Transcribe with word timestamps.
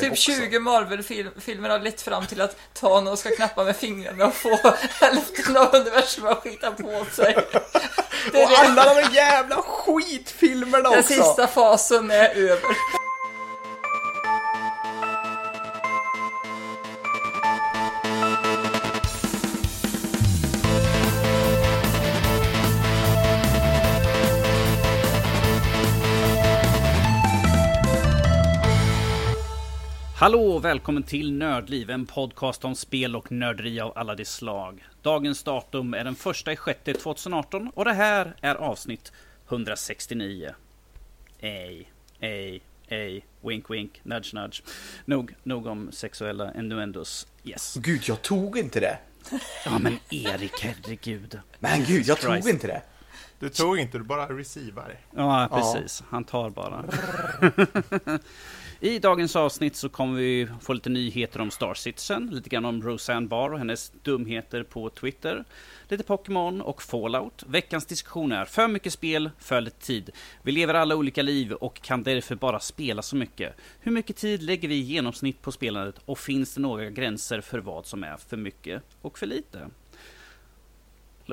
Typ 0.00 0.18
20 0.18 0.58
Marvel-filmer 0.58 1.68
har 1.68 1.78
lett 1.78 2.02
fram 2.02 2.26
till 2.26 2.40
att 2.40 2.56
Thanos 2.74 3.20
ska 3.20 3.30
knappa 3.30 3.64
med 3.64 3.76
fingrarna 3.76 4.26
och 4.26 4.34
få 4.34 4.58
hälften 5.00 5.56
av 5.56 5.74
universum 5.74 6.26
att 6.26 6.42
skita 6.42 6.70
på 6.70 7.06
sig. 7.12 7.36
Det 8.32 8.44
och 8.44 8.50
alla 8.58 8.94
de 8.94 9.14
jävla 9.14 9.56
skitfilmerna 9.56 10.88
också! 10.88 10.94
Den 10.94 11.02
sista 11.02 11.46
fasen 11.46 12.10
är 12.10 12.28
över. 12.28 13.01
Hallå 30.22 30.52
och 30.52 30.64
välkommen 30.64 31.02
till 31.02 31.32
Nördliv, 31.32 31.90
en 31.90 32.06
podcast 32.06 32.64
om 32.64 32.74
spel 32.74 33.16
och 33.16 33.32
nörderi 33.32 33.80
av 33.80 33.92
alla 33.98 34.14
de 34.14 34.24
slag. 34.24 34.84
Dagens 35.02 35.42
datum 35.42 35.94
är 35.94 36.04
den 36.04 36.14
första 36.14 36.52
i 36.52 36.56
sjätte 36.56 36.92
2018 36.94 37.70
och 37.74 37.84
det 37.84 37.92
här 37.92 38.36
är 38.40 38.54
avsnitt 38.54 39.12
169. 39.48 40.54
Ej, 41.40 41.92
ej, 42.20 42.62
ej, 42.88 43.26
wink 43.40 43.70
wink, 43.70 44.00
nudge 44.02 44.34
nudge. 44.34 44.62
Nog, 45.04 45.34
nog 45.42 45.66
om 45.66 45.92
sexuella 45.92 46.54
innuendos. 46.54 47.26
Yes. 47.44 47.74
Gud, 47.80 48.02
jag 48.04 48.22
tog 48.22 48.58
inte 48.58 48.80
det. 48.80 48.98
Ja 49.64 49.78
men 49.78 49.98
Erik, 50.10 50.60
herregud. 50.60 51.40
Men 51.58 51.84
gud, 51.84 52.06
jag 52.06 52.20
tog 52.20 52.48
inte 52.48 52.66
det. 52.66 52.82
Du 53.38 53.48
tog 53.48 53.78
inte, 53.78 53.98
du 53.98 54.04
bara 54.04 54.38
receivar. 54.38 54.98
Ja, 55.16 55.48
precis. 55.52 56.00
Ja. 56.00 56.06
Han 56.10 56.24
tar 56.24 56.50
bara. 56.50 56.84
I 58.84 58.98
dagens 58.98 59.36
avsnitt 59.36 59.76
så 59.76 59.88
kommer 59.88 60.18
vi 60.18 60.48
få 60.60 60.72
lite 60.72 60.90
nyheter 60.90 61.40
om 61.40 61.50
Star 61.50 61.74
Citizen, 61.74 62.26
lite 62.32 62.50
grann 62.50 62.64
om 62.64 62.82
Roseanne 62.82 63.26
Barr 63.26 63.52
och 63.52 63.58
hennes 63.58 63.92
dumheter 64.02 64.62
på 64.62 64.90
Twitter, 64.90 65.44
lite 65.88 66.04
Pokémon 66.04 66.60
och 66.60 66.82
Fallout. 66.82 67.44
Veckans 67.46 67.86
diskussion 67.86 68.32
är 68.32 68.44
för 68.44 68.68
mycket 68.68 68.92
spel, 68.92 69.30
för 69.38 69.60
lite 69.60 69.86
tid. 69.86 70.10
Vi 70.42 70.52
lever 70.52 70.74
alla 70.74 70.96
olika 70.96 71.22
liv 71.22 71.52
och 71.52 71.82
kan 71.82 72.02
därför 72.02 72.34
bara 72.34 72.60
spela 72.60 73.02
så 73.02 73.16
mycket. 73.16 73.54
Hur 73.80 73.92
mycket 73.92 74.16
tid 74.16 74.42
lägger 74.42 74.68
vi 74.68 74.74
i 74.74 74.80
genomsnitt 74.80 75.42
på 75.42 75.52
spelandet 75.52 76.00
och 76.04 76.18
finns 76.18 76.54
det 76.54 76.60
några 76.60 76.90
gränser 76.90 77.40
för 77.40 77.58
vad 77.58 77.86
som 77.86 78.04
är 78.04 78.16
för 78.16 78.36
mycket 78.36 78.82
och 79.02 79.18
för 79.18 79.26
lite? 79.26 79.68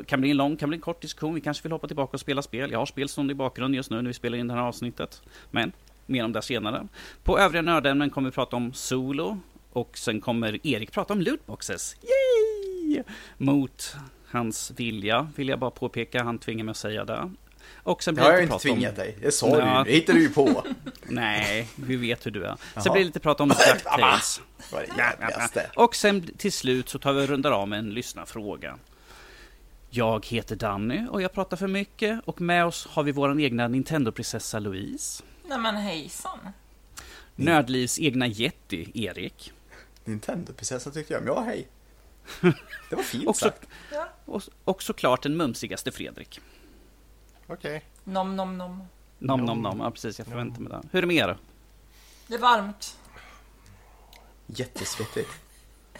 kan 0.06 0.22
bli 0.22 0.32
en 0.32 0.38
lång, 0.38 0.58
kan 0.58 0.70
bli 0.70 0.76
en 0.76 0.82
kort 0.82 1.02
diskussion. 1.02 1.34
Vi 1.34 1.42
kanske 1.42 1.64
vill 1.64 1.72
hoppa 1.72 1.88
tillbaka 1.88 2.12
och 2.12 2.20
spela 2.20 2.42
spel. 2.42 2.72
Jag 2.72 2.80
har 2.80 2.86
spelstånd 2.86 3.32
i 3.32 3.34
bakgrunden 3.34 3.76
just 3.76 3.90
nu 3.90 3.96
när 3.96 4.08
vi 4.08 4.14
spelar 4.14 4.38
in 4.38 4.48
det 4.48 4.54
här 4.54 4.62
avsnittet. 4.62 5.22
Men 5.52 5.72
mer 6.10 6.26
om 6.26 6.32
det 6.32 6.42
senare. 6.42 6.88
På 7.24 7.40
övriga 7.40 7.62
nördämnen 7.62 8.10
kommer 8.10 8.30
vi 8.30 8.36
prata 8.36 8.56
om 8.56 8.74
Solo 8.74 9.40
och 9.72 9.98
sen 9.98 10.22
kommer 10.22 10.68
Erik 10.68 10.92
prata 10.92 11.14
om 11.14 11.22
lootboxes. 11.22 11.96
Yay! 12.02 13.04
Mot 13.38 13.96
hans 14.26 14.72
vilja, 14.76 15.28
vill 15.36 15.50
jag 15.50 15.60
bara 15.60 15.72
påpeka. 15.72 16.24
Han 16.24 16.38
tvingar 16.38 16.64
mig 16.64 16.72
att 16.72 16.78
säga 16.78 17.06
det. 17.06 17.32
Och 17.84 18.04
sen 18.04 18.16
blir 18.16 18.24
det 18.24 18.30
har 18.30 18.38
jag 18.38 18.44
inte 18.44 18.58
tvingat 18.58 18.92
om... 18.92 18.96
dig. 18.96 19.18
Det 19.22 19.32
sa 19.32 19.48
du 19.48 19.56
ju. 19.56 19.84
Det 19.84 19.92
hittar 19.92 20.14
du 20.14 20.22
ju 20.22 20.30
på. 20.30 20.64
Nej, 21.04 21.68
vi 21.76 21.96
vet 21.96 22.26
hur 22.26 22.32
du 22.32 22.44
är. 22.44 22.48
Jaha. 22.48 22.84
Sen 22.84 22.94
blir 22.94 23.02
det 23.02 23.06
lite 23.06 23.20
prat 23.20 23.42
om 23.42 23.50
DuckTales. 23.74 24.42
och 25.76 25.96
sen 25.96 26.28
till 26.38 26.52
slut 26.52 26.90
så 26.90 27.00
tar 27.00 27.14
vi 27.14 27.24
och 27.24 27.28
rundar 27.28 27.52
av 27.52 27.68
med 27.68 27.80
en 27.80 27.90
lyssnarfråga. 27.90 28.78
Jag 29.90 30.26
heter 30.26 30.56
Danny 30.56 31.08
och 31.10 31.22
jag 31.22 31.34
pratar 31.34 31.58
för 31.58 31.68
mycket 31.68 32.20
och 32.26 32.42
med 32.42 32.66
oss 32.66 32.88
har 32.92 33.04
vi 33.04 33.12
vår 33.12 33.42
egna 33.42 33.68
Nintendo-prinsessa 33.68 34.60
Louise. 34.60 35.24
Nej 35.50 35.58
men 35.58 35.76
hejsan. 35.76 36.40
Nördlivs 37.36 38.00
egna 38.00 38.28
jätte, 38.28 39.00
Erik. 39.00 39.54
Nintendo-prinsessa 40.04 40.92
tyckte 40.92 41.14
jag, 41.14 41.24
men 41.24 41.34
ja 41.34 41.42
hej. 41.42 41.68
Det 42.90 42.96
var 42.96 43.04
fint 43.04 43.28
och 43.28 43.36
så, 43.36 43.46
sagt. 43.46 43.68
Och, 44.26 44.44
och 44.64 44.84
såklart 44.84 45.24
den 45.24 45.38
mumsigaste 45.38 45.92
Fredrik. 45.92 46.42
Okej. 47.48 47.78
Okay. 47.78 47.82
Nom 48.04 48.36
nom 48.36 48.58
nom. 48.58 48.84
Nom 49.20 49.46
nom 49.46 49.62
nom, 49.62 49.80
ja 49.80 49.92
precis, 49.92 50.20
jag 50.20 50.28
förväntar 50.28 50.62
mig 50.62 50.72
det. 50.72 50.82
Hur 50.92 50.98
är 50.98 51.02
det 51.02 51.08
med 51.08 51.16
er? 51.16 51.38
Det 52.28 52.34
är 52.36 52.40
varmt. 52.40 52.98
Jättesvettigt. 54.46 55.30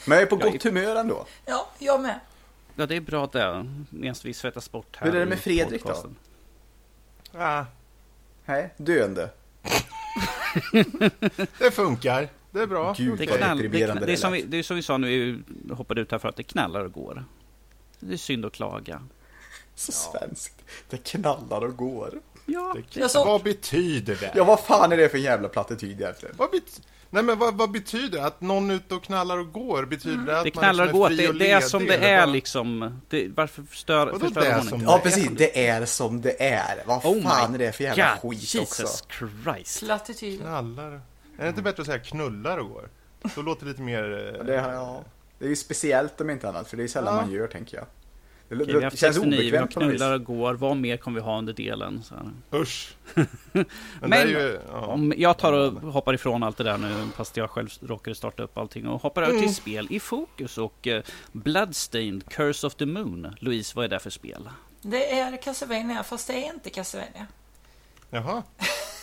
Men 0.06 0.16
jag 0.18 0.22
är 0.22 0.26
på 0.26 0.36
jag 0.40 0.52
gott 0.52 0.66
är... 0.66 0.70
humör 0.70 0.96
ändå. 0.96 1.26
Ja, 1.46 1.70
jag 1.80 2.02
med. 2.02 2.20
Ja, 2.76 2.86
det 2.86 2.96
är 2.96 3.02
bra 3.02 3.28
det. 3.28 3.66
Medan 3.90 4.16
vi 4.24 4.34
svettas 4.34 4.72
bort 4.72 4.96
här 4.96 5.08
Hur 5.08 5.16
är 5.16 5.20
det 5.20 5.26
med 5.26 5.40
Fredrik 5.40 5.84
podcasten. 5.84 6.16
då? 7.32 7.40
Ah, 7.40 7.66
Nej, 8.50 8.74
döende. 8.78 9.30
Det 11.60 11.72
funkar. 11.72 12.30
Det 12.52 12.60
är 12.60 12.68
bra. 12.68 12.94
Gud, 12.98 13.18
det, 13.18 13.26
knall, 13.26 13.58
det, 13.58 13.86
knall, 13.86 14.00
det, 14.06 14.12
är 14.12 14.16
som 14.16 14.32
vi, 14.32 14.42
det 14.42 14.58
är 14.58 14.64
som 14.64 14.76
vi 14.76 14.84
sa 14.84 14.98
när 14.98 15.08
vi 15.08 15.42
hoppade 15.74 16.02
ut 16.02 16.12
här 16.12 16.20
för 16.20 16.30
att 16.30 16.36
det 16.36 16.44
knallar 16.44 16.86
och 16.86 16.92
går. 16.92 17.26
Det 18.00 18.14
är 18.14 18.18
synd 18.18 18.46
att 18.46 18.54
klaga. 18.54 19.02
Så 19.76 19.92
ja. 19.92 20.20
svenskt. 20.20 20.64
Det 20.90 20.98
knallar 20.98 21.62
och 21.62 21.78
går. 21.78 22.22
Ja. 22.46 22.76
Det, 22.94 23.16
Vad 23.16 23.44
betyder 23.44 24.16
det? 24.16 24.32
Ja, 24.36 24.44
vad 24.44 24.60
fan 24.60 24.92
är 24.92 24.98
det 24.98 25.10
för 25.10 25.18
jävla 25.18 25.50
plattityd 25.50 26.02
egentligen? 26.02 26.36
Vad 26.38 26.52
betyder 26.52 26.84
Nej 27.10 27.24
men 27.24 27.40
vad, 27.40 27.58
vad, 27.58 27.72
betyder 27.72 28.20
det? 28.20 28.26
Att 28.26 28.42
någon 28.42 28.72
är 28.72 28.76
ute 28.76 28.96
och 28.96 29.04
knallar 29.04 29.38
och 29.38 29.52
går? 29.52 29.86
Betyder 29.86 30.16
mm. 30.16 30.26
det 30.26 30.38
att 30.38 30.44
det 30.44 30.52
knallar 30.52 30.86
liksom 30.86 31.02
och 31.02 31.10
går, 31.10 31.18
det, 31.18 31.32
det 31.32 31.52
är 31.52 31.62
som 31.62 31.86
det 31.86 31.98
är 31.98 32.28
liksom. 32.28 33.02
Det, 33.10 33.28
varför 33.28 33.64
stör, 33.72 34.06
Vadå 34.06 34.20
förstör 34.20 34.42
det 34.42 34.62
som 34.62 34.82
Ja 34.82 35.00
precis, 35.04 35.30
det 35.38 35.68
är 35.68 35.86
som 35.86 36.22
det 36.22 36.44
är. 36.44 36.84
Vad 36.86 37.06
oh 37.06 37.24
fan 37.24 37.54
är 37.54 37.58
det 37.58 37.72
för 37.72 37.84
jävla 37.84 38.18
God, 38.22 38.32
skit 38.32 38.54
Jesus 38.54 38.80
också? 38.80 39.06
Christ. 39.20 39.80
Plattityder. 39.80 40.44
Knallar. 40.44 41.02
Är 41.38 41.44
det 41.44 41.50
inte 41.50 41.62
bättre 41.62 41.82
att 41.82 41.88
säga 41.88 42.00
knullar 42.00 42.58
och 42.58 42.70
går? 42.70 42.90
Så 43.36 43.42
låter 43.42 43.66
det 43.66 43.72
lite 43.72 43.82
mer... 43.82 44.36
Ja, 44.38 44.44
det, 44.44 44.54
ja. 44.54 45.04
det 45.40 45.46
är 45.46 45.50
ju 45.50 45.56
speciellt 45.56 46.22
om 46.22 46.30
inte 46.30 46.50
annat, 46.50 46.70
för 46.70 46.78
det 46.78 46.84
är 46.84 46.88
sällan 46.88 47.16
ja. 47.16 47.22
man 47.22 47.32
gör 47.32 47.48
tänker 47.48 47.78
jag. 47.78 47.86
Det, 48.50 48.56
Okej, 48.56 48.76
vi 48.78 48.84
har 48.84 48.92
känns 48.92 49.18
obekvämt 49.18 49.74
på 49.74 49.80
knullar 49.80 50.14
och 50.14 50.24
går. 50.24 50.54
Vad 50.54 50.78
mer 50.78 50.98
kommer 50.98 51.20
vi 51.20 51.26
ha 51.26 51.38
under 51.38 51.54
delen? 51.54 52.04
Så 52.04 52.16
Usch. 52.58 52.96
Men, 53.54 53.66
Men 54.00 54.30
ju, 54.30 54.60
ja. 54.68 54.86
om 54.86 55.14
jag 55.18 55.38
tar 55.38 55.54
och 55.54 55.74
hoppar 55.74 56.14
ifrån 56.14 56.44
allt 56.44 56.58
det 56.58 56.64
där 56.64 56.78
nu, 56.78 57.06
fast 57.16 57.38
jag 57.38 57.50
själv 57.50 57.70
råkade 57.82 58.16
starta 58.16 58.44
upp 58.44 58.58
allting 58.58 58.88
och 58.88 59.02
hoppar 59.02 59.22
över 59.22 59.32
till 59.32 59.42
mm. 59.42 59.54
spel 59.54 59.88
i 59.90 60.00
fokus 60.00 60.58
och 60.58 60.88
uh, 60.88 61.00
Bloodstained, 61.32 62.30
Curse 62.30 62.68
of 62.68 62.76
the 62.76 62.86
Moon. 62.86 63.36
Louise, 63.40 63.74
vad 63.76 63.86
är 63.86 63.90
det 63.90 64.00
för 64.00 64.10
spel? 64.10 64.50
Det 64.82 65.20
är 65.20 65.38
Castlevania, 65.38 66.04
fast 66.04 66.28
det 66.28 66.34
är 66.34 66.54
inte 66.54 66.70
Castlevania. 66.70 67.28
Jaha. 68.10 68.44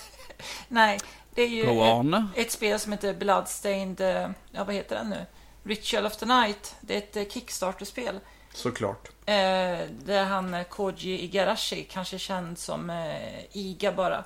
Nej, 0.69 0.99
det 1.35 1.43
är 1.43 1.49
ju 1.49 1.63
ett, 1.63 2.25
ett, 2.35 2.53
spel 2.53 2.79
som 2.79 2.93
heter 2.93 3.15
Bloodstained, 3.15 4.01
eh, 4.01 4.31
ja 4.51 4.65
vad 4.65 4.75
heter 4.75 4.97
den 4.97 5.11
nu? 5.11 5.27
Ritual 5.65 6.07
of 6.07 6.17
the 6.17 6.27
Night. 6.27 6.77
Det 6.81 6.95
är 6.95 6.99
ett 6.99 7.17
eh, 7.17 7.25
Kickstarter-spel. 7.25 8.21
Såklart. 8.57 9.09
Eh, 9.27 9.89
där 10.05 10.25
han 10.25 10.55
eh, 10.55 10.65
Koji 10.65 11.25
Igarashi, 11.25 11.85
kanske 11.85 12.19
känd 12.19 12.59
som 12.59 12.91
eh, 12.91 13.57
Iga 13.57 13.93
bara, 13.93 14.25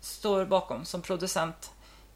står 0.00 0.44
bakom 0.44 0.84
som 0.84 1.02
producent. 1.02 1.70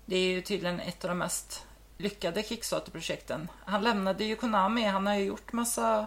Det 0.04 0.16
är 0.16 0.30
ju 0.30 0.42
tydligen 0.42 0.80
ett 0.80 1.04
av 1.04 1.08
de 1.08 1.18
mest 1.18 1.66
lyckade 1.96 2.42
Kickstarter-projekten. 2.42 3.48
Han 3.64 3.82
lämnade 3.82 4.24
ju 4.24 4.36
Konami, 4.36 4.84
han 4.84 5.06
har 5.06 5.14
ju 5.14 5.24
gjort 5.24 5.52
massa 5.52 6.06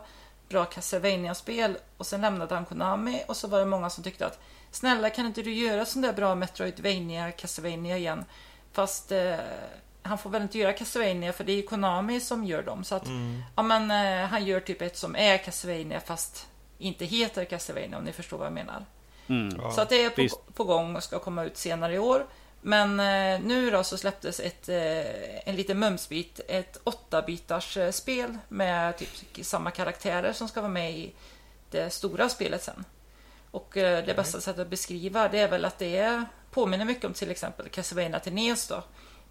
bra 0.50 0.66
Castlevania-spel 0.66 1.78
och 1.98 2.08
sen 2.08 2.22
lämnade 2.22 2.56
han 2.56 2.66
Konami 2.66 3.24
och 3.28 3.38
så 3.38 3.48
var 3.48 3.60
det 3.60 3.66
många 3.66 3.90
som 3.90 4.04
tyckte 4.04 4.26
att 4.26 4.40
snälla 4.72 5.10
kan 5.10 5.26
inte 5.26 5.42
du 5.42 5.54
göra 5.54 5.86
sån 5.86 6.02
där 6.02 6.14
bra 6.14 6.36
Metroidvania, 6.36 7.32
Castlevania 7.32 7.98
igen? 7.98 8.26
Fast 8.72 9.12
eh, 9.12 9.36
han 10.04 10.18
får 10.18 10.30
väl 10.30 10.42
inte 10.42 10.58
göra 10.58 10.74
Castlevania 10.74 11.34
för 11.34 11.44
det 11.44 11.52
är 11.52 11.62
Konami 11.62 12.20
som 12.20 12.44
gör 12.44 12.64
dem. 12.64 12.84
Så 12.84 12.96
att, 12.96 13.06
mm. 13.06 13.44
ja 13.56 13.64
men 13.64 13.92
eh, 13.92 14.28
han 14.30 14.46
gör 14.46 14.60
typ 14.60 14.82
ett 14.82 14.98
som 14.98 15.16
är 15.16 15.38
Castlevania 15.38 16.00
fast 16.00 16.48
inte 16.78 17.06
heter 17.06 17.46
Castlevania 17.46 17.98
om 17.98 18.04
ni 18.04 18.12
förstår 18.12 18.38
vad 18.38 18.48
jag 18.48 18.54
menar. 18.54 18.86
Mm. 19.28 19.72
Så 19.72 19.82
att 19.82 19.90
det 19.90 20.04
är 20.04 20.10
på, 20.10 20.38
på, 20.54 20.64
gång 20.64 20.96
och 20.96 21.04
ska 21.04 21.20
komma 21.20 21.44
ut 21.44 21.58
senare 21.58 21.94
i 21.94 22.00
år. 22.00 22.26
Men 22.62 23.00
eh, 23.00 23.46
nu 23.48 23.72
då 23.72 23.84
så 23.84 23.98
släpptes 23.98 24.40
ett, 24.40 24.70
eh, 24.70 25.48
en 25.50 25.56
liten 25.56 25.80
mumsbit, 25.80 26.40
ett 26.48 26.82
8-bitars 26.84 27.78
eh, 27.78 27.92
spel 27.92 28.38
med 28.48 28.98
typ 28.98 29.10
samma 29.42 29.72
karaktärer 29.72 30.34
som 30.34 30.48
ska 30.48 30.62
vara 30.62 30.72
med 30.72 30.92
i 30.92 31.14
det 31.72 31.90
stora 31.90 32.30
spelet 32.30 32.64
sen. 32.64 32.86
Och 33.52 33.78
eh, 33.78 34.06
det 34.06 34.14
bästa 34.14 34.42
sättet 34.42 34.62
att 34.62 34.70
beskriva 34.70 35.28
det 35.28 35.40
är 35.40 35.50
väl 35.50 35.66
att 35.66 35.80
det 35.80 35.98
är, 35.98 36.26
påminner 36.52 36.86
mycket 36.86 37.06
om 37.06 37.14
till 37.14 37.32
exempel 37.32 37.70
Castlevania 37.70 38.20
till 38.20 38.34
NES 38.34 38.68
då. 38.68 38.84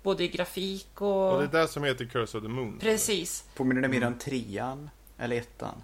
Både 0.02 0.24
i 0.24 0.28
grafik 0.28 1.00
och... 1.00 1.32
Och 1.32 1.38
det 1.38 1.58
är 1.58 1.62
det 1.62 1.68
som 1.68 1.84
heter 1.84 2.04
Curse 2.04 2.38
of 2.38 2.44
the 2.44 2.48
Moon? 2.48 2.78
Precis. 2.78 3.44
Påminner 3.54 3.82
det 3.82 3.88
mer 3.88 4.06
om 4.06 4.18
trean? 4.18 4.90
Eller 5.18 5.36
ettan? 5.36 5.82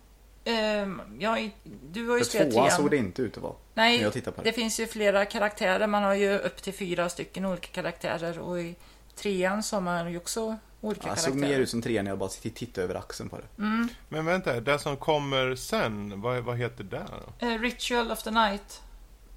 Um, 0.48 1.02
ja, 1.18 1.48
du 1.92 2.08
har 2.08 2.18
ju 2.18 2.24
spelat 2.24 2.50
trean. 2.50 2.70
såg 2.70 2.90
det 2.90 2.96
inte 2.96 3.22
ut 3.22 3.36
att 3.36 3.42
vara. 3.42 3.54
Nej, 3.74 4.00
jag 4.00 4.12
på 4.12 4.20
det. 4.20 4.42
det 4.42 4.52
finns 4.52 4.80
ju 4.80 4.86
flera 4.86 5.24
karaktärer. 5.24 5.86
Man 5.86 6.02
har 6.02 6.14
ju 6.14 6.38
upp 6.38 6.62
till 6.62 6.74
fyra 6.74 7.08
stycken 7.08 7.44
olika 7.44 7.68
karaktärer. 7.68 8.38
Och 8.38 8.60
i 8.60 8.74
trean 9.14 9.62
så 9.62 9.76
har 9.76 9.80
man 9.80 10.12
ju 10.12 10.16
också 10.16 10.56
olika 10.80 11.00
ja, 11.00 11.14
karaktärer. 11.14 11.14
Det 11.14 11.40
såg 11.40 11.50
mer 11.50 11.58
ut 11.58 11.70
som 11.70 11.82
trean 11.82 12.04
när 12.04 12.10
jag 12.10 12.18
bara 12.18 12.28
tittade 12.28 12.84
över 12.84 12.94
axeln 12.94 13.28
på 13.28 13.36
det. 13.36 13.62
Mm. 13.62 13.88
Men 14.08 14.24
vänta, 14.24 14.60
det 14.60 14.78
som 14.78 14.96
kommer 14.96 15.54
sen, 15.54 16.20
vad, 16.20 16.44
vad 16.44 16.58
heter 16.58 16.84
det 16.84 17.06
då? 17.40 17.46
Uh, 17.46 17.60
Ritual 17.60 18.10
of 18.10 18.22
the 18.22 18.30
Night. 18.30 18.82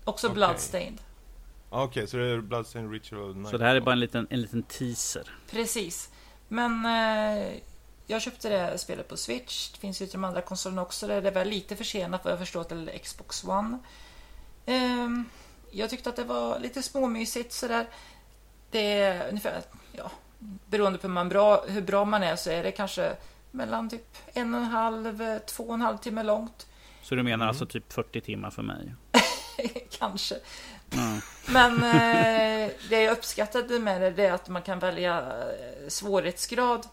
Också 0.04 0.28
okay. 0.28 0.36
Bloodstained. 0.36 0.98
Ah, 1.74 1.84
Okej, 1.84 2.08
så 2.08 2.18
det 2.18 2.26
är 2.26 2.42
Bloodstained 2.42 2.92
Ritual 2.92 3.48
Så 3.50 3.58
det 3.58 3.66
här 3.66 3.76
är 3.76 3.80
bara 3.80 3.92
en 3.92 4.00
liten, 4.00 4.28
en 4.30 4.42
liten 4.42 4.64
teaser. 4.64 5.36
Precis. 5.52 6.10
Men 6.48 6.86
eh, 6.86 7.54
jag 8.08 8.22
köpte 8.22 8.50
det 8.50 8.78
spelet 8.78 9.08
på 9.08 9.18
Switch. 9.18 9.72
Det 9.72 9.80
finns 9.80 10.02
ju 10.02 10.06
till 10.06 10.14
de 10.14 10.24
andra 10.24 10.42
konsolerna 10.42 10.82
också. 10.82 11.08
Det 11.08 11.14
är 11.14 11.32
väl 11.32 11.50
lite 11.50 11.76
försenat 11.76 12.24
vad 12.24 12.32
jag 12.32 12.40
förstår 12.40 12.64
till 12.64 12.92
Xbox 13.04 13.44
One. 13.44 13.80
Ehm, 14.66 15.26
jag 15.72 15.90
tyckte 15.90 16.10
att 16.10 16.16
det 16.16 16.24
var 16.24 16.60
lite 16.60 16.84
småmysigt 16.84 17.54
sådär. 17.54 17.86
Det 18.72 19.00
är 19.00 19.30
ungefär, 19.30 19.62
ja, 19.92 20.12
beroende 20.40 21.00
på 21.00 21.08
hur, 21.08 21.14
man 21.14 21.30
bra, 21.30 21.66
hur 21.68 21.82
bra 21.82 22.06
man 22.06 22.24
är 22.24 22.36
så 22.36 22.50
är 22.50 22.64
det 22.64 22.72
kanske 22.72 23.16
mellan 23.52 23.90
typ 23.90 24.18
en 24.34 24.54
och 24.54 24.60
en 24.60 24.66
halv, 24.66 25.40
två 25.40 25.64
och 25.64 25.74
en 25.74 25.82
halv 25.82 25.98
timme 25.98 26.24
långt. 26.24 26.68
Så 27.02 27.16
du 27.16 27.24
menar 27.24 27.48
alltså 27.48 27.66
typ 27.66 27.94
40 27.94 28.22
timmar 28.22 28.50
för 28.50 28.62
mig? 28.62 28.96
kanske. 30.00 30.36
Mm. 30.94 31.22
Men 31.48 31.74
eh, 31.84 32.72
det 32.90 33.02
jag 33.02 33.12
uppskattade 33.12 33.80
med 33.80 34.02
det, 34.02 34.10
det 34.12 34.26
är 34.26 34.32
att 34.34 34.50
man 34.50 34.62
kan 34.62 34.80
välja 34.80 35.18
eh, 35.20 35.88
svårighetsgrad 35.88 36.88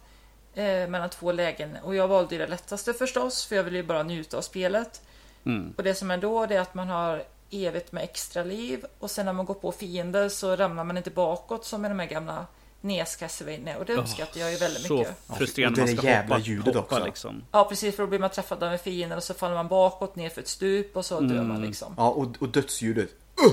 eh, 0.54 0.64
mellan 0.88 1.10
två 1.10 1.32
lägen. 1.32 1.76
Och 1.82 1.94
jag 1.94 2.08
valde 2.08 2.38
det 2.38 2.46
lättaste 2.46 2.92
förstås, 2.94 3.46
för 3.46 3.56
jag 3.56 3.62
ville 3.64 3.76
ju 3.76 3.82
bara 3.84 4.02
njuta 4.02 4.36
av 4.36 4.42
spelet. 4.42 5.02
Mm. 5.46 5.74
Och 5.76 5.82
det 5.82 5.94
som 5.94 6.10
är 6.10 6.18
då, 6.18 6.46
det 6.46 6.56
är 6.56 6.60
att 6.60 6.74
man 6.74 6.88
har 6.88 7.22
evigt 7.50 7.92
med 7.92 8.02
extra 8.04 8.42
liv. 8.44 8.84
Och 8.98 9.10
sen 9.10 9.26
när 9.26 9.32
man 9.32 9.46
går 9.46 9.54
på 9.54 9.72
fiender 9.72 10.28
så 10.28 10.56
ramlar 10.56 10.84
man 10.84 10.96
inte 10.96 11.10
bakåt 11.10 11.64
som 11.64 11.84
i 11.84 11.88
de 11.88 11.98
här 11.98 12.06
gamla 12.06 12.46
NES 12.80 13.16
Castlevania. 13.16 13.78
Och 13.78 13.84
det 13.84 13.94
uppskattar 13.94 14.40
jag 14.40 14.50
ju 14.52 14.56
väldigt 14.56 14.86
Så 14.86 14.96
mycket. 14.96 15.14
frustrerande 15.38 15.82
Och 15.82 15.86
man 15.88 15.94
det 15.96 16.00
ska 16.00 16.10
jävla 16.10 16.34
hoppa, 16.34 16.46
ljudet 16.48 16.74
hoppa 16.74 16.96
också. 16.96 17.04
liksom. 17.06 17.44
Ja, 17.52 17.64
precis. 17.64 17.96
För 17.96 18.02
då 18.02 18.06
blir 18.06 18.18
man 18.18 18.30
träffad 18.30 18.62
av 18.62 18.72
en 18.72 18.78
fiende 18.78 19.16
och 19.16 19.22
så 19.22 19.34
faller 19.34 19.54
man 19.54 19.68
bakåt 19.68 20.16
ner 20.16 20.28
för 20.28 20.40
ett 20.40 20.48
stup 20.48 20.96
och 20.96 21.04
så 21.04 21.20
dör 21.20 21.42
man 21.42 21.62
liksom. 21.62 21.94
Ja, 21.96 22.08
och, 22.10 22.26
och 22.40 22.48
dödsljudet. 22.48 23.08
Uh! 23.46 23.52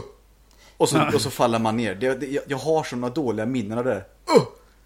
Och, 0.78 0.90
så, 0.90 1.06
och 1.14 1.22
så 1.22 1.30
faller 1.30 1.60
man 1.60 1.78
ner. 1.78 1.96
Det, 1.96 2.16
det, 2.16 2.40
jag, 2.48 2.58
har 2.58 2.84
såna 2.84 3.10
dåliga 3.10 3.46
minnen 3.46 3.78
av 3.78 3.84
det. 3.84 3.96
Uh! 4.36 4.44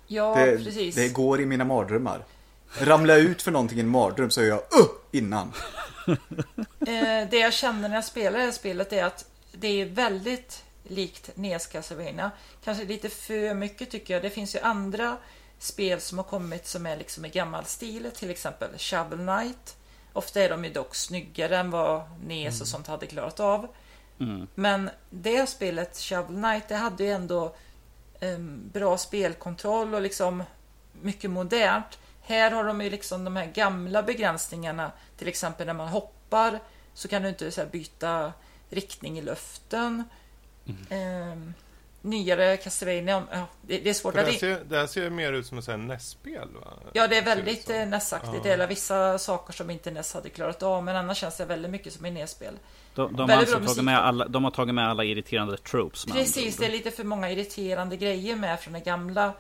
Ja, 0.08 0.36
Det, 0.36 0.64
precis. 0.64 0.96
det 0.96 1.10
går 1.10 1.42
i 1.42 1.46
mina 1.46 1.66
mardrömmar. 1.66 2.26
Ramlar 2.80 3.14
jag 3.14 3.24
ut 3.24 3.42
för 3.42 3.52
någonting 3.52 3.78
i 3.78 3.82
en 3.82 3.88
mardröm 3.88 4.30
så 4.32 4.42
är 4.42 4.46
jag 4.46 4.58
uh! 4.58 4.88
innan. 5.12 5.54
Eh, 6.80 7.30
det 7.30 7.38
jag 7.38 7.54
känner 7.54 7.90
när 7.90 7.96
jag 7.96 8.06
spelar 8.06 8.40
det 8.40 8.46
här 8.46 8.52
spelet 8.52 8.94
är 8.94 9.04
att 9.04 9.26
det 9.52 9.82
är 9.82 9.86
väldigt 9.86 10.64
likt 10.84 11.30
NES 11.36 11.68
Castlevania. 11.68 12.32
Kanske 12.64 12.86
lite 12.86 13.10
för 13.10 13.54
mycket 13.54 13.90
tycker 13.90 14.14
jag. 14.14 14.24
Det 14.24 14.30
finns 14.30 14.56
ju 14.56 14.60
andra 14.60 15.18
spel 15.60 16.02
som 16.02 16.18
har 16.18 16.26
kommit 16.26 16.68
som 16.68 16.86
är 16.86 16.98
liksom 16.98 17.26
i 17.26 17.30
gammal 17.30 17.66
stil. 17.66 18.12
Till 18.16 18.30
exempel 18.30 18.70
Shovel 18.78 19.20
Knight. 19.20 19.76
Ofta 20.14 20.42
är 20.42 20.50
de 20.50 20.66
ju 20.66 20.74
dock 20.74 20.96
snyggare 20.96 21.58
än 21.58 21.72
vad 21.72 22.02
NES 22.28 22.62
och 22.62 22.68
sånt 22.68 22.88
hade 22.88 23.06
klarat 23.06 23.40
av. 23.40 23.68
Mm. 24.20 24.48
Men 24.56 24.90
det 25.10 25.50
spelet, 25.50 25.98
Shovel 25.98 26.36
Knight, 26.36 26.68
det 26.68 26.76
hade 26.76 27.04
ju 27.04 27.12
ändå 27.12 27.56
em, 28.20 28.70
bra 28.74 28.98
spelkontroll 28.98 29.94
och 29.94 30.02
liksom 30.02 30.44
mycket 31.02 31.30
modernt. 31.30 32.00
Här 32.22 32.52
har 32.52 32.64
de 32.64 32.82
ju 32.82 32.90
liksom 32.90 33.24
de 33.24 33.36
här 33.36 33.46
gamla 33.46 34.04
begränsningarna. 34.04 34.92
Till 35.18 35.28
exempel 35.28 35.68
när 35.68 35.74
man 35.74 35.88
hoppar 35.88 36.60
så 36.94 37.08
kan 37.08 37.22
du 37.22 37.30
inte 37.30 37.52
så 37.52 37.62
här, 37.62 37.68
byta 37.68 38.34
riktning 38.70 39.20
i 39.20 39.22
luften. 39.22 40.04
Em, 40.90 41.54
nyare 42.02 42.58
Castlevania, 42.58 43.24
ja, 43.32 43.46
det, 43.62 43.80
det 43.80 43.90
är 43.90 43.94
svårt 43.94 44.18
att... 44.18 44.26
det, 44.26 44.32
här 44.32 44.40
ser, 44.40 44.64
det 44.64 44.78
här 44.78 44.88
ser 44.88 45.10
mer 45.10 45.34
ut 45.34 45.46
som 45.46 45.58
ett 45.58 45.80
NES-spel 45.80 46.48
va? 46.54 46.74
Ja, 46.94 47.08
det 47.08 47.18
är 47.18 47.26
väldigt 47.26 47.70
eh, 47.70 47.88
NES-aktigt. 47.88 48.46
Ja. 48.46 48.58
Det 48.58 48.64
är 48.64 48.68
vissa 48.68 49.18
saker 49.18 49.54
som 49.54 49.70
inte 49.70 49.92
NES 49.92 50.14
hade 50.14 50.30
klarat 50.30 50.64
av, 50.64 50.84
men 50.84 50.96
annars 50.96 51.18
känns 51.18 51.38
det 51.38 51.46
väldigt 51.46 51.72
mycket 51.72 51.94
som 51.94 52.06
ett 52.06 52.14
NES-spel. 52.14 52.54
De, 52.96 53.16
de, 53.16 53.30
har 53.30 53.38
alltså 53.38 53.60
tagit 53.60 53.84
med 53.84 53.98
alla, 54.00 54.28
de 54.28 54.44
har 54.44 54.52
tagit 54.52 54.76
med 54.76 54.90
alla 54.90 55.04
irriterande 55.04 55.58
tropes 55.58 56.06
Precis, 56.06 56.58
det 56.58 56.66
är 56.66 56.72
lite 56.72 56.92
för 56.92 57.04
många 57.04 57.32
irriterande 57.32 57.98
grejer 57.98 58.36
med 58.36 58.60
från 58.60 58.74
det 58.74 58.80
gamla. 58.80 59.34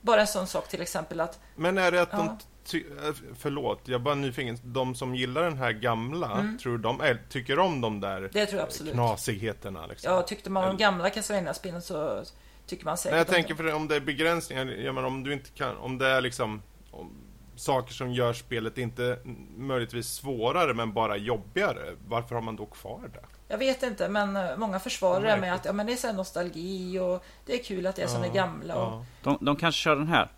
Bara 0.00 0.20
en 0.20 0.26
sån 0.26 0.46
sak 0.46 0.68
till 0.68 0.82
exempel 0.82 1.20
att 1.20 1.38
Men 1.56 1.78
är 1.78 1.90
det 1.90 2.02
att 2.02 2.08
Ja. 2.12 2.18
de... 2.18 2.38
Ty, 2.64 2.78
äh, 2.78 3.14
förlåt, 3.38 3.80
jag 3.84 3.94
är 3.94 3.98
bara 3.98 4.14
nyfiken. 4.14 4.58
De 4.62 4.94
som 4.94 5.14
gillar 5.14 5.42
den 5.42 5.56
här 5.58 5.72
gamla, 5.72 6.32
Mm. 6.32 6.58
tror 6.58 6.78
de 6.78 7.00
äh, 7.00 7.16
tycker 7.28 7.58
om 7.58 7.80
de 7.80 8.00
där 8.00 8.30
det 8.32 8.46
tror 8.46 8.58
jag 8.60 8.66
absolut. 8.66 8.92
knasigheterna? 8.92 9.86
Liksom? 9.86 10.12
Ja, 10.12 10.22
tyckte 10.22 10.50
man 10.50 10.68
om 10.70 10.76
gamla 10.76 11.10
Castlevania-spelen 11.10 11.82
så 11.82 12.22
tycker 12.66 12.84
man 12.84 12.96
säkert 12.98 13.10
Nej, 13.12 13.18
jag 13.18 13.28
om 13.28 13.34
tänker 13.34 13.54
det. 13.54 13.70
för 13.70 13.74
om 13.76 13.88
det 13.88 13.96
är 13.96 14.00
begränsningar, 14.00 14.66
jag 14.66 14.94
menar, 14.94 15.08
om 15.08 15.22
du 15.22 15.32
inte 15.32 15.50
kan, 15.50 15.76
om 15.76 15.98
det 15.98 16.06
är 16.06 16.20
liksom 16.20 16.62
om, 16.90 17.12
saker 17.56 17.92
som 17.92 18.12
gör 18.12 18.32
spelet 18.32 18.78
inte 18.78 19.18
möjligtvis 19.56 20.08
svårare 20.08 20.74
men 20.74 20.92
bara 20.92 21.16
jobbigare, 21.16 21.96
varför 22.08 22.34
har 22.34 22.42
man 22.42 22.56
då 22.56 22.66
kvar 22.66 23.00
det? 23.12 23.24
Jag 23.48 23.58
vet 23.58 23.82
inte, 23.82 24.08
men 24.08 24.36
eh, 24.36 24.56
många 24.56 24.80
försvarar 24.80 25.26
det 25.26 25.36
med 25.36 25.54
att 25.54 25.64
ja, 25.64 25.72
men 25.72 25.86
det 25.86 25.92
är 25.92 25.96
så 25.96 26.12
nostalgi 26.12 26.98
och 26.98 27.24
det 27.46 27.60
är 27.60 27.64
kul 27.64 27.86
att 27.86 27.96
det 27.96 28.02
är 28.02 28.06
som 28.06 28.22
Ja, 28.24 28.28
det 28.28 28.34
gamla. 28.34 28.74
Och, 28.76 28.92
Ja. 28.92 29.04
De, 29.22 29.38
de 29.40 29.56
kanske 29.56 29.78
kör 29.82 29.96
den 29.96 30.08
här. 30.08 30.30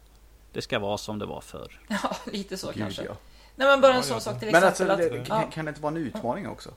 Det 0.53 0.63
ska 0.63 0.79
vara 0.79 0.99
som 0.99 1.19
det 1.19 1.27
var 1.27 1.41
förr. 1.41 1.81
ja, 1.89 2.17
lite 2.25 2.57
så 2.57 2.67
Gud, 2.67 2.77
kanske. 2.83 3.05
ja. 3.05 3.13
Nej, 3.57 3.69
men 3.69 3.81
bara 3.81 3.95
en 3.95 4.03
sån 4.03 4.21
sak 4.21 4.39
till 4.41 4.53
Men 4.53 4.65
alltså, 4.65 4.83
exempel 4.85 5.11
det, 5.13 5.21
att... 5.21 5.27
kan, 5.29 5.41
Ja, 5.41 5.51
kan 5.51 5.65
det 5.65 5.69
inte 5.69 5.81
vara 5.81 5.91
en 5.97 5.97
utmaning 6.07 6.49
också? 6.49 6.71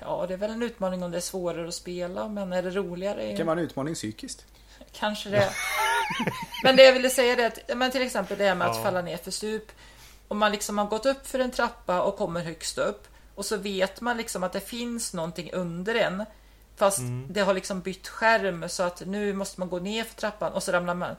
ja, 0.00 0.24
det 0.28 0.34
är 0.34 0.38
väl 0.38 0.50
en 0.50 0.62
utmaning 0.62 1.02
om 1.02 1.10
det 1.10 1.16
är 1.16 1.20
svårare 1.20 1.68
att 1.68 1.74
spela, 1.74 2.28
men 2.28 2.52
är 2.52 2.62
det 2.62 2.70
roligare? 2.70 3.26
Det 3.26 3.36
kan 3.36 3.46
vara 3.46 3.58
en 3.58 3.64
utmaning 3.64 3.94
psykiskt. 3.94 4.46
Kanske 4.92 5.30
det. 5.30 5.50
Men 6.64 6.76
det 6.76 6.82
jag 6.84 6.92
ville 6.92 7.10
säga 7.10 7.32
är 7.32 7.46
att, 7.46 7.76
men 7.76 7.90
till 7.90 8.02
exempel 8.02 8.38
det 8.38 8.44
här 8.44 8.54
med 8.54 8.68
att 8.68 8.76
Ja. 8.76 8.82
falla 8.82 9.02
ner 9.02 9.16
för 9.16 9.30
stup. 9.30 9.72
Om 10.28 10.38
man 10.38 10.52
liksom 10.52 10.78
har 10.78 10.86
gått 10.86 11.06
upp 11.06 11.26
för 11.26 11.38
en 11.38 11.50
trappa 11.50 12.02
och 12.02 12.16
kommer 12.16 12.40
högst 12.44 12.78
upp 12.78 13.08
och 13.34 13.44
så 13.46 13.56
vet 13.56 14.00
man 14.00 14.16
liksom 14.16 14.42
att 14.42 14.52
det 14.52 14.60
finns 14.68 15.14
någonting 15.14 15.52
under 15.52 15.94
en. 15.94 16.24
Fast 16.76 16.98
Mm. 16.98 17.26
det 17.30 17.40
har 17.40 17.54
liksom 17.54 17.80
bytt 17.80 18.08
skärm 18.08 18.68
så 18.68 18.82
att 18.82 19.02
nu 19.06 19.32
måste 19.32 19.60
man 19.60 19.68
gå 19.68 19.78
ner 19.78 20.04
för 20.04 20.14
trappan 20.14 20.52
och 20.52 20.62
så 20.62 20.72
ramlar 20.72 20.94
man. 20.94 21.16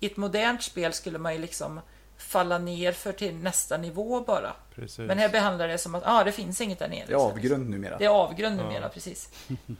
I 0.00 0.06
ett 0.06 0.16
modernt 0.16 0.62
spel 0.62 0.92
skulle 0.92 1.18
man 1.18 1.32
ju 1.34 1.38
liksom 1.40 1.80
falla 2.18 2.58
ner 2.58 2.92
för 2.92 3.12
till 3.12 3.34
nästa 3.34 3.76
nivå 3.76 4.20
bara. 4.20 4.52
Precis. 4.74 4.98
Men 4.98 5.18
här 5.18 5.28
behandlar 5.28 5.68
det 5.68 5.78
som 5.78 5.94
att 5.94 6.02
ah, 6.06 6.24
det 6.24 6.32
finns 6.32 6.60
inget 6.60 6.78
där 6.78 6.88
nere. 6.88 7.04
Det 7.06 7.12
är 7.12 7.16
avgrund 7.16 7.70
numera. 7.70 7.98
Det 7.98 8.04
är 8.04 8.08
avgrund 8.08 8.56
numera, 8.56 8.82
Ja. 8.82 8.88
precis. 8.88 9.28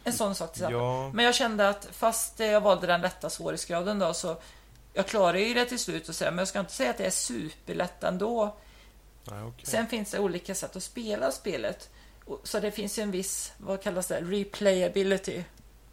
En 0.05 0.12
sån 0.12 0.35
sak 0.35 0.52
till 0.52 0.62
exempel. 0.62 0.79
Ja, 0.81 1.11
Men 1.14 1.25
jag 1.25 1.35
kände 1.35 1.69
att 1.69 1.88
fast 1.93 2.38
jag 2.40 2.61
valde 2.61 2.87
den 2.87 3.00
lätta 3.00 3.31
svårighetsgraden 3.31 3.99
då 3.99 4.14
så 4.14 4.37
jag 4.93 5.06
klarar 5.06 5.38
ju 5.38 5.55
det 5.55 5.64
till 5.64 5.79
slut 5.79 6.08
och 6.08 6.14
så, 6.14 6.25
men 6.25 6.38
jag 6.38 6.49
ska 6.49 6.61
inte 6.61 6.73
säga 6.73 6.90
att 6.90 6.99
det 6.99 7.06
är 7.06 7.11
superlätt 7.11 8.05
ändå. 8.05 8.56
nej, 9.31 9.43
okej. 9.43 9.67
Sen 9.67 9.87
finns 9.87 10.11
det 10.11 10.19
olika 10.19 10.55
sätt 10.55 10.76
att 10.76 10.82
spela 10.82 11.32
spelet. 11.32 11.90
Så 12.43 12.61
det 12.61 12.70
finns 12.70 12.99
ju 12.99 13.02
en 13.02 13.11
viss, 13.11 13.52
vad 13.58 13.82
kallas 13.82 14.06
det, 14.06 14.20
replayability. 14.20 15.43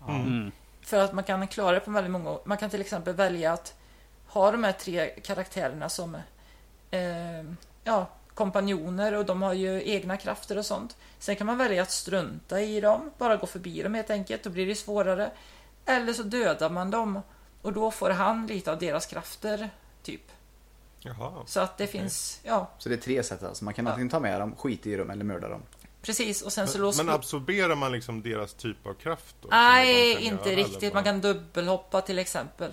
Mm. 0.07 0.21
Mm. 0.21 0.51
För 0.81 0.97
att 0.99 1.13
man 1.13 1.23
kan 1.23 1.47
klara 1.47 1.71
det 1.71 1.79
på 1.79 1.91
väldigt 1.91 2.11
många 2.11 2.39
Man 2.45 2.57
kan 2.57 2.69
till 2.69 2.81
exempel 2.81 3.13
välja 3.13 3.53
att 3.53 3.73
ha 4.27 4.51
de 4.51 4.63
här 4.63 4.71
tre 4.71 5.07
karaktärerna 5.07 5.89
som 5.89 6.17
eh, 6.91 7.43
ja, 7.83 8.07
kompanjoner 8.33 9.13
och 9.13 9.25
de 9.25 9.41
har 9.41 9.53
ju 9.53 9.89
egna 9.89 10.17
krafter 10.17 10.57
och 10.57 10.65
sånt. 10.65 10.97
Sen 11.19 11.35
kan 11.35 11.47
man 11.47 11.57
välja 11.57 11.81
att 11.81 11.91
strunta 11.91 12.61
i 12.61 12.81
dem, 12.81 13.11
bara 13.17 13.35
gå 13.35 13.47
förbi 13.47 13.81
dem 13.83 13.93
helt 13.93 14.09
enkelt, 14.09 14.43
då 14.43 14.49
blir 14.49 14.67
det 14.67 14.75
svårare. 14.75 15.31
Eller 15.85 16.13
så 16.13 16.23
dödar 16.23 16.69
man 16.69 16.91
dem 16.91 17.21
och 17.61 17.73
då 17.73 17.91
får 17.91 18.09
han 18.09 18.47
lite 18.47 18.71
av 18.71 18.79
deras 18.79 19.05
krafter, 19.05 19.69
typ. 20.03 20.21
Jaha. 20.99 21.31
Så 21.45 21.59
att 21.59 21.77
det 21.77 21.87
finns, 21.87 22.39
ja, 22.43 22.71
Så 22.77 22.89
det 22.89 22.95
är 22.95 22.99
tre 22.99 23.23
sätt 23.23 23.43
alltså. 23.43 23.63
Man 23.65 23.73
kan 23.73 23.85
Ja. 23.85 23.91
antingen 23.91 24.09
ta 24.09 24.19
med 24.19 24.41
dem, 24.41 24.55
skita 24.55 24.89
i 24.89 24.95
dem 24.95 25.09
eller 25.09 25.23
mörda 25.23 25.49
dem. 25.49 25.61
precis. 26.01 26.41
Och 26.41 26.53
sen 26.53 26.67
så 26.67 26.77
låser 26.77 27.03
men 27.03 27.15
absorberar 27.15 27.75
man 27.75 27.91
liksom 27.91 28.21
deras 28.21 28.53
typ 28.53 28.87
av 28.87 28.93
kraft 28.93 29.35
då? 29.41 29.47
Nej, 29.51 30.21
inte 30.25 30.49
göra, 30.49 30.59
riktigt. 30.59 30.81
bara- 30.81 30.93
Man 30.93 31.03
kan 31.03 31.21
dubbelhoppa 31.21 32.01
till 32.01 32.19
exempel. 32.19 32.71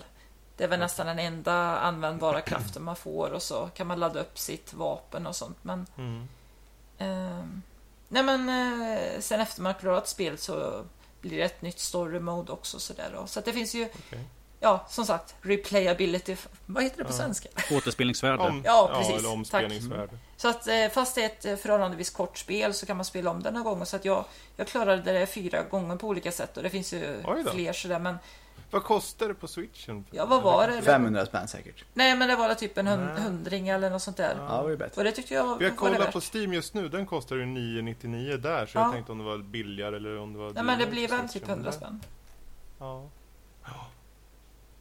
Det 0.57 0.63
är 0.63 0.67
väl 0.67 0.79
nästan 0.79 1.07
den 1.07 1.19
enda 1.19 1.53
användbara 1.79 2.41
kraften 2.41 2.83
man 2.83 2.95
får 2.95 3.31
och 3.31 3.41
så 3.43 3.69
kan 3.75 3.87
man 3.87 3.99
ladda 3.99 4.19
upp 4.19 4.39
sitt 4.39 4.73
vapen 4.73 5.27
och 5.27 5.35
sånt. 5.35 5.57
Men, 5.61 5.85
Mm. 5.97 6.27
ehm, 6.97 7.61
nej 8.07 8.23
men 8.23 8.49
eh, 8.49 9.19
sen 9.19 9.39
efter 9.41 9.61
man 9.61 9.73
har 9.73 9.79
klarat 9.79 10.07
spelet 10.07 10.39
så 10.39 10.83
blir 11.21 11.37
det 11.37 11.43
ett 11.43 11.61
nytt 11.61 11.79
story 11.79 12.19
mode 12.19 12.51
också 12.51 12.79
sådär 12.79 13.11
då. 13.15 13.27
Så 13.27 13.39
att 13.39 13.45
det 13.45 13.53
finns 13.53 13.75
ju, 13.75 13.85
Okej. 13.85 14.23
ja 14.59 14.85
som 14.89 15.05
sagt, 15.05 15.35
replayability. 15.41 16.35
Vad 16.65 16.83
heter 16.83 16.97
det 16.97 17.03
på 17.03 17.09
Ja. 17.13 17.17
svenska? 17.17 17.49
Återspelningsvärde. 17.71 18.43
Om, 18.43 18.61
Ja, 18.65 18.91
precis. 18.95 19.15
eller 19.19 19.31
omspelningsvärde. 19.31 20.17
Så 20.37 20.47
att 20.49 20.67
eh, 20.67 20.87
fast 20.89 21.15
det 21.15 21.21
är 21.21 21.25
ett 21.25 21.45
eh, 21.45 21.55
förhållandevis 21.55 22.09
kort 22.09 22.37
spel 22.37 22.73
så 22.73 22.85
kan 22.85 22.97
man 22.97 23.05
spela 23.05 23.31
om 23.31 23.43
det 23.43 23.51
några 23.51 23.69
gånger. 23.69 23.85
Så 23.85 23.95
att 23.95 24.05
jag, 24.05 24.25
jag 24.55 24.67
klarade 24.67 25.13
det 25.13 25.25
fyra 25.27 25.63
gånger 25.63 25.95
på 25.95 26.07
olika 26.07 26.31
sätt 26.31 26.57
och 26.57 26.63
det 26.63 26.69
finns 26.69 26.93
ju 26.93 27.23
fler 27.51 27.73
sådär. 27.73 27.99
Men 27.99 28.17
Vad 28.73 28.83
kostar 28.83 29.27
det 29.27 29.33
på 29.33 29.47
switchen? 29.47 30.05
ja, 30.11 30.25
vad 30.25 30.41
var 30.43 30.67
det? 30.67 30.81
500 30.81 31.25
spänn 31.25 31.47
säkert. 31.47 31.85
Nej, 31.93 32.17
men 32.17 32.27
det 32.27 32.35
var 32.35 32.53
typ 32.55 32.77
en 32.77 32.87
hund, 32.87 33.09
hundring 33.19 33.69
eller 33.69 33.89
något 33.89 34.01
sånt 34.01 34.17
där. 34.17 34.35
Ja, 34.39 34.57
det 34.57 34.63
var 34.63 34.69
ju 34.69 34.77
bättre. 34.77 34.99
Och 35.01 35.03
det 35.03 35.11
tyckte 35.11 35.33
jag 35.33 35.57
Vi 35.57 35.63
har 35.65 35.71
var 35.71 35.77
kollat 35.77 35.99
värt. 35.99 36.13
på 36.13 36.21
Steam 36.33 36.53
just 36.53 36.73
nu, 36.73 36.89
den 36.89 37.05
kostar 37.05 37.35
ju 37.35 37.45
999 37.45 38.37
där, 38.37 38.65
så 38.65 38.77
Ja. 38.77 38.81
jag 38.83 38.91
tänkte 38.91 39.11
om 39.11 39.17
det 39.17 39.23
var 39.23 39.37
billigare 39.37 39.95
eller 39.95 40.17
om 40.17 40.33
det 40.33 40.39
var 40.39 40.51
Nej, 40.53 40.63
men 40.63 40.79
det 40.79 40.87
blir 40.87 41.07
väl 41.07 41.29
typ 41.29 41.47
100 41.47 41.63
men- 41.63 41.73
spänn. 41.73 42.01
Ja. 42.79 43.09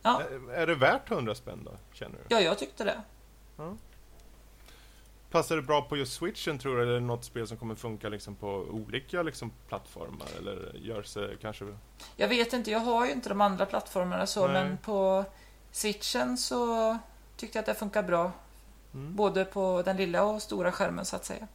Ja. 0.02 0.22
Är, 0.50 0.52
är 0.54 0.66
det 0.66 0.74
värt 0.74 1.10
100 1.10 1.34
spänn 1.34 1.60
då, 1.64 1.70
känner 1.92 2.18
du? 2.28 2.34
Ja, 2.34 2.40
jag 2.40 2.58
tyckte 2.58 2.84
det. 2.84 3.00
Passar 5.32 5.56
det 5.56 5.62
bra 5.62 5.82
på 5.82 5.96
just 5.96 6.12
switchen 6.12 6.58
tror 6.58 6.76
du? 6.76 6.82
Eller 6.82 6.92
är 6.92 7.00
det 7.00 7.06
något 7.06 7.24
spel 7.24 7.46
som 7.46 7.56
kommer 7.56 7.74
funka 7.74 8.08
liksom 8.08 8.34
på 8.34 8.48
olika 8.48 9.22
liksom, 9.22 9.52
plattformar? 9.68 10.26
Eller 10.38 10.72
gör 10.74 11.02
sig 11.02 11.36
kanske... 11.40 11.64
Jag 12.16 12.28
vet 12.28 12.52
inte, 12.52 12.70
jag 12.70 12.78
har 12.78 13.06
ju 13.06 13.12
inte 13.12 13.28
de 13.28 13.40
andra 13.40 13.66
plattformarna 13.66 14.26
så, 14.26 14.46
Nej. 14.46 14.52
men 14.52 14.78
på 14.78 15.24
switchen 15.70 16.38
så 16.38 16.98
tyckte 17.36 17.58
jag 17.58 17.62
att 17.62 17.66
det 17.66 17.74
funkar 17.74 18.02
bra. 18.02 18.32
Mm. 18.94 19.16
Både 19.16 19.44
på 19.44 19.82
den 19.84 19.96
lilla 19.96 20.24
och 20.24 20.42
stora 20.42 20.72
skärmen 20.72 21.04
så 21.04 21.16
att 21.16 21.24
säga. 21.24 21.48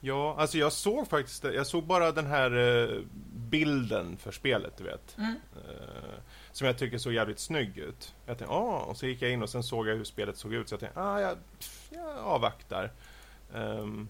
Ja, 0.00 0.36
alltså 0.38 0.58
jag 0.58 0.72
såg 0.72 1.08
faktiskt. 1.08 1.44
Jag 1.44 1.66
såg 1.66 1.84
bara 1.84 2.12
den 2.12 2.26
här 2.26 2.56
eh, 2.56 3.00
bilden 3.34 4.16
för 4.16 4.32
spelet, 4.32 4.76
du 4.76 4.84
vet. 4.84 5.18
Mm. 5.18 5.34
Eh, 5.56 6.18
som 6.52 6.66
jag 6.66 6.78
tycker 6.78 6.98
såg 6.98 7.12
jävligt 7.12 7.38
snygg 7.38 7.78
ut. 7.78 8.14
Jag 8.26 8.38
tänkte, 8.38 8.54
ah, 8.54 8.78
och 8.78 8.96
så 8.96 9.06
gick 9.06 9.22
jag 9.22 9.30
in 9.30 9.42
och 9.42 9.50
sen 9.50 9.62
såg 9.62 9.88
jag 9.88 9.96
hur 9.96 10.04
spelet 10.04 10.36
såg 10.36 10.54
ut. 10.54 10.68
Så 10.68 10.72
jag 10.72 10.80
tänkte, 10.80 11.00
ah, 11.00 11.20
jag, 11.20 11.38
pff, 11.58 11.88
jag 11.90 12.16
avvaktar. 12.18 12.92
Ehm, 13.54 14.08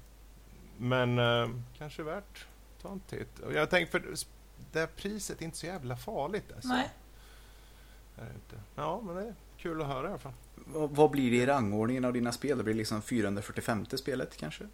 men 0.77 1.19
eh, 1.19 1.49
kanske 1.79 2.03
värt 2.03 2.47
att 2.77 2.83
ta 2.83 2.93
en 2.93 3.01
titt. 3.01 3.39
Och 3.39 3.53
jag 3.53 3.71
tänkte, 3.71 4.01
för 4.01 4.17
det 4.73 4.79
här 4.79 4.87
priset 4.87 5.41
är 5.41 5.45
inte 5.45 5.59
så 5.59 5.67
jävla 5.67 5.97
farligt. 5.97 6.53
Alltså. 6.55 6.69
Nej. 6.69 6.91
Är 8.17 8.35
inte. 8.35 8.57
Ja, 8.75 9.03
men 9.05 9.17
det 9.17 9.23
är 9.23 9.35
kul 9.59 9.81
att 9.81 9.87
höra 9.87 10.07
i 10.07 10.11
alla 10.11 10.19
fall. 10.19 10.33
Vad, 10.55 10.91
vad 10.91 11.11
blir 11.11 11.31
det 11.31 11.37
i 11.37 11.47
rangordningen 11.47 12.05
av 12.05 12.13
dina 12.13 12.33
spel? 12.33 12.59
Det 12.59 12.65
blir 12.65 12.75
liksom 12.75 13.03
445 13.03 13.87
spelet 13.87 14.37
kanske? 14.37 14.65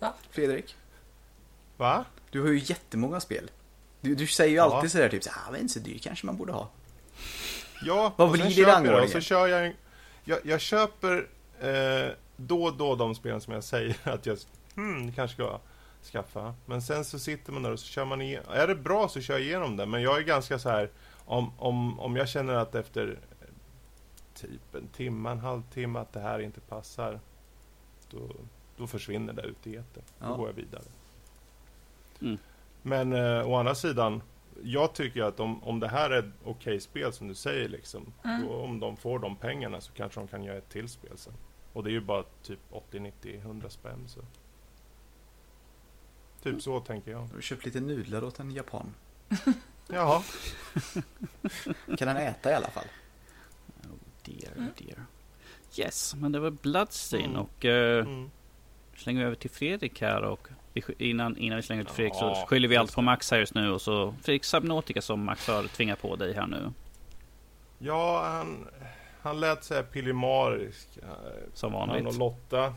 Va? 0.00 0.12
Fredrik? 0.30 0.76
Va? 1.76 2.04
Du 2.30 2.40
har 2.40 2.48
ju 2.48 2.58
jättemånga 2.58 3.20
spel. 3.20 3.50
Du, 4.00 4.14
du 4.14 4.26
säger 4.26 4.50
ju 4.50 4.56
Ja. 4.56 4.62
alltid 4.76 4.92
sådär 4.92 5.08
typ, 5.08 5.24
så 5.24 5.30
här, 5.30 5.48
ah, 5.48 5.52
men 5.52 5.68
så 5.68 5.78
dyr 5.78 5.98
kanske 5.98 6.26
man 6.26 6.36
borde 6.36 6.52
ha. 6.52 6.68
Ja, 7.82 8.12
Vad 8.16 8.28
och 8.28 8.32
blir 8.32 8.64
rangordningen? 8.66 9.04
och 9.04 9.10
så 9.10 9.20
kör 9.20 9.46
jag, 9.46 9.66
en, 9.66 9.72
jag, 10.24 10.38
jag 10.44 10.60
köper 10.60 11.28
eh, 11.60 12.12
då 12.36 12.64
och 12.64 12.76
då 12.76 12.96
de 12.96 13.14
spelen 13.14 13.40
som 13.40 13.52
jag 13.54 13.64
säger 13.64 13.96
att 14.08 14.26
jag 14.26 14.38
hmm, 14.74 15.12
kanske 15.12 15.34
ska 15.34 15.58
skaffa. 16.12 16.54
Men 16.66 16.82
sen 16.82 17.04
så 17.04 17.18
sitter 17.18 17.52
man 17.52 17.62
där 17.62 17.70
och 17.72 17.80
så 17.80 17.86
kör 17.86 18.04
man 18.04 18.22
igenom. 18.22 18.52
Är 18.52 18.66
det 18.66 18.74
bra 18.74 19.08
så 19.08 19.20
kör 19.20 19.34
jag 19.34 19.42
igenom 19.42 19.76
det. 19.76 19.86
Men 19.86 20.02
jag 20.02 20.18
är 20.18 20.22
ganska 20.22 20.58
så 20.58 20.68
här 20.68 20.90
om, 21.24 21.52
om, 21.58 22.00
om 22.00 22.16
jag 22.16 22.28
känner 22.28 22.54
att 22.54 22.74
efter 22.74 23.18
eh, 23.40 23.46
typ 24.34 24.74
en 24.74 24.88
timme, 24.88 25.30
en 25.30 25.38
halvtimme 25.38 25.98
att 25.98 26.12
det 26.12 26.20
här 26.20 26.38
inte 26.38 26.60
passar. 26.60 27.20
Då, 28.10 28.18
då 28.80 28.86
försvinner 28.86 29.32
det 29.32 29.42
ut 29.42 29.66
i 29.66 29.76
etern. 29.76 30.02
Då 30.18 30.26
Ja. 30.26 30.34
går 30.36 30.48
jag 30.48 30.54
vidare. 30.54 30.82
Mm. 32.20 32.38
Men 32.82 33.12
eh, 33.12 33.48
å 33.50 33.54
andra 33.56 33.74
sidan, 33.74 34.22
jag 34.62 34.92
tycker 34.94 35.22
att 35.22 35.40
om, 35.40 35.62
om 35.64 35.80
det 35.80 35.88
här 35.88 36.10
är 36.10 36.18
ett 36.18 36.34
okej 36.44 36.80
spel 36.80 37.12
som 37.12 37.28
du 37.28 37.34
säger, 37.34 37.68
liksom, 37.68 38.12
Mm. 38.24 38.42
då, 38.42 38.54
om 38.54 38.80
de 38.80 38.96
får 38.96 39.18
de 39.18 39.36
pengarna 39.36 39.80
så 39.80 39.92
kanske 39.92 40.20
de 40.20 40.28
kan 40.28 40.44
göra 40.44 40.56
ett 40.58 40.68
till 40.68 40.88
spel 40.88 41.12
sen. 41.18 41.32
Och 41.72 41.84
det 41.84 41.90
är 41.90 41.92
ju 41.92 42.00
bara 42.00 42.24
typ 42.42 42.58
80, 42.70 43.00
90, 43.00 43.38
100 43.40 43.70
spänn. 43.70 44.08
Så. 44.08 44.20
Typ 46.42 46.62
så 46.62 46.80
tänker 46.80 47.10
jag. 47.10 47.28
Du 47.28 47.34
har 47.34 47.40
köpt 47.40 47.64
lite 47.64 47.80
nudlar 47.80 48.24
åt 48.24 48.40
en 48.40 48.50
japan. 48.50 48.94
Jaha. 49.88 50.22
Kan 51.98 52.08
han 52.08 52.16
äta 52.16 52.50
i 52.50 52.54
alla 52.54 52.70
fall? 52.70 52.84
Dear, 54.24 54.52
Mm. 54.56 54.68
dear. 54.78 55.04
Yes, 55.78 56.14
men 56.14 56.32
det 56.32 56.40
var 56.40 56.50
Bloodstain 56.50 57.24
Mm. 57.30 57.36
och 57.40 57.64
uh, 57.64 57.70
Mm. 58.06 58.30
Slänger 59.00 59.20
vi 59.20 59.26
över 59.26 59.36
till 59.36 59.50
Fredrik 59.50 60.00
här 60.00 60.22
och 60.22 60.48
innan, 60.98 61.36
innan 61.36 61.56
vi 61.56 61.62
slänger 61.62 61.84
till 61.84 61.94
Fredrik 61.94 62.14
Ja, 62.20 62.34
så 62.34 62.46
skyller 62.46 62.68
vi 62.68 62.76
allt 62.76 62.94
på 62.94 63.02
Max 63.02 63.30
här 63.30 63.38
just 63.38 63.54
nu 63.54 63.70
och 63.70 63.82
så 63.82 64.14
Fredrik 64.22 64.44
Subnautica 64.44 65.02
som 65.02 65.24
Max 65.24 65.46
har 65.46 65.62
tvingat 65.64 66.02
på 66.02 66.16
dig 66.16 66.34
här 66.34 66.46
nu. 66.46 66.72
Ja, 67.78 68.22
han, 68.24 68.66
han 69.22 69.40
lät 69.40 69.64
så 69.64 69.74
här 69.74 69.82
pillemarisk. 69.82 70.88
eh, 71.02 71.08
Som 71.54 71.74
Han 71.74 71.82
och 71.90 71.96
vanligt. 71.96 72.18
Lotta. 72.18 72.74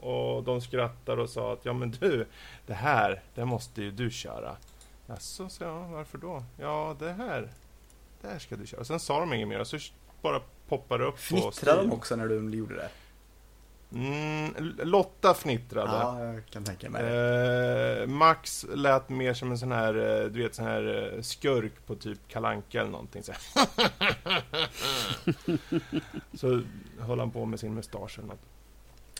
Och 0.00 0.42
de 0.44 0.60
skrattade 0.60 1.22
och 1.22 1.30
sa 1.30 1.52
att 1.52 1.64
ja 1.64 1.72
men 1.72 1.90
du, 1.90 2.26
det 2.66 2.74
här, 2.74 3.22
det 3.34 3.44
måste 3.44 3.82
ju 3.82 3.90
du 3.90 4.10
köra. 4.10 4.56
Jaså, 5.06 5.48
så 5.48 5.64
jag, 5.64 5.88
varför 5.88 6.18
då? 6.18 6.44
Ja, 6.60 6.96
det 6.98 7.12
här, 7.12 7.48
det 8.20 8.28
här 8.28 8.38
ska 8.38 8.56
du 8.56 8.66
köra. 8.66 8.84
Sen 8.84 9.00
sa 9.00 9.20
de 9.20 9.32
inget 9.32 9.48
mer 9.48 9.60
och 9.60 9.66
så 9.66 9.78
bara 10.22 10.40
poppade 10.68 11.04
upp 11.04 11.14
på 11.14 11.20
Fnittrade 11.20 11.82
de 11.82 11.92
också 11.92 12.16
när 12.16 12.28
du 12.28 12.56
gjorde 12.56 12.74
det? 12.74 12.88
Mm, 13.94 14.54
Lotta 14.82 15.34
fnittrade. 15.34 15.92
Ja, 15.92 16.24
jag 16.24 16.46
kan 16.46 16.64
tänka 16.64 16.90
mig 16.90 17.02
det. 17.02 18.02
Eh, 18.02 18.06
Max 18.06 18.66
lät 18.74 19.08
mer 19.08 19.34
som 19.34 19.50
en 19.50 19.58
sån 19.58 19.72
här, 19.72 19.94
eh, 19.94 20.30
du 20.30 20.42
vet 20.42 20.54
sån 20.54 20.64
här 20.64 21.12
eh, 21.14 21.22
skurk 21.22 21.86
på 21.86 21.94
typ 21.94 22.18
Kalanka 22.28 22.80
eller 22.80 22.90
någonting 22.90 23.22
så, 23.22 23.32
så 26.34 26.62
höll 27.00 27.18
han 27.18 27.30
på 27.30 27.44
med 27.44 27.60
sin 27.60 27.74
mustasch 27.74 28.18
eller 28.18 28.28
något. 28.28 28.42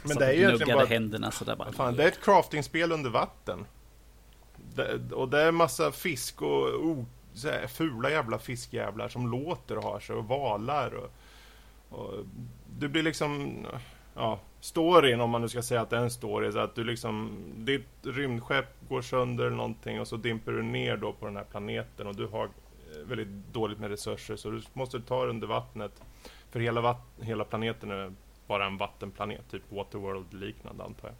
Men 0.03 0.17
det 0.17 0.27
är 0.27 0.33
ju 0.33 0.43
egentligen 0.43 0.79
bara, 0.79 0.87
händerna 0.87 1.31
sådär 1.31 1.57
bara. 1.57 1.65
vad 1.65 1.75
fan, 1.75 1.97
det 1.97 2.05
är 2.05 2.09
ett 2.09 2.25
craftingspel 2.25 2.93
under 2.93 3.11
vatten. 3.11 3.67
Det, 4.75 5.13
och 5.13 5.29
det 5.29 5.41
är 5.41 5.53
massa 5.53 5.93
fisk 5.93 6.43
och 6.43 6.87
oh, 6.87 7.05
så 7.35 7.49
här, 7.49 7.67
fula 7.67 8.11
jävla 8.11 8.39
fiskjävlar 8.39 9.09
som 9.09 9.31
låter 9.31 9.79
och 9.79 9.85
har 9.85 10.01
sig 10.01 10.17
och 10.17 10.25
valar 10.25 10.95
och, 10.95 11.11
och 11.99 12.25
det 12.79 12.89
blir 12.89 13.03
liksom, 13.03 13.57
ja, 14.15 14.41
storyn 14.65 15.21
om 15.21 15.31
man 15.31 15.41
nu 15.41 15.49
ska 15.49 15.63
säga 15.63 15.81
att 15.81 15.91
det 15.91 15.97
är 15.97 16.01
en 16.03 16.11
story, 16.11 16.53
så 16.53 16.59
att 16.59 16.75
du 16.75 16.85
liksom, 16.85 17.37
ditt 17.57 17.89
rymdskepp 18.03 18.89
går 18.89 19.03
sönder 19.03 19.45
eller 19.45 19.57
någonting 19.57 20.01
och 20.01 20.09
så 20.09 20.17
dimper 20.17 20.53
du 20.53 20.63
ner 20.63 20.97
då 20.97 21.13
på 21.13 21.27
den 21.27 21.37
här 21.37 21.45
planeten 21.45 22.07
och 22.07 22.17
du 22.17 22.27
har 22.27 22.45
eh, 22.45 23.01
väldigt 23.07 23.29
dåligt 23.53 23.79
med 23.79 23.91
resurser 23.91 24.37
så 24.37 24.51
du 24.51 24.63
måste 24.73 25.01
ta 25.01 25.21
dig 25.21 25.31
under 25.31 25.47
vattnet. 25.47 26.03
För 26.51 26.61
hela, 26.61 26.81
vatt- 26.81 27.21
hela 27.21 27.45
planeten 27.45 27.91
är 27.91 28.13
bara 28.47 28.67
en 28.67 28.77
vattenplanet, 28.77 29.51
typ 29.51 29.63
Waterworld 29.73 30.35
liknande 30.35 30.85
antar 30.85 31.13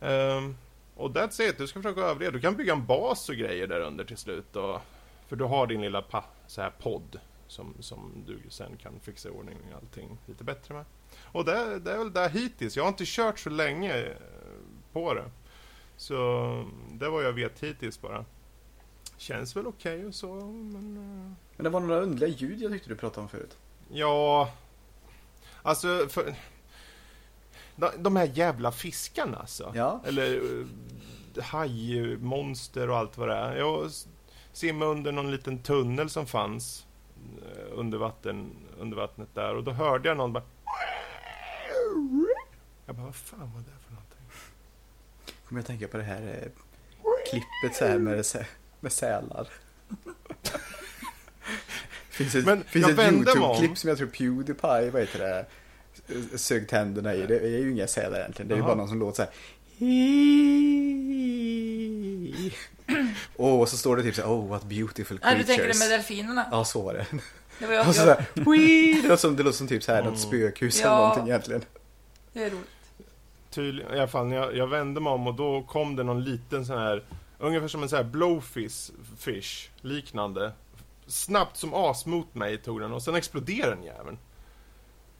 jag. 0.00 0.36
Um, 0.36 0.56
och 0.96 1.10
that's 1.10 1.42
it, 1.42 1.58
du 1.58 1.66
ska 1.66 1.82
försöka 1.82 2.00
överleva. 2.00 2.30
Du 2.32 2.40
kan 2.40 2.56
bygga 2.56 2.72
en 2.72 2.86
bas 2.86 3.28
och 3.28 3.34
grejer 3.34 3.66
där 3.66 3.80
under 3.80 4.04
till 4.04 4.16
slut. 4.16 4.56
Och, 4.56 4.80
för 5.28 5.36
du 5.36 5.44
har 5.44 5.66
din 5.66 5.80
lilla 5.80 6.02
pa, 6.02 6.24
så 6.46 6.62
här 6.62 6.70
podd 6.70 7.20
som, 7.46 7.74
som 7.80 8.24
du 8.26 8.38
sen 8.48 8.76
kan 8.76 9.00
fixa 9.00 9.28
i 9.28 9.32
ordning 9.32 9.56
allting 9.82 10.18
lite 10.26 10.44
bättre 10.44 10.74
med. 10.74 10.84
Och 11.32 11.44
det, 11.44 11.78
det 11.78 11.92
är 11.92 11.98
väl 11.98 12.12
där 12.12 12.28
hittills. 12.28 12.76
Jag 12.76 12.84
har 12.84 12.88
inte 12.88 13.04
kört 13.06 13.38
så 13.38 13.50
länge 13.50 13.96
eh, 13.96 14.16
på 14.92 15.14
det. 15.14 15.24
Så 15.96 16.16
det 16.92 17.08
var 17.08 17.22
jag 17.22 17.32
vet 17.32 17.60
hittills 17.60 18.00
bara. 18.00 18.24
Känns 19.16 19.56
väl 19.56 19.66
okej 19.66 20.06
och 20.06 20.14
så, 20.14 20.34
men... 20.34 20.96
eh, 20.96 21.32
Men 21.56 21.64
det 21.64 21.70
var 21.70 21.80
några 21.80 22.00
underliga 22.00 22.28
ljud 22.28 22.60
jag 22.62 22.72
tyckte 22.72 22.88
du 22.88 22.96
pratade 22.96 23.20
om 23.22 23.28
förut. 23.28 23.56
Ja, 23.88 24.50
alltså 25.62 26.06
för... 26.08 26.34
De, 27.98 28.16
här 28.16 28.30
jävla 28.34 28.72
fiskarna 28.72 29.36
alltså. 29.36 29.72
Ja. 29.74 30.00
Eller 30.04 30.36
uh, 30.36 30.66
hajmonster 31.42 32.90
och 32.90 32.96
allt 32.96 33.18
vad 33.18 33.28
det 33.28 33.34
är. 33.34 33.56
Jag 33.56 33.90
simmade 34.52 34.90
under 34.90 35.12
någon 35.12 35.30
liten 35.30 35.58
tunnel 35.58 36.10
som 36.10 36.26
fanns 36.26 36.86
eh, 37.42 37.78
under, 37.78 37.98
vatten, 37.98 38.50
under 38.78 38.96
vattnet 38.96 39.28
där 39.34 39.54
och 39.56 39.64
då 39.64 39.70
hörde 39.70 40.08
jag 40.08 40.16
någon 40.16 40.32
bara... 40.32 40.44
Jag 42.92 42.96
bara, 42.96 43.06
vad 43.06 43.14
fan 43.14 43.52
var 43.54 43.60
det 43.60 43.84
för 43.86 43.92
någonting? 43.92 44.18
Kommer 45.48 45.60
jag 45.60 45.66
tänka 45.66 45.88
på 45.88 45.96
det 45.96 46.02
här 46.02 46.22
eh, 46.22 46.48
klippet 47.30 47.76
så 47.78 47.84
här 47.86 47.98
med, 47.98 48.24
med 48.80 48.92
sälar. 48.92 49.48
finns 52.10 52.34
ett, 52.34 52.44
Men 52.44 52.64
finns 52.64 52.88
ett. 52.88 52.98
YouTube-klipp 52.98 53.78
som 53.78 53.88
jag 53.88 53.98
tror 53.98 54.08
Pewdiepie, 54.08 54.90
vad 54.90 55.00
heter 55.02 55.18
det, 55.18 55.46
sög 56.38 56.68
tänderna 56.68 57.14
i. 57.14 57.26
Det 57.26 57.38
är 57.38 57.58
ju 57.58 57.72
inga 57.72 57.86
sälar 57.86 58.18
egentligen. 58.20 58.48
Det 58.48 58.54
är 58.54 58.56
ju 58.56 58.62
bara 58.62 58.74
någon 58.74 58.88
som 58.88 58.98
låter 58.98 59.16
så 59.16 59.22
här. 59.22 59.32
Och 63.36 63.68
så 63.68 63.76
står 63.76 63.96
det 63.96 64.02
typ 64.02 64.14
så 64.14 64.22
här, 64.22 64.28
oh 64.28 64.48
what 64.48 64.64
beautiful 64.64 65.18
creatures. 65.18 65.46
du 65.46 65.52
tänker 65.54 65.68
det 65.72 65.78
med 65.78 65.90
delfinerna? 65.90 66.46
Ja, 66.50 66.64
så 66.64 66.82
var 66.82 66.94
det. 66.94 67.06
Det 67.58 67.66
var 67.66 67.74
jag, 67.74 67.88
Och 67.88 67.94
så 67.94 68.06
jag, 68.06 68.16
Wii! 68.52 68.92
det, 69.02 69.08
låter 69.08 69.16
som, 69.16 69.36
det 69.36 69.42
låter 69.42 69.58
som 69.58 69.68
typ 69.68 69.82
så 69.82 69.92
här 69.92 70.00
Mm. 70.00 70.12
något 70.12 70.20
spökhus 70.20 70.80
Ja. 70.80 70.86
eller 70.86 70.96
någonting 70.98 71.28
egentligen. 71.28 71.64
det 72.32 72.44
är 72.44 72.50
roligt. 72.50 72.68
Tydligen, 73.52 73.94
i 73.94 73.98
alla 73.98 74.08
fall 74.08 74.26
när 74.26 74.36
jag, 74.36 74.56
jag 74.56 74.66
vände 74.66 75.00
mig 75.00 75.12
om 75.12 75.26
och 75.26 75.34
då 75.34 75.62
kom 75.62 75.96
det 75.96 76.02
någon 76.02 76.24
liten 76.24 76.66
sån 76.66 76.78
här 76.78 77.02
Ungefär 77.42 77.68
som 77.68 77.82
en 77.82 77.88
sån 77.88 77.96
här 77.96 78.04
blowfish 78.04 78.90
fish, 79.18 79.70
liknande. 79.80 80.52
Snabbt 81.06 81.56
som 81.56 81.74
as 81.74 82.06
mot 82.06 82.34
mig 82.34 82.58
tog 82.58 82.80
den 82.80 82.92
och 82.92 83.02
sen 83.02 83.14
exploderade 83.14 83.74
den 83.74 83.84
jäveln. 83.84 84.18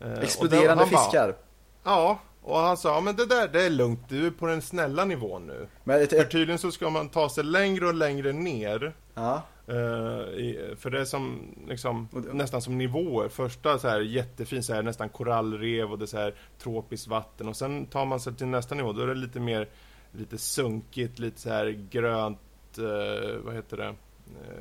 Eh, 0.00 0.12
Exploderande 0.12 0.86
fiskar. 0.86 1.36
Ja, 1.84 2.18
och 2.42 2.58
han 2.58 2.76
sa 2.76 2.94
ja, 2.94 3.00
men 3.00 3.16
det 3.16 3.26
där 3.26 3.48
det 3.48 3.62
är 3.62 3.70
lugnt, 3.70 4.00
du 4.08 4.26
är 4.26 4.30
på 4.30 4.46
den 4.46 4.62
snälla 4.62 5.04
nivån 5.04 5.46
nu. 5.46 5.68
Men 5.84 6.02
ett, 6.02 6.10
För 6.10 6.24
tydligen 6.24 6.58
så 6.58 6.70
ska 6.72 6.90
man 6.90 7.08
ta 7.08 7.28
sig 7.28 7.44
längre 7.44 7.86
och 7.86 7.94
längre 7.94 8.32
ner. 8.32 8.92
Ja, 9.14 9.42
eh, 9.66 10.76
För 10.76 10.90
det 10.90 11.00
är 11.00 11.04
som 11.04 11.54
liksom 11.68 12.08
nästan 12.32 12.62
som 12.62 12.78
nivåer 12.78 13.28
Första 13.28 13.78
så 13.78 13.88
här 13.88 14.00
jättefin 14.00 14.62
så 14.62 14.74
här, 14.74 14.82
nästan 14.82 15.08
korallrev 15.08 15.92
och 15.92 15.98
det 15.98 16.04
är 16.04 16.06
så 16.06 16.18
här 16.18 16.34
tropiskt 16.58 17.06
vatten 17.08 17.48
och 17.48 17.56
sen 17.56 17.86
tar 17.86 18.04
man 18.06 18.20
sig 18.20 18.34
till 18.34 18.46
nästa 18.46 18.74
nivå 18.74 18.92
då 18.92 19.02
är 19.02 19.06
det 19.06 19.14
lite 19.14 19.40
mer 19.40 19.68
Lite 20.14 20.38
sunkigt, 20.38 21.18
lite 21.18 21.40
så 21.40 21.48
här 21.50 21.86
grönt 21.90 22.38
eh, 22.78 23.36
Vad 23.44 23.54
heter 23.54 23.76
det? 23.76 23.94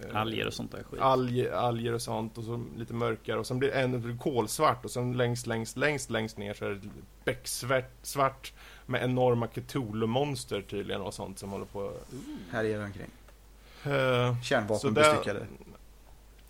eh, 0.10 0.16
Alger 0.16 0.48
och 0.48 0.54
sånt 0.54 0.72
där 0.72 0.84
skit. 0.84 1.00
alger, 1.02 1.52
alger 1.52 1.94
och 1.94 2.02
sånt 2.02 2.38
och 2.38 2.44
så 2.44 2.64
lite 2.78 2.94
mörkare 2.94 3.40
och 3.40 3.48
sen 3.48 3.60
blir 3.60 3.70
det 3.70 3.82
ännu 3.82 4.18
kolsvart 4.18 4.86
och 4.86 4.92
sen 4.92 5.18
längst, 5.18 5.48
längst, 5.48 5.78
längst, 5.78 6.10
längst 6.10 6.38
ner 6.38 6.54
så 6.54 6.66
är 6.66 6.70
det 6.70 6.90
becksvart 7.26 7.92
svart 8.02 8.54
med 8.86 9.04
enorma 9.04 9.48
Cthulhu-monster 9.48 10.62
tydligen 10.62 11.02
och 11.02 11.14
sånt 11.14 11.40
som 11.40 11.50
håller 11.50 11.66
på... 11.66 11.94
Här 12.52 12.64
är 12.64 12.78
det 12.80 12.86
omkring. 12.86 13.10
Uh, 13.88 14.42
Kärnvapen 14.44 14.94
bestyckade. 14.94 15.48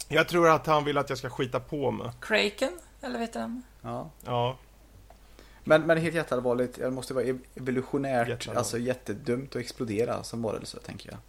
Jag 0.07 0.27
tror 0.27 0.50
att 0.50 0.65
han 0.67 0.83
vill 0.85 0.97
att 0.97 1.09
jag 1.09 1.17
ska 1.17 1.29
skita 1.29 1.59
på 1.59 1.91
mig. 1.91 2.11
Kraken, 2.21 2.71
eller 3.01 3.19
vet 3.19 3.33
du 3.33 3.39
den? 3.39 3.63
Ja. 3.81 4.09
Ja, 4.25 4.57
Men, 5.63 5.81
men 5.81 5.97
helt 5.97 6.15
jätteallvarligt, 6.15 6.75
det 6.77 6.91
måste 6.91 7.13
vara 7.13 7.25
evolutionärt, 7.55 8.27
Jätteallvarligt. 8.27 8.57
alltså 8.57 8.77
jättedumt 8.77 9.55
att 9.55 9.61
explodera 9.61 10.23
som 10.23 10.41
varelse, 10.41 10.79
tänker 10.79 11.09
jag. 11.09 11.19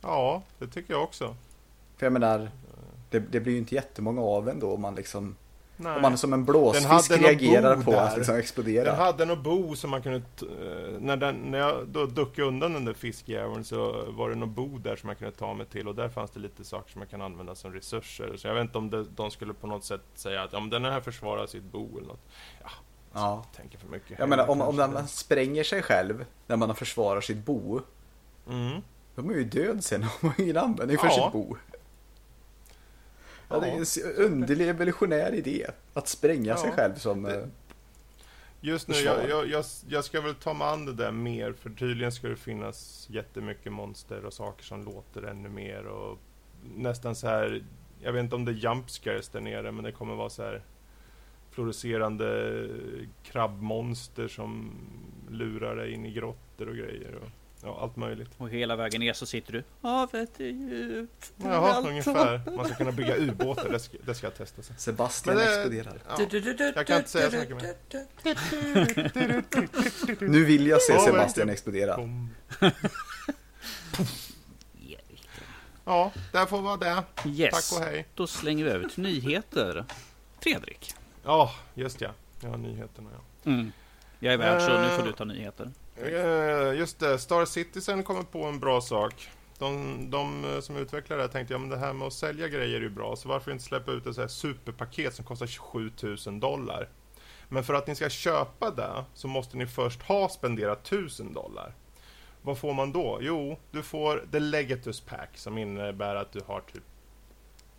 ja, 0.00 0.42
det 0.58 0.66
tycker 0.66 0.92
jag 0.94 1.02
också. 1.02 1.36
För 1.96 2.06
jag 2.06 2.12
menar, 2.12 2.50
det, 3.10 3.18
det 3.18 3.40
blir 3.40 3.52
ju 3.52 3.58
inte 3.58 3.74
jättemånga 3.74 4.22
av 4.22 4.48
en 4.48 4.60
då 4.60 4.74
om 4.74 4.80
man 4.80 4.94
liksom, 4.94 5.36
Nej. 5.76 5.96
om 5.96 6.02
man 6.02 6.18
som 6.18 6.32
en 6.32 6.38
Den 6.38 6.46
blåsfisk 6.46 7.10
reagerar 7.10 7.76
bo 7.76 7.82
på 7.82 7.90
där. 7.90 7.98
att 7.98 8.16
liksom 8.16 8.36
explodera. 8.36 8.84
Den 8.84 8.96
hade 8.96 9.24
något 9.24 9.38
bo 9.42 9.76
som 9.76 9.90
man 9.90 10.02
kunde... 10.02 10.18
eh, 10.18 11.00
När, 11.00 11.16
den, 11.16 11.34
när 11.36 11.58
jag 11.58 11.88
då 11.88 12.06
duckade 12.06 12.48
undan 12.48 12.72
den 12.72 12.84
där 12.84 12.94
fiskjäveln 12.94 13.64
så 13.64 14.04
var 14.08 14.30
det 14.30 14.36
något 14.36 14.48
bo 14.48 14.78
där 14.78 14.96
som 14.96 15.08
jag 15.08 15.18
kunde 15.18 15.32
ta 15.34 15.54
mig 15.54 15.66
till 15.66 15.88
och 15.88 15.94
där 15.94 16.08
fanns 16.08 16.30
det 16.30 16.40
lite 16.40 16.64
saker 16.64 16.92
som 16.92 17.00
jag 17.00 17.10
kan 17.10 17.22
använda 17.22 17.54
som 17.54 17.72
resurser. 17.72 18.36
Så 18.36 18.46
jag 18.48 18.54
vet 18.54 18.62
inte 18.62 18.78
om 18.78 18.90
det, 18.90 19.04
de 19.16 19.30
skulle 19.30 19.54
på 19.54 19.66
något 19.66 19.84
sätt 19.84 20.00
säga 20.14 20.42
att 20.42 20.52
ja, 20.52 20.60
men 20.60 20.70
den 20.70 20.84
här 20.84 21.00
försvarar 21.00 21.46
sitt 21.46 21.64
bo 21.72 21.98
eller 21.98 22.08
något. 22.08 22.26
Ja, 22.62 22.70
Ja. 23.12 23.44
jag 23.50 23.56
tänker 23.56 23.78
för 23.78 23.88
mycket. 23.88 24.18
Jag 24.18 24.28
menar 24.28 24.50
om, 24.50 24.60
om 24.60 24.76
man 24.76 25.08
spränger 25.08 25.64
sig 25.64 25.82
själv 25.82 26.24
när 26.46 26.56
man 26.56 26.74
försvarar 26.74 27.20
sitt 27.20 27.36
bo, 27.46 27.80
Mm. 28.50 28.80
då 29.14 29.22
är 29.22 29.26
man 29.26 29.34
ju 29.34 29.44
död 29.44 29.84
sen 29.84 30.02
om 30.02 30.08
man 30.20 30.32
har 30.36 30.44
ingen 30.44 30.56
användning 30.56 30.98
för 30.98 31.06
Ja. 31.06 31.12
sitt 31.12 31.32
bo. 31.32 31.56
Ja, 33.48 33.60
det 33.60 33.66
är 33.68 34.06
en 34.06 34.24
underlig 34.24 34.68
evolutionär 34.68 35.32
idé. 35.34 35.66
Att 35.94 36.08
spränga 36.08 36.50
Ja. 36.50 36.56
sig 36.56 36.70
själv 36.72 36.94
som... 36.94 37.22
Det- 37.22 37.40
eh, 37.40 37.46
Just 38.60 38.88
nu, 38.88 38.94
jag, 38.94 39.28
jag, 39.28 39.46
jag, 39.48 39.64
jag 39.88 40.04
ska 40.04 40.20
väl 40.20 40.34
ta 40.34 40.54
mig 40.54 40.68
an 40.68 40.86
det 40.86 40.92
där 40.92 41.10
mer, 41.12 41.52
för 41.52 41.70
tydligen 41.70 42.12
ska 42.12 42.28
det 42.28 42.36
finnas 42.36 43.06
jättemycket 43.10 43.72
monster 43.72 44.24
och 44.24 44.32
saker 44.32 44.64
som 44.64 44.84
låter 44.84 45.22
ännu 45.22 45.48
mer 45.48 45.86
och 45.86 46.18
nästan 46.76 47.14
så 47.14 47.26
här, 47.26 47.64
jag 48.02 48.12
vet 48.12 48.20
inte 48.24 48.36
om 48.36 48.44
det 48.44 48.52
är 48.52 48.54
jumpscares 48.54 49.28
där 49.28 49.40
nere, 49.40 49.72
men 49.72 49.84
det 49.84 49.92
kommer 49.92 50.14
vara 50.14 50.30
så 50.30 50.42
här 50.42 50.62
fluorescerande 51.50 52.68
krabbmonster 53.22 54.28
som 54.28 54.70
lurar 55.30 55.76
dig 55.76 55.92
in 55.92 56.06
i 56.06 56.12
grottor 56.12 56.68
och 56.68 56.76
grejer 56.76 57.14
och 57.14 57.28
ja, 57.66 57.78
allt 57.82 57.96
möjligt. 57.96 58.30
Och 58.36 58.50
hela 58.50 58.76
vägen 58.76 59.00
ner 59.00 59.12
så 59.12 59.26
sitter 59.26 59.52
du. 59.52 59.64
Havet 59.82 60.40
är 60.40 60.44
djupt. 60.44 61.32
Jaha, 61.36 61.80
ungefär. 61.88 62.40
Man 62.56 62.66
ska 62.66 62.74
kunna 62.74 62.92
bygga 62.92 63.16
ubåtar, 63.16 63.68
det 63.70 63.80
ska, 63.80 63.96
det 64.06 64.14
ska 64.14 64.26
jag 64.26 64.34
testa 64.34 64.62
sen. 64.62 64.76
Sebastian 64.78 65.36
Men 65.36 65.44
det- 65.46 65.54
exploderar. 65.54 65.98
Ja. 66.08 66.72
Jag 66.74 66.86
kan 66.86 66.96
inte 66.98 67.10
säga 67.10 67.30
så 67.30 67.36
mycket 67.36 67.62
mer. 67.62 67.74
Nu 70.30 70.44
vill 70.44 70.66
jag 70.66 70.82
se 70.82 70.98
Sebastian 70.98 71.48
explodera. 71.48 71.98
Ja, 75.88 76.12
där 76.32 76.46
får 76.46 76.60
vara 76.62 76.76
det. 76.76 77.02
Yes, 77.28 77.70
Tack 77.70 77.80
och 77.80 77.86
hej. 77.86 78.06
då 78.14 78.26
slänger 78.26 78.64
vi 78.64 78.70
över 78.70 78.88
till 78.88 79.02
nyheter. 79.02 79.84
Fredrik. 80.40 80.94
Ja, 81.24 81.54
just 81.74 82.00
ja. 82.00 82.10
Ja, 82.40 82.56
nyheterna 82.56 83.10
ja. 83.12 83.50
Mm. 83.50 83.72
Jag 84.18 84.34
är 84.34 84.38
värd 84.38 84.62
så 84.62 84.78
nu 84.80 84.88
får 84.88 84.98
Eh. 85.02 85.04
du 85.04 85.12
ta 85.12 85.24
nyheter. 85.24 85.70
Eh, 85.96 86.78
Just 86.78 86.98
det, 86.98 87.18
Star 87.18 87.44
Citizen 87.44 88.02
kommer 88.02 88.22
på 88.22 88.44
en 88.44 88.60
bra 88.60 88.80
sak. 88.80 89.28
De, 89.58 89.96
de 90.10 90.44
eh, 90.44 90.60
som 90.60 90.76
utvecklar 90.76 91.16
det 91.16 91.22
här 91.22 91.28
tänkte, 91.30 91.54
ja 91.54 91.58
men 91.58 91.68
det 91.68 91.76
här 91.76 91.92
med 91.92 92.06
att 92.06 92.12
sälja 92.12 92.48
grejer 92.48 92.76
är 92.76 92.80
ju 92.80 92.90
bra, 92.90 93.16
så 93.16 93.28
varför 93.28 93.50
inte 93.52 93.64
släppa 93.64 93.92
ut 93.92 94.06
ett 94.06 94.14
så 94.14 94.20
här 94.20 94.28
superpaket 94.28 95.14
som 95.14 95.24
kostar 95.24 95.46
27 95.46 95.90
000 96.26 96.40
dollar? 96.40 96.88
Men 97.48 97.64
för 97.64 97.74
att 97.74 97.86
ni 97.86 97.94
ska 97.94 98.08
köpa 98.08 98.70
det 98.70 99.04
så 99.14 99.28
måste 99.28 99.56
ni 99.56 99.66
först 99.66 100.02
ha 100.02 100.28
spenderat 100.28 100.86
1000 100.86 101.32
dollar. 101.32 101.74
Vad 102.42 102.58
får 102.58 102.74
man 102.74 102.92
då? 102.92 103.18
Jo, 103.20 103.58
du 103.70 103.82
får 103.82 104.24
The 104.32 104.38
Legatus 104.40 105.00
Pack 105.00 105.30
som 105.34 105.58
innebär 105.58 106.14
att 106.14 106.32
du 106.32 106.40
har 106.46 106.60
typ 106.60 106.82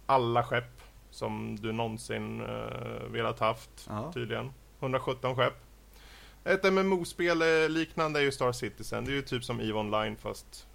alla 0.06 0.44
skepp 0.44 0.82
som 1.10 1.56
du 1.62 1.72
någonsin 1.72 2.42
uh, 2.42 3.04
velat 3.12 3.40
haft 3.40 3.70
Ja. 3.90 4.12
tydligen. 4.14 4.52
117 4.80 5.36
skepp. 5.36 5.54
Ett 6.48 6.74
MMO-spel 6.74 7.42
eh, 7.42 7.70
liknande 7.70 8.20
är 8.20 8.24
ju 8.24 8.32
Star 8.32 8.52
Citizen. 8.52 9.06
Det 9.06 9.12
är 9.12 9.16
ju 9.16 9.22
typ 9.22 9.44
som 9.44 9.60
EVE 9.60 9.74
Online 9.74 10.16
fast 10.16 10.68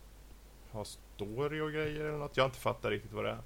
har 0.71 0.85
story 0.85 1.61
och 1.61 1.73
grejer 1.73 2.01
eller 2.01 2.19
något. 2.19 2.37
Jag 2.37 2.45
har 2.45 2.49
inte 2.49 2.61
fattat 2.61 2.91
riktigt 2.91 3.13
vad 3.13 3.25
det 3.25 3.31
är. 3.31 3.39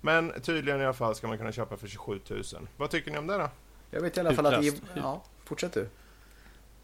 Men 0.00 0.32
tydligen 0.42 0.80
i 0.80 0.84
alla 0.84 0.92
fall 0.94 1.14
ska 1.14 1.28
man 1.28 1.38
kunna 1.38 1.52
köpa 1.52 1.76
för 1.76 1.88
27 1.88 2.20
000. 2.28 2.42
Vad 2.76 2.90
tycker 2.90 3.10
ni 3.10 3.18
om 3.18 3.26
det 3.26 3.38
då? 3.38 3.50
Jag 3.90 4.00
vet 4.00 4.16
i 4.16 4.20
alla 4.20 4.34
fall 4.34 4.46
att... 4.46 4.64
Utlöst. 4.64 4.82
Ja, 4.94 5.22
fortsätt 5.44 5.72
du. 5.72 5.88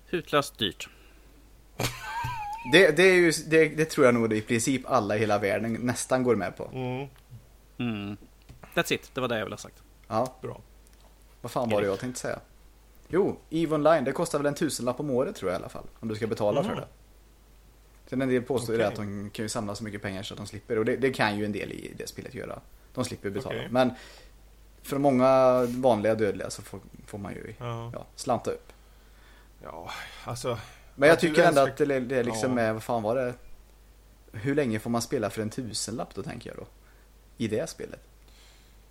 Hutlöst 0.07 0.59
dyrt. 0.59 0.89
Det, 2.73 2.97
det, 2.97 3.03
är 3.03 3.15
ju, 3.15 3.33
det, 3.47 3.69
det 3.69 3.85
tror 3.85 4.07
jag 4.07 4.15
nog 4.15 4.33
i 4.33 4.41
princip 4.41 4.83
alla 4.87 5.17
i 5.17 5.19
hela 5.19 5.39
världen 5.39 5.73
nästan 5.73 6.23
går 6.23 6.37
med 6.37 6.57
på. 6.57 6.71
Mm, 6.73 7.09
Mm. 7.79 8.17
That's 8.75 8.93
it, 8.93 9.11
det 9.15 9.21
var 9.21 9.29
det 9.29 9.39
jag 9.39 9.45
ville 9.45 9.55
ha 9.55 9.59
sagt. 9.59 9.83
Ja, 10.09 10.37
bra. 10.43 10.61
vad 11.41 11.53
fan 11.53 11.71
var 11.71 11.81
det 11.81 11.87
jag 11.87 11.99
tänkte 11.99 12.21
säga? 12.21 12.39
Jo, 13.09 13.37
EVE 13.51 13.75
Online, 13.75 14.05
det 14.05 14.13
kostar 14.13 14.39
väl 14.39 14.47
en 14.47 14.55
tusenlapp 14.55 15.01
om 15.01 15.11
året 15.11 15.37
tror 15.37 15.51
jag 15.51 15.59
i 15.59 15.63
alla 15.63 15.69
fall. 15.69 15.87
Om 16.01 16.09
du 16.09 16.15
ska 16.15 16.27
betala 16.27 16.63
för 16.63 16.71
Mhm. 16.71 16.81
det. 16.81 16.87
Sen 18.07 18.23
en 18.23 18.29
del 18.29 18.43
påstår 18.43 18.75
ju 18.75 18.79
det 18.83 18.89
att 18.89 18.95
de 18.97 19.31
kan 19.31 19.45
ju 19.45 19.49
samla 19.49 19.75
så 19.75 19.85
mycket 19.85 20.03
pengar 20.03 20.23
så 20.23 20.35
att 20.35 20.39
de 20.39 20.47
slipper. 20.47 20.79
Och 20.79 20.85
det, 20.85 20.97
det 20.97 21.13
kan 21.13 21.39
ju 21.39 21.45
en 21.45 21.53
del 21.53 21.73
i 21.73 21.95
det 21.99 22.09
spelet 22.09 22.35
göra. 22.35 22.61
De 22.95 23.05
slipper 23.05 23.31
betala. 23.31 23.57
Okej. 23.57 23.69
Men 23.71 23.91
för 24.83 24.99
många 24.99 25.61
vanliga 25.69 26.15
dödliga 26.15 26.51
så 26.51 26.63
får, 26.63 26.81
får 27.07 27.19
man 27.19 27.33
ju 27.33 27.55
Ja, 27.59 27.91
ja, 27.95 28.07
slanta 28.17 28.51
upp. 28.51 28.73
ja 29.63 29.91
alltså. 30.25 30.59
Men 30.95 31.09
jag 31.09 31.21
tycker 31.21 31.43
ändå 31.45 31.61
att 31.61 31.77
det, 31.77 32.01
det 32.01 32.23
liksom 32.23 32.57
Ja. 32.59 32.63
är, 32.65 32.73
vad 32.73 32.83
fan 32.83 33.03
var 33.03 33.17
det? 33.17 33.35
Hur 34.33 34.55
länge 34.55 34.79
får 34.79 34.91
man 34.91 35.03
spela 35.03 35.31
för 35.31 35.43
en 35.43 35.51
tusenlapp 35.51 36.15
då 36.15 36.23
tänker 36.23 36.51
jag 36.51 36.57
då? 36.59 36.67
I 37.37 37.49
det 37.49 37.71
spelet. 37.71 38.01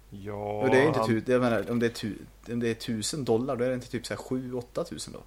Ja, 0.10 0.34
och 0.62 0.70
det 0.70 0.78
är 0.84 0.88
inte 0.88 1.00
han- 1.00 1.24
jag 1.28 1.42
menar, 1.42 1.72
om 1.72 1.80
det 1.80 1.86
är, 1.86 1.90
tu, 1.90 2.18
om 2.50 2.60
det 2.60 2.70
är 2.70 2.74
tusen 2.74 3.26
dollar 3.26 3.56
då 3.56 3.64
är 3.64 3.70
det 3.70 3.76
inte 3.76 3.90
typ 3.92 4.06
så 4.06 4.14
här 4.14 4.22
7-8 4.22 4.84
tusen 4.84 5.14
då. 5.14 5.24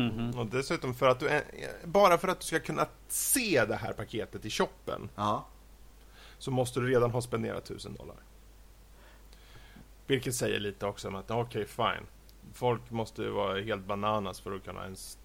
Mhm. 0.00 0.38
Och 0.38 0.46
dessutom 0.46 0.94
för 0.94 1.08
att 1.08 1.20
du, 1.20 1.40
bara 1.84 2.18
för 2.18 2.28
att 2.28 2.40
du 2.40 2.46
ska 2.46 2.60
kunna 2.60 2.86
se 3.08 3.64
det 3.68 3.76
här 3.76 3.92
paketet 3.92 4.44
i 4.44 4.50
shoppen 4.50 5.08
Ja. 5.14 5.46
så 6.38 6.50
måste 6.50 6.80
du 6.80 6.86
redan 6.90 7.10
ha 7.10 7.22
spenderat 7.22 7.64
1000 7.64 7.94
dollar. 7.94 8.16
Vilket 10.06 10.34
säger 10.34 10.60
lite 10.60 10.86
också 10.86 11.08
om 11.08 11.14
att, 11.14 11.30
okej 11.30 11.66
fine. 11.66 12.06
Folk 12.54 12.90
måste 12.90 13.22
ju 13.22 13.30
vara 13.30 13.60
helt 13.60 13.84
bananas 13.86 14.40
för 14.40 14.56
att 14.56 14.64
kunna 14.64 14.82
ens... 14.84 15.18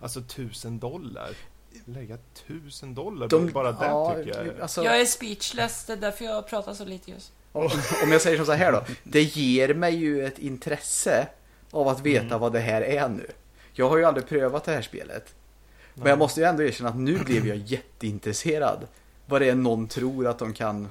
Alltså 0.00 0.20
1000 0.20 0.78
dollar. 0.78 1.30
Lägga 1.84 2.14
1000 2.34 2.94
dollar 2.94 3.28
De, 3.28 3.50
bara 3.52 3.72
det 3.72 3.86
ja, 3.86 4.14
tycker 4.16 4.44
jag. 4.46 4.60
Alltså, 4.60 4.84
Jag 4.84 5.00
är 5.00 5.04
speechless, 5.04 5.84
det 5.86 5.92
är 5.92 5.96
därför 5.96 6.24
jag 6.24 6.46
pratar 6.48 6.74
så 6.74 6.84
lite 6.84 7.10
just. 7.10 7.32
Om, 7.52 8.12
jag 8.12 8.20
säger 8.20 8.36
som 8.36 8.46
så 8.46 8.52
här 8.52 8.72
då. 8.72 8.82
Det 9.04 9.22
ger 9.22 9.74
mig 9.74 9.94
ju 9.96 10.26
ett 10.26 10.38
intresse 10.38 11.26
av 11.70 11.88
att 11.88 12.00
veta 12.00 12.26
Mm. 12.26 12.40
vad 12.40 12.52
det 12.52 12.60
här 12.60 12.82
är 12.82 13.08
nu. 13.08 13.26
Jag 13.72 13.88
har 13.88 13.96
ju 13.96 14.04
aldrig 14.04 14.26
prövat 14.28 14.64
det 14.64 14.72
här 14.72 14.82
spelet. 14.82 15.34
Men 15.94 16.06
jag 16.06 16.18
måste 16.18 16.40
ju 16.40 16.46
ändå 16.46 16.62
erkänna 16.62 16.88
att 16.90 16.96
nu 16.96 17.18
blev 17.18 17.46
jag 17.46 17.56
jätteintresserad. 17.56 18.86
Vad 19.26 19.40
det 19.40 19.48
är 19.48 19.54
någon 19.54 19.88
tror 19.88 20.26
att 20.26 20.38
de 20.38 20.52
kan 20.52 20.88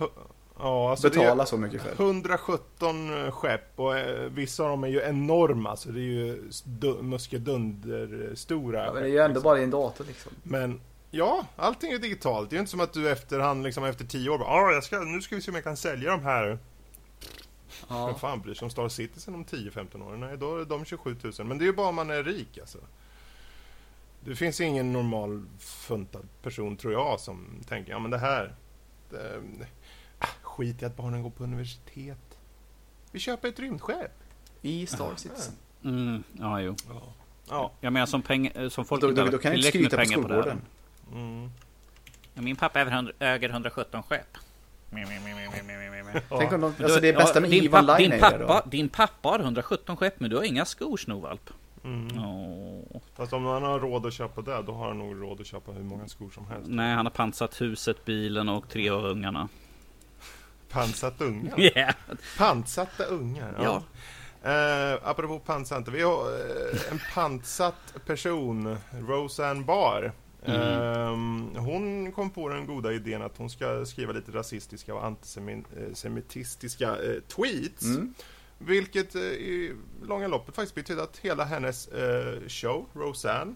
Ja, 0.60 0.90
alltså 0.92 1.10
betala 1.10 1.46
så 1.46 1.58
mycket 1.58 1.82
för. 1.82 2.04
117 2.04 3.32
skepp 3.32 3.80
och 3.80 3.98
eh, 3.98 4.30
vissa 4.30 4.64
av 4.64 4.70
dem 4.70 4.84
är 4.84 4.88
ju 4.88 5.02
enorma 5.02 5.76
så 5.76 5.90
det 5.90 6.00
är 6.00 6.04
ju 6.04 6.44
du- 6.64 7.02
muskedunder 7.02 8.32
stora 8.36 8.86
Ja, 8.86 8.94
men 8.94 9.04
det 9.04 9.10
är 9.10 9.12
ju 9.12 9.18
ändå 9.18 9.28
liksom. 9.28 9.44
bara 9.44 9.60
i 9.60 9.64
en 9.64 9.70
dator 9.72 10.06
liksom. 10.08 10.32
Men 10.44 10.82
ja, 11.12 11.46
allting 11.56 11.92
är 11.92 11.98
digitalt. 12.00 12.50
Det 12.50 12.54
är 12.54 12.58
ju 12.58 12.60
inte 12.60 12.72
som 12.72 12.80
att 12.80 12.94
du 12.94 13.10
efterhand, 13.12 13.64
liksom 13.64 13.84
efter 13.84 14.06
10 14.06 14.30
år 14.30 14.38
bara, 14.38 14.50
ah, 14.50 14.72
jag 14.72 14.84
ska, 14.84 15.00
nu 15.00 15.22
ska 15.22 15.36
vi 15.36 15.42
se 15.42 15.52
om 15.52 15.56
jag 15.56 15.64
kan 15.64 15.78
sälja 15.78 16.12
de 16.12 16.24
här. 16.24 16.46
Vem 16.46 16.58
Ja. 17.98 18.16
fan 18.16 18.42
bryr 18.42 18.54
sig 18.54 18.66
om 18.66 18.70
Star 18.72 18.90
Citizen 18.90 19.36
om 19.36 19.46
10-15 19.46 20.04
år? 20.08 20.18
Nej, 20.18 20.38
då 20.38 20.58
är 20.58 20.66
de 20.66 20.86
27 20.86 21.16
000. 21.24 21.34
Men 21.48 21.58
det 21.58 21.64
är 21.64 21.66
ju 21.66 21.74
bara 21.74 21.88
om 21.88 21.96
man 21.96 22.10
är 22.10 22.24
rik 22.24 22.58
alltså. 22.58 22.78
Det 24.26 24.36
finns 24.36 24.62
ingen 24.62 24.94
normal 24.94 25.46
funtad 25.60 26.28
person, 26.44 26.78
tror 26.78 26.94
jag, 26.94 27.20
som 27.20 27.46
tänker, 27.68 27.92
ja 27.92 28.00
men 28.00 28.12
det 28.12 28.18
här... 28.18 28.56
Det, 29.10 29.42
ah, 30.20 30.26
skit 30.42 30.82
i 30.82 30.86
att 30.86 30.98
barnen 30.98 31.24
går 31.24 31.30
på 31.30 31.44
universitet. 31.44 32.38
Vi 33.12 33.20
köper 33.20 33.48
ett 33.48 33.60
rymdskepp. 33.60 34.12
I 34.62 34.86
Star 34.88 35.16
Citizen. 35.16 35.54
Mm. 35.84 36.24
Ja, 36.34 36.62
jo. 36.62 36.76
Ja. 36.90 37.02
Ja. 37.50 37.72
Jag 37.82 37.94
menar 37.94 38.06
som, 38.06 38.22
peng, 38.22 38.52
som 38.70 38.86
folk 38.86 39.02
Då, 39.02 39.12
då, 39.12 39.26
då 39.26 39.38
kan 39.38 39.52
jag 39.52 39.58
inte 39.58 39.70
skryta 39.70 39.90
på 39.90 39.96
pengar 40.04 40.18
det 40.18 40.24
här. 40.24 40.42
skolgården. 40.42 40.62
Mm. 41.14 41.50
Ja, 42.34 42.42
Min 42.42 42.56
pappa 42.56 42.82
äger 42.82 42.92
hund- 42.92 43.12
äger 43.20 43.50
117 43.50 44.04
skepp. 44.04 44.38
Tänk 46.30 46.52
om 46.54 46.62
de, 46.62 46.84
alltså 46.84 47.00
det 47.00 47.14
bästa 47.14 47.40
med 47.40 47.50
din, 47.50 47.64
EVE 47.64 47.72
pappa, 47.72 47.98
din, 47.98 48.12
är 48.12 48.20
pappa, 48.20 48.38
då. 48.64 48.70
din 48.70 48.90
pappa 48.90 49.30
har 49.30 49.40
117 49.40 49.98
skepp 49.98 50.20
men 50.20 50.30
du 50.30 50.36
har 50.36 50.44
inga 50.44 50.66
skor 50.66 50.98
snovalp. 50.98 51.50
Mm. 51.84 52.08
Fast 53.16 53.34
om 53.34 53.44
man 53.44 53.64
har 53.64 53.80
råd 53.80 54.06
att 54.06 54.14
köpa 54.14 54.42
det, 54.42 54.62
då 54.62 54.72
har 54.74 54.88
han 54.88 54.98
nog 55.00 55.22
råd 55.22 55.42
att 55.42 55.48
köpa 55.48 55.72
hur 55.72 55.84
många 55.84 56.08
skor 56.08 56.30
som 56.30 56.48
helst. 56.48 56.70
Nej, 56.70 56.94
han 56.96 57.06
har 57.06 57.12
pansat 57.14 57.62
huset, 57.62 58.06
bilen 58.06 58.50
och 58.50 58.70
tre 58.70 58.90
av 58.90 59.06
ungarna. 59.06 59.48
Pantsatta 60.70 61.24
ungar. 61.26 61.60
Yeah. 61.78 61.96
Pantsatta 62.38 63.04
ungar, 63.04 63.56
ja. 63.64 63.84
Eh, 64.52 65.00
apropå 65.04 65.40
pantsatta, 65.40 65.92
vi 65.92 66.02
har 66.02 66.22
eh, 66.30 66.92
en 66.92 67.00
pantsatt 67.14 67.94
person, 68.06 68.78
Roseanne 69.08 69.64
Barr. 69.64 70.12
Mm. 70.46 71.56
Eh, 71.56 71.62
hon 71.64 72.12
kom 72.12 72.30
på 72.30 72.50
den 72.50 72.66
goda 72.66 72.94
idén 72.94 73.22
att 73.22 73.38
hon 73.38 73.50
ska 73.50 73.86
skriva 73.86 74.14
lite 74.14 74.32
rasistiska 74.32 74.96
och 74.96 75.06
antisemitistiska 75.06 76.88
eh, 76.90 77.20
tweets. 77.28 77.86
Mm. 77.86 78.14
Vilket 78.58 79.16
eh, 79.16 79.22
i 79.22 79.76
långa 80.04 80.28
loppet 80.28 80.56
faktiskt 80.56 80.76
betyder 80.76 81.04
att 81.04 81.18
hela 81.18 81.44
hennes 81.44 81.88
eh, 81.88 82.48
show, 82.48 82.86
Roseanne, 82.94 83.54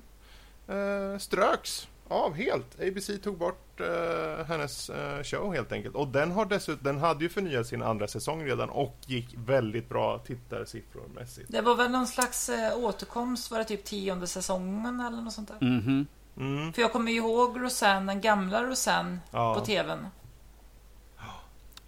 eh, 0.67 1.17
ströks 1.17 1.88
av 2.08 2.34
helt. 2.34 2.82
ABC 2.82 3.10
tog 3.24 3.38
bort 3.38 3.80
eh, 3.80 4.45
hennes 4.45 4.89
eh, 4.89 5.24
show 5.24 5.54
helt 5.54 5.71
enkelt. 5.71 5.95
Och 5.95 6.08
den 6.08 6.32
har 6.32 6.45
dessutom, 6.45 6.84
den 6.84 6.98
hade 6.98 7.24
ju 7.24 7.30
förnyat 7.30 7.67
sin 7.67 7.82
andra 7.82 8.08
säsong 8.08 8.43
redan 8.43 8.69
och 8.69 8.98
gick 9.06 9.36
väldigt 9.38 9.89
bra 9.89 10.19
tittarsiffrormässigt. 10.19 11.52
Det 11.52 11.62
var 11.62 11.76
väl 11.76 11.91
någon 11.91 12.08
slags 12.08 12.50
eh, 12.50 12.78
återkomst, 12.78 13.52
var 13.52 13.58
det 13.58 13.65
typ 13.65 13.84
tionde 13.84 14.28
säsongen 14.28 15.00
eller 15.00 15.21
något 15.21 15.34
sånt 15.34 15.52
där? 15.60 15.67
Mhm. 15.67 16.08
Mm. 16.38 16.74
För 16.74 16.82
jag 16.82 16.91
kommer 16.91 17.12
ju 17.12 17.17
ihåg 17.17 17.62
Roseanne, 17.62 18.13
den 18.13 18.21
gamla 18.21 18.63
Roseanne 18.63 19.19
Ja. 19.32 19.54
på 19.56 19.65
TVn. 19.65 20.08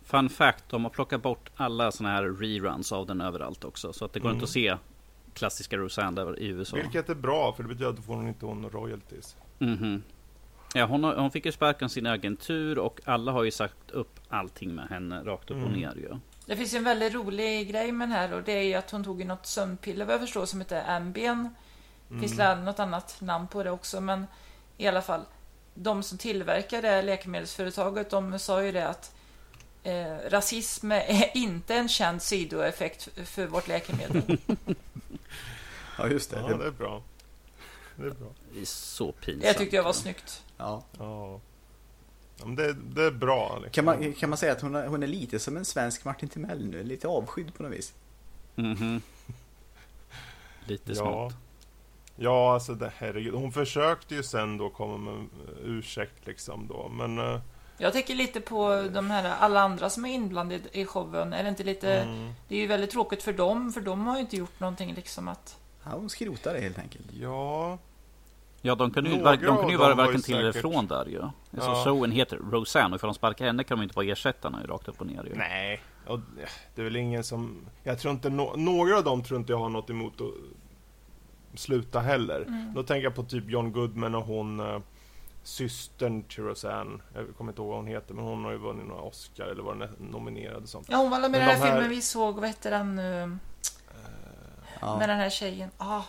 Fun 0.05 0.29
fact, 0.29 0.63
de 0.69 0.83
har 0.83 0.91
plockat 0.91 1.21
bort 1.21 1.49
alla 1.55 1.91
såna 1.91 2.10
här 2.10 2.23
reruns 2.23 2.91
av 2.91 3.05
den 3.05 3.21
överallt 3.21 3.63
också. 3.63 3.93
Så 3.93 4.05
att 4.05 4.13
det 4.13 4.19
går 4.19 4.29
Mm. 4.29 4.36
inte 4.36 4.43
att 4.43 4.49
se 4.49 4.77
klassiska 5.33 5.77
Roseanne 5.77 6.21
där 6.23 6.39
i 6.39 6.47
USA. 6.47 6.75
Vilket 6.77 7.10
är 7.10 7.15
bra, 7.15 7.53
för 7.53 7.63
det 7.63 7.69
betyder 7.69 7.89
att 7.89 7.95
då 7.95 8.01
får 8.01 8.13
hon 8.15 8.27
inte 8.27 8.45
hon 8.45 8.69
royalties. 8.69 9.36
Mhm. 9.60 10.03
Ja, 10.73 10.86
hon, 10.86 11.03
har, 11.03 11.15
hon 11.15 11.31
fick 11.31 11.45
ju 11.45 11.51
sparken 11.51 11.89
sin 11.89 12.05
agentur 12.07 12.77
och 12.79 12.99
alla 13.05 13.31
har 13.31 13.43
ju 13.43 13.51
sagt 13.51 13.91
upp 13.91 14.19
allting 14.29 14.75
med 14.75 14.88
henne 14.89 15.23
rakt 15.23 15.51
upp 15.51 15.57
och 15.57 15.63
Mm. 15.67 15.79
ner 15.79 15.93
ju. 15.95 16.15
Det 16.45 16.55
finns 16.55 16.73
ju 16.73 16.77
en 16.77 16.83
väldigt 16.83 17.13
rolig 17.13 17.69
grej 17.71 17.91
med 17.91 18.07
den 18.10 18.15
här 18.17 18.33
och 18.33 18.43
det 18.43 18.51
är 18.51 18.62
ju 18.63 18.73
att 18.73 18.91
hon 18.91 19.03
tog 19.03 19.25
något 19.25 19.45
sömnpiller 19.45 20.05
vad 20.05 20.13
jag 20.13 20.21
förstår 20.21 20.45
som 20.45 20.60
heter 20.60 20.83
Ambien. 20.95 21.55
Mm. 22.10 22.22
Finns 22.22 22.38
det 22.38 22.56
något 22.56 22.80
annat 22.80 23.15
namn 23.22 23.48
på 23.48 23.63
det 23.63 23.72
också 23.72 24.02
men 24.02 24.28
i 24.78 24.88
alla 24.88 25.02
fall. 25.02 25.22
De 25.74 26.04
som 26.04 26.17
tillverkar 26.17 26.82
det 26.82 27.02
läkemedelsföretaget 27.02 28.10
de 28.10 28.39
sa 28.39 28.63
ju 28.63 28.72
det 28.72 28.88
att 28.88 29.15
eh, 29.84 30.15
rasism 30.30 30.91
är 30.91 31.32
inte 31.38 31.76
en 31.76 31.89
känd 31.89 32.22
sidoeffekt 32.22 33.10
för 33.26 33.48
vårt 33.48 33.67
läkemedel. 33.67 34.38
Ja, 36.00 36.08
just 36.08 36.32
det. 36.32 36.39
Ja, 36.50 36.58
det 36.58 36.65
är 36.67 36.72
bra. 36.72 37.02
Det 37.96 38.06
är 38.06 38.10
bra. 38.12 38.28
Det 38.54 38.62
är 38.62 38.65
så 38.65 39.12
pinsamt. 39.12 39.43
Det 39.43 39.54
tyckte 39.54 39.76
jag 39.76 39.84
var 39.84 39.93
snyggt. 39.93 40.43
ja. 40.58 40.84
Ja. 40.98 41.39
Det, 42.46 42.74
det 42.74 43.04
är 43.04 43.12
bra. 43.12 43.56
Liksom. 43.63 43.72
Kan, 43.72 43.86
man, 43.86 44.13
kan 44.13 44.30
man 44.30 44.38
säga 44.38 44.52
att 44.52 44.62
hon 44.62 44.76
är, 44.76 44.88
hon 44.88 45.04
är 45.04 45.08
lite 45.08 45.39
som 45.39 45.58
en 45.58 45.65
svensk 45.65 46.06
Martin 46.06 46.30
Timell 46.30 46.65
nu? 46.70 46.84
Lite 46.84 47.08
avskydd 47.08 47.54
på 47.54 47.63
något 47.63 47.72
vis. 47.72 47.93
Mhm. 48.56 49.02
Lite 50.65 50.91
Ja. 50.91 50.96
smått. 50.96 51.34
Ja, 52.19 52.53
alltså 52.53 52.73
det, 52.73 52.91
herregud. 52.97 53.34
Hon 53.34 53.51
försökte 53.51 54.15
ju 54.15 54.23
sen 54.23 54.58
då 54.58 54.69
komma 54.69 54.97
med 54.97 55.13
en 55.13 55.30
ursäkt 55.63 56.27
liksom 56.27 56.67
då, 56.67 56.89
men... 56.89 57.19
eh, 57.19 57.39
Jag 57.77 57.93
tänker 57.93 58.15
lite 58.15 58.41
på 58.41 58.88
de 58.93 59.10
här 59.12 59.36
alla 59.39 59.62
andra 59.62 59.89
som 59.89 60.06
är 60.06 60.10
inblandade 60.13 60.62
i 60.71 60.86
showen. 60.86 61.34
Är 61.34 61.43
det 61.43 61.49
inte 61.49 61.63
lite... 61.63 61.93
mm, 61.93 62.34
Det 62.47 62.56
är 62.56 62.60
ju 62.60 62.67
väldigt 62.67 62.91
tråkigt 62.91 63.23
för 63.23 63.34
dem 63.34 63.71
för 63.73 63.82
de 63.82 64.08
har 64.08 64.15
ju 64.15 64.21
inte 64.21 64.38
gjort 64.38 64.60
någonting 64.60 64.93
liksom 64.93 65.27
att... 65.27 65.58
Ja, 65.84 65.89
hon 65.91 66.10
skrotar 66.10 66.53
det 66.53 66.60
helt 66.62 66.80
enkelt. 66.80 67.06
ja, 67.21 67.77
Ja, 68.62 68.75
de 68.75 68.91
kunde 68.91 69.10
ju, 69.10 69.15
de 69.23 69.38
kunde 69.58 69.71
ju 69.71 69.77
vara 69.77 69.95
varken 69.95 70.21
till 70.21 70.36
eller 70.36 70.51
från 70.51 70.88
där 70.88 71.06
ju. 71.06 71.21
Alltså, 71.21 71.32
Ja. 71.71 71.84
showen 71.84 72.12
heter 72.12 72.38
Roseanne 72.51 72.93
och 72.95 72.99
ifall 72.99 73.08
de 73.08 73.13
sparkar 73.13 73.45
henne 73.45 73.63
kan 73.63 73.77
de 73.77 73.84
inte 73.84 73.95
bara 73.95 74.06
ersätta 74.06 74.49
henne 74.49 74.67
rakt 74.67 74.88
upp 74.88 75.01
och 75.01 75.08
ner 75.08 75.23
ju. 75.23 75.36
nej. 75.36 75.82
Och 76.08 76.19
det 76.75 76.82
är 76.82 76.84
väl 76.84 76.95
ingen 76.95 77.23
som... 77.23 77.65
Jag 77.84 77.99
tror 77.99 78.13
inte... 78.13 78.30
No, 78.30 78.53
några 78.56 78.97
av 78.97 79.03
dem 79.03 79.23
tror 79.23 79.39
inte 79.39 79.51
jag 79.53 79.60
har 79.60 79.69
något 79.69 79.89
emot 79.89 80.21
att 80.21 80.27
sluta 81.60 82.00
heller. 82.00 82.41
Mm. 82.41 82.74
Då 82.76 82.84
tänker 82.84 83.04
jag 83.04 83.15
på 83.15 83.24
typ 83.24 83.50
John 83.50 83.72
Goodman 83.72 84.15
och 84.15 84.26
hon... 84.26 84.60
eh, 84.60 84.80
systern 85.43 86.24
till 86.24 86.43
Roseanne. 86.43 87.00
Jag 87.15 87.26
kommer 87.38 87.52
inte 87.52 87.62
ihåg 87.62 87.67
vad 87.70 87.78
hon 87.78 87.88
heter, 87.88 88.13
men 88.13 88.24
hon 88.26 88.43
har 88.43 88.52
ju 88.52 88.58
vunnit 88.58 88.88
några 88.88 89.02
Oscar 89.02 89.43
eller 89.46 89.63
var 89.63 89.76
den 89.76 89.89
nominerad 90.12 90.63
och 90.63 90.70
sånt. 90.70 90.88
Ja, 90.89 90.98
hon 90.98 91.10
var 91.10 91.20
med 91.20 91.30
i 91.30 91.32
den 91.34 91.41
här, 91.41 91.54
de 91.56 91.60
här- 91.62 91.72
filmen 91.76 91.89
vi 91.89 92.02
såg. 92.02 92.36
Vad 92.36 92.46
hette 92.50 92.70
den 92.70 92.96
nu? 92.96 93.38
Ja. 94.82 94.98
Med 94.98 95.10
den 95.10 95.17
här 95.17 95.30
tjejen. 95.30 95.70
Ah, 95.78 96.02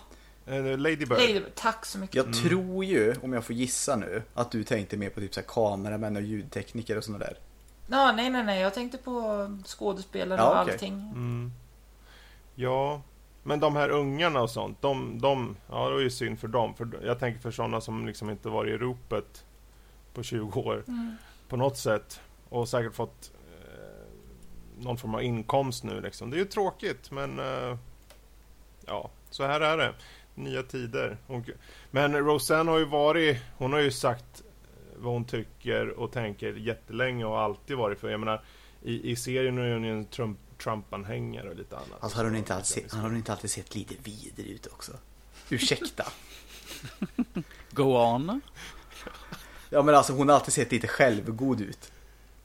Eh, 0.47 0.63
Lady 0.79 0.97
Bird. 0.97 1.11
Lady, 1.11 1.43
tack 1.55 1.87
så 1.87 1.99
mycket. 1.99 2.15
Jag 2.17 2.27
Mm. 2.27 2.39
tror 2.39 2.85
ju, 2.85 3.15
om 3.23 3.33
jag 3.33 3.45
får 3.45 3.55
gissa 3.55 3.97
nu, 3.97 4.23
att 4.35 4.51
du 4.51 4.65
tänkte 4.65 4.97
mer 4.97 5.11
på 5.11 5.21
typ 5.21 5.35
så 5.35 5.41
här 5.41 5.47
kameramän 5.49 6.17
och 6.17 6.23
ljudtekniker 6.23 6.97
och 6.99 7.05
sådana 7.05 7.25
där. 7.25 7.37
Ja, 7.91 8.13
nej, 8.13 8.31
nej, 8.31 8.45
nej. 8.45 8.61
Jag 8.61 8.75
tänkte 8.75 8.99
på 8.99 9.47
skådespelare 9.67 10.39
Ja, 10.41 10.51
och 10.55 10.61
okej. 10.63 10.73
allting. 10.75 10.95
Mm. 10.95 11.53
Ja, 12.55 13.03
men 13.49 13.61
de 13.61 13.77
här 13.77 13.89
ungarna 13.91 14.41
och 14.41 14.51
sånt, 14.51 14.83
de, 14.83 15.19
de, 15.21 15.57
ja 15.71 15.89
det 15.89 15.97
är 15.97 16.01
ju 16.01 16.11
synd 16.11 16.39
för 16.41 16.49
dem. 16.49 16.75
För 16.75 16.89
jag 17.05 17.19
tänker 17.19 17.41
för 17.41 17.51
sådana 17.51 17.81
som 17.81 18.07
liksom 18.07 18.31
inte 18.31 18.49
varit 18.49 18.75
i 18.75 18.77
ropet 18.79 19.45
på 20.15 20.23
20 20.23 20.61
år 20.61 20.85
Mm. 20.89 21.17
på 21.49 21.57
något 21.57 21.77
sätt 21.79 22.21
och 22.49 22.69
säkert 22.69 22.95
fått 22.95 23.33
eh, 23.51 24.85
någon 24.85 24.99
form 24.99 25.15
av 25.15 25.23
inkomst 25.23 25.85
nu 25.85 26.01
liksom. 26.01 26.31
Det 26.31 26.37
är 26.37 26.39
ju 26.39 26.45
tråkigt 26.45 27.11
men 27.11 27.39
eh, 27.39 27.77
ja, 28.87 29.11
så 29.31 29.45
här 29.47 29.61
är 29.61 29.77
det. 29.77 29.95
Nya 30.35 30.63
tider. 30.63 31.17
Och, 31.27 31.51
men 31.91 32.17
Roseanne 32.17 32.71
har 32.71 32.79
ju 32.79 32.85
varit, 32.85 33.39
hon 33.57 33.73
har 33.73 33.81
ju 33.81 33.91
sagt 33.91 34.43
eh, 34.43 34.99
vad 35.03 35.13
hon 35.13 35.25
tycker 35.25 35.89
och 35.89 36.13
tänker 36.13 36.53
jättelänge 36.53 37.25
och 37.25 37.41
alltid 37.41 37.77
varit 37.77 37.99
för. 38.01 38.11
Jag 38.11 38.21
menar, 38.21 38.43
i, 38.83 39.11
i 39.11 39.17
serien 39.17 39.59
är 39.59 39.73
hon 39.73 39.85
ju 39.85 39.93
en 39.93 40.07
Trump, 40.07 40.39
Trump-anhängare 40.63 41.49
och 41.51 41.57
lite 41.57 41.77
annat. 41.77 41.89
Alltså 42.01 42.19
har 42.19 42.25
hon 42.25 42.37
inte 42.37 42.55
alltid, 42.55 42.93
har 42.93 43.03
hon 43.03 43.17
inte 43.17 43.33
alltid 43.33 43.51
sett 43.51 43.75
lite 43.75 43.95
vidrig 44.05 44.47
ut 44.47 44.67
också? 44.67 44.93
Ursäkta? 45.51 46.05
Go 47.71 47.83
on. 47.83 48.41
Ja 49.71 49.83
men 49.83 49.95
alltså 49.95 50.13
hon 50.13 50.29
har 50.29 50.37
alltid 50.37 50.55
sett 50.55 50.73
lite 50.73 50.89
självgod 50.89 51.61
ut. 51.61 51.93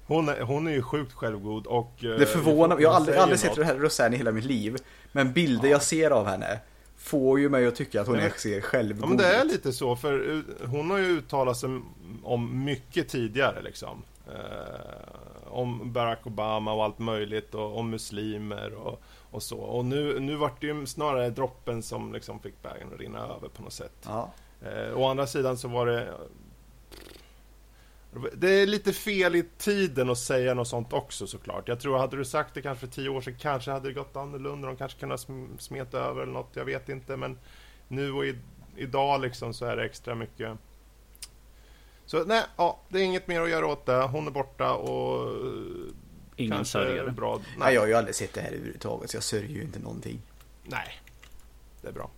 Hon 0.05 0.29
är, 0.29 0.41
hon 0.41 0.67
är 0.67 0.71
ju 0.71 0.81
sjukt 0.81 1.13
självgod 1.13 1.67
och... 1.67 2.03
eh, 2.03 2.09
Det 2.19 2.25
förvånar 2.25 2.75
mig, 2.75 2.83
jag 2.83 2.89
har 2.89 2.95
aldrig, 2.95 3.17
aldrig 3.17 3.39
sett 3.39 3.57
Roseanne 3.57 4.15
i 4.15 4.17
hela 4.17 4.31
mitt 4.31 4.45
liv. 4.45 4.77
Men 5.11 5.33
bilder 5.33 5.67
Ja. 5.67 5.71
jag 5.71 5.83
ser 5.83 6.11
av 6.11 6.25
henne 6.27 6.59
får 6.97 7.39
ju 7.39 7.49
mig 7.49 7.67
att 7.67 7.75
tycka 7.75 8.01
att 8.01 8.07
hon 8.07 8.15
Men- 8.15 8.25
är, 8.25 8.29
ser 8.37 8.61
självgod 8.61 9.03
Ja 9.03 9.07
men 9.07 9.17
det 9.17 9.25
är 9.35 9.45
ut. 9.45 9.51
lite 9.51 9.73
så, 9.73 9.95
för 9.95 10.43
eh, 10.61 10.67
hon 10.69 10.91
har 10.91 10.97
ju 10.97 11.05
uttalat 11.17 11.57
sig 11.57 11.69
om 12.23 12.65
mycket 12.65 13.09
tidigare 13.09 13.61
liksom. 13.61 14.03
Om 15.53 15.91
Barack 15.93 16.27
Obama 16.27 16.73
och 16.73 16.83
allt 16.83 16.99
möjligt 16.99 17.55
och 17.55 17.77
om 17.77 17.89
muslimer 17.89 18.73
och, 18.73 19.01
och 19.31 19.43
så. 19.43 19.57
Och 19.57 19.85
nu, 19.85 20.19
nu 20.19 20.35
vart 20.35 20.61
det 20.61 20.67
ju 20.67 20.85
snarare 20.85 21.29
droppen 21.29 21.83
som 21.83 22.13
liksom 22.13 22.39
fick 22.39 22.61
bägaren 22.61 22.93
att 22.93 22.99
rinna 22.99 23.19
över 23.19 23.49
på 23.55 23.63
något 23.63 23.73
sätt. 23.73 23.95
Ja. 24.05 24.31
Eh, 24.61 24.97
å 24.97 25.07
andra 25.07 25.27
sidan 25.27 25.57
så 25.57 25.67
var 25.67 25.85
det... 25.85 26.13
Det 28.33 28.47
är 28.49 28.67
lite 28.67 28.93
fel 28.93 29.35
i 29.35 29.45
tiden 29.57 30.09
att 30.09 30.17
säga 30.17 30.53
något 30.53 30.67
sånt 30.67 30.93
också 30.93 31.27
såklart. 31.27 31.67
Jag 31.67 31.79
tror, 31.79 31.97
hade 31.97 32.17
du 32.17 32.25
sagt 32.25 32.53
det 32.53 32.61
kanske 32.61 32.87
för 32.87 32.93
tio 32.93 33.09
år 33.09 33.21
sedan 33.21 33.35
kanske 33.39 33.71
hade 33.71 33.87
det 33.87 33.93
gått 33.93 34.15
annorlunda. 34.15 34.67
De 34.67 34.77
kanske 34.77 34.99
kunnat 34.99 35.19
sm- 35.27 35.57
smeta 35.57 35.99
över 35.99 36.21
eller 36.21 36.33
något, 36.33 36.51
jag 36.53 36.65
vet 36.65 36.89
inte. 36.89 37.17
Men 37.17 37.37
nu 37.87 38.11
och 38.11 38.25
i, 38.25 38.37
idag 38.75 39.21
liksom 39.21 39.53
så 39.53 39.65
är 39.65 39.75
det 39.75 39.83
extra 39.85 40.15
mycket. 40.15 40.57
Så 42.13 42.23
nej, 42.23 42.43
ja, 42.57 42.79
det 42.89 42.99
är 42.99 43.03
inget 43.03 43.27
mer 43.27 43.41
att 43.41 43.49
göra 43.49 43.67
åt 43.67 43.85
det. 43.85 44.01
Hon 44.01 44.27
är 44.27 44.31
borta 44.31 44.73
och 44.73 45.27
eh, 45.27 45.93
Ingen 46.35 46.57
kanske 46.57 46.71
sörjer 46.71 47.09
bra. 47.09 47.37
Nej. 47.37 47.55
Nej, 47.57 47.73
jag 47.73 47.81
har 47.81 47.87
ju 47.87 47.93
aldrig 47.93 48.15
sett 48.15 48.33
det 48.33 48.41
här 48.41 48.51
överhuvudtaget 48.51 49.09
så 49.09 49.17
jag 49.17 49.23
sörjer 49.23 49.49
ju 49.49 49.61
inte 49.61 49.79
någonting. 49.79 50.21
nej, 50.63 51.01
det 51.81 51.87
är 51.87 51.91
bra. 51.91 52.09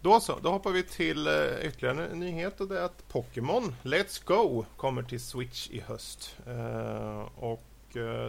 Då 0.00 0.20
så, 0.20 0.38
då 0.42 0.50
hoppar 0.50 0.70
vi 0.70 0.82
till 0.82 1.26
eh, 1.26 1.32
ytterligare 1.62 2.06
en 2.06 2.20
nyhet 2.20 2.60
och 2.60 2.68
det 2.68 2.78
är 2.78 2.84
att 2.84 3.08
Pokémon 3.08 3.74
Let's 3.82 4.22
Go 4.24 4.64
kommer 4.76 5.02
till 5.02 5.20
Switch 5.20 5.70
i 5.70 5.80
höst. 5.80 6.36
Eh, 6.46 7.28
och 7.36 7.66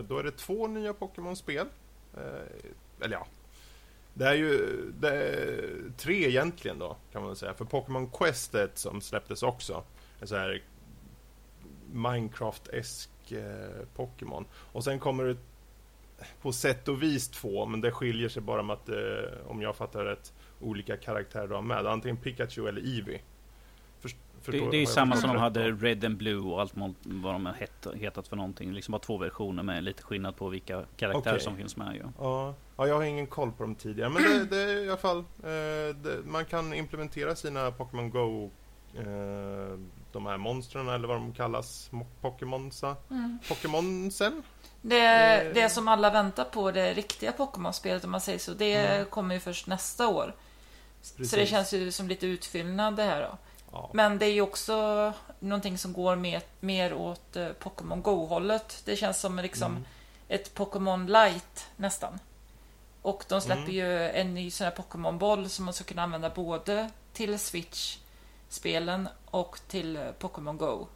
då 0.08 0.18
är 0.18 0.24
det 0.24 0.32
två 0.32 0.68
nya 0.68 0.94
Pokémon-spel. 0.94 1.68
Eller 3.02 3.18
ja, 3.18 3.28
det 4.14 4.26
är 4.26 4.34
ju 4.34 4.82
det 5.00 5.10
är 5.10 5.70
tre 5.98 6.28
egentligen 6.28 6.80
då 6.80 6.98
kan 7.12 7.24
man 7.24 7.36
säga. 7.36 7.54
För 7.54 7.66
Pokémon 7.66 8.10
Quest 8.10 8.56
är 8.56 8.66
ett 8.66 8.78
som 8.78 9.02
släpptes 9.02 9.44
också. 9.44 9.84
En 10.20 10.28
sån 10.28 10.38
här 10.38 10.62
Minecraft-esk 11.92 13.10
eh, 13.32 13.86
Pokémon. 13.96 14.46
Och 14.54 14.84
sen 14.84 15.00
kommer 15.00 15.24
det 15.24 15.38
på 16.42 16.52
sätt 16.52 16.88
och 16.88 17.04
vis 17.04 17.30
två, 17.30 17.66
men 17.66 17.82
det 17.82 17.92
skiljer 17.92 18.30
sig 18.30 18.42
bara 18.42 18.64
med 18.64 18.74
att, 18.74 18.90
eh, 18.90 19.48
om 19.48 19.62
jag 19.62 19.76
fattar 19.76 20.06
rätt, 20.06 20.34
olika 20.60 20.98
karaktärer 20.98 21.48
du 21.48 21.56
har 21.56 21.62
med. 21.62 21.88
Antingen 21.88 22.18
Pikachu 22.18 22.68
eller 22.68 22.82
Eevee. 22.82 23.22
Först, 24.00 24.18
Det, 24.46 24.52
det 24.52 24.78
är 24.78 24.80
ju 24.80 24.86
samma 24.86 25.16
som 25.16 25.30
de 25.30 25.38
hade? 25.38 25.72
Red 25.72 26.06
and 26.06 26.18
Blue 26.18 26.42
och 26.52 26.62
allt 26.62 26.74
vad 27.04 27.34
de 27.34 27.46
har 27.46 27.54
het, 27.54 27.88
hetat 27.96 28.28
för 28.28 28.36
någonting. 28.36 28.74
Liksom 28.74 28.92
bara 28.92 29.00
två 29.00 29.18
versioner 29.18 29.64
med 29.64 29.84
lite 29.84 30.04
skillnad 30.04 30.36
på 30.36 30.50
vilka 30.50 30.84
karaktärer 30.98 31.34
Okej. 31.36 31.44
som 31.44 31.58
finns 31.58 31.78
med 31.78 31.96
ju. 31.96 32.04
Ja, 32.20 32.56
ja, 32.78 32.88
jag 32.88 32.96
har 32.96 33.04
ingen 33.04 33.28
koll 33.28 33.52
på 33.52 33.64
dem 33.64 33.76
tidigare. 33.76 34.10
Men 34.10 34.24
det, 34.24 34.46
det 34.46 34.62
är 34.62 34.86
i 34.86 34.88
alla 34.88 34.98
fall, 34.98 35.18
eh, 35.18 35.96
det, 35.96 36.20
man 36.26 36.46
kan 36.46 36.74
implementera 36.74 37.36
sina 37.36 37.72
Pokémon 37.72 38.10
Go, 38.10 38.50
eh, 38.98 39.80
de 40.14 40.26
här 40.26 40.38
monstren 40.38 40.90
eller 40.90 41.08
vad 41.08 41.18
de 41.18 41.34
kallas, 41.34 41.90
Mo- 41.92 42.06
Pokémonsa, 42.22 42.96
Mm. 43.10 43.40
Pokémonsen. 43.48 44.44
Det, 44.82 45.06
Eh. 45.06 45.54
det 45.54 45.70
som 45.70 45.88
alla 45.88 46.10
väntar 46.10 46.44
på, 46.46 46.72
det 46.72 46.94
riktiga 46.94 47.32
Pokémon-spelet 47.32 48.04
om 48.04 48.12
man 48.12 48.22
säger 48.22 48.40
så, 48.40 48.54
det 48.54 48.74
Mm. 48.76 49.06
kommer 49.06 49.36
ju 49.36 49.40
först 49.42 49.68
nästa 49.68 50.08
år. 50.08 50.36
Så 51.02 51.14
det 51.18 51.24
Precis. 51.24 51.50
känns 51.50 51.74
ju 51.74 51.92
som 51.92 52.08
lite 52.08 52.28
utfyllnad 52.28 52.96
det 52.96 53.04
här 53.04 53.22
då. 53.22 53.38
Ja. 53.72 53.90
Men 53.94 54.18
det 54.18 54.26
är 54.26 54.32
ju 54.34 54.42
också 54.42 55.14
någonting 55.40 55.78
som 55.78 55.94
går 55.94 56.16
mer, 56.16 56.42
mer 56.60 56.94
åt 56.94 57.36
eh, 57.36 57.48
Pokémon 57.50 58.02
Go-hållet. 58.02 58.82
Det 58.86 58.96
känns 58.96 59.20
som 59.20 59.36
liksom 59.40 59.72
Mm. 59.72 59.86
ett 60.28 60.54
Pokémon 60.54 61.08
Light 61.08 61.66
nästan. 61.76 62.20
Och 63.02 63.24
de 63.30 63.42
släpper 63.42 63.62
Mm. 63.64 63.76
ju 63.76 64.10
en 64.10 64.34
ny 64.34 64.52
sån 64.52 64.66
här 64.66 64.72
Pokémon-boll 64.72 65.50
som 65.50 65.66
man 65.66 65.74
ska 65.74 65.84
kunna 65.84 66.04
använda 66.04 66.30
både 66.30 66.90
till 67.14 67.40
Switch-spelen 68.52 69.08
och 69.26 69.60
till 69.68 70.00
Pokémon 70.20 70.58
Go. 70.58 70.88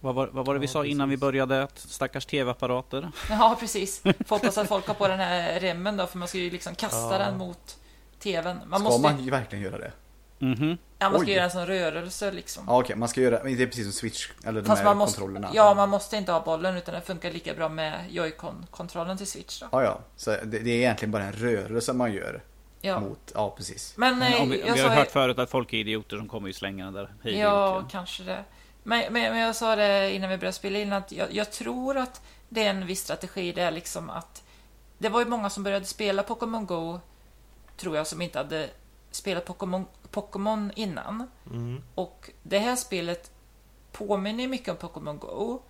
Vad 0.00 0.14
var, 0.14 0.26
vad 0.32 0.46
var 0.46 0.54
det 0.54 0.60
vi 0.60 0.66
Ja, 0.66 0.72
sa 0.72 0.84
innan 0.84 1.08
vi 1.08 1.14
precis. 1.16 1.20
började? 1.20 1.62
Att 1.62 1.78
stackars 1.78 2.26
tv-apparater. 2.26 3.10
Ja, 3.30 3.56
precis. 3.60 4.00
Får 4.02 4.14
hoppas 4.28 4.58
att 4.58 4.68
folk 4.68 4.86
har 4.86 4.94
på 4.94 5.08
den 5.08 5.18
här 5.20 5.60
remmen 5.60 5.96
då, 5.96 6.06
för 6.06 6.18
man 6.18 6.28
ska 6.28 6.38
ju 6.38 6.50
liksom 6.50 6.74
kasta 6.74 7.12
Ja. 7.12 7.18
den 7.18 7.38
mot 7.38 7.76
TVn. 8.18 8.58
Man 8.66 8.80
Ska 8.80 8.88
måste, 8.88 9.02
man 9.02 9.24
ju 9.24 9.30
verkligen 9.30 9.64
göra 9.64 9.78
det? 9.78 9.92
Mhm. 10.38 10.78
ja, 10.98 11.10
man 11.10 11.20
ska 11.20 11.28
Oj. 11.28 11.32
göra 11.34 11.44
en 11.44 11.50
sån 11.50 11.66
rörelse 11.66 12.32
liksom. 12.32 12.64
Ja 12.66 12.80
okej, 12.80 12.96
man 12.96 13.08
ska 13.08 13.20
göra, 13.20 13.40
men 13.44 13.56
det 13.56 13.62
är 13.62 13.66
precis 13.66 13.84
som 13.84 13.92
Switch, 13.92 14.28
eller 14.44 14.60
de 14.60 14.66
Fast 14.66 14.78
här 14.82 14.88
man 14.88 14.96
måste, 14.98 15.20
kontrollerna. 15.20 15.50
ja, 15.54 15.74
man 15.74 15.88
måste 15.88 16.16
inte 16.16 16.32
ha 16.32 16.40
bollen 16.40 16.76
utan 16.76 16.94
det 16.94 17.00
funkar 17.00 17.30
lika 17.30 17.54
bra 17.54 17.68
med 17.68 18.04
Joy-Con-kontrollen 18.10 19.16
till 19.16 19.26
Switch 19.26 19.60
då. 19.60 19.66
Ja, 19.72 19.82
ja. 19.82 20.00
Så 20.16 20.30
det, 20.30 20.44
det 20.44 20.70
är 20.70 20.76
egentligen 20.76 21.12
bara 21.12 21.24
en 21.24 21.32
rörelse 21.32 21.92
man 21.92 22.12
gör 22.12 22.42
Ja. 22.84 23.00
mot, 23.00 23.32
ja 23.34 23.50
precis. 23.56 23.94
Men 23.96 24.18
Men 24.18 24.32
eh, 24.32 24.42
om 24.42 24.50
vi, 24.50 24.60
jag 24.66 24.74
vi 24.74 24.80
har 24.80 24.88
hört 24.88 25.10
förut 25.10 25.38
att 25.38 25.50
folk 25.50 25.72
är 25.72 25.76
idioter 25.78 26.16
som 26.16 26.28
kommer 26.28 26.46
ju 26.48 26.52
slänga 26.52 26.84
den 26.84 26.94
där 26.94 27.14
hej 27.22 27.38
Ja, 27.38 27.70
egentligen. 27.70 27.90
kanske 27.90 28.22
det. 28.22 28.44
Men, 28.82 29.12
men, 29.12 29.32
men 29.32 29.38
jag 29.38 29.56
sa 29.56 29.76
det 29.76 30.12
innan 30.14 30.30
vi 30.30 30.36
började 30.36 30.52
spela 30.56 30.78
in 30.78 30.92
att 30.92 31.12
jag, 31.12 31.32
jag 31.34 31.52
tror 31.52 31.96
att 31.96 32.22
det 32.48 32.64
är 32.64 32.70
en 32.70 32.86
viss 32.86 33.00
strategi. 33.02 33.52
Det 33.52 33.62
är 33.62 33.70
liksom 33.70 34.10
att 34.10 34.42
det 34.98 35.08
var 35.08 35.20
ju 35.20 35.26
många 35.26 35.50
som 35.50 35.62
började 35.62 35.84
spela 35.84 36.22
Pokémon 36.22 36.66
Go, 36.66 37.00
tror 37.76 37.96
jag, 37.96 38.06
som 38.06 38.22
inte 38.22 38.38
hade 38.38 38.68
spelat 39.10 39.44
Pokémon, 39.44 39.86
Pokémon 40.10 40.72
innan. 40.76 41.28
Mm. 41.50 41.82
Och 41.94 42.30
det 42.42 42.58
här 42.58 42.76
spelet 42.76 43.30
påminner 43.92 44.48
mycket 44.48 44.68
om 44.68 44.76
Pokémon 44.76 45.18
Go. 45.18 45.62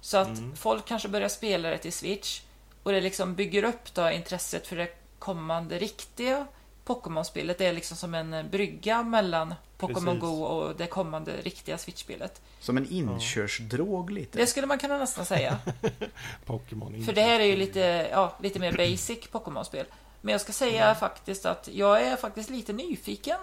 Så 0.00 0.16
att 0.18 0.28
Mm. 0.38 0.56
folk 0.56 0.84
kanske 0.86 1.08
börjar 1.08 1.28
spela 1.28 1.68
det 1.68 1.78
till 1.78 1.92
Switch. 1.92 2.40
Och 2.82 2.92
det 2.92 3.00
liksom 3.00 3.34
bygger 3.34 3.62
upp 3.64 3.94
då 3.94 4.10
intresset 4.10 4.66
för 4.66 4.76
det 4.76 4.88
kommande 5.18 5.78
riktiga 5.78 6.46
Pokémon-spelet. 6.94 7.58
Det 7.58 7.66
är 7.66 7.72
liksom 7.72 7.96
som 7.96 8.14
en 8.14 8.50
brygga 8.50 9.02
mellan 9.02 9.54
Pokémon. 9.78 10.18
Go 10.18 10.42
och 10.42 10.76
det 10.76 10.86
kommande 10.86 11.32
riktiga 11.42 11.78
Switch-spelet. 11.78 12.40
Som 12.60 12.76
en 12.76 12.86
inkörsdrog 12.90 14.10
lite. 14.10 14.38
Det 14.38 14.46
skulle 14.46 14.66
man 14.66 14.78
kunna 14.78 14.98
nästan 14.98 15.24
säga. 15.24 15.58
Pokémon 16.46 17.04
För 17.04 17.12
det 17.12 17.20
här 17.22 17.40
är 17.40 17.44
ju 17.44 17.56
lite, 17.56 18.08
ja, 18.12 18.32
lite 18.42 18.58
mer 18.58 18.72
basic 18.72 19.28
Pokémon-spel. 19.30 19.86
Men 20.20 20.32
jag 20.32 20.40
ska 20.40 20.52
säga 20.52 20.84
Mm. 20.84 20.96
faktiskt 20.96 21.46
att 21.46 21.68
jag 21.72 22.02
är 22.02 22.16
faktiskt 22.16 22.50
lite 22.50 22.72
nyfiken. 22.72 23.38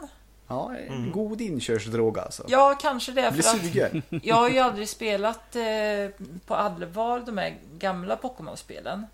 Ja, 0.47 0.75
en 0.75 0.88
Mm. 0.93 1.12
god 1.12 1.41
inkörsdrog 1.41 2.19
alltså. 2.19 2.43
Ja, 2.47 2.77
kanske 2.81 3.12
det. 3.12 3.31
För 3.31 3.39
att 3.39 4.23
jag 4.23 4.36
har 4.36 4.49
ju 4.49 4.60
aldrig 4.60 4.89
spelat 4.89 5.55
eh, 5.55 5.63
på 6.45 6.55
allvar 6.55 7.19
de 7.25 7.38
här 7.38 7.57
gamla 7.77 8.15
Pokémon-spelen. 8.15 9.05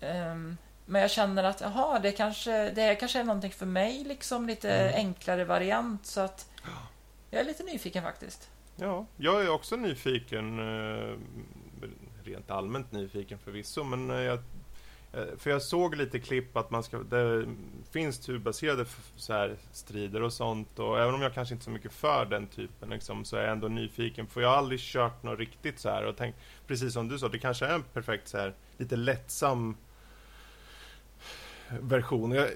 Ehm, 0.00 0.56
men 0.88 1.02
jag 1.02 1.10
känner 1.10 1.44
att 1.44 1.60
jaha, 1.60 1.98
det, 1.98 2.12
kanske, 2.12 2.70
det 2.70 2.82
här 2.82 2.94
kanske 2.94 3.20
är 3.20 3.24
någonting 3.24 3.52
för 3.52 3.66
mig, 3.66 4.04
liksom 4.04 4.46
lite 4.46 4.70
Mm. 4.72 4.94
enklare 4.94 5.44
variant. 5.44 6.06
Så 6.06 6.20
att 6.20 6.50
jag 7.30 7.40
är 7.40 7.44
lite 7.44 7.62
nyfiken 7.62 8.02
faktiskt. 8.02 8.50
Ja, 8.76 9.06
jag 9.16 9.42
är 9.44 9.50
också 9.50 9.76
nyfiken. 9.76 10.58
eh, 10.58 11.16
Rent 12.24 12.50
allmänt 12.50 12.92
nyfiken 12.92 13.38
förvisso, 13.38 13.84
men 13.84 14.10
eh, 14.10 14.16
jag, 14.16 14.38
eh, 15.12 15.24
för 15.38 15.50
jag 15.50 15.62
såg 15.62 15.96
lite 15.96 16.18
klipp 16.20 16.56
att 16.56 16.70
man 16.70 16.82
ska, 16.82 16.98
det 16.98 17.46
finns 17.90 18.18
turbaserade 18.18 18.84
så 19.16 19.32
här 19.32 19.56
strider 19.72 20.22
och 20.22 20.32
sånt 20.32 20.78
och 20.78 21.00
även 21.00 21.14
om 21.14 21.22
jag 21.22 21.34
kanske 21.34 21.54
inte 21.54 21.62
är 21.62 21.64
så 21.64 21.70
mycket 21.70 21.92
för 21.92 22.24
den 22.24 22.46
typen 22.46 22.90
liksom, 22.90 23.24
så 23.24 23.36
är 23.36 23.42
jag 23.42 23.52
ändå 23.52 23.68
nyfiken 23.68 24.26
för 24.26 24.40
jag 24.40 24.48
har 24.48 24.56
aldrig 24.56 24.80
kört 24.80 25.22
något 25.22 25.38
riktigt 25.38 25.78
så 25.80 25.88
här 25.88 26.04
och 26.04 26.16
tänkt, 26.16 26.38
precis 26.66 26.92
som 26.92 27.08
du 27.08 27.18
sa, 27.18 27.28
det 27.28 27.38
kanske 27.38 27.66
är 27.66 27.74
en 27.74 27.82
perfekt 27.82 28.28
så 28.28 28.38
här 28.38 28.54
lite 28.78 28.96
lättsam 28.96 29.76
version 31.80 32.32
jag, 32.32 32.48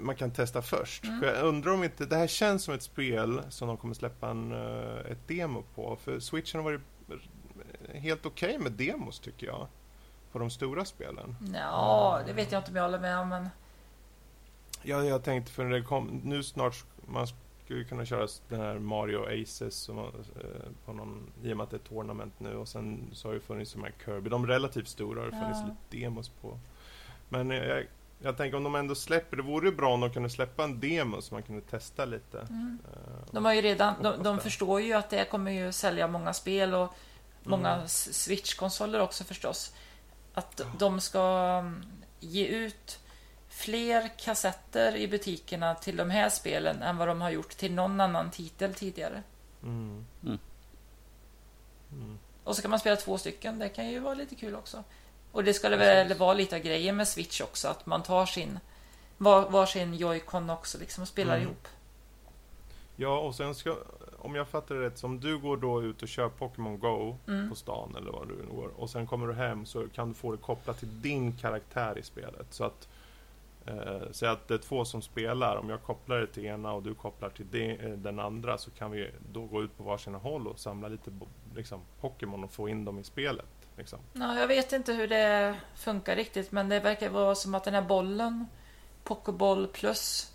man 0.00 0.14
kan 0.16 0.30
testa 0.30 0.62
först. 0.62 1.04
Mm. 1.04 1.20
För 1.20 1.26
jag 1.26 1.44
undrar 1.44 1.72
om 1.72 1.84
inte, 1.84 2.06
det 2.06 2.16
här 2.16 2.26
känns 2.26 2.64
som 2.64 2.74
ett 2.74 2.82
spel 2.82 3.42
som 3.48 3.68
de 3.68 3.76
kommer 3.76 3.94
släppa 3.94 4.28
en, 4.30 4.52
eh, 4.52 5.10
ett 5.12 5.28
demo 5.28 5.64
på. 5.74 5.96
För 5.96 6.20
Switchen 6.20 6.60
har 6.60 6.70
varit 6.72 6.80
helt 7.94 8.26
okej 8.26 8.58
med 8.58 8.72
demos 8.72 9.20
tycker 9.20 9.46
jag. 9.46 9.66
På 10.32 10.38
de 10.38 10.50
stora 10.50 10.84
spelen. 10.84 11.36
Ja, 11.54 12.20
det 12.26 12.32
vet 12.32 12.52
jag 12.52 12.60
inte 12.60 12.70
om 12.70 12.76
jag 12.76 12.82
håller 12.82 12.98
med 13.00 13.18
om, 13.18 13.28
men 13.28 13.48
Ja, 14.82 15.04
jag 15.04 15.24
tänkte 15.24 15.52
för 15.52 15.64
när 15.64 15.70
det 15.78 15.82
kom, 15.82 16.20
nu 16.24 16.42
snart 16.42 16.84
man 17.06 17.26
skulle 17.64 17.84
kunna 17.84 18.04
köra 18.04 18.26
den 18.48 18.60
här 18.60 18.78
Mario 18.78 19.42
Aces 19.42 19.74
som, 19.74 19.98
eh, 19.98 20.04
på 20.84 20.92
någon, 20.92 21.30
i 21.42 21.52
och 21.52 21.56
med 21.56 21.64
att 21.64 21.70
det 21.70 21.76
är 21.76 21.88
tournament 21.88 22.34
nu 22.38 22.56
och 22.56 22.68
sen 22.68 23.10
så 23.12 23.28
har 23.28 23.34
det 23.34 23.40
funnits 23.40 23.72
de 23.72 23.82
här 23.82 23.92
Kirby, 24.04 24.30
de 24.30 24.46
relativt 24.46 24.88
stora 24.88 25.20
har 25.20 25.26
det 25.30 25.36
funnits 25.36 25.58
Ja. 25.60 25.66
lite 25.90 26.04
demos 26.04 26.28
på. 26.28 26.58
Men 27.28 27.50
jag, 27.50 27.86
jag 28.22 28.36
tänker 28.36 28.56
om 28.56 28.64
de 28.64 28.74
ändå 28.74 28.94
släpper, 28.94 29.36
det 29.36 29.42
vore 29.42 29.72
bra 29.72 29.94
om 29.94 30.00
de 30.00 30.10
kunde 30.12 30.30
släppa 30.30 30.64
en 30.64 30.80
demo 30.80 31.22
så 31.22 31.34
man 31.34 31.42
kunde 31.42 31.60
testa 31.62 32.04
lite. 32.04 32.38
mm. 32.40 32.78
Eh, 32.92 33.32
de 33.32 33.44
har 33.44 33.52
ju 33.52 33.60
redan, 33.60 33.94
de, 34.02 34.22
de 34.22 34.40
förstår 34.40 34.80
ju 34.80 34.92
att 34.92 35.10
det 35.10 35.24
kommer 35.30 35.50
ju 35.50 35.72
sälja 35.72 36.06
många 36.08 36.32
spel 36.34 36.74
och 36.74 36.94
många 37.42 37.74
Mm. 37.74 37.88
Switch-konsoler 37.88 39.00
också 39.00 39.24
förstås. 39.24 39.74
Att 40.34 40.60
Ja. 40.64 40.64
de 40.78 41.00
ska 41.00 41.20
mm, 41.60 41.84
ge 42.20 42.46
ut 42.46 42.98
fler 43.48 44.10
kassetter 44.18 44.96
i 44.96 45.08
butikerna 45.08 45.74
till 45.74 45.96
de 45.96 46.10
här 46.10 46.28
spelen 46.28 46.82
än 46.82 46.96
vad 46.96 47.08
de 47.08 47.20
har 47.20 47.30
gjort 47.30 47.50
till 47.56 47.74
någon 47.74 48.00
annan 48.00 48.30
titel 48.30 48.74
tidigare. 48.74 49.22
Mm. 49.62 50.04
Mm. 50.24 50.38
Mm. 51.92 52.18
Och 52.44 52.56
så 52.56 52.62
kan 52.62 52.70
man 52.70 52.80
spela 52.80 52.96
två 52.96 53.18
stycken, 53.18 53.58
det 53.58 53.68
kan 53.68 53.90
ju 53.90 53.98
vara 53.98 54.14
lite 54.14 54.34
kul 54.34 54.54
också. 54.54 54.84
Och 55.32 55.44
det 55.44 55.54
ska 55.54 55.68
det 55.68 55.76
väl 55.76 56.14
vara 56.14 56.34
lite 56.34 56.56
av 56.56 56.62
grejen 56.62 56.96
med 56.96 57.08
Switch 57.08 57.40
också, 57.40 57.68
att 57.68 57.86
man 57.86 58.02
tar 58.02 58.26
sin 58.26 58.58
var, 59.18 59.50
varsin 59.50 59.94
Joy-Con 59.94 60.52
också 60.52 60.78
liksom 60.78 61.02
och 61.02 61.08
spelar 61.08 61.34
Mm. 61.36 61.46
ihop. 61.46 61.68
Ja, 62.96 63.18
och 63.18 63.34
sen 63.34 63.54
ska, 63.54 63.76
om 64.18 64.34
jag 64.34 64.48
fattar 64.48 64.74
det 64.74 64.80
rätt, 64.86 64.98
som 64.98 65.20
du 65.20 65.38
går 65.38 65.56
då 65.56 65.82
ut 65.82 66.02
och 66.02 66.08
kör 66.08 66.28
Pokémon 66.28 66.78
Go 66.78 67.16
Mm. 67.28 67.48
på 67.50 67.54
stan 67.54 67.94
eller 67.98 68.12
vad 68.12 68.28
du 68.28 68.34
nu 68.34 68.46
går 68.56 68.70
och 68.76 68.90
sen 68.90 69.06
kommer 69.06 69.26
du 69.26 69.32
hem 69.34 69.66
så 69.66 69.88
kan 69.88 70.08
du 70.08 70.14
få 70.14 70.32
det 70.32 70.38
kopplat 70.38 70.78
till 70.78 71.00
din 71.02 71.32
karaktär 71.36 71.98
i 71.98 72.02
spelet. 72.02 72.46
Så 72.50 72.64
att 72.64 72.88
eh, 73.66 74.02
Säg 74.10 74.28
att 74.28 74.48
det 74.48 74.54
är 74.54 74.58
två 74.58 74.84
som 74.84 75.02
spelar, 75.02 75.56
om 75.56 75.70
jag 75.70 75.82
kopplar 75.82 76.16
det 76.16 76.26
till 76.26 76.44
ena 76.44 76.72
och 76.72 76.82
du 76.82 76.94
kopplar 76.94 77.28
till 77.30 77.46
de, 77.50 77.70
eh, 77.76 77.90
den 77.90 78.18
andra 78.20 78.58
så 78.58 78.70
kan 78.70 78.90
vi 78.90 79.10
då 79.32 79.46
gå 79.46 79.62
ut 79.62 79.76
på 79.76 79.82
varsina 79.84 80.18
håll 80.18 80.46
och 80.48 80.58
samla 80.58 80.88
lite 80.88 81.10
liksom, 81.56 81.80
Pokémon 82.00 82.44
och 82.44 82.50
få 82.52 82.68
in 82.68 82.84
dem 82.84 82.98
i 82.98 83.04
spelet. 83.04 83.46
Liksom. 83.82 83.98
Ja, 84.12 84.38
jag 84.40 84.46
vet 84.46 84.72
inte 84.72 84.92
hur 84.92 85.08
det 85.08 85.56
funkar 85.74 86.16
riktigt, 86.16 86.52
men 86.52 86.68
det 86.68 86.80
verkar 86.80 87.08
vara 87.08 87.34
som 87.34 87.54
att 87.54 87.64
den 87.64 87.74
här 87.74 87.82
bollen, 87.82 88.46
Pokéboll 89.04 89.66
plus, 89.66 90.28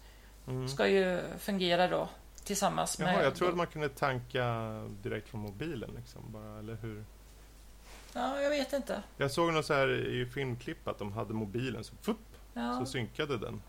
Mm. 0.47 0.67
ska 0.67 0.87
ju 0.87 1.21
fungera 1.39 1.87
då 1.87 2.09
tillsammans 2.43 2.99
med... 2.99 3.13
Jaha, 3.13 3.23
jag 3.23 3.35
tror 3.35 3.49
att 3.49 3.55
man 3.57 3.67
kunde 3.67 3.89
tanka 3.89 4.45
direkt 5.03 5.29
från 5.29 5.41
mobilen 5.41 5.89
liksom, 5.95 6.21
bara, 6.27 6.59
eller 6.59 6.75
hur? 6.81 7.03
Ja, 8.13 8.41
jag 8.41 8.49
vet 8.49 8.73
inte. 8.73 9.03
Jag 9.17 9.31
såg 9.31 9.53
något 9.53 9.65
så 9.65 9.73
här 9.73 10.05
i 10.07 10.25
filmklipp 10.25 10.87
att 10.87 10.99
de 10.99 11.11
hade 11.11 11.33
mobilen 11.33 11.83
så, 11.83 11.95
fupp, 12.01 12.17
Ja. 12.53 12.79
så 12.79 12.85
synkade 12.85 13.37
den. 13.37 13.61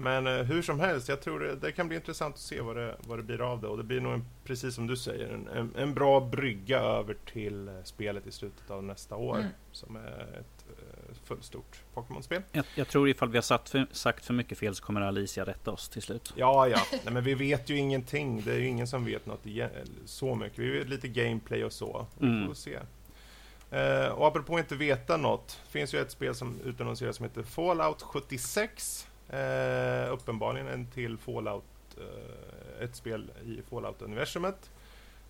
Men 0.00 0.26
eh, 0.26 0.32
hur 0.42 0.62
som 0.62 0.80
helst, 0.80 1.08
jag 1.08 1.20
tror 1.20 1.40
det, 1.40 1.56
det 1.56 1.72
kan 1.72 1.88
bli 1.88 1.96
intressant 1.96 2.34
att 2.34 2.40
se 2.40 2.60
vad 2.60 2.76
det, 2.76 2.96
vad 3.06 3.18
det 3.18 3.22
blir 3.22 3.40
av 3.52 3.60
det. 3.60 3.66
Och 3.68 3.76
det 3.76 3.82
blir 3.84 4.00
nog, 4.00 4.12
en, 4.12 4.24
precis 4.44 4.74
som 4.74 4.86
du 4.86 4.96
säger, 4.96 5.28
en, 5.28 5.48
en, 5.48 5.74
en 5.76 5.94
bra 5.94 6.20
brygga 6.20 6.78
över 6.80 7.16
till 7.32 7.68
eh, 7.68 7.74
spelet 7.84 8.26
i 8.26 8.32
slutet 8.32 8.70
av 8.70 8.84
nästa 8.84 9.16
år. 9.16 9.36
Mm. 9.38 9.50
Som 9.72 9.96
är 9.96 10.22
ett 10.40 10.64
eh, 10.68 11.14
fullt 11.24 11.44
stort 11.44 11.80
Pokémon-spel. 11.94 12.42
Jag, 12.52 12.64
jag 12.74 12.88
tror 12.88 13.08
ifall 13.08 13.28
vi 13.28 13.36
har 13.36 13.42
satt 13.42 13.68
för, 13.68 13.86
sagt 13.92 14.24
för 14.26 14.34
mycket 14.34 14.58
fel 14.58 14.74
så 14.74 14.84
kommer 14.84 15.00
Alicia 15.00 15.44
rätta 15.44 15.70
oss 15.70 15.88
till 15.88 16.02
slut. 16.02 16.32
Ja, 16.36 16.68
ja. 16.68 16.78
Nej, 17.04 17.14
men 17.14 17.24
vi 17.24 17.34
vet 17.34 17.68
ju 17.70 17.76
ingenting. 17.76 18.42
Det 18.44 18.52
är 18.52 18.58
ju 18.58 18.66
ingen 18.66 18.86
som 18.86 19.04
vet 19.04 19.26
något 19.26 19.46
igen, 19.46 19.70
så 20.04 20.34
mycket. 20.34 20.58
Vi 20.58 20.70
vet 20.78 20.88
lite 20.88 21.08
gameplay 21.08 21.64
och 21.64 21.72
så. 21.72 22.06
Vi 22.18 22.26
Mm. 22.26 22.46
får 22.46 22.54
se. 22.54 22.78
Eh, 23.70 24.06
och 24.08 24.26
apropå 24.26 24.58
inte 24.58 24.74
veta 24.74 25.16
något. 25.16 25.60
finns 25.68 25.94
ju 25.94 25.98
ett 26.00 26.10
spel 26.10 26.34
som 26.34 26.58
utannonseras 26.64 27.16
som 27.16 27.24
heter 27.24 27.42
Fallout 27.42 28.02
76. 28.02 29.06
Eh, 29.32 30.12
uppenbarligen 30.12 30.68
en 30.68 30.86
till 30.86 31.18
Fallout. 31.18 31.64
Eh, 31.98 32.84
ett 32.84 32.96
spel 32.96 33.32
i 33.44 33.62
Fallout-universumet. 33.70 34.70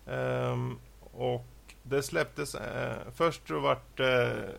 Ehm, 0.07 0.77
och 1.13 1.45
det 1.83 2.03
släpptes... 2.03 2.55
Eh, 2.55 2.97
först 3.15 3.47
så 3.47 3.59
vart 3.59 3.99
eh, 3.99 4.49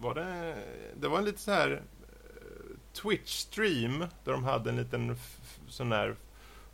var 0.00 0.14
det... 0.14 0.56
Det 0.96 1.08
var 1.08 1.18
en 1.18 1.24
lite 1.24 1.38
så 1.38 1.50
här 1.50 1.70
eh, 1.70 2.76
Twitch-stream 2.92 4.06
där 4.24 4.32
de 4.32 4.44
hade 4.44 4.70
en 4.70 4.76
liten 4.76 5.16
sån 5.68 5.88
där 5.88 6.16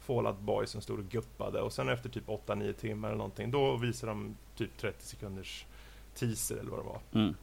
Fallout 0.00 0.38
Boy 0.38 0.66
som 0.66 0.80
stod 0.80 0.98
och 0.98 1.04
guppade 1.04 1.60
och 1.60 1.72
sen 1.72 1.88
efter 1.88 2.08
typ 2.08 2.26
8-9 2.26 2.72
timmar 2.72 3.08
eller 3.08 3.18
någonting 3.18 3.50
då 3.50 3.76
visade 3.76 4.12
de 4.12 4.36
typ 4.56 4.78
30 4.78 5.06
sekunders 5.06 5.66
teaser 6.14 6.56
eller 6.56 6.70
vad 6.70 6.80
det 6.80 6.84
var. 6.84 7.00
Mm. 7.12 7.34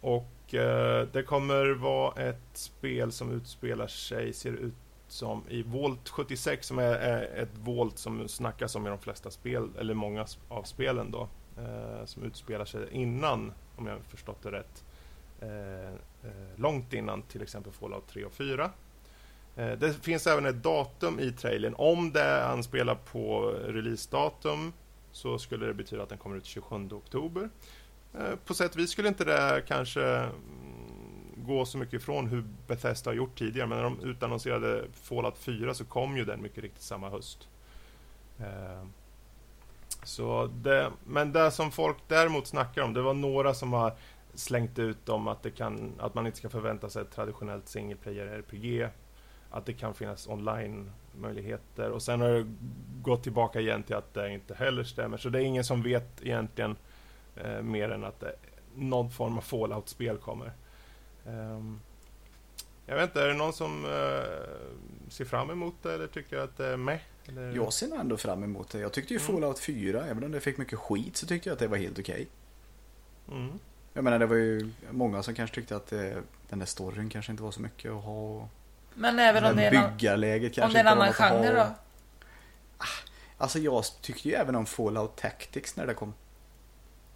Och 0.00 0.28
Eh, 0.54 1.06
det 1.12 1.22
kommer 1.22 1.70
vara 1.70 2.22
ett 2.22 2.48
spel 2.52 3.12
som 3.12 3.32
utspelar 3.32 3.86
sig, 3.86 4.32
ser 4.32 4.52
ut 4.52 4.74
som 5.08 5.42
i 5.48 5.62
Volt 5.62 6.08
76 6.08 6.66
som 6.66 6.78
är, 6.78 6.94
är 6.94 7.42
ett 7.42 7.58
Volt 7.58 7.98
som 7.98 8.28
snackas 8.28 8.76
om 8.76 8.86
i 8.86 8.90
de 8.90 8.98
flesta 8.98 9.30
spel, 9.30 9.68
eller 9.78 9.94
många 9.94 10.26
av 10.48 10.62
spelen 10.62 11.10
då. 11.10 11.28
Eh, 11.58 12.04
som 12.04 12.22
utspelar 12.22 12.64
sig 12.64 12.88
innan, 12.90 13.52
om 13.76 13.86
jag 13.86 13.98
förstått 14.08 14.42
det 14.42 14.50
rätt, 14.50 14.84
eh, 15.40 15.88
eh, 16.30 16.48
långt 16.56 16.92
innan 16.92 17.22
till 17.22 17.42
exempel 17.42 17.72
Fallout 17.72 18.08
3 18.08 18.24
och 18.24 18.32
4. 18.32 18.70
Eh, 19.56 19.72
det 19.72 19.92
finns 19.92 20.26
även 20.26 20.46
ett 20.46 20.62
datum 20.62 21.20
i 21.20 21.32
trailern. 21.32 21.74
Om 21.78 22.12
det 22.12 22.44
anspelar 22.44 22.94
på 22.94 23.40
releasedatum 23.64 24.72
så 25.12 25.38
skulle 25.38 25.66
det 25.66 25.74
betyda 25.74 26.02
att 26.02 26.08
den 26.08 26.18
kommer 26.18 26.36
ut 26.36 26.46
27 26.46 26.88
oktober. 26.92 27.50
Eh, 28.18 28.36
på 28.46 28.54
sätt 28.54 28.74
och 28.74 28.80
vis 28.80 28.90
skulle 28.90 29.08
inte 29.08 29.24
det 29.24 29.62
kanske 29.66 30.04
mm, 30.04 30.32
gå 31.36 31.64
så 31.64 31.78
mycket 31.78 31.94
ifrån 31.94 32.26
hur 32.26 32.44
Bethesda 32.66 33.10
har 33.10 33.16
gjort 33.16 33.38
tidigare, 33.38 33.68
men 33.68 33.78
när 33.78 33.84
de 33.84 34.00
utannonserade 34.00 34.84
Fallout 34.92 35.38
4 35.38 35.74
så 35.74 35.84
kom 35.84 36.16
ju 36.16 36.24
den 36.24 36.42
mycket 36.42 36.62
riktigt 36.62 36.82
samma 36.82 37.10
höst. 37.10 37.48
Eh, 38.38 38.84
så 40.02 40.46
det, 40.46 40.92
men 41.04 41.32
det 41.32 41.50
som 41.50 41.70
folk 41.70 41.96
däremot 42.08 42.46
snackar 42.46 42.82
om, 42.82 42.94
det 42.94 43.02
var 43.02 43.14
några 43.14 43.54
som 43.54 43.72
har 43.72 43.94
slängt 44.34 44.78
ut 44.78 45.08
om 45.08 45.28
att, 45.28 45.42
det 45.42 45.50
kan, 45.50 45.92
att 45.98 46.14
man 46.14 46.26
inte 46.26 46.38
ska 46.38 46.48
förvänta 46.48 46.90
sig 46.90 47.02
ett 47.02 47.10
traditionellt 47.10 47.68
single 47.68 47.96
player 47.96 48.26
RPG, 48.26 48.88
att 49.50 49.66
det 49.66 49.72
kan 49.72 49.94
finnas 49.94 50.28
online-möjligheter 50.28 51.90
och 51.90 52.02
sen 52.02 52.20
har 52.20 52.28
det 52.28 52.46
gått 53.02 53.22
tillbaka 53.22 53.60
igen 53.60 53.82
till 53.82 53.96
att 53.96 54.14
det 54.14 54.32
inte 54.32 54.54
heller 54.54 54.84
stämmer, 54.84 55.16
så 55.16 55.28
det 55.28 55.38
är 55.38 55.42
ingen 55.42 55.64
som 55.64 55.82
vet 55.82 56.22
egentligen 56.22 56.76
eh, 57.36 57.62
mer 57.62 57.90
än 57.90 58.04
att 58.04 58.20
det, 58.20 58.34
någon 58.74 59.10
form 59.10 59.38
av 59.38 59.42
Fallout-spel 59.42 60.18
kommer. 60.18 60.52
Ehm, 61.26 61.80
jag 62.86 62.96
vet 62.96 63.04
inte, 63.04 63.22
är 63.22 63.28
det 63.28 63.34
någon 63.34 63.52
som 63.52 63.84
eh, 63.84 65.10
ser 65.10 65.24
fram 65.24 65.50
emot 65.50 65.74
det 65.82 65.94
eller 65.94 66.06
tycker 66.06 66.38
att 66.38 66.56
det 66.56 66.66
är 66.66 66.76
med? 66.76 66.98
Eller? 67.28 67.52
Jag 67.56 67.72
ser 67.72 67.88
nog 67.88 67.98
ändå 68.00 68.16
fram 68.16 68.44
emot 68.44 68.70
det. 68.70 68.78
Jag 68.78 68.92
tyckte 68.92 69.14
ju 69.14 69.20
Mm. 69.20 69.32
Fallout 69.32 69.58
4, 69.58 70.04
även 70.06 70.24
om 70.24 70.32
det 70.32 70.40
fick 70.40 70.58
mycket 70.58 70.78
skit, 70.78 71.16
så 71.16 71.26
tyckte 71.26 71.48
jag 71.48 71.52
att 71.54 71.58
det 71.58 71.68
var 71.68 71.76
helt 71.76 71.98
okej. 71.98 72.26
Mm. 73.30 73.58
Jag 73.92 74.04
menar, 74.04 74.18
det 74.18 74.26
var 74.26 74.36
ju 74.36 74.70
många 74.90 75.22
som 75.22 75.34
kanske 75.34 75.54
tyckte 75.54 75.76
att 75.76 75.92
eh, 75.92 76.00
den 76.48 76.58
där 76.58 76.66
storyn 76.66 77.08
kanske 77.08 77.32
inte 77.32 77.42
var 77.42 77.50
så 77.50 77.60
mycket 77.60 77.92
att 77.92 78.04
ha. 78.04 78.48
Men 78.94 79.18
även 79.18 79.44
om 79.44 79.56
det 79.56 79.64
är 79.64 79.72
en, 79.72 79.90
Byggarläget 79.90 80.54
kanske 80.54 80.66
om 80.66 80.72
det 80.72 80.90
är 80.90 80.92
en 80.92 81.00
annan 81.00 81.12
genre 81.12 81.52
då? 81.52 81.66
Alltså 83.38 83.58
jag 83.58 83.84
tyckte 84.00 84.28
ju 84.28 84.34
även 84.34 84.54
om 84.54 84.66
Fallout 84.66 85.16
Tactics 85.16 85.76
när 85.76 85.86
det 85.86 85.94
kom. 85.94 86.14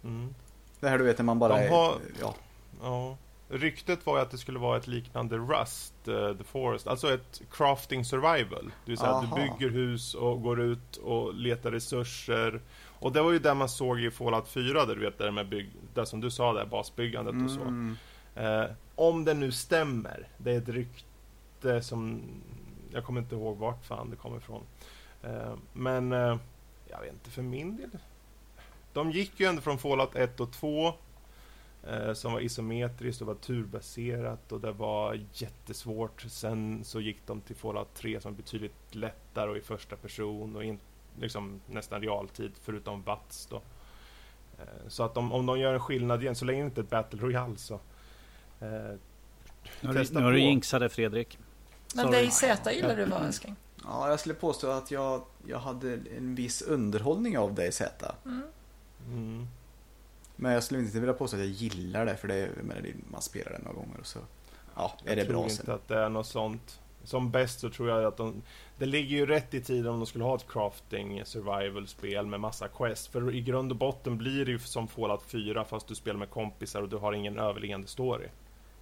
Mm. 0.03 0.35
Det 0.79 0.89
här 0.89 0.97
du 0.97 1.03
vet 1.03 1.17
när 1.17 1.25
man 1.25 1.39
bara 1.39 1.57
De 1.57 1.63
är... 1.65 1.69
har- 1.69 1.97
Ja. 2.21 2.35
Ja. 2.81 3.17
Ryktet 3.49 4.05
var 4.05 4.15
ju 4.17 4.21
att 4.21 4.31
det 4.31 4.37
skulle 4.37 4.59
vara 4.59 4.77
ett 4.77 4.87
liknande 4.87 5.37
Rust, 5.37 6.07
eh, 6.07 6.33
The 6.37 6.43
Forest, 6.43 6.87
alltså 6.87 7.13
ett 7.13 7.41
crafting 7.51 8.05
survival. 8.05 8.71
Det 8.85 8.91
vill 8.91 8.97
säga 8.97 9.09
att 9.11 9.29
du 9.29 9.41
bygger 9.41 9.69
hus 9.73 10.13
och 10.13 10.41
går 10.41 10.61
ut 10.61 10.95
och 10.97 11.33
letar 11.33 11.71
resurser. 11.71 12.61
Och 12.99 13.11
det 13.11 13.21
var 13.21 13.31
ju 13.31 13.39
det 13.39 13.53
man 13.53 13.69
såg 13.69 13.99
i 13.99 14.11
Fallout 14.11 14.47
4, 14.47 14.85
där 14.85 14.95
du 14.95 15.01
vet, 15.01 15.17
där 15.17 15.31
med 15.31 15.49
bygg, 15.49 15.69
där 15.93 16.05
som 16.05 16.21
du 16.21 16.31
sa, 16.31 16.53
där 16.53 16.65
basbyggandet 16.65 17.45
och 17.45 17.51
så. 17.51 17.61
Mm. 17.61 17.97
Eh, 18.35 18.65
om 18.95 19.25
det 19.25 19.33
nu 19.33 19.51
stämmer, 19.51 20.27
det 20.37 20.51
är 20.51 20.57
ett 20.57 20.69
rykte 20.69 21.81
som, 21.81 22.21
jag 22.93 23.03
kommer 23.05 23.21
inte 23.21 23.35
ihåg 23.35 23.57
vart 23.57 23.85
fan 23.85 24.09
det 24.09 24.15
kommer 24.15 24.37
ifrån. 24.37 24.63
Eh, 25.23 25.53
men, 25.73 26.11
jag 26.89 27.01
vet 27.01 27.13
inte, 27.13 27.29
för 27.29 27.41
min 27.41 27.77
del. 27.77 27.89
De 28.97 29.11
gick 29.11 29.39
ju 29.39 29.45
ändå 29.45 29.61
från 29.61 29.77
Fallout 29.77 30.15
1 30.15 30.39
och 30.39 30.51
2 30.51 30.93
eh, 31.83 32.13
som 32.13 32.33
var 32.33 32.39
isometriskt 32.39 33.21
och 33.21 33.27
var 33.27 33.35
turbaserat 33.35 34.51
och 34.51 34.61
det 34.61 34.71
var 34.71 35.19
jättesvårt. 35.33 36.21
Sen 36.21 36.83
så 36.83 37.01
gick 37.01 37.17
de 37.25 37.41
till 37.41 37.55
Fallout 37.55 37.93
3 37.93 38.21
som 38.21 38.35
betydligt 38.35 38.95
lättare 38.95 39.49
och 39.49 39.57
i 39.57 39.61
första 39.61 39.95
person 39.95 40.55
och 40.55 40.63
in, 40.63 40.79
liksom 41.19 41.61
nästan 41.67 42.01
realtid 42.01 42.51
förutom 42.61 43.03
VATS 43.03 43.45
då. 43.45 43.55
Eh, 44.59 44.87
så 44.87 45.03
att 45.03 45.17
om, 45.17 45.31
om 45.31 45.45
de 45.45 45.59
gör 45.59 45.73
en 45.73 45.79
skillnad 45.79 46.21
igen, 46.21 46.35
så 46.35 46.45
länge 46.45 46.61
det 46.61 46.65
inte 46.65 46.81
är 46.81 46.83
ett 46.83 46.89
Battle 46.89 47.19
Royale 47.21 47.57
så 47.57 47.73
eh, 47.73 47.79
Nu 48.59 49.87
har 49.87 49.93
du, 49.93 50.05
nu 50.11 50.21
har 50.21 50.31
du 50.31 50.79
det 50.79 50.89
Fredrik. 50.89 51.39
Men 51.95 52.05
Sorry. 52.05 52.21
DayZ 52.21 52.43
gillar 52.75 52.95
du 52.95 53.05
va 53.05 53.19
älskling? 53.25 53.55
ja, 53.87 54.09
jag 54.09 54.19
skulle 54.19 54.35
påstå 54.35 54.69
att 54.69 54.91
jag, 54.91 55.21
jag 55.45 55.59
hade 55.59 55.99
en 56.17 56.35
viss 56.35 56.61
underhållning 56.61 57.37
av 57.37 57.59
i 57.59 57.71
Z. 57.71 58.15
mm, 58.25 58.41
Men 60.35 60.51
jag 60.53 60.63
skulle 60.63 60.79
inte 60.79 60.99
vilja 60.99 61.13
påstå 61.13 61.37
att 61.37 61.43
jag 61.43 61.51
gillar 61.51 62.05
det, 62.05 62.15
för 62.17 62.27
det, 62.27 62.35
är- 62.35 62.51
jag 62.57 62.65
menar, 62.65 62.85
man 63.11 63.21
spelar 63.21 63.51
det 63.51 63.57
några 63.57 63.73
gånger 63.77 63.99
och 63.99 64.05
så... 64.07 64.19
Ja, 64.75 64.93
är 65.05 65.09
jag 65.09 65.17
det 65.17 65.23
tror 65.25 65.33
bra 65.33 65.43
inte 65.43 65.55
sen? 65.55 65.73
att 65.75 65.87
det 65.87 65.97
är 65.97 66.09
något 66.09 66.27
sånt. 66.27 66.79
Som 67.03 67.31
bäst 67.31 67.59
så 67.59 67.69
tror 67.69 67.89
jag 67.89 68.03
att 68.03 68.17
de... 68.17 68.41
Det 68.77 68.85
ligger 68.85 69.17
ju 69.17 69.25
rätt 69.25 69.53
i 69.53 69.61
tiden 69.61 69.91
om 69.91 69.99
de 69.99 70.05
skulle 70.05 70.23
ha 70.23 70.35
ett 70.35 70.47
crafting 70.49 71.25
survival-spel 71.25 72.25
med 72.25 72.39
massa 72.39 72.67
quest. 72.67 73.07
För 73.07 73.35
i 73.35 73.41
grund 73.41 73.71
och 73.71 73.77
botten 73.77 74.17
blir 74.17 74.45
det 74.45 74.51
ju 74.51 74.59
som 74.59 74.87
Fallout 74.87 75.23
4 75.27 75.65
fast 75.65 75.87
du 75.87 75.95
spelar 75.95 76.19
med 76.19 76.29
kompisar 76.29 76.81
och 76.81 76.89
du 76.89 76.97
har 76.97 77.13
ingen 77.13 77.39
överliggande 77.39 77.87
story. 77.87 78.27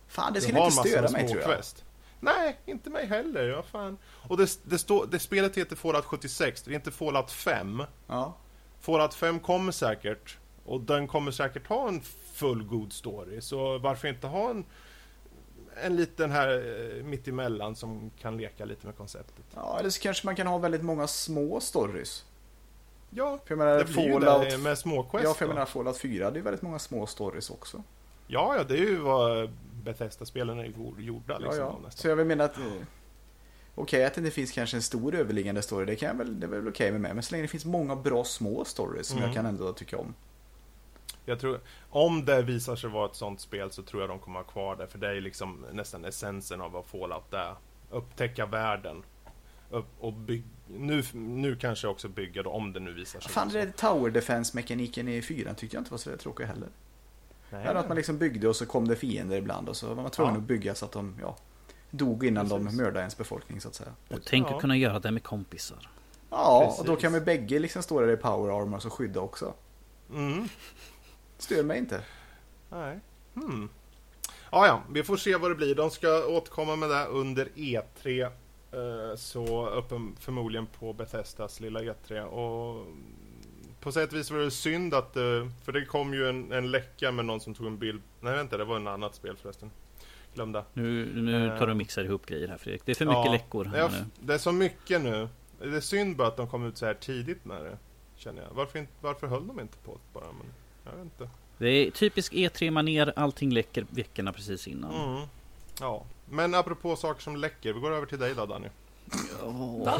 Fan, 0.07 0.33
det 0.33 0.41
skulle 0.41 0.59
inte 0.65 0.71
störa 0.89 1.09
mig 1.11 1.27
tror 1.27 1.41
jag. 1.41 1.49
quest. 1.51 1.85
Nej, 2.19 2.57
inte 2.65 2.89
mig 2.89 3.05
heller. 3.05 3.43
Ja, 3.47 3.63
fan. 3.63 3.97
Och 4.27 4.37
det, 4.37 4.59
det, 4.63 4.77
står, 4.77 5.05
det 5.05 5.19
spelet 5.19 5.57
heter 5.57 5.75
Fallout 5.75 6.05
76, 6.05 6.61
det 6.63 6.71
är 6.71 6.75
inte 6.75 6.91
Fallout 6.91 7.31
5. 7.31 7.83
Ja. 8.07 8.37
Fallout 8.85 9.13
5 9.13 9.39
kommer 9.39 9.71
säkert. 9.71 10.37
Och 10.65 10.81
den 10.81 11.07
kommer 11.07 11.31
säkert 11.31 11.67
ha 11.67 11.87
en 11.87 12.01
fullgod 12.33 12.93
story. 12.93 13.41
Så 13.41 13.77
varför 13.77 14.07
inte 14.07 14.27
ha 14.27 14.49
en, 14.49 14.65
en 15.83 15.95
liten 15.95 16.31
här 16.31 16.49
eh, 16.97 17.03
mittemellan 17.03 17.75
som 17.75 18.11
kan 18.19 18.37
leka 18.37 18.65
lite 18.65 18.85
med 18.85 18.97
konceptet. 18.97 19.45
ja, 19.55 19.77
eller 19.79 19.89
så 19.89 20.01
kanske 20.01 20.27
man 20.27 20.35
kan 20.35 20.47
ha 20.47 20.57
väldigt 20.57 20.83
många 20.83 21.07
små 21.07 21.59
stories. 21.59 22.25
Ja, 23.09 23.39
För 23.45 23.51
jag 23.51 23.57
menar, 23.57 23.77
det 23.77 23.85
blir 23.85 24.03
ju 24.03 24.13
Fallout... 24.13 24.49
det 24.49 24.57
med 24.57 24.77
småquest. 24.77 25.23
Ja, 25.23 25.33
för 25.33 25.45
jag 25.45 25.53
menar 25.53 25.65
Fallout 25.65 25.97
4 25.97 26.25
hade 26.25 26.37
ju 26.37 26.43
väldigt 26.43 26.61
många 26.61 26.79
små 26.79 27.05
stories 27.07 27.49
också. 27.49 27.83
ja, 28.27 28.55
ja, 28.57 28.63
det 28.63 28.73
är 28.73 28.85
ju 28.85 28.97
vad 28.97 29.49
Bethesda-spelen 29.83 30.59
är 30.59 30.65
gjor- 30.65 31.01
gjorda 31.01 31.37
liksom. 31.37 31.59
ja, 31.59 31.79
ja. 31.83 31.89
Så 31.91 32.07
jag 32.07 32.15
vill 32.15 32.25
mena 32.25 32.43
att... 32.43 32.57
Okej 33.75 34.05
att 34.05 34.13
det 34.13 34.19
inte 34.21 34.31
finns 34.31 34.51
kanske 34.51 34.77
en 34.77 34.81
stor 34.83 35.15
överliggande 35.15 35.61
story, 35.61 35.85
det, 35.85 35.95
kan 35.95 36.07
jag 36.07 36.15
väl, 36.15 36.39
det 36.39 36.45
är 36.45 36.49
väl 36.49 36.67
okej 36.67 36.91
med 36.91 37.01
mig. 37.01 37.13
Men 37.13 37.23
så 37.23 37.31
länge 37.31 37.41
det 37.43 37.47
finns 37.47 37.65
många 37.65 37.95
bra 37.95 38.23
små 38.23 38.65
stories 38.65 39.07
som 39.07 39.17
Mm. 39.17 39.27
jag 39.29 39.35
kan 39.35 39.45
ändå 39.45 39.73
tycka 39.73 39.97
om. 39.97 40.13
Jag 41.25 41.39
tror, 41.39 41.59
om 41.89 42.25
det 42.25 42.41
visar 42.41 42.75
sig 42.75 42.89
vara 42.89 43.05
ett 43.05 43.15
sånt 43.15 43.41
spel 43.41 43.71
så 43.71 43.83
tror 43.83 44.01
jag 44.01 44.09
de 44.09 44.19
kommer 44.19 44.39
ha 44.39 44.43
kvar 44.43 44.75
det. 44.75 44.87
För 44.87 44.97
det 44.99 45.07
är 45.17 45.21
liksom 45.21 45.65
nästan 45.73 46.05
essensen 46.05 46.61
av 46.61 46.71
vad 46.71 46.85
Fallout 46.85 47.33
är. 47.33 47.55
Upptäcka 47.91 48.45
världen. 48.45 49.03
Upp 49.69 49.85
och 49.99 50.13
bygg, 50.13 50.43
nu, 50.67 51.03
nu 51.13 51.55
kanske 51.55 51.87
också 51.87 52.07
bygga 52.09 52.43
då, 52.43 52.49
om 52.49 52.73
det 52.73 52.79
nu 52.79 52.93
visar 52.93 53.19
sig 53.19 53.31
Fan, 53.31 53.49
det 53.49 53.77
Tower 53.77 54.09
Defense-mekaniken 54.11 55.07
i 55.09 55.21
4 55.21 55.53
tyckte 55.53 55.75
jag 55.75 55.81
inte 55.81 55.91
var 55.91 55.97
så 55.97 56.17
tråkig 56.17 56.43
heller. 56.45 56.69
Ja, 57.49 57.57
att 57.57 57.87
man 57.87 57.97
liksom 57.97 58.17
byggde 58.17 58.47
och 58.47 58.55
så 58.55 58.65
kom 58.65 58.87
det 58.87 58.95
fiender 58.95 59.37
ibland 59.37 59.69
och 59.69 59.75
så 59.77 59.93
var 59.93 59.95
man 60.03 60.11
tvungen 60.11 60.33
Ja. 60.33 60.39
att 60.41 60.47
bygga 60.47 60.75
så 60.75 60.85
att 60.85 60.91
de 60.91 61.15
ja, 61.21 61.35
dog 61.91 62.25
innan 62.25 62.49
Precis. 62.49 62.69
de 62.71 62.77
mördade 62.77 62.99
ens 62.99 63.17
befolkning 63.17 63.61
så 63.61 63.67
att 63.67 63.75
säga. 63.75 63.91
Och 64.09 64.19
tänk 64.25 64.47
Ja. 64.49 64.55
att 64.55 64.61
kunna 64.61 64.77
göra 64.77 64.99
det 64.99 65.11
med 65.11 65.23
kompisar. 65.23 65.89
Ja, 66.29 66.75
och 66.79 66.85
då 66.85 66.91
Precis. 66.91 67.01
kan 67.01 67.13
vi 67.13 67.21
bägge 67.21 67.59
liksom 67.59 67.83
stå 67.83 68.01
där 68.01 68.11
i 68.13 68.17
power 68.17 68.61
armor 68.61 68.85
och 68.85 68.93
skydda 68.93 69.19
också. 69.19 69.53
Mm. 70.13 70.47
Stör 71.37 71.63
mig 71.63 71.77
inte. 71.77 72.01
Nej. 72.69 72.99
Hmm. 73.33 73.69
Ja, 74.51 74.67
ja, 74.67 74.81
vi 74.91 75.03
får 75.03 75.17
se 75.17 75.35
vad 75.35 75.51
det 75.51 75.55
blir. 75.55 75.75
De 75.75 75.89
ska 75.91 76.25
återkomma 76.27 76.75
med 76.75 76.89
det 76.89 77.05
under 77.05 77.45
E3. 77.55 78.21
eh, 78.71 79.15
Så 79.17 79.67
öppen, 79.69 80.15
förmodligen 80.19 80.67
på 80.79 80.93
Bethesdas 80.93 81.59
lilla 81.59 81.81
E3. 81.81 82.21
Och 82.23 82.85
på 83.79 83.91
sätt 83.91 84.11
och 84.11 84.17
vis 84.17 84.31
var 84.31 84.39
det 84.39 84.51
synd 84.51 84.93
att... 84.93 85.15
eh, 85.17 85.23
För 85.63 85.71
det 85.71 85.85
kom 85.85 86.13
ju 86.13 86.29
en, 86.29 86.51
en 86.51 86.71
läcka 86.71 87.11
med 87.11 87.25
någon 87.25 87.39
som 87.39 87.53
tog 87.53 87.67
en 87.67 87.77
bild. 87.77 88.01
Nej, 88.19 88.35
vänta, 88.35 88.57
det 88.57 88.65
var 88.65 88.75
en 88.75 88.87
annat 88.87 89.15
spel 89.15 89.37
förresten. 89.37 89.71
Glömda. 90.35 90.65
Nu, 90.73 91.21
nu 91.21 91.57
tar 91.59 91.65
du 91.65 91.71
och 91.71 91.77
mixar 91.77 92.03
ihop 92.03 92.25
grejer 92.25 92.47
här 92.47 92.57
Fredrik. 92.57 92.81
Det 92.85 92.91
är 92.91 92.95
för 92.95 93.05
mycket 93.05 93.25
Ja, 93.25 93.31
läckor 93.31 93.65
här 93.65 93.77
Ja, 93.77 93.87
nu. 93.87 94.05
det 94.19 94.33
är 94.33 94.37
så 94.37 94.51
mycket 94.51 95.01
nu. 95.01 95.29
Det 95.61 95.75
är 95.75 95.79
synd 95.81 96.15
bara 96.15 96.27
att 96.27 96.37
de 96.37 96.47
kom 96.47 96.65
ut 96.67 96.77
så 96.77 96.85
här 96.85 96.93
tidigt 96.93 97.45
med 97.45 97.63
det. 97.63 97.77
Känner 98.17 98.41
jag. 98.41 98.49
Varför, 98.53 98.79
inte, 98.79 98.91
varför 99.01 99.27
höll 99.27 99.47
de 99.47 99.59
inte 99.59 99.77
på 99.77 99.91
det 99.91 100.13
bara? 100.19 100.25
Men, 100.25 100.47
jag 100.85 100.91
vet 100.91 101.03
inte. 101.03 101.29
Det 101.57 101.67
är 101.69 101.91
typisk 101.91 102.33
E3-manér. 102.33 103.13
Allting 103.15 103.51
läcker 103.53 103.85
veckorna 103.89 104.33
precis 104.33 104.67
innan. 104.67 105.09
Mm. 105.13 105.27
Ja. 105.79 106.03
Men 106.29 106.55
apropå 106.55 106.95
saker 106.95 107.21
som 107.21 107.35
läcker. 107.35 107.73
Vi 107.73 107.79
går 107.79 107.91
över 107.93 108.05
till 108.05 108.19
dig 108.19 108.33
då 108.35 108.45
Danny. 108.45 108.67
Åh. 109.43 109.97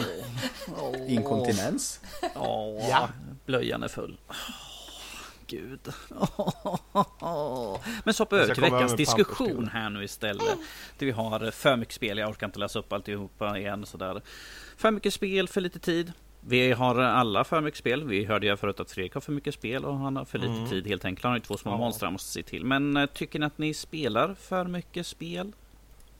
Åh. 0.82 1.12
Inkontinens. 1.14 2.00
Åh, 2.36 2.88
Ja. 2.90 3.10
blöjan 3.46 3.84
är 3.84 3.88
full. 3.88 4.18
Gud. 5.48 5.80
Men 8.04 8.14
så 8.14 8.24
hoppar 8.24 8.38
vi 8.38 8.44
över 8.44 8.54
till 8.54 8.64
veckans 8.64 8.96
diskussion 8.96 9.68
här 9.74 9.90
nu 9.90 10.04
istället. 10.04 10.58
Där 10.98 11.06
vi 11.06 11.12
har 11.12 11.52
för 11.52 11.76
mycket 11.76 11.94
spel, 11.96 12.18
jag 12.18 12.30
orkar 12.30 12.48
inte 12.48 12.60
läsa 12.60 12.80
upp 12.80 12.94
alltihopa 12.94 13.58
igen 13.60 13.86
sådär. 13.86 14.22
För 14.78 14.92
mycket 14.92 15.14
spel, 15.14 15.48
för 15.48 15.62
lite 15.62 15.80
tid. 15.80 16.14
Vi 16.48 16.72
har 16.72 16.96
alla 17.00 17.44
för 17.44 17.62
mycket 17.62 17.78
spel. 17.80 18.04
Vi 18.04 18.26
hörde 18.26 18.48
ju 18.48 18.58
förut 18.58 18.80
att 18.80 18.92
Fredrik 18.92 19.14
har 19.14 19.22
för 19.22 19.32
mycket 19.32 19.54
spel 19.54 19.86
och 19.86 19.98
han 19.98 20.16
har 20.16 20.26
för 20.26 20.38
lite 20.38 20.54
Mm. 20.54 20.70
tid 20.70 20.88
helt 20.88 21.06
enkelt. 21.06 21.24
Han 21.24 21.32
har 21.32 21.38
ju 21.38 21.44
två 21.44 21.58
små 21.58 21.72
Ja. 21.72 21.78
monster 21.78 22.06
han 22.06 22.14
måste 22.14 22.32
se 22.32 22.44
till. 22.44 22.66
Men 22.66 22.98
eh, 22.98 23.06
tycker 23.06 23.40
ni 23.40 23.46
att 23.46 23.58
ni 23.58 23.74
spelar 23.74 24.34
för 24.34 24.66
mycket 24.66 25.08
spel? 25.08 25.52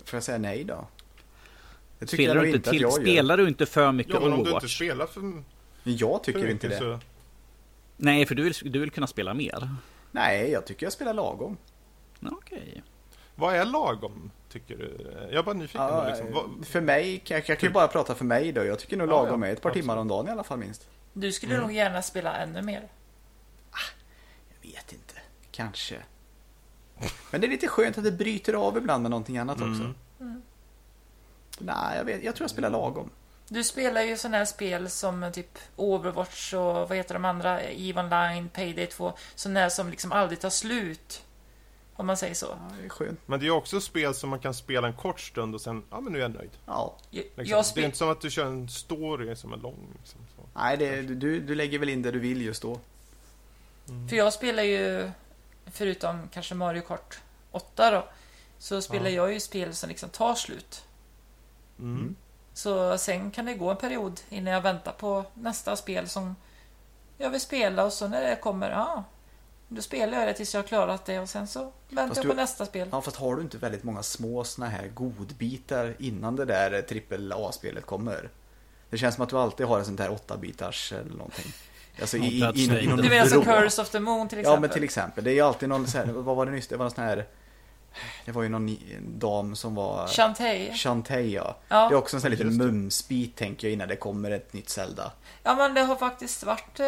Får 0.06 0.18
jag 0.18 0.24
säga 0.24 0.38
nej 0.38 0.64
då? 0.64 0.88
Spelar 2.08 2.36
jag 2.36 2.44
du, 2.44 2.48
inte 2.48 2.58
inte 2.58 2.70
till, 2.70 2.92
spelar 2.92 3.38
du 3.38 3.48
inte 3.48 3.66
för 3.66 3.92
mycket 3.92 4.14
Ja, 4.14 4.20
men 4.20 4.28
om 4.30 4.34
du 4.34 4.40
inte 4.40 4.50
Overwatch? 4.52 4.76
spelar 4.76 5.06
för, 5.08 5.44
jag 5.84 6.18
för 6.26 6.26
tycker 6.26 6.40
inte 6.50 6.68
mycket 6.68 6.70
det. 6.70 6.78
så... 6.78 7.00
Nej, 7.98 8.26
för 8.26 8.36
du 8.36 8.44
vill, 8.44 8.54
du 8.64 8.80
vill 8.80 8.92
kunna 8.92 9.08
spela 9.08 9.34
mer. 9.34 9.70
Nej, 10.12 10.52
jag 10.52 10.66
tycker 10.66 10.86
jag 10.86 10.94
spelar 10.94 11.14
lagom. 11.14 11.58
Okej. 12.32 12.84
Vad 13.36 13.56
är 13.56 13.66
lagom, 13.66 14.32
tycker 14.50 14.78
du? 14.78 14.98
Jag 15.30 15.40
är 15.40 15.44
bara 15.44 15.54
nyfiken. 15.56 15.82
Ja, 15.82 16.08
liksom. 16.08 16.32
Vad, 16.34 16.68
För 16.68 16.82
mig, 16.82 17.22
jag, 17.26 17.44
jag 17.50 17.60
kan 17.60 17.70
ju 17.70 17.74
bara 17.74 17.88
prata 17.88 18.16
för 18.16 18.26
mig 18.26 18.52
då. 18.52 18.66
Jag 18.66 18.80
tycker 18.80 18.98
nog 18.98 19.08
lagom 19.10 19.42
ja, 19.44 19.48
är 19.50 19.54
ett 19.54 19.62
par 19.62 19.70
absolut. 19.70 19.84
timmar 19.84 19.98
om 19.98 20.08
dagen 20.08 20.28
i 20.28 20.32
alla 20.32 20.44
fall 20.44 20.58
minst. 20.60 20.88
Du 21.14 21.32
skulle 21.32 21.54
Mm. 21.54 21.68
nog 21.68 21.76
gärna 21.76 22.02
spela 22.02 22.38
ännu 22.38 22.62
mer. 22.62 22.88
Jag 24.50 24.72
vet 24.72 24.94
inte. 24.94 25.14
Kanske. 25.52 25.96
Men 27.32 27.42
det 27.42 27.48
är 27.48 27.52
lite 27.52 27.68
skönt 27.68 27.98
att 27.98 28.04
det 28.04 28.12
bryter 28.12 28.54
av 28.54 28.78
ibland 28.78 29.02
med 29.02 29.12
någonting 29.12 29.38
annat 29.38 29.58
också. 29.62 29.94
Mm. 30.20 30.42
Nej, 31.60 31.98
jag, 31.98 32.06
vet, 32.06 32.24
jag 32.24 32.36
tror 32.36 32.44
jag 32.44 32.52
spelar 32.52 32.70
lagom. 32.70 33.10
Du 33.48 33.64
spelar 33.64 34.02
ju 34.02 34.18
sådana 34.18 34.38
här 34.38 34.46
spel 34.46 34.90
som 34.90 35.32
typ 35.34 35.58
Overwatch 35.76 36.54
och 36.54 36.90
vad 36.90 36.98
heter 36.98 37.14
de 37.14 37.26
andra? 37.26 37.62
EVE 37.62 38.00
Online, 38.00 38.50
Payday 38.50 38.88
2. 38.88 39.14
Sådana 39.36 39.60
här 39.60 39.70
som 39.70 39.90
liksom 39.90 40.12
aldrig 40.12 40.40
tar 40.40 40.50
slut. 40.50 41.22
Om 41.98 42.08
man 42.08 42.18
säger 42.18 42.34
så. 42.34 42.46
Ja, 42.46 42.76
det 42.80 42.86
är 42.86 42.90
skönt. 42.90 43.20
Men 43.26 43.40
det 43.40 43.46
är 43.48 43.52
också 43.52 43.82
spel 43.82 44.14
som 44.14 44.30
man 44.30 44.40
kan 44.40 44.54
spela 44.54 44.88
en 44.88 44.94
kort 44.94 45.20
stund 45.20 45.56
och 45.56 45.62
sen, 45.62 45.84
ja 45.90 46.02
men 46.02 46.14
nu 46.14 46.20
är 46.20 46.22
jag 46.22 46.32
nöjd. 46.32 46.50
Ja. 46.66 46.96
Liksom. 47.10 47.46
jag 47.46 47.66
Det 47.76 47.82
är 47.82 47.86
inte 47.86 47.98
som 47.98 48.10
att 48.10 48.22
du 48.22 48.32
kör 48.32 48.46
en 48.46 48.70
story 48.70 49.36
som 49.36 49.54
är 49.54 49.58
lång. 49.58 49.88
Liksom, 50.00 50.20
så. 50.36 50.42
Nej, 50.56 50.78
det, 50.78 51.02
du, 51.02 51.40
du 51.40 51.56
lägger 51.56 51.80
väl 51.80 51.90
in 51.90 52.02
det 52.02 52.12
du 52.12 52.20
vill 52.20 52.42
just 52.42 52.62
då. 52.62 52.80
För 54.10 54.16
jag 54.16 54.34
spelar 54.34 54.64
ju, 54.64 55.12
förutom 55.66 56.30
kanske 56.34 56.56
Mario 56.56 56.82
Kart 56.82 57.20
8 57.52 57.92
då, 57.92 58.08
så 58.58 58.82
spelar 58.82 59.10
Ja. 59.10 59.16
jag 59.16 59.34
ju 59.34 59.40
spel 59.40 59.74
som 59.76 59.90
liksom 59.90 60.10
tar 60.10 60.36
slut. 60.36 60.84
Mm. 61.80 62.16
Så 62.56 62.98
sen 62.98 63.32
kan 63.32 63.46
det 63.46 63.54
gå 63.54 63.70
en 63.72 63.78
period 63.78 64.22
innan 64.30 64.54
jag 64.54 64.62
väntar 64.62 64.92
på 64.92 65.26
nästa 65.34 65.76
spel 65.76 66.10
som 66.10 66.36
jag 67.18 67.30
vill 67.30 67.42
spela 67.42 67.86
och 67.86 67.94
så 67.94 68.08
när 68.08 68.22
det 68.30 68.36
kommer, 68.36 68.72
ja, 68.72 69.04
då 69.68 69.82
spelar 69.82 70.18
jag 70.20 70.28
det 70.28 70.34
tills 70.34 70.54
jag 70.54 70.62
har 70.62 70.68
klarat 70.68 71.06
det 71.06 71.20
och 71.20 71.30
sen 71.30 71.48
så 71.48 71.60
väntar 71.90 72.08
Fast 72.08 72.16
jag 72.16 72.26
du- 72.26 72.30
på 72.30 72.36
nästa 72.36 72.66
spel. 72.66 72.90
Ja, 72.92 73.02
fast 73.02 73.18
har 73.18 73.36
du 73.36 73.42
inte 73.42 73.58
väldigt 73.58 73.84
många 73.84 74.04
små 74.04 74.44
såna 74.44 74.68
här 74.70 74.88
godbitar 74.88 75.96
innan 76.00 76.36
det 76.36 76.46
där 76.46 76.82
trippel 76.82 77.34
A-spelet 77.36 77.86
kommer? 77.86 78.30
Det 78.90 78.98
känns 78.98 79.16
som 79.16 79.24
att 79.24 79.30
du 79.30 79.38
alltid 79.38 79.66
har 79.66 79.80
en 79.80 79.86
sån 79.86 79.96
där 79.96 80.10
8-bitars 80.10 80.94
eller 80.94 81.16
någonting. 81.16 81.46
Alltså 82.02 82.18
i, 82.18 82.22
i, 82.22 82.52
i, 82.56 82.80
i, 82.80 82.88
någon 82.88 82.98
Du 82.98 83.10
menar 83.10 83.26
som 83.26 83.42
vrå. 83.42 83.54
Curse 83.54 83.82
of 83.82 83.90
the 83.90 84.00
Moon 84.00 84.28
till 84.30 84.40
exempel? 84.40 84.54
Ja, 84.58 84.60
men 84.60 84.70
till 84.70 84.84
exempel. 84.84 85.24
Det 85.24 85.32
är 85.32 85.34
ju 85.34 85.42
alltid 85.42 85.70
någon 85.70 85.88
så 85.88 85.98
här, 85.98 86.06
vad 86.06 86.36
var 86.36 86.46
det 86.46 86.52
nyss? 86.52 86.68
Det 86.68 86.78
var 86.78 86.86
någon 86.86 86.92
sån 86.92 87.04
här, 87.04 87.28
det 88.26 88.32
var 88.32 88.44
ju 88.44 88.50
någon 88.50 88.78
dam 89.02 89.56
som 89.56 89.76
var... 89.76 90.08
Shantae. 90.08 90.74
Shantae, 90.74 91.22
ja. 91.22 91.58
Ja. 91.68 91.90
Det 91.90 91.96
är 91.96 91.98
också 91.98 92.18
en 92.18 92.22
sån 92.22 92.32
här 92.32 92.38
liten 92.38 92.58
mumsbit 92.58 93.36
tänker 93.36 93.68
jag 93.68 93.74
innan 93.74 93.88
det 93.88 93.96
kommer 93.96 94.32
ett 94.32 94.54
nytt 94.54 94.70
Zelda. 94.70 95.12
Ja 95.44 95.56
men 95.56 95.74
det 95.74 95.82
har 95.82 95.96
faktiskt 95.96 96.44
varit... 96.44 96.80
Eh, 96.80 96.86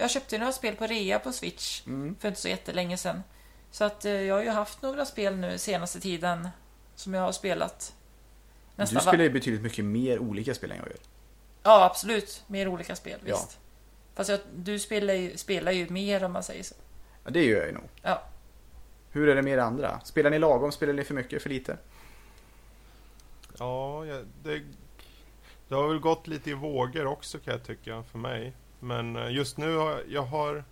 jag 0.00 0.10
köpte 0.10 0.34
ju 0.34 0.38
några 0.38 0.52
spel 0.52 0.76
på 0.76 0.86
rea 0.86 1.18
på 1.18 1.32
Switch 1.32 1.86
Mm. 1.86 2.16
för 2.20 2.28
inte 2.28 2.40
så 2.40 2.48
jättelänge 2.48 2.96
sedan. 2.96 3.22
Så 3.70 3.84
att 3.84 4.04
eh, 4.04 4.12
jag 4.12 4.34
har 4.34 4.42
ju 4.42 4.50
haft 4.50 4.82
några 4.82 5.04
spel 5.04 5.36
nu 5.36 5.58
senaste 5.58 6.00
tiden 6.00 6.48
som 6.94 7.14
jag 7.14 7.22
har 7.22 7.32
spelat. 7.32 7.94
Nästan 8.76 8.94
Du 8.94 9.00
spelar 9.00 9.24
ju 9.24 9.30
betydligt 9.30 9.62
mycket 9.62 9.84
mer 9.84 10.18
olika 10.18 10.54
spel 10.54 10.70
än 10.70 10.76
jag 10.76 10.86
gör. 10.88 10.96
Ja 11.62 11.84
absolut, 11.84 12.42
mer 12.46 12.68
olika 12.68 12.96
spel, 12.96 13.20
Ja. 13.24 13.36
visst. 13.36 13.58
Fast 14.14 14.30
jag, 14.30 14.40
du 14.56 14.78
spelar 14.78 15.14
ju, 15.14 15.36
spelar 15.36 15.72
ju 15.72 15.88
mer 15.88 16.24
om 16.24 16.32
man 16.32 16.42
säger 16.42 16.62
så. 16.62 16.74
Ja, 17.24 17.30
det 17.30 17.44
gör 17.44 17.58
jag 17.58 17.66
ju 17.66 17.72
nog. 17.72 17.88
Ja. 18.02 18.22
Hur 19.14 19.28
är 19.28 19.34
det 19.34 19.42
med 19.42 19.52
er 19.52 19.58
andra? 19.58 20.00
Spelar 20.00 20.30
ni 20.30 20.38
lagom? 20.38 20.72
Spelar 20.72 20.92
ni 20.92 21.04
för 21.04 21.14
mycket? 21.14 21.42
För 21.42 21.50
lite? 21.50 21.78
Ja, 23.58 24.04
det, 24.42 24.62
det 25.68 25.74
har 25.74 25.88
väl 25.88 25.98
gått 25.98 26.26
lite 26.26 26.50
i 26.50 26.54
vågor 26.54 27.06
också 27.06 27.38
kan 27.38 27.52
jag 27.52 27.64
tycka 27.64 28.02
för 28.02 28.18
mig. 28.18 28.52
Men 28.80 29.16
eh, 29.16 29.30
just 29.30 29.56
nu 29.56 29.76
har 29.76 30.02
jag 30.08 30.22
har 30.22 30.64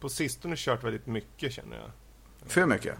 på 0.00 0.08
sistone 0.08 0.54
kört 0.58 0.84
väldigt 0.84 1.06
mycket 1.06 1.52
känner 1.52 1.76
jag. 1.76 1.90
För 2.50 2.66
mycket? 2.66 2.96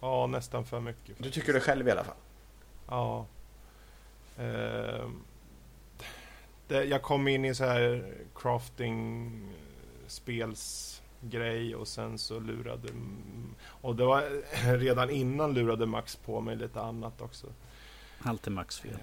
Ja, 0.00 0.26
nästan 0.26 0.64
för 0.64 0.80
mycket. 0.80 1.06
Du 1.06 1.12
faktiskt. 1.14 1.34
tycker 1.34 1.52
det 1.52 1.60
själv 1.60 1.88
i 1.88 1.90
alla 1.90 2.04
fall? 2.04 2.16
Ja. 2.88 3.26
Ehm, 4.38 5.22
det, 6.68 6.84
jag 6.84 7.02
kom 7.02 7.28
in 7.28 7.44
i 7.44 7.54
så 7.54 7.64
här 7.64 8.14
crafting 8.34 9.32
eh, 10.04 10.08
spelsgrej 11.16 11.76
och 11.76 11.88
sen 11.88 12.18
så 12.18 12.40
lurade 12.40 12.88
och 13.82 13.96
det 13.96 14.04
var 14.04 14.24
redan 14.78 15.10
innan 15.10 15.54
lurade 15.54 15.86
Max 15.86 16.16
på 16.16 16.40
mig 16.40 16.56
lite 16.56 16.80
annat 16.80 17.20
också. 17.20 17.46
Allt 18.22 18.46
är 18.46 18.50
Max 18.50 18.78
fel. 18.78 18.98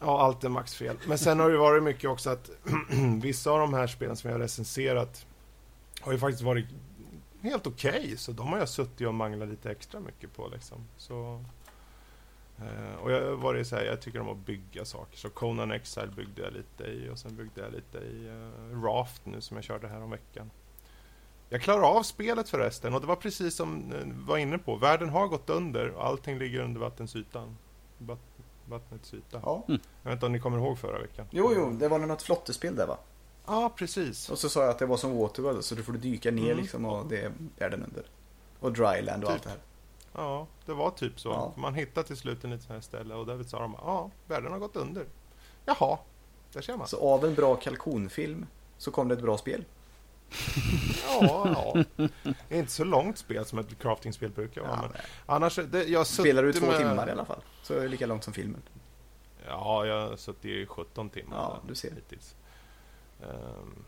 Ja, 0.00 0.20
allt 0.20 0.44
är 0.44 0.48
Max 0.48 0.74
fel. 0.74 0.96
Men 1.06 1.18
sen 1.18 1.40
har 1.40 1.50
det 1.50 1.58
varit 1.58 1.82
mycket 1.82 2.10
också 2.10 2.30
att 2.30 2.50
vissa 3.22 3.50
av 3.50 3.58
de 3.58 3.74
här 3.74 3.86
spelen 3.86 4.16
som 4.16 4.30
jag 4.30 4.34
har 4.34 4.42
recenserat 4.42 5.26
har 6.00 6.12
ju 6.12 6.18
faktiskt 6.18 6.42
varit 6.42 6.66
helt 7.42 7.66
okej. 7.66 8.16
så 8.16 8.32
de 8.32 8.46
har 8.46 8.58
jag 8.58 8.68
suttit 8.68 9.06
och 9.06 9.14
manglat 9.14 9.48
lite 9.48 9.70
extra 9.70 10.00
mycket 10.00 10.36
på 10.36 10.48
liksom. 10.48 10.78
Så, 10.96 11.44
eh, 12.58 12.94
och 13.02 13.12
jag 13.12 13.22
har 13.22 13.36
varit 13.36 13.66
så 13.66 13.76
här, 13.76 13.84
jag 13.84 14.00
tycker 14.00 14.20
om 14.20 14.28
att 14.28 14.46
bygga 14.46 14.84
saker. 14.84 15.16
Så 15.16 15.30
Conan 15.30 15.70
Exile 15.70 16.12
byggde 16.16 16.42
jag 16.42 16.52
lite 16.52 16.84
i 16.84 17.08
och 17.08 17.18
sen 17.18 17.36
byggde 17.36 17.60
jag 17.60 17.72
lite 17.72 17.98
i 17.98 18.28
eh, 18.28 18.82
Raft 18.82 19.26
nu 19.26 19.40
som 19.40 19.56
jag 19.56 19.64
körde 19.64 19.88
här 19.88 20.02
om 20.02 20.10
veckan. 20.10 20.50
Jag 21.52 21.62
klarar 21.62 21.82
av 21.82 22.02
spelet 22.02 22.48
förresten 22.48 22.94
och 22.94 23.00
det 23.00 23.06
var 23.06 23.16
precis 23.16 23.54
som 23.56 23.92
var 24.26 24.36
inne 24.38 24.58
på. 24.58 24.76
Världen 24.76 25.08
har 25.08 25.26
gått 25.28 25.50
under 25.50 25.88
och 25.90 26.06
allting 26.06 26.38
ligger 26.38 26.60
under 26.60 26.80
vattensytan. 26.80 27.56
Vatt- 27.98 28.18
vattnets 28.68 29.14
yta. 29.14 29.40
Ja. 29.44 29.64
Jag 29.68 29.78
vet 30.02 30.12
inte 30.12 30.26
om 30.26 30.32
ni 30.32 30.40
kommer 30.40 30.58
ihåg 30.58 30.78
förra 30.78 30.98
veckan? 30.98 31.26
Jo, 31.30 31.52
jo, 31.56 31.70
det 31.70 31.88
var 31.88 31.98
något 31.98 32.22
flottespel 32.22 32.76
där 32.76 32.86
va? 32.86 32.96
Ja, 33.46 33.72
precis. 33.76 34.30
Och 34.30 34.38
så 34.38 34.48
sa 34.48 34.60
jag 34.60 34.70
att 34.70 34.78
det 34.78 34.86
var 34.86 34.96
som 34.96 35.18
Waterworld, 35.18 35.64
så 35.64 35.74
du 35.74 35.82
får 35.82 35.92
dyka 35.92 36.30
ner 36.30 36.44
Mm. 36.44 36.56
liksom 36.58 36.84
och 36.84 37.06
det 37.06 37.20
är 37.20 37.32
världen 37.58 37.82
under. 37.84 38.04
Och 38.60 38.72
Dryland 38.72 39.24
och 39.24 39.30
Typ. 39.30 39.34
allt 39.34 39.42
det 39.42 39.48
här. 39.50 39.58
Ja, 40.14 40.46
det 40.66 40.72
var 40.72 40.90
typ 40.90 41.20
så. 41.20 41.28
Ja. 41.28 41.52
Man 41.56 41.74
hittade 41.74 42.06
till 42.06 42.16
slut 42.16 42.44
en 42.44 42.50
liten 42.50 42.74
här 42.74 42.80
ställe 42.80 43.14
och 43.14 43.26
där 43.26 43.42
sa 43.42 43.60
de 43.60 43.74
ja, 43.78 44.10
världen 44.26 44.52
har 44.52 44.58
gått 44.58 44.76
under. 44.76 45.04
Jaha, 45.64 45.98
där 46.52 46.60
ser 46.60 46.76
man. 46.76 46.88
Så 46.88 47.00
av 47.14 47.24
en 47.24 47.34
bra 47.34 47.56
kalkonfilm 47.56 48.46
så 48.78 48.90
kom 48.90 49.08
det 49.08 49.14
ett 49.14 49.22
bra 49.22 49.38
spel. 49.38 49.64
Ja, 51.06 51.48
ja. 51.54 51.84
Det 52.48 52.54
är 52.54 52.58
inte 52.58 52.72
så 52.72 52.84
långt 52.84 53.18
spel 53.18 53.44
som 53.44 53.58
ett 53.58 53.78
craftingspel 53.78 54.30
brukar 54.30 54.60
vara. 54.60 54.70
Ja, 54.70 54.88
men 54.92 55.00
annars, 55.26 55.56
det, 55.56 55.84
jag 55.84 56.06
Spelar 56.06 56.42
du 56.42 56.52
två 56.52 56.66
med... 56.66 56.76
timmar 56.78 57.08
i 57.08 57.10
alla 57.10 57.24
fall. 57.24 57.40
Så 57.62 57.74
är 57.74 57.80
det 57.80 57.88
lika 57.88 58.06
långt 58.06 58.24
som 58.24 58.32
filmen. 58.32 58.62
Ja, 59.46 59.86
jag 59.86 60.08
har 60.08 60.16
suttit 60.16 60.44
i 60.44 60.66
17 60.66 61.10
timmar. 61.10 61.36
Ja, 61.36 61.60
du 61.68 61.74
ser. 61.74 61.90
Hittills. 61.90 62.34
Ehm, 63.22 63.84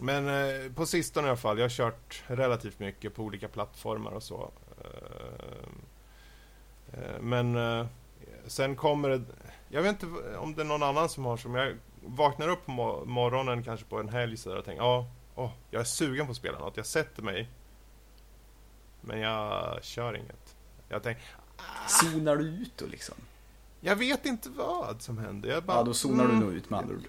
Men 0.00 0.28
eh, 0.28 0.72
på 0.72 0.86
sistone 0.86 1.26
i 1.26 1.30
alla 1.30 1.36
fall, 1.36 1.58
jag 1.58 1.64
har 1.64 1.70
kört 1.70 2.22
relativt 2.26 2.78
mycket 2.78 3.14
på 3.14 3.22
olika 3.22 3.48
plattformar 3.48 4.10
och 4.10 4.22
så. 4.22 4.50
Ehm, 4.84 5.80
eh, 6.92 7.20
Men 7.20 7.56
eh, 7.56 7.86
sen 8.46 8.76
kommer 8.76 9.08
det, 9.08 9.22
jag 9.68 9.82
vet 9.82 10.02
inte 10.02 10.36
om 10.38 10.54
det 10.54 10.62
är 10.62 10.66
någon 10.66 10.82
annan 10.82 11.08
som 11.08 11.24
har 11.24 11.36
som 11.36 11.54
jag 11.54 11.74
vaknar 12.06 12.48
upp 12.48 12.66
på 12.66 12.72
mo- 12.72 13.04
morgonen 13.06 13.62
kanske 13.62 13.86
på 13.86 14.00
en 14.00 14.08
helg 14.08 14.36
så 14.36 14.48
där 14.50 14.58
och 14.58 14.64
tänker 14.64 14.82
ja, 14.82 15.06
åh, 15.34 15.50
jag 15.70 15.80
är 15.80 15.84
sugen 15.84 16.26
på 16.26 16.30
att 16.30 16.36
spela 16.36 16.58
något. 16.58 16.76
Jag 16.76 16.86
sätter 16.86 17.22
mig, 17.22 17.48
men 19.00 19.20
jag 19.20 19.84
kör 19.84 20.16
inget. 20.16 20.56
Jag 20.88 21.02
tänker, 21.02 21.24
Zonar 21.88 22.36
du 22.36 22.44
ut 22.44 22.72
då 22.76 22.86
liksom? 22.86 23.14
jag 23.80 23.96
vet 23.96 24.26
inte 24.26 24.48
vad 24.48 25.02
som 25.02 25.18
händer. 25.18 25.48
Jag 25.50 25.64
bara, 25.64 25.76
Ja, 25.76 25.82
då 25.82 25.94
zonar 25.94 26.24
du 26.24 26.30
mm, 26.30 26.44
nog 26.44 26.52
ut 26.54 26.70
med 26.70 26.80
andra 26.80 26.94
ord. 26.94 27.02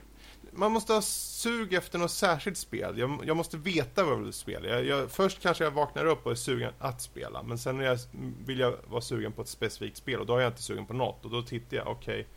man 0.51 0.71
måste 0.71 0.93
ha 0.93 1.01
sug 1.01 1.73
efter 1.73 1.99
något 1.99 2.11
särskilt 2.11 2.57
spel. 2.57 2.97
Jag, 2.97 3.19
jag 3.25 3.37
måste 3.37 3.57
veta 3.57 4.03
vad 4.03 4.13
jag 4.13 4.17
vill 4.19 4.33
spela. 4.33 4.67
Jag, 4.67 4.85
jag, 4.85 5.11
först 5.11 5.41
kanske 5.41 5.63
jag 5.63 5.71
vaknar 5.71 6.05
upp 6.05 6.25
och 6.25 6.31
är 6.31 6.35
sugen 6.35 6.73
att 6.79 7.01
spela. 7.01 7.43
Men 7.43 7.57
sen 7.57 7.79
jag, 7.79 7.99
vill 8.45 8.59
jag 8.59 8.75
vara 8.87 9.01
sugen 9.01 9.31
på 9.31 9.41
ett 9.41 9.47
specifikt 9.47 9.97
spel. 9.97 10.19
Och 10.19 10.25
då 10.25 10.35
är 10.37 10.41
jag 10.41 10.49
inte 10.49 10.61
sugen 10.63 10.85
på 10.85 10.93
något. 10.93 11.25
Och 11.25 11.31
då 11.31 11.41
tittar 11.41 11.77
jag, 11.77 11.87
okej. 11.87 12.27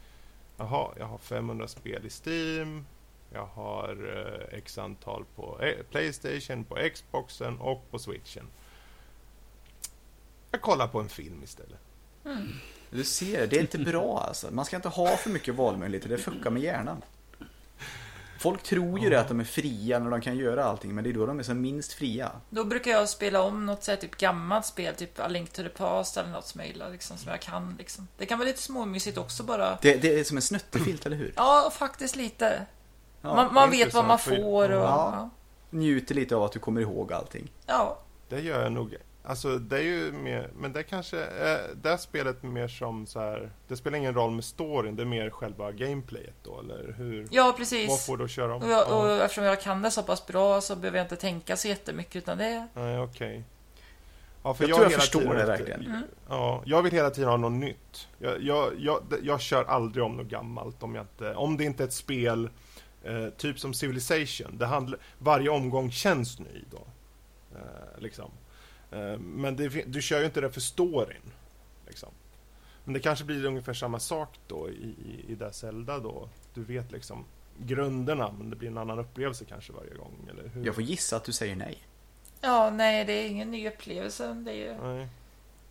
jaha, 0.57 0.89
jag 0.99 1.07
har 1.07 1.19
500 1.19 1.69
spel 1.69 2.07
i 2.07 2.11
Steam. 2.11 2.85
Jag 3.33 3.47
har 3.47 4.17
eh, 4.17 4.59
x 4.59 4.79
antal 4.79 5.25
på 5.37 5.63
eh, 5.63 5.85
Playstation, 5.91 6.65
på 6.65 6.77
Xboxen 6.95 7.59
och 7.59 7.91
på 7.91 7.99
Switchen. 7.99 8.47
Jag 10.51 10.61
kollar 10.61 10.89
på 10.89 11.01
en 11.01 11.09
film 11.09 11.43
istället. 11.45 11.79
Du 12.91 13.05
ser, 13.05 13.47
det 13.47 13.57
är 13.57 13.61
inte 13.61 13.79
bra 13.79 14.25
alltså. 14.29 14.51
Man 14.51 14.65
ska 14.65 14.77
inte 14.77 14.89
ha 14.89 15.17
för 15.17 15.31
mycket 15.31 15.55
valmöjligheter, 15.55 16.09
det 16.09 16.19
fuckar 16.19 16.51
med 16.51 16.63
hjärnan. 16.63 17.03
Folk 18.39 18.63
tror 18.63 18.99
ju 18.99 19.11
det 19.11 19.21
att 19.21 19.29
de 19.29 19.41
är 19.41 19.45
fria 19.45 19.99
när 19.99 20.11
de 20.11 20.21
kan 20.21 20.37
göra 20.37 20.65
allting, 20.65 20.95
men 20.95 21.05
det 21.05 21.11
är 21.11 21.15
då 21.15 21.27
de 21.27 21.39
är 21.39 21.43
som 21.43 21.61
minst 21.61 21.93
fria. 21.93 22.31
Då 22.51 22.65
brukar 22.65 22.91
jag 22.91 23.09
spela 23.09 23.43
om 23.43 23.67
något 23.67 23.85
så 23.85 23.91
här, 23.91 23.99
typ 23.99 24.17
gammalt 24.17 24.67
spel, 24.67 24.95
typ 24.95 25.21
A 25.21 25.29
Link 25.29 25.53
to 25.53 25.63
the 25.63 25.69
Past 25.69 26.17
eller 26.17 26.31
något 26.31 26.47
som 26.47 26.61
jag 26.61 26.69
gillar, 26.69 26.91
liksom, 26.91 27.19
som 27.19 27.31
jag 27.31 27.41
kan. 27.41 27.75
Liksom. 27.79 28.09
Det 28.19 28.27
kan 28.27 28.39
vara 28.39 28.47
lite 28.47 28.63
småmysigt 28.63 29.19
också 29.19 29.43
bara. 29.43 29.79
Det, 29.83 29.97
det 29.97 30.21
är 30.21 30.25
som 30.25 30.37
en 30.37 30.43
snuttefilt, 30.43 31.07
eller 31.07 31.17
hur? 31.17 31.33
Ja, 31.37 31.73
faktiskt 31.79 32.17
lite. 32.17 32.67
Ja, 33.23 33.35
man 33.35 33.55
man 33.55 33.71
vet 33.71 33.95
vad 33.95 34.05
man 34.05 34.19
får 34.19 34.71
och... 34.71 34.83
Ja. 34.83 35.13
Ja. 35.15 35.31
Njuter 35.71 36.15
lite 36.15 36.37
av 36.37 36.43
att 36.43 36.53
du 36.53 36.59
kommer 36.59 36.81
ihåg 36.81 37.13
allting. 37.13 37.51
ja. 37.67 37.99
Det 38.29 38.41
gör 38.41 38.63
jag 38.63 38.73
nog. 38.73 38.97
Alltså 39.25 39.59
det 39.59 39.77
är 39.77 39.83
ju 39.83 40.13
mer, 40.13 40.51
men 40.59 40.73
det 40.73 40.83
kanske 40.83 41.19
är 41.25 41.61
det 41.83 41.89
här 41.89 41.97
spelet 41.97 42.43
mer 42.43 42.69
som 42.69 43.07
så 43.07 43.21
här. 43.21 43.51
Det 43.69 43.77
spelar 43.77 43.99
ingen 43.99 44.15
roll 44.15 44.31
med 44.31 44.45
storyn, 44.45 44.97
det 44.97 45.03
är 45.03 45.07
mer 45.07 45.31
själva 45.31 45.73
gameplayet 45.73 46.35
då, 46.43 46.61
eller 46.61 46.95
hur? 46.99 47.29
ja, 47.31 47.45
Vad 47.45 47.57
precis. 47.57 48.07
får 48.07 48.17
du 48.17 48.25
att 48.25 48.31
köra 48.31 48.55
om? 48.55 48.63
Och, 48.63 48.69
jag, 48.71 48.89
och 49.01 49.09
Ja. 49.09 49.23
eftersom 49.25 49.45
jag 49.45 49.61
kan 49.61 49.83
det 49.83 49.91
så 49.91 50.03
pass 50.03 50.27
bra 50.27 50.61
så 50.61 50.77
behöver 50.77 50.99
jag 50.99 51.05
inte 51.05 51.17
tänka 51.17 51.57
så 51.57 51.69
jättemycket 51.69 52.17
utan 52.17 52.39
det... 52.39 52.67
Nej, 52.75 52.99
okej. 53.01 53.45
Ja, 54.43 54.55
för 54.55 54.65
Jag 54.65 54.71
tror 54.77 54.85
jag 54.85 54.91
hela 54.91 55.01
förstår 55.01 55.21
tiden 55.21 55.37
det 55.37 55.45
verkligen. 55.45 55.87
Mm. 55.87 56.03
Ja, 56.29 56.63
jag 56.67 56.83
vill 56.83 56.93
hela 56.93 57.11
tiden 57.11 57.31
ha 57.31 57.37
något 57.37 57.53
nytt. 57.53 58.09
Jag, 58.19 58.43
jag, 58.43 58.73
jag, 58.79 59.03
jag 59.23 59.41
kör 59.41 59.65
aldrig 59.65 60.05
om 60.05 60.17
något 60.17 60.27
gammalt 60.29 60.83
om, 60.83 60.95
jag 60.95 61.03
inte, 61.03 61.35
om 61.35 61.57
det 61.57 61.65
inte 61.65 61.83
är 61.83 61.87
ett 61.87 61.93
spel 61.93 62.51
eh, 63.03 63.29
typ 63.29 63.59
som 63.59 63.75
Civilization. 63.75 64.59
Det 64.59 64.67
handlar, 64.67 65.01
varje 65.19 65.49
omgång 65.49 65.91
känns 65.91 66.39
ny 66.39 66.65
då. 66.71 66.87
Eh, 67.59 68.01
liksom. 68.01 68.31
eh, 68.91 69.19
men 69.19 69.57
det, 69.57 69.69
du 69.69 70.03
kör 70.03 70.19
ju 70.19 70.27
inte 70.27 70.41
det 70.41 70.51
för 70.51 70.61
storyn. 70.61 71.33
Liksom. 71.87 72.09
Men 72.85 72.95
det 72.95 73.01
kanske 73.01 73.25
blir 73.25 73.45
ungefär 73.45 73.75
samma 73.75 74.01
sak 74.01 74.39
då 74.47 74.71
i, 74.71 74.73
i, 74.73 75.33
i 75.33 75.35
det 75.35 75.53
Zelda 75.53 75.99
då. 75.99 76.29
Du 76.55 76.65
vet 76.65 76.93
liksom 76.93 77.25
grunderna 77.59 78.33
men 78.39 78.51
det 78.51 78.57
blir 78.57 78.69
en 78.69 78.79
annan 78.79 78.99
upplevelse 78.99 79.45
kanske 79.45 79.73
varje 79.73 79.95
gång. 79.95 80.29
Eller 80.31 80.49
hur? 80.49 80.67
Jag 80.67 80.75
får 80.75 80.85
gissa 80.85 81.17
att 81.17 81.25
du 81.25 81.33
säger 81.33 81.57
nej. 81.57 81.83
Ja, 82.41 82.71
nej, 82.71 83.05
det 83.05 83.13
är 83.13 83.29
ingen 83.29 83.51
ny 83.51 83.69
upplevelse. 83.69 84.35
Det 84.35 84.53
är 84.53 84.57
ju... 84.57 85.09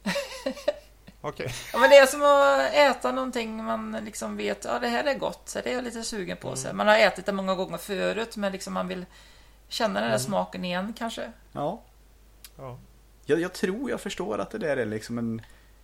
Okej. 1.21 1.53
Ja, 1.73 1.79
men 1.79 1.89
det 1.89 1.97
är 1.97 2.05
som 2.05 2.23
att 2.23 2.73
äta 2.73 3.11
någonting 3.11 3.63
man 3.63 3.97
liksom 4.05 4.37
vet, 4.37 4.65
ja 4.65 4.79
det 4.79 4.87
här 4.87 5.03
är 5.03 5.13
gott, 5.13 5.41
så 5.49 5.61
det 5.61 5.69
är 5.69 5.73
jag 5.73 5.83
lite 5.83 6.03
sugen 6.03 6.37
på. 6.37 6.55
Så 6.55 6.73
man 6.73 6.87
har 6.87 6.97
ätit 6.97 7.25
det 7.25 7.31
många 7.31 7.55
gånger 7.55 7.77
förut, 7.77 8.37
men 8.37 8.51
liksom 8.51 8.73
man 8.73 8.87
vill 8.87 9.05
känna 9.67 10.01
den 10.01 10.11
där 10.11 10.17
smaken 10.17 10.65
igen 10.65 10.93
kanske. 10.97 11.31
Ja. 11.51 11.81
Ja. 12.57 12.77
Jag, 13.25 13.39
jag 13.41 13.53
tror 13.53 13.89
jag 13.89 14.01
förstår 14.01 14.39
att 14.39 14.51
det 14.51 14.57
där 14.57 14.77
är 14.77 14.85
liksom 14.85 15.17
en, 15.17 15.41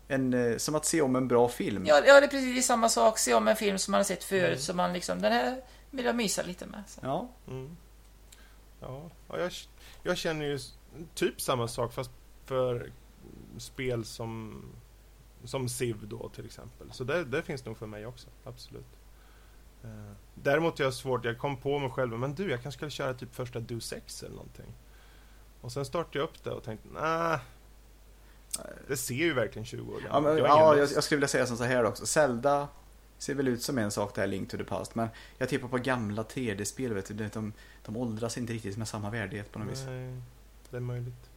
en 0.07 0.33
eh, 0.33 0.57
som 0.57 0.75
att 0.75 0.85
se 0.85 1.01
om 1.01 1.15
en 1.15 1.27
bra 1.27 1.49
film. 1.49 1.85
Ja, 1.85 2.01
ja, 2.05 2.19
det 2.19 2.25
är 2.25 2.29
precis 2.29 2.65
samma 2.65 2.89
sak. 2.89 3.17
Se 3.17 3.33
om 3.33 3.47
en 3.47 3.55
film 3.55 3.77
som 3.77 3.91
man 3.91 3.99
har 3.99 4.03
sett 4.03 4.23
förut, 4.23 4.61
så 4.61 4.73
man 4.73 4.93
liksom, 4.93 5.21
den 5.21 5.31
här 5.31 5.61
vill 5.89 6.05
jag 6.05 6.15
mysa 6.15 6.41
lite 6.41 6.65
med. 6.65 6.83
Så. 6.87 6.99
Ja. 7.03 7.29
Mm. 7.47 7.77
Ja, 8.81 9.01
ja 9.29 9.39
jag, 9.39 9.51
jag 10.03 10.17
känner 10.17 10.45
ju 10.45 10.59
typ 11.15 11.41
samma 11.41 11.67
sak 11.67 11.93
fast 11.93 12.11
för 12.45 12.91
spel 13.57 14.05
som, 14.05 14.63
som 15.43 15.69
Civ 15.69 16.07
då 16.07 16.29
till 16.29 16.45
exempel. 16.45 16.91
Så 16.91 17.03
det, 17.03 17.23
det 17.23 17.41
finns 17.41 17.65
nog 17.65 17.77
för 17.77 17.87
mig 17.87 18.05
också, 18.05 18.27
absolut. 18.43 18.85
Eh, 19.83 20.11
däremot 20.33 20.79
är 20.79 20.83
jag 20.83 20.93
svårt, 20.93 21.25
jag 21.25 21.37
kom 21.37 21.57
på 21.57 21.79
mig 21.79 21.89
själv, 21.89 22.19
men 22.19 22.35
du 22.35 22.49
jag 22.49 22.63
kanske 22.63 22.77
skulle 22.77 22.91
köra 22.91 23.13
typ 23.13 23.35
första 23.35 23.59
Do 23.59 23.79
6 23.79 24.23
eller 24.23 24.35
någonting. 24.35 24.73
Och 25.61 25.71
sen 25.71 25.85
startade 25.85 26.19
jag 26.19 26.23
upp 26.23 26.43
det 26.43 26.51
och 26.51 26.63
tänkte, 26.63 26.87
nej. 26.93 27.39
Det 28.87 28.97
ser 28.97 29.15
ju 29.15 29.33
verkligen 29.33 29.65
20 29.65 29.93
år 29.93 30.01
Ja, 30.03 30.07
gammalt 30.07 30.23
men, 30.23 30.31
har 30.31 30.37
ingen 30.37 30.49
ja 30.49 30.77
jag, 30.77 30.91
jag 30.91 31.03
skulle 31.03 31.17
vilja 31.17 31.27
säga 31.27 31.45
som 31.45 31.57
så 31.57 31.63
här 31.63 31.83
också. 31.83 32.05
Zelda 32.05 32.67
ser 33.17 33.35
väl 33.35 33.47
ut 33.47 33.61
som 33.61 33.77
en 33.77 33.91
sak 33.91 34.15
det 34.15 34.21
här 34.21 34.27
Link 34.27 34.49
to 34.49 34.57
the 34.57 34.63
Past. 34.63 34.95
Men 34.95 35.07
jag 35.37 35.49
tippar 35.49 35.67
på 35.67 35.77
gamla 35.77 36.23
3D-spel. 36.23 36.93
Vet 36.93 37.17
du, 37.17 37.29
de, 37.33 37.53
de 37.85 37.97
åldras 37.97 38.37
inte 38.37 38.53
riktigt 38.53 38.77
med 38.77 38.87
samma 38.87 39.09
värdighet 39.09 39.51
på 39.51 39.59
något 39.59 39.67
vis. 39.67 39.83
Nej, 39.85 40.21
det 40.69 40.77
är 40.77 40.81
möjligt. 40.81 41.29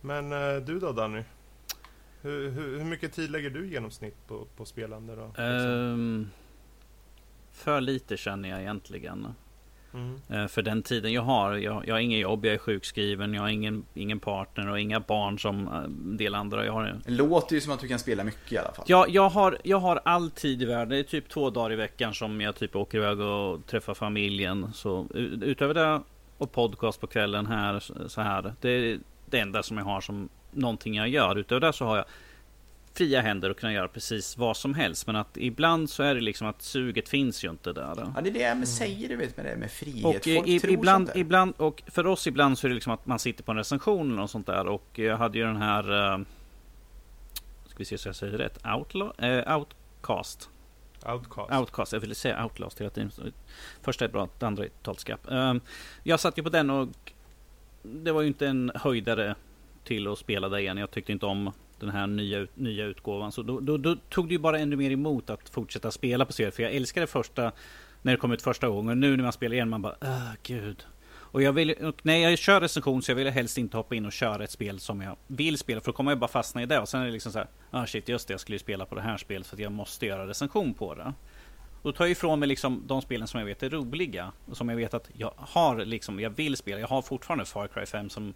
Men 0.00 0.32
eh, 0.32 0.56
du 0.56 0.80
då 0.80 0.92
Danny? 0.92 1.22
Hur, 2.24 2.50
hur, 2.50 2.78
hur 2.78 2.84
mycket 2.84 3.12
tid 3.12 3.30
lägger 3.30 3.50
du 3.50 3.66
i 3.66 3.70
genomsnitt 3.70 4.26
på, 4.26 4.46
på 4.56 4.64
spelande 4.64 5.16
då? 5.16 5.42
Ehm, 5.42 6.30
för 7.52 7.80
lite 7.80 8.16
känner 8.16 8.48
jag 8.48 8.60
egentligen. 8.60 9.26
Mm. 9.94 10.20
Eh, 10.28 10.46
för 10.46 10.62
den 10.62 10.82
tiden 10.82 11.12
jag 11.12 11.22
har. 11.22 11.54
Jag, 11.54 11.88
jag 11.88 11.94
har 11.94 12.00
ingen 12.00 12.18
jobb, 12.18 12.44
jag 12.44 12.54
är 12.54 12.58
sjukskriven, 12.58 13.34
jag 13.34 13.42
har 13.42 13.48
ingen, 13.48 13.84
ingen 13.94 14.20
partner 14.20 14.70
och 14.70 14.80
inga 14.80 15.00
barn 15.00 15.38
som 15.38 15.68
eh, 15.68 15.74
en 15.74 16.16
del 16.16 16.34
andra. 16.34 16.64
Jag 16.64 16.72
har, 16.72 17.00
Det 17.04 17.10
låter 17.10 17.54
ju 17.54 17.60
som 17.60 17.72
att 17.72 17.80
du 17.80 17.88
kan 17.88 17.98
spela 17.98 18.24
mycket 18.24 18.52
i 18.52 18.58
alla 18.58 18.72
fall. 18.72 18.84
jag, 18.88 19.10
jag, 19.10 19.28
har, 19.28 19.58
jag 19.64 19.78
har 19.78 20.00
all 20.04 20.30
tid 20.30 20.62
i 20.62 20.64
världen. 20.64 20.88
Det 20.88 20.98
är 20.98 21.02
typ 21.02 21.28
två 21.28 21.50
dagar 21.50 21.72
i 21.72 21.76
veckan 21.76 22.14
som 22.14 22.40
jag 22.40 22.56
typ 22.56 22.76
åker 22.76 22.98
iväg 22.98 23.20
och 23.20 23.66
träffar 23.66 23.94
familjen. 23.94 24.72
Så 24.72 25.06
utöver 25.14 25.74
det 25.74 26.02
och 26.38 26.52
podcast 26.52 27.00
på 27.00 27.06
kvällen 27.06 27.46
här 27.46 27.80
så 28.08 28.20
här. 28.20 28.54
Det 28.60 28.70
är 28.70 28.98
det 29.26 29.38
enda 29.38 29.62
som 29.62 29.78
jag 29.78 29.84
har 29.84 30.00
som 30.00 30.28
någonting 30.54 30.94
jag 30.94 31.08
gör. 31.08 31.38
Utöver 31.38 31.60
det 31.60 31.72
så 31.72 31.84
har 31.84 31.96
jag 31.96 32.04
fria 32.94 33.20
händer 33.20 33.50
och 33.50 33.58
kunna 33.58 33.72
göra 33.72 33.88
precis 33.88 34.36
vad 34.36 34.56
som 34.56 34.74
helst. 34.74 35.06
Men 35.06 35.16
att 35.16 35.36
ibland 35.36 35.90
så 35.90 36.02
är 36.02 36.14
det 36.14 36.20
liksom 36.20 36.46
att 36.46 36.62
suget 36.62 37.08
finns 37.08 37.44
ju 37.44 37.50
inte 37.50 37.72
där. 37.72 38.12
Ja, 38.14 38.20
det 38.20 38.30
är 38.30 38.32
det 38.34 38.40
jag 38.40 38.56
med 38.56 38.68
säger 38.68 39.08
du 39.08 39.16
vet 39.16 39.36
med 39.36 39.46
det 39.46 39.56
med 39.56 39.70
frihet. 39.70 40.04
Och, 40.04 40.24
Folk 40.24 40.48
i, 40.48 40.60
tror 40.60 40.72
ibland, 40.72 41.06
sånt 41.06 41.14
där. 41.14 41.20
ibland, 41.20 41.54
och 41.56 41.82
för 41.86 42.06
oss 42.06 42.26
ibland 42.26 42.58
så 42.58 42.66
är 42.66 42.68
det 42.68 42.74
liksom 42.74 42.92
att 42.92 43.06
man 43.06 43.18
sitter 43.18 43.44
på 43.44 43.52
en 43.52 43.58
recension 43.58 44.16
något 44.16 44.30
sånt 44.30 44.46
där. 44.46 44.66
Och 44.66 44.98
jag 44.98 45.16
hade 45.16 45.38
ju 45.38 45.44
den 45.44 45.56
här... 45.56 46.14
Uh, 46.14 46.24
ska 47.66 47.78
vi 47.78 47.84
se 47.84 47.98
så 47.98 48.08
jag 48.08 48.16
säger 48.16 48.38
rätt. 48.38 48.58
Outlaw, 48.76 49.28
eh, 49.28 49.58
outcast. 49.58 50.50
Outcast. 51.06 51.52
Outcast, 51.52 51.92
jag 51.92 52.00
ville 52.00 52.14
säga 52.14 52.44
Outlast 52.44 52.80
hela 52.80 52.90
tiden. 52.90 53.10
Första 53.82 54.04
är 54.04 54.08
bra, 54.08 54.28
det 54.38 54.46
andra 54.46 54.64
är 54.64 54.68
totalt 54.68 55.00
skräp. 55.00 55.30
Ehm, 55.30 55.60
jag 56.02 56.20
satt 56.20 56.38
ju 56.38 56.42
på 56.42 56.48
den 56.48 56.70
och 56.70 56.88
det 57.82 58.12
var 58.12 58.22
ju 58.22 58.28
inte 58.28 58.46
en 58.46 58.72
höjdare 58.74 59.34
till 59.84 60.08
att 60.08 60.18
spela 60.18 60.48
där 60.48 60.58
igen. 60.58 60.76
Jag 60.76 60.90
tyckte 60.90 61.12
inte 61.12 61.26
om 61.26 61.52
den 61.80 61.90
här 61.90 62.06
nya, 62.06 62.46
nya 62.54 62.84
utgåvan. 62.84 63.32
Så 63.32 63.42
då, 63.42 63.60
då, 63.60 63.76
då 63.76 63.96
tog 63.96 64.28
det 64.28 64.32
ju 64.32 64.38
bara 64.38 64.58
ännu 64.58 64.76
mer 64.76 64.90
emot 64.90 65.30
att 65.30 65.48
fortsätta 65.48 65.90
spela 65.90 66.24
på 66.24 66.32
spelet. 66.32 66.54
För 66.54 66.62
jag 66.62 66.72
älskade 66.72 67.06
första 67.06 67.52
när 68.02 68.12
det 68.12 68.18
kom 68.18 68.32
ut 68.32 68.42
första 68.42 68.68
gången. 68.68 69.00
Nu 69.00 69.16
när 69.16 69.24
man 69.24 69.32
spelar 69.32 69.54
igen 69.54 69.68
man 69.68 69.82
bara, 69.82 69.96
åh 70.00 70.32
gud. 70.42 70.86
Och 71.34 71.42
jag 71.42 71.52
vill, 71.52 71.70
och 71.70 71.94
när 72.02 72.16
jag 72.16 72.38
kör 72.38 72.60
recension 72.60 73.02
så 73.02 73.10
jag 73.10 73.16
vill 73.16 73.30
helst 73.30 73.58
inte 73.58 73.76
hoppa 73.76 73.94
in 73.94 74.06
och 74.06 74.12
köra 74.12 74.44
ett 74.44 74.50
spel 74.50 74.80
som 74.80 75.00
jag 75.00 75.16
vill 75.26 75.58
spela. 75.58 75.80
För 75.80 75.86
då 75.86 75.96
kommer 75.96 76.10
jag 76.10 76.18
bara 76.18 76.28
fastna 76.28 76.62
i 76.62 76.66
det. 76.66 76.80
Och 76.80 76.88
sen 76.88 77.00
är 77.00 77.06
det 77.06 77.12
liksom 77.12 77.32
så 77.32 77.38
här, 77.38 77.48
ah 77.70 77.86
shit 77.86 78.08
just 78.08 78.28
det, 78.28 78.32
jag 78.32 78.40
skulle 78.40 78.54
ju 78.54 78.58
spela 78.58 78.86
på 78.86 78.94
det 78.94 79.00
här 79.00 79.16
spelet 79.16 79.46
för 79.46 79.56
att 79.56 79.60
jag 79.60 79.72
måste 79.72 80.06
göra 80.06 80.26
recension 80.26 80.74
på 80.74 80.94
det. 80.94 81.12
Och 81.82 81.92
då 81.92 81.92
tar 81.92 82.04
jag 82.04 82.12
ifrån 82.12 82.38
mig 82.38 82.48
liksom 82.48 82.82
de 82.86 83.02
spelen 83.02 83.28
som 83.28 83.40
jag 83.40 83.46
vet 83.46 83.62
är 83.62 83.70
roliga. 83.70 84.32
Och 84.46 84.56
som 84.56 84.68
jag 84.68 84.76
vet 84.76 84.94
att 84.94 85.10
jag 85.12 85.32
har 85.36 85.84
liksom, 85.84 86.20
jag 86.20 86.30
vill 86.30 86.56
spela. 86.56 86.80
Jag 86.80 86.88
har 86.88 87.02
fortfarande 87.02 87.44
Far 87.44 87.66
Cry 87.66 87.86
5 87.86 88.10
som 88.10 88.34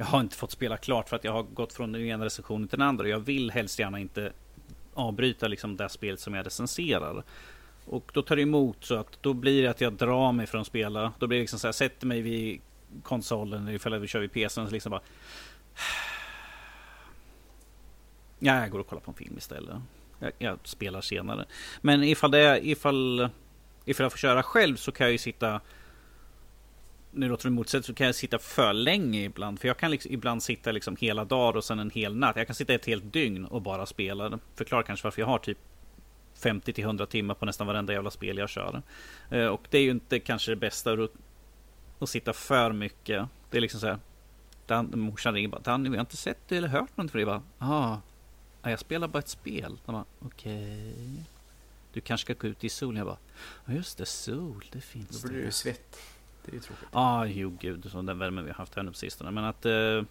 jag 0.00 0.06
har 0.06 0.20
inte 0.20 0.36
fått 0.36 0.50
spela 0.50 0.76
klart 0.76 1.08
för 1.08 1.16
att 1.16 1.24
jag 1.24 1.32
har 1.32 1.42
gått 1.42 1.72
från 1.72 1.92
den 1.92 2.02
ena 2.02 2.24
recensionen 2.24 2.68
till 2.68 2.78
den 2.78 2.88
andra. 2.88 3.08
Jag 3.08 3.20
vill 3.20 3.50
helst 3.50 3.78
gärna 3.78 3.98
inte 3.98 4.32
avbryta 4.94 5.48
liksom 5.48 5.76
det 5.76 5.88
spelet 5.88 6.20
som 6.20 6.34
jag 6.34 6.46
recenserar. 6.46 7.22
Och 7.84 8.10
då 8.14 8.22
tar 8.22 8.36
det 8.36 8.42
emot 8.42 8.84
så 8.84 8.94
att 8.94 9.22
då 9.22 9.32
blir 9.32 9.62
det 9.62 9.68
att 9.68 9.80
jag 9.80 9.92
drar 9.92 10.32
mig 10.32 10.46
från 10.46 10.60
att 10.60 10.66
spela. 10.66 11.12
Då 11.18 11.26
blir 11.26 11.38
det 11.38 11.42
liksom 11.42 11.58
så 11.58 11.66
här, 11.66 11.72
sätter 11.72 12.06
mig 12.06 12.20
vid 12.20 12.60
konsolen 13.02 13.68
ifall 13.68 13.98
vi 13.98 14.06
kör 14.06 14.20
vid 14.20 14.32
PCn 14.32 14.66
så 14.66 14.72
liksom 14.72 14.90
bara 14.90 15.02
Ja, 18.38 18.60
jag 18.60 18.70
går 18.70 18.78
och 18.78 18.86
kollar 18.86 19.02
på 19.02 19.10
en 19.10 19.16
film 19.16 19.34
istället. 19.38 19.76
Jag, 20.18 20.32
jag 20.38 20.58
spelar 20.64 21.00
senare. 21.00 21.44
Men 21.80 22.02
ifall 22.02 22.30
det 22.30 22.38
är, 22.38 22.66
ifall, 22.66 23.28
ifall 23.84 24.04
jag 24.04 24.12
får 24.12 24.18
köra 24.18 24.42
själv 24.42 24.76
så 24.76 24.92
kan 24.92 25.04
jag 25.04 25.12
ju 25.12 25.18
sitta 25.18 25.60
nu 27.12 27.28
låter 27.28 27.44
det 27.44 27.50
motsatt 27.50 27.84
så 27.84 27.94
kan 27.94 28.06
jag 28.06 28.14
sitta 28.14 28.38
för 28.38 28.72
länge 28.72 29.24
ibland. 29.24 29.60
För 29.60 29.68
jag 29.68 29.76
kan 29.76 29.90
liksom, 29.90 30.12
ibland 30.12 30.42
sitta 30.42 30.72
liksom 30.72 30.96
hela 31.00 31.24
dagar 31.24 31.56
och 31.56 31.64
sen 31.64 31.78
en 31.78 31.90
hel 31.90 32.16
natt. 32.16 32.36
Jag 32.36 32.46
kan 32.46 32.56
sitta 32.56 32.74
ett 32.74 32.86
helt 32.86 33.12
dygn 33.12 33.44
och 33.46 33.62
bara 33.62 33.86
spela. 33.86 34.38
Förklarar 34.54 34.82
kanske 34.82 35.06
varför 35.06 35.22
jag 35.22 35.26
har 35.26 35.38
typ 35.38 35.58
50 36.34 36.72
till 36.72 36.84
100 36.84 37.06
timmar 37.06 37.34
på 37.34 37.46
nästan 37.46 37.66
varenda 37.66 37.92
jävla 37.92 38.10
spel 38.10 38.38
jag 38.38 38.48
kör. 38.48 38.82
Eh, 39.30 39.46
och 39.46 39.62
det 39.70 39.78
är 39.78 39.82
ju 39.82 39.90
inte 39.90 40.20
kanske 40.20 40.52
det 40.52 40.56
bästa 40.56 40.92
att, 40.92 41.10
att 41.98 42.08
sitta 42.08 42.32
för 42.32 42.72
mycket. 42.72 43.28
Det 43.50 43.56
är 43.56 43.60
liksom 43.60 43.80
så 43.80 43.86
här. 43.86 43.98
Dan, 44.66 44.92
morsan 44.94 45.34
ringer 45.34 45.48
bara 45.48 45.60
Danny, 45.60 45.88
vi 45.88 45.96
har 45.96 46.00
inte 46.00 46.16
sett 46.16 46.52
eller 46.52 46.68
hört 46.68 46.96
någonting 46.96 47.08
från 47.12 47.18
dig. 47.18 47.34
Jag 47.34 47.42
bara, 47.58 47.74
ah, 47.74 48.00
ja, 48.62 48.70
jag 48.70 48.78
spelar 48.78 49.08
bara 49.08 49.18
ett 49.18 49.28
spel. 49.28 49.78
Okej. 50.18 51.24
Du 51.92 52.00
kanske 52.00 52.24
ska 52.24 52.34
gå 52.46 52.48
ut 52.48 52.64
i 52.64 52.68
solen. 52.68 52.96
Jag 52.96 53.06
bara, 53.06 53.74
just 53.74 53.98
det, 53.98 54.06
sol, 54.06 54.64
det 54.72 54.80
finns 54.80 55.22
Då 55.22 55.28
blir 55.28 55.38
det. 55.38 55.44
ju 55.44 55.52
svett. 55.52 55.96
Det 56.44 56.52
är 56.52 56.54
ju 56.54 56.60
tråkigt. 56.60 56.88
Ja, 56.92 57.00
ah, 57.00 57.26
jo 57.26 57.56
gud, 57.60 57.90
som 57.90 58.06
den 58.06 58.18
värmen 58.18 58.44
vi 58.44 58.50
har 58.50 58.56
haft 58.56 58.74
här 58.74 58.82
nu 58.82 58.90
på 58.90 58.96
sistone. 58.96 59.30
Men 59.30 59.44
att 59.44 59.66
eh, 59.66 60.02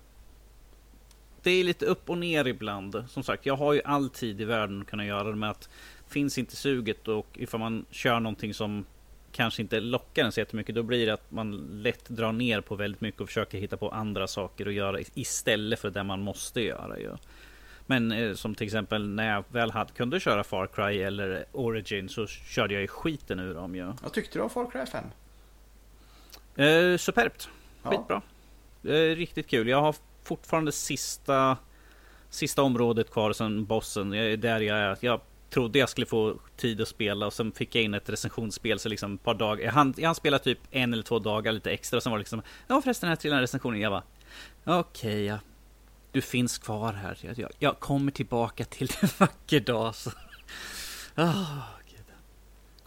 det 1.44 1.52
är 1.52 1.64
lite 1.64 1.86
upp 1.86 2.10
och 2.10 2.18
ner 2.18 2.48
ibland. 2.48 3.04
Som 3.10 3.24
sagt, 3.24 3.46
jag 3.46 3.56
har 3.56 3.74
ju 3.74 3.82
all 3.86 4.10
tid 4.10 4.42
i 4.42 4.46
världen 4.46 4.82
att 4.82 4.88
kunna 4.88 5.06
göra 5.06 5.24
det. 5.24 5.36
Men 5.36 5.50
att 5.50 5.70
finns 6.08 6.38
inte 6.38 6.56
suget 6.56 7.08
och 7.08 7.28
ifall 7.34 7.60
man 7.60 7.86
kör 7.92 8.20
någonting 8.20 8.54
som 8.54 8.86
kanske 9.32 9.62
inte 9.62 9.80
lockar 9.80 10.26
en 10.26 10.32
så 10.32 10.40
jättemycket. 10.40 10.76
Då 10.76 10.84
blir 10.84 11.06
det 11.06 11.14
att 11.14 11.32
man 11.32 11.52
lätt 11.72 12.10
drar 12.10 12.32
ner 12.32 12.62
på 12.62 12.76
väldigt 12.76 13.02
mycket 13.02 13.22
och 13.22 13.28
försöker 13.28 13.58
hitta 13.58 13.78
på 13.78 13.90
andra 13.90 14.28
saker 14.28 14.66
att 14.66 14.74
göra 14.74 15.00
istället 15.14 15.80
för 15.80 15.90
det 15.90 16.04
man 16.04 16.22
måste 16.22 16.62
göra. 16.62 17.00
Ju. 17.00 17.12
Men 17.86 18.12
eh, 18.12 18.34
som 18.34 18.56
till 18.56 18.66
exempel 18.66 19.10
när 19.10 19.34
jag 19.34 19.44
väl 19.50 19.72
hade, 19.72 19.92
kunde 19.92 20.20
köra 20.20 20.44
Far 20.44 20.68
Cry 20.68 21.02
eller 21.02 21.46
Origin 21.52 22.10
så 22.10 22.28
körde 22.28 22.74
jag 22.74 22.82
ju 22.82 22.88
skiten 22.88 23.40
ur 23.40 23.54
dem 23.54 23.76
ju. 23.76 23.94
Vad 24.04 24.14
tyckte 24.14 24.40
du 24.40 24.44
om 24.44 24.50
Far 24.50 24.72
Cry 24.72 24.86
5? 24.86 25.04
Eh, 26.66 26.98
superbt. 26.98 27.50
Ja. 27.84 27.90
Skitbra. 27.90 28.22
Eh, 28.84 29.16
riktigt 29.16 29.48
kul. 29.48 29.68
Jag 29.68 29.82
har 29.82 29.96
fortfarande 30.24 30.72
sista 30.72 31.58
Sista 32.30 32.62
området 32.62 33.12
kvar 33.12 33.34
sen 33.34 33.66
bossen. 33.66 34.14
Jag 34.14 34.26
är 34.26 34.38
där 34.38 34.60
jag 34.60 34.78
är. 34.78 34.98
Jag 35.00 35.22
trodde 35.50 35.80
jag 35.80 35.90
skulle 35.90 36.06
få 36.06 36.36
tid 36.58 36.82
att 36.82 36.88
spela 36.88 37.26
och 37.26 37.34
sen 37.34 37.52
fick 37.52 37.76
jag 37.76 37.84
in 37.84 37.94
ett 37.94 38.10
recensionsspel 38.10 38.80
så 38.80 38.90
liksom 38.90 39.16
ett 39.16 39.24
par 39.24 39.34
dagar. 39.34 39.66
Jag 39.66 39.72
hann, 39.72 39.94
jag 39.98 40.06
hann 40.06 40.16
spela 40.16 40.40
typ 40.40 40.60
en 40.72 40.94
eller 40.94 41.04
två 41.04 41.20
dagar 41.20 41.52
lite 41.52 41.72
extra 41.72 41.98
och 41.98 42.04
sen 42.04 42.12
var 42.12 42.18
det 42.18 42.22
liksom 42.22 42.42
Ja 42.68 42.82
förresten 42.82 43.10
här 43.10 43.16
till 43.16 43.32
den 43.32 43.40
recensionen. 43.40 43.82
Jag 43.82 43.92
bara 43.92 44.04
Okej 44.64 45.12
okay, 45.12 45.24
ja. 45.24 45.40
Du 46.12 46.22
finns 46.22 46.58
kvar 46.58 46.94
här. 46.94 47.18
Jag, 47.22 47.52
jag, 47.60 47.80
kommer 47.80 48.12
tillbaka 48.12 48.66
till 48.66 48.92
en 49.02 49.10
vacker 49.18 49.60
dag. 49.60 49.96
Så. 49.96 50.10
Oh, 51.18 51.58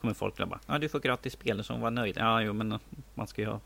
kommer 0.03 0.15
folk 0.15 0.37
där 0.37 0.47
bara 0.47 0.61
Ja 0.67 0.79
du 0.79 0.89
får 0.89 1.01
gratis 1.01 1.33
spel 1.33 1.65
så 1.65 1.77
var 1.77 1.91
nöjd. 1.91 2.17
Ja 2.19 2.43
jo 2.43 2.53
men 2.53 2.79
man 3.15 3.27
ska 3.27 3.43
ju 3.43 3.49
ha 3.49 3.61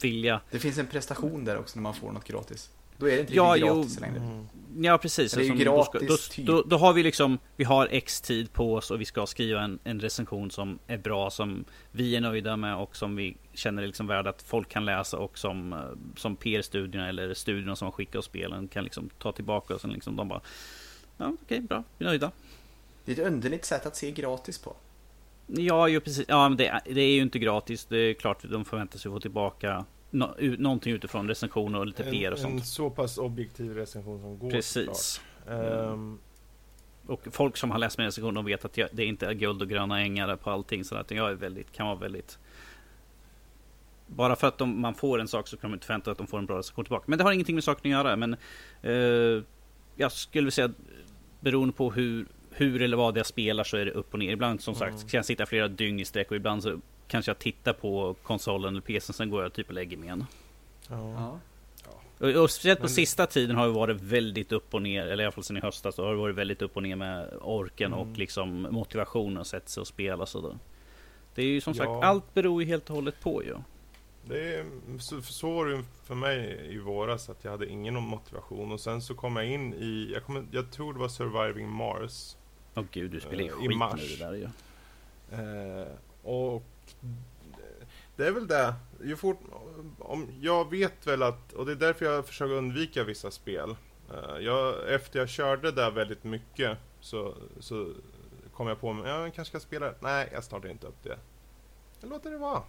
vilja. 0.00 0.40
Det 0.50 0.58
finns 0.58 0.78
en 0.78 0.86
prestation 0.86 1.44
där 1.44 1.58
också 1.58 1.78
när 1.78 1.82
man 1.82 1.94
får 1.94 2.12
något 2.12 2.24
gratis. 2.24 2.70
Då 2.96 3.08
är 3.08 3.14
det 3.14 3.20
inte 3.20 3.34
ja, 3.34 3.54
gratis 3.54 3.96
jo, 3.96 4.00
längre. 4.00 4.16
Mm. 4.16 4.48
Ja, 4.76 4.98
precis. 4.98 5.32
Det 5.32 5.40
är 5.40 5.44
ju 5.44 5.50
alltså, 5.50 5.64
gratis, 5.64 6.08
då, 6.08 6.16
typ. 6.16 6.46
då, 6.46 6.62
då, 6.62 6.76
har 6.76 6.92
vi 6.92 7.02
liksom, 7.02 7.38
vi 7.56 7.64
har 7.64 7.88
X 7.90 8.20
tid 8.20 8.52
på 8.52 8.74
oss 8.74 8.90
och 8.90 9.00
vi 9.00 9.04
ska 9.04 9.26
skriva 9.26 9.60
en, 9.60 9.78
en 9.84 10.00
recension 10.00 10.50
som 10.50 10.78
är 10.86 10.98
bra, 10.98 11.30
som 11.30 11.64
vi 11.90 12.16
är 12.16 12.20
nöjda 12.20 12.56
med 12.56 12.76
och 12.76 12.96
som 12.96 13.16
vi 13.16 13.36
känner 13.52 13.82
är 13.82 13.86
liksom 13.86 14.06
värd 14.06 14.26
att 14.26 14.42
folk 14.42 14.68
kan 14.68 14.84
läsa 14.84 15.18
och 15.18 15.38
som, 15.38 15.72
eh, 15.72 15.78
som 16.16 16.36
PR-studierna 16.36 17.08
eller 17.08 17.34
studierna 17.34 17.76
som 17.76 17.92
skickar 17.92 18.18
oss 18.18 18.24
spelen 18.24 18.68
kan 18.68 18.84
liksom 18.84 19.10
ta 19.18 19.32
tillbaka 19.32 19.74
och 19.74 19.80
sen 19.80 19.90
liksom 19.90 20.16
de 20.16 20.28
bara 20.28 20.40
Ja, 21.16 21.26
okej, 21.26 21.36
okay, 21.44 21.60
bra, 21.60 21.84
vi 21.98 22.04
är 22.04 22.08
nöjda. 22.08 22.30
Det 23.04 23.12
är 23.12 23.20
ett 23.20 23.32
underligt 23.32 23.64
sätt 23.64 23.86
att 23.86 23.96
se 23.96 24.10
gratis 24.10 24.58
på. 24.58 24.76
Ja, 25.48 25.88
ju 25.88 26.00
precis. 26.00 26.24
Ja, 26.28 26.48
men 26.48 26.58
det, 26.58 26.80
det 26.84 27.00
är 27.00 27.14
ju 27.14 27.22
inte 27.22 27.38
gratis. 27.38 27.84
Det 27.84 27.98
är 27.98 28.14
klart 28.14 28.42
de 28.42 28.64
förväntar 28.64 28.98
sig 28.98 29.08
att 29.08 29.14
få 29.14 29.20
tillbaka 29.20 29.84
no, 30.10 30.56
någonting 30.58 30.92
utifrån 30.92 31.28
recensioner 31.28 31.78
och 31.78 31.86
lite 31.86 32.04
en, 32.04 32.10
PR 32.10 32.32
och 32.32 32.38
sånt. 32.38 32.60
En 32.60 32.66
så 32.66 32.90
pass 32.90 33.18
objektiv 33.18 33.74
recension 33.74 34.20
som 34.20 34.38
går 34.38 34.50
Precis. 34.50 35.20
Um, 35.46 36.18
och 37.06 37.28
folk 37.30 37.56
som 37.56 37.70
har 37.70 37.78
läst 37.78 37.98
min 37.98 38.04
recension 38.04 38.34
de 38.34 38.44
vet 38.44 38.64
att 38.64 38.76
jag, 38.76 38.88
det 38.92 39.04
inte 39.04 39.26
är 39.26 39.32
guld 39.32 39.62
och 39.62 39.68
gröna 39.68 40.00
ängar 40.00 40.36
på 40.36 40.50
allting. 40.50 40.84
Så 40.84 40.96
att 40.96 41.10
jag 41.10 41.30
är 41.30 41.34
väldigt, 41.34 41.72
kan 41.72 41.86
vara 41.86 41.96
väldigt... 41.96 42.38
Bara 44.06 44.36
för 44.36 44.46
att 44.46 44.58
de, 44.58 44.80
man 44.80 44.94
får 44.94 45.18
en 45.18 45.28
sak 45.28 45.48
så 45.48 45.56
kan 45.56 45.70
man 45.70 45.76
inte 45.76 45.86
förvänta 45.86 46.10
att 46.10 46.18
de 46.18 46.26
får 46.26 46.38
en 46.38 46.46
bra 46.46 46.58
recension 46.58 46.84
tillbaka. 46.84 47.04
Men 47.06 47.18
det 47.18 47.24
har 47.24 47.32
ingenting 47.32 47.54
med 47.54 47.64
saken 47.64 47.92
att 47.92 48.04
göra. 48.04 48.16
Men 48.16 48.36
uh, 48.84 49.42
jag 49.96 50.12
skulle 50.12 50.50
säga 50.50 50.70
beroende 51.40 51.74
på 51.74 51.90
hur, 51.90 52.26
hur 52.58 52.82
eller 52.82 52.96
vad 52.96 53.16
jag 53.16 53.26
spelar 53.26 53.64
så 53.64 53.76
är 53.76 53.84
det 53.84 53.90
upp 53.90 54.12
och 54.12 54.18
ner. 54.18 54.32
Ibland 54.32 54.60
som 54.60 54.74
sagt 54.74 54.94
mm. 54.94 55.08
kan 55.08 55.18
jag 55.18 55.24
sitta 55.24 55.46
flera 55.46 55.68
dygn 55.68 56.00
i 56.00 56.04
sträck 56.04 56.30
och 56.30 56.36
ibland 56.36 56.62
så 56.62 56.80
kanske 57.08 57.30
jag 57.30 57.38
tittar 57.38 57.72
på 57.72 58.16
konsolen 58.22 58.68
eller 58.68 58.80
PCn, 58.80 59.12
sen 59.12 59.30
går 59.30 59.42
jag 59.42 59.52
typ 59.52 59.68
och 59.68 59.74
lägger 59.74 59.96
mig 59.96 60.06
igen. 60.06 60.26
Ja. 60.88 61.38
Och, 62.18 62.28
och 62.28 62.50
speciellt 62.50 62.80
på 62.80 62.84
Men... 62.84 62.90
sista 62.90 63.26
tiden 63.26 63.56
har 63.56 63.66
det 63.66 63.72
varit 63.72 64.00
väldigt 64.00 64.52
upp 64.52 64.74
och 64.74 64.82
ner, 64.82 65.06
eller 65.06 65.24
i 65.24 65.26
alla 65.26 65.32
fall 65.32 65.44
sen 65.44 65.56
i 65.56 65.60
höstas, 65.60 65.94
så 65.94 66.04
har 66.04 66.12
det 66.12 66.18
varit 66.18 66.36
väldigt 66.36 66.62
upp 66.62 66.76
och 66.76 66.82
ner 66.82 66.96
med 66.96 67.28
orken 67.40 67.92
mm. 67.92 67.98
och 67.98 68.18
liksom 68.18 68.62
motivationen 68.70 69.38
att 69.38 69.46
sätta 69.46 69.66
sig 69.66 69.80
och 69.80 69.86
spela 69.86 70.26
sådär. 70.26 70.58
Det 71.34 71.42
är 71.42 71.46
ju 71.46 71.60
som 71.60 71.74
ja. 71.76 71.84
sagt, 71.84 72.04
allt 72.04 72.34
beror 72.34 72.62
ju 72.62 72.68
helt 72.68 72.90
och 72.90 72.96
hållet 72.96 73.20
på 73.20 73.44
ju. 73.44 73.54
Det 74.24 74.54
är, 74.54 74.66
så, 74.98 75.22
så 75.22 75.50
var 75.50 75.66
det 75.66 75.84
för 76.04 76.14
mig 76.14 76.66
i 76.70 76.78
våras, 76.78 77.28
att 77.28 77.44
jag 77.44 77.50
hade 77.50 77.66
ingen 77.66 77.94
motivation 77.94 78.72
och 78.72 78.80
sen 78.80 79.02
så 79.02 79.14
kom 79.14 79.36
jag 79.36 79.46
in 79.46 79.74
i, 79.74 80.10
jag, 80.12 80.24
kom, 80.24 80.48
jag 80.50 80.70
tror 80.70 80.92
det 80.92 80.98
var 80.98 81.08
Surviving 81.08 81.68
Mars. 81.68 82.36
Åh 82.78 82.84
oh, 82.84 82.86
gud, 82.92 83.10
du 83.10 83.20
spelar 83.20 83.42
ju 83.42 83.50
uh, 83.50 83.56
skit 83.56 83.70
i 83.70 83.74
mars. 83.74 83.94
nu 83.96 84.16
det 84.16 84.24
där 84.24 84.32
ju. 84.34 84.48
Uh, 85.42 85.86
och 86.22 86.62
det 88.16 88.26
är 88.26 88.32
väl 88.32 88.46
det. 88.46 88.74
Ju 89.04 89.16
fort, 89.16 89.40
om, 89.98 90.28
jag 90.40 90.70
vet 90.70 91.06
väl 91.06 91.22
att, 91.22 91.52
och 91.52 91.66
det 91.66 91.72
är 91.72 91.76
därför 91.76 92.04
jag 92.04 92.26
försöker 92.26 92.54
undvika 92.54 93.04
vissa 93.04 93.30
spel. 93.30 93.76
Uh, 94.10 94.40
jag, 94.40 94.92
efter 94.92 95.18
jag 95.18 95.28
körde 95.28 95.72
där 95.72 95.90
väldigt 95.90 96.24
mycket 96.24 96.78
så, 97.00 97.34
så 97.60 97.92
kom 98.52 98.66
jag 98.66 98.80
på 98.80 98.92
mig, 98.92 99.10
ja, 99.10 99.20
jag 99.20 99.34
kanske 99.34 99.58
ska 99.58 99.66
spela 99.66 99.94
Nej, 100.00 100.28
jag 100.32 100.44
startar 100.44 100.68
inte 100.68 100.86
upp 100.86 101.02
det. 101.02 101.18
Jag 102.00 102.10
låter 102.10 102.30
det 102.30 102.38
vara. 102.38 102.62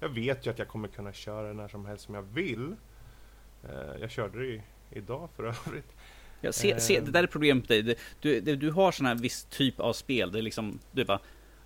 Jag 0.00 0.08
vet 0.08 0.46
ju 0.46 0.50
att 0.50 0.58
jag 0.58 0.68
kommer 0.68 0.88
kunna 0.88 1.12
köra 1.12 1.52
när 1.52 1.68
som 1.68 1.86
helst 1.86 2.04
som 2.04 2.14
jag 2.14 2.22
vill. 2.22 2.76
Jag 4.00 4.10
körde 4.10 4.38
det 4.38 4.46
i, 4.46 4.62
idag 4.90 5.28
för 5.36 5.44
övrigt. 5.44 5.94
Ja, 6.40 6.52
se, 6.52 6.80
se, 6.80 7.00
det 7.00 7.10
där 7.10 7.22
är 7.22 7.26
problemet 7.26 7.68
med 7.68 7.84
dig. 7.84 7.96
Du, 8.20 8.40
du, 8.40 8.56
du 8.56 8.70
har 8.70 8.92
sån 8.92 9.06
här 9.06 9.14
viss 9.14 9.46
typ 9.50 9.80
av 9.80 9.92
spel. 9.92 10.32
Det 10.32 10.38
är 10.38 10.42
liksom, 10.42 10.78
du 10.92 11.04
bara, 11.04 11.20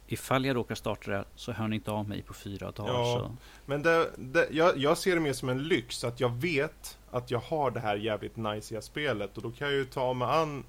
ifall 0.07 0.45
jag 0.45 0.57
råkar 0.57 0.75
starta 0.75 1.11
det 1.11 1.25
så 1.35 1.53
hör 1.53 1.69
ni 1.69 1.77
inte 1.77 1.91
av 1.91 2.09
mig 2.09 2.23
på 2.23 2.35
fyra 2.35 2.71
dagar. 2.71 2.93
Ja, 2.93 3.19
så. 3.19 3.37
Men 3.67 3.83
det, 3.83 4.11
det, 4.17 4.49
jag, 4.51 4.79
jag, 4.79 4.99
ser 4.99 5.15
det 5.15 5.21
mer 5.21 5.33
som 5.33 5.49
en 5.49 5.63
lyx, 5.63 6.05
att 6.05 6.21
jag 6.21 6.41
vet 6.41 6.99
att 7.11 7.31
jag 7.31 7.39
har 7.39 7.71
det 7.71 7.81
här 7.81 7.97
jävligt 7.97 8.37
najsiga 8.37 8.83
spelet 8.83 9.37
och 9.37 9.43
då 9.43 9.51
kan 9.51 9.69
jag 9.69 9.77
ju 9.77 9.85
ta 9.85 10.13
mig 10.13 10.29
an 10.29 10.65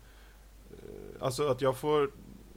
eh, 0.71 1.25
Alltså 1.25 1.47
att 1.47 1.61
jag 1.61 1.77
får 1.77 2.11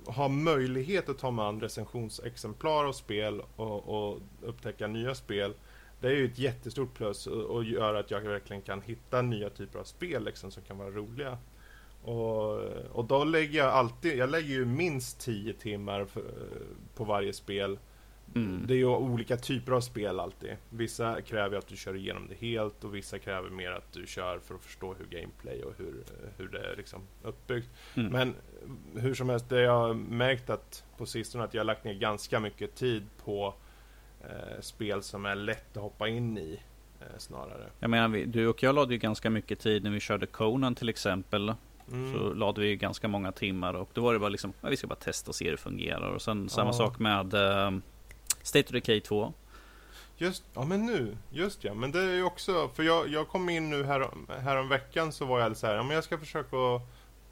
ha 0.06 0.28
möjlighet 0.28 1.08
att 1.08 1.18
ta 1.18 1.30
mig 1.30 1.44
an 1.44 1.60
recensionsexemplar 1.60 2.84
av 2.84 2.92
spel 2.92 3.42
och, 3.56 3.88
och 3.88 4.20
upptäcka 4.42 4.86
nya 4.86 5.14
spel. 5.14 5.54
Det 6.00 6.06
är 6.06 6.12
ju 6.12 6.24
ett 6.24 6.38
jättestort 6.38 6.94
plus 6.94 7.26
och, 7.26 7.42
och 7.42 7.64
gör 7.64 7.94
att 7.94 8.10
jag 8.10 8.20
verkligen 8.20 8.62
kan 8.62 8.82
hitta 8.82 9.22
nya 9.22 9.50
typer 9.50 9.78
av 9.78 9.84
spel 9.84 10.24
liksom, 10.24 10.50
som 10.50 10.62
kan 10.62 10.78
vara 10.78 10.90
roliga. 10.90 11.38
Och, 12.02 12.60
och 12.92 13.04
då 13.04 13.24
lägger 13.24 13.58
jag 13.58 13.68
alltid, 13.68 14.16
jag 14.16 14.30
lägger 14.30 14.48
ju 14.48 14.64
minst 14.64 15.20
10 15.20 15.52
timmar 15.52 16.04
för, 16.04 16.22
på 16.94 17.04
varje 17.04 17.32
spel. 17.32 17.78
Mm. 18.34 18.66
Det 18.66 18.74
är 18.74 18.78
ju 18.78 18.86
olika 18.86 19.36
typer 19.36 19.72
av 19.72 19.80
spel 19.80 20.20
alltid. 20.20 20.56
Vissa 20.70 21.20
kräver 21.20 21.58
att 21.58 21.68
du 21.68 21.76
kör 21.76 21.96
igenom 21.96 22.28
det 22.28 22.46
helt 22.46 22.84
och 22.84 22.94
vissa 22.94 23.18
kräver 23.18 23.50
mer 23.50 23.70
att 23.70 23.92
du 23.92 24.06
kör 24.06 24.38
för 24.38 24.54
att 24.54 24.62
förstå 24.62 24.94
hur 24.94 25.06
gameplay 25.06 25.62
och 25.62 25.72
hur, 25.78 25.94
hur 26.36 26.48
det 26.48 26.58
är 26.58 26.76
liksom 26.76 27.00
uppbyggt. 27.22 27.68
Mm. 27.94 28.12
Men 28.12 28.34
hur 28.94 29.14
som 29.14 29.28
helst, 29.28 29.48
det 29.48 29.60
jag 29.60 29.78
har 29.78 29.94
märkt 29.94 30.50
att 30.50 30.84
på 30.96 31.06
sistone 31.06 31.44
att 31.44 31.54
jag 31.54 31.60
har 31.60 31.66
lagt 31.66 31.84
ner 31.84 31.94
ganska 31.94 32.40
mycket 32.40 32.74
tid 32.74 33.02
på 33.24 33.54
spel 34.60 35.02
som 35.02 35.26
är 35.26 35.34
lätt 35.34 35.76
att 35.76 35.82
hoppa 35.82 36.08
in 36.08 36.38
i. 36.38 36.60
Eh, 37.00 37.06
snarare. 37.18 37.66
Jag 37.80 37.90
menar, 37.90 38.26
du 38.26 38.48
och 38.48 38.62
jag 38.62 38.74
lade 38.74 38.94
ju 38.94 38.98
ganska 38.98 39.30
mycket 39.30 39.58
tid 39.60 39.84
när 39.84 39.90
vi 39.90 40.00
körde 40.00 40.26
Conan 40.26 40.74
till 40.74 40.88
exempel. 40.88 41.54
Mm. 41.92 42.12
Så 42.12 42.34
lade 42.34 42.60
vi 42.60 42.76
ganska 42.76 43.08
många 43.08 43.32
timmar 43.32 43.74
och 43.74 43.90
då 43.92 44.00
var 44.00 44.12
det 44.12 44.18
bara 44.18 44.28
liksom, 44.28 44.52
ja, 44.60 44.68
vi 44.68 44.76
ska 44.76 44.86
bara 44.86 44.94
testa 44.94 45.30
och 45.30 45.34
se 45.34 45.44
hur 45.44 45.52
det 45.52 45.56
fungerar. 45.56 46.10
Och 46.10 46.22
sen 46.22 46.48
samma 46.48 46.72
sak 46.72 46.98
med 46.98 47.34
uh, 47.34 47.78
State 48.42 48.66
of 48.66 48.72
Decay 48.72 49.00
2. 49.00 49.32
Just, 50.18 50.44
ja 50.54 50.64
men 50.64 50.86
nu, 50.86 51.16
just 51.30 51.64
ja. 51.64 51.74
Men 51.74 51.92
det 51.92 52.00
är 52.00 52.14
ju 52.14 52.24
också, 52.24 52.68
för 52.68 52.82
jag, 52.82 53.08
jag 53.08 53.28
kom 53.28 53.48
in 53.48 53.70
nu 53.70 53.84
här, 53.84 54.10
här 54.40 54.56
om 54.56 54.68
veckan 54.68 55.12
så 55.12 55.24
var 55.24 55.40
jag 55.40 55.56
så 55.56 55.66
här, 55.66 55.74
ja 55.74 55.82
men 55.82 55.94
jag 55.94 56.04
ska 56.04 56.18
försöka 56.18 56.56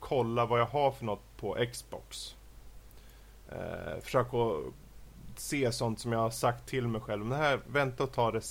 kolla 0.01 0.47
vad 0.47 0.61
jag 0.61 0.67
har 0.67 0.93
för 0.93 1.05
något 1.05 1.37
på 1.37 1.67
Xbox. 1.73 2.37
Eh, 3.49 4.01
försöka 4.03 4.37
se 5.39 5.73
sånt 5.73 6.01
som 6.01 6.13
jag 6.13 6.19
har 6.19 6.31
sagt 6.31 6.69
till 6.69 6.89
mig 6.89 7.01
själv. 7.01 7.25
Men 7.25 7.39
det 7.39 7.45
här, 7.45 7.61
vänta 7.67 8.05
och 8.05 8.13
ta 8.13 8.31
det, 8.31 8.43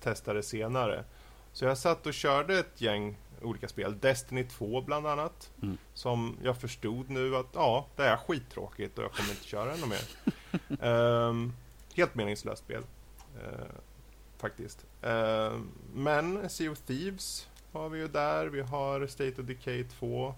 testa 0.00 0.32
det 0.32 0.42
senare. 0.42 1.04
Så 1.52 1.64
jag 1.64 1.78
satt 1.78 2.06
och 2.06 2.14
körde 2.14 2.58
ett 2.58 2.80
gäng 2.80 3.16
olika 3.42 3.68
spel. 3.68 3.98
Destiny 4.00 4.44
2 4.44 4.80
bland 4.80 5.06
annat. 5.06 5.50
Mm. 5.62 5.78
Som 5.94 6.36
jag 6.42 6.56
förstod 6.56 7.10
nu 7.10 7.36
att 7.36 7.46
ja, 7.52 7.86
det 7.96 8.04
är 8.04 8.16
skittråkigt 8.16 8.98
och 8.98 9.04
jag 9.04 9.12
kommer 9.12 9.30
inte 9.30 9.44
köra 9.44 9.72
ännu 9.74 9.86
mer. 9.86 10.88
um, 10.88 11.52
helt 11.94 12.14
meningslöst 12.14 12.62
spel. 12.64 12.82
Uh, 13.36 13.64
faktiskt. 14.38 14.86
Uh, 15.06 15.60
men 15.94 16.50
Sea 16.50 16.70
of 16.70 16.78
Thieves 16.78 17.48
har 17.72 17.88
vi 17.88 17.98
ju 17.98 18.08
där. 18.08 18.46
Vi 18.46 18.60
har 18.60 19.06
State 19.06 19.40
of 19.40 19.46
Decay 19.46 19.84
2. 19.84 20.26
Uh, 20.26 20.34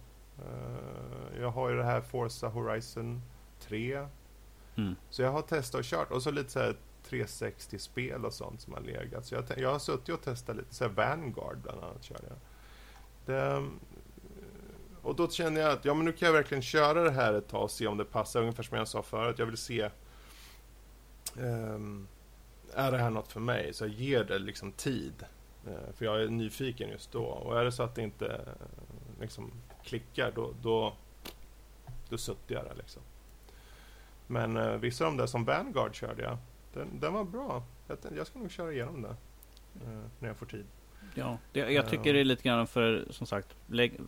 eh, 0.47 1.41
jag 1.41 1.51
har 1.51 1.71
ju 1.71 1.77
det 1.77 1.85
här 1.85 2.01
Forza 2.01 2.49
Horizon 2.49 3.23
3. 3.61 4.07
Mm. 4.77 4.97
Så 5.11 5.23
jag 5.23 5.33
har 5.33 5.43
testat 5.43 5.79
och 5.79 5.85
kört. 5.85 6.11
Och 6.11 6.23
så 6.23 6.31
lite 6.31 6.51
så 6.51 6.73
360-spel 7.09 8.25
och 8.25 8.33
sånt 8.33 8.61
som 8.61 8.73
har 8.73 8.81
legat. 8.81 9.27
Så 9.27 9.35
jag, 9.35 9.45
jag 9.57 9.73
har 9.73 9.79
suttit 9.79 10.09
och 10.09 10.23
testat 10.23 10.57
lite. 10.57 10.75
Så 10.75 10.89
Vanguard 10.89 11.59
bland 11.59 11.85
annat 11.85 12.05
körde 12.05 12.25
jag. 12.29 12.37
Det, 13.27 13.47
eh, 13.47 13.65
och 15.03 15.17
då 15.17 15.29
känner 15.29 15.61
jag 15.61 15.71
att 15.71 15.85
ja, 15.85 15.95
men 15.95 16.05
nu 16.05 16.13
kan 16.13 16.27
jag 16.27 16.33
verkligen 16.33 16.63
köra 16.63 17.03
det 17.03 17.11
här 17.11 17.33
ett 17.33 17.49
tag 17.49 17.63
och 17.63 17.71
se 17.71 17.87
om 17.87 17.97
det 17.97 18.05
passar. 18.05 18.41
Ungefär 18.41 18.63
som 18.63 18.79
jag 18.79 18.89
sa 18.89 19.03
förut. 19.03 19.39
Jag 19.39 19.47
vill 19.47 19.57
se 19.57 19.91
um, 21.39 22.09
är 22.75 22.93
det 22.93 22.99
här 22.99 23.11
något 23.11 23.33
för 23.33 23.41
mig? 23.41 23.75
Så 23.75 23.85
jag 23.85 23.91
ger 23.91 24.25
det 24.25 24.39
liksom 24.39 24.73
tid. 24.73 25.25
Uh, 25.69 25.93
för 25.95 26.05
jag 26.05 26.23
är 26.23 26.29
nyfiken 26.29 26.91
just 26.91 27.13
då. 27.13 27.25
Och 27.25 27.61
är 27.61 27.65
det 27.65 27.73
så 27.73 27.83
att 27.83 27.95
det 27.95 28.03
inte 28.03 28.25
uh, 28.25 29.21
liksom 29.21 29.53
klickar, 29.85 30.33
då, 30.35 30.55
då, 30.63 30.97
då 32.09 32.19
suttar 32.19 32.55
jag 32.55 32.65
där 32.65 32.75
liksom. 32.75 33.03
Men 34.31 34.57
uh, 34.57 34.77
vissa 34.77 35.05
av 35.05 35.11
de 35.11 35.17
där 35.17 35.27
som 35.27 35.45
Vanguard 35.45 35.95
körde 35.95 36.23
jag, 36.23 36.39
den, 36.75 37.01
den 37.01 37.13
var 37.13 37.25
bra. 37.25 37.63
Jag, 37.87 37.99
jag 38.17 38.27
ska 38.27 38.39
nog 38.39 38.51
köra 38.51 38.73
igenom 38.73 39.03
det 39.03 39.17
när 40.19 40.29
jag 40.29 40.37
får 40.37 40.47
tid. 40.47 40.67
Ja, 41.15 41.39
det, 41.53 41.61
jag 41.61 41.89
tycker 41.89 42.15
det 42.15 42.21
är 42.21 42.25
lite 42.25 42.43
grann 42.43 42.67
för, 42.67 43.07
som 43.11 43.27
sagt, 43.27 43.57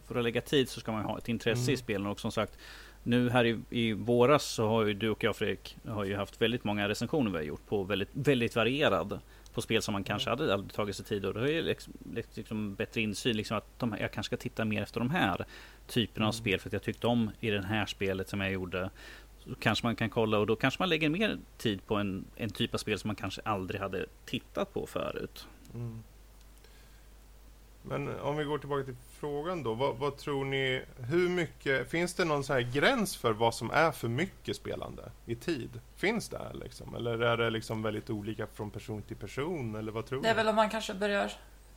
för 0.07 0.17
att 0.17 0.25
lägga 0.25 0.41
tid 0.41 0.69
så 0.69 0.81
ska 0.81 0.93
man 0.93 1.05
ha 1.05 1.19
ett 1.19 1.29
intresse 1.29 1.63
mm. 1.63 1.75
i 1.75 1.77
spelen. 1.77 2.07
Och 2.07 2.21
som 2.21 2.33
sagt, 2.33 2.59
nu 3.03 3.31
här 3.31 3.45
i, 3.45 3.61
i 3.71 3.93
våras 3.93 4.45
så 4.45 4.69
har 4.69 4.85
ju 4.85 4.95
du 4.95 5.11
och 5.11 5.25
jag 5.25 5.37
Fredrik, 5.37 5.77
har 5.89 6.05
ju 6.05 6.17
haft 6.17 6.43
väldigt 6.43 6.65
många 6.65 6.89
recensioner 6.89 7.31
vi 7.31 7.37
har 7.37 7.45
gjort 7.45 7.67
på 7.67 7.83
väldigt, 7.83 8.11
väldigt 8.13 8.57
varierad. 8.57 9.21
På 9.55 9.63
spel 9.63 9.83
som 9.83 9.93
man 9.93 10.05
kanske 10.05 10.31
mm. 10.31 10.39
hade 10.39 10.55
aldrig 10.55 10.73
tagit 10.73 10.97
sig 10.97 11.05
tid 11.05 11.25
och 11.25 11.35
då 11.35 11.41
är 11.41 11.53
det 11.53 11.63
liksom, 11.63 11.93
liksom 12.35 12.75
bättre 12.75 13.01
insyn. 13.01 13.37
Liksom 13.37 13.57
att 13.57 13.79
de, 13.79 13.97
jag 14.01 14.13
kanske 14.13 14.29
ska 14.29 14.37
titta 14.37 14.65
mer 14.65 14.83
efter 14.83 15.01
de 15.01 15.11
här 15.11 15.45
typerna 15.87 16.25
mm. 16.25 16.29
av 16.29 16.33
spel. 16.33 16.61
För 16.61 16.69
att 16.69 16.73
jag 16.73 16.83
tyckte 16.83 17.07
om 17.07 17.31
i 17.41 17.51
det 17.51 17.63
här 17.63 17.87
spelet 17.87 18.29
som 18.29 18.41
jag 18.41 18.53
gjorde. 18.53 18.91
Så 19.45 19.55
kanske 19.55 19.87
man 19.87 19.97
kan 19.97 20.11
kolla 20.11 20.39
och 20.39 20.47
då 20.47 20.57
kanske 20.57 20.83
man 20.83 20.89
lägger 20.89 21.09
mer 21.09 21.39
tid 21.59 21.87
på 21.87 21.95
en, 21.97 22.25
en 22.37 22.51
typ 22.51 22.75
av 22.75 22.79
spel 22.79 22.99
som 22.99 23.09
man 23.09 23.17
kanske 23.17 23.41
aldrig 23.45 23.81
hade 23.81 24.07
tittat 24.25 24.75
på 24.75 24.87
förut. 24.87 25.47
Mm. 25.75 26.03
Men 27.83 28.21
om 28.21 28.37
vi 28.37 28.45
går 28.45 28.59
tillbaka 28.59 28.85
till 28.85 28.97
frågan 29.21 29.63
då. 29.63 29.75
Vad, 29.75 29.97
vad, 29.97 30.17
tror 30.17 30.45
ni, 30.45 30.83
hur 30.99 31.29
mycket, 31.29 31.91
finns 31.91 32.15
det 32.15 32.25
någon 32.25 32.45
så 32.45 32.53
här 32.53 32.61
gräns 32.61 33.17
för 33.17 33.33
vad 33.33 33.55
som 33.55 33.71
är 33.71 33.91
för 33.93 34.09
mycket 34.09 34.57
spelande 34.57 35.11
i 35.27 35.35
tid? 35.35 35.81
Finns 35.97 36.29
det 36.29 36.41
liksom? 36.55 36.95
Eller 36.95 37.19
är 37.19 37.37
det 37.37 37.51
liksom 37.51 37.83
väldigt 37.83 38.11
olika 38.11 38.47
från 38.47 38.71
person 38.71 39.03
till 39.03 39.17
person? 39.17 39.75
Eller 39.75 39.93
vad 39.93 40.07
tror 40.07 40.23
Det 40.23 40.29
är 40.29 40.35
ni? 40.35 40.37
väl 40.37 40.49
om 40.49 40.57
man 40.57 40.71
kanske 40.71 40.95
börjar 40.95 41.33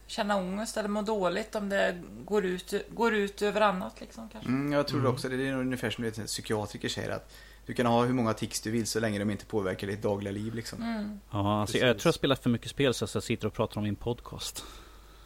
känna 0.07 0.36
ångest 0.36 0.78
eller 0.78 0.89
må 0.89 1.01
dåligt 1.01 1.55
om 1.55 1.70
det 1.70 2.01
går 2.26 2.45
ut, 2.45 2.74
går 2.89 3.13
ut 3.13 3.41
över 3.41 3.61
annat 3.61 4.01
liksom 4.01 4.30
kanske. 4.30 4.49
Mm, 4.49 4.72
jag 4.72 4.88
tror 4.88 4.99
Mm. 4.99 5.11
också 5.11 5.30
det. 5.30 5.47
Är 5.47 5.53
ungefär 5.53 5.89
som 5.89 6.03
en 6.03 6.11
psykiatriker 6.11 6.89
säger 6.89 7.09
att 7.09 7.34
du 7.66 7.74
kan 7.74 7.86
ha 7.86 8.05
hur 8.05 8.13
många 8.13 8.34
tics 8.34 8.61
du 8.61 8.72
vill 8.72 8.88
så 8.88 8.99
länge 8.99 9.20
de 9.20 9.30
inte 9.30 9.45
påverkar 9.45 9.88
ditt 9.88 10.01
dagliga 10.01 10.32
liv 10.32 10.53
liksom. 10.55 10.82
Mm. 10.84 11.20
Ja, 11.32 11.61
alltså, 11.61 11.78
jag 11.78 11.88
Precis. 11.88 12.01
tror 12.03 12.07
jag 12.09 12.16
spelat 12.16 12.43
för 12.43 12.49
mycket 12.49 12.70
spel 12.72 12.93
så 12.93 13.07
jag 13.13 13.24
sitter 13.24 13.47
och 13.47 13.53
pratar 13.53 13.78
om 13.78 13.84
min 13.84 13.95
podcast. 13.95 14.63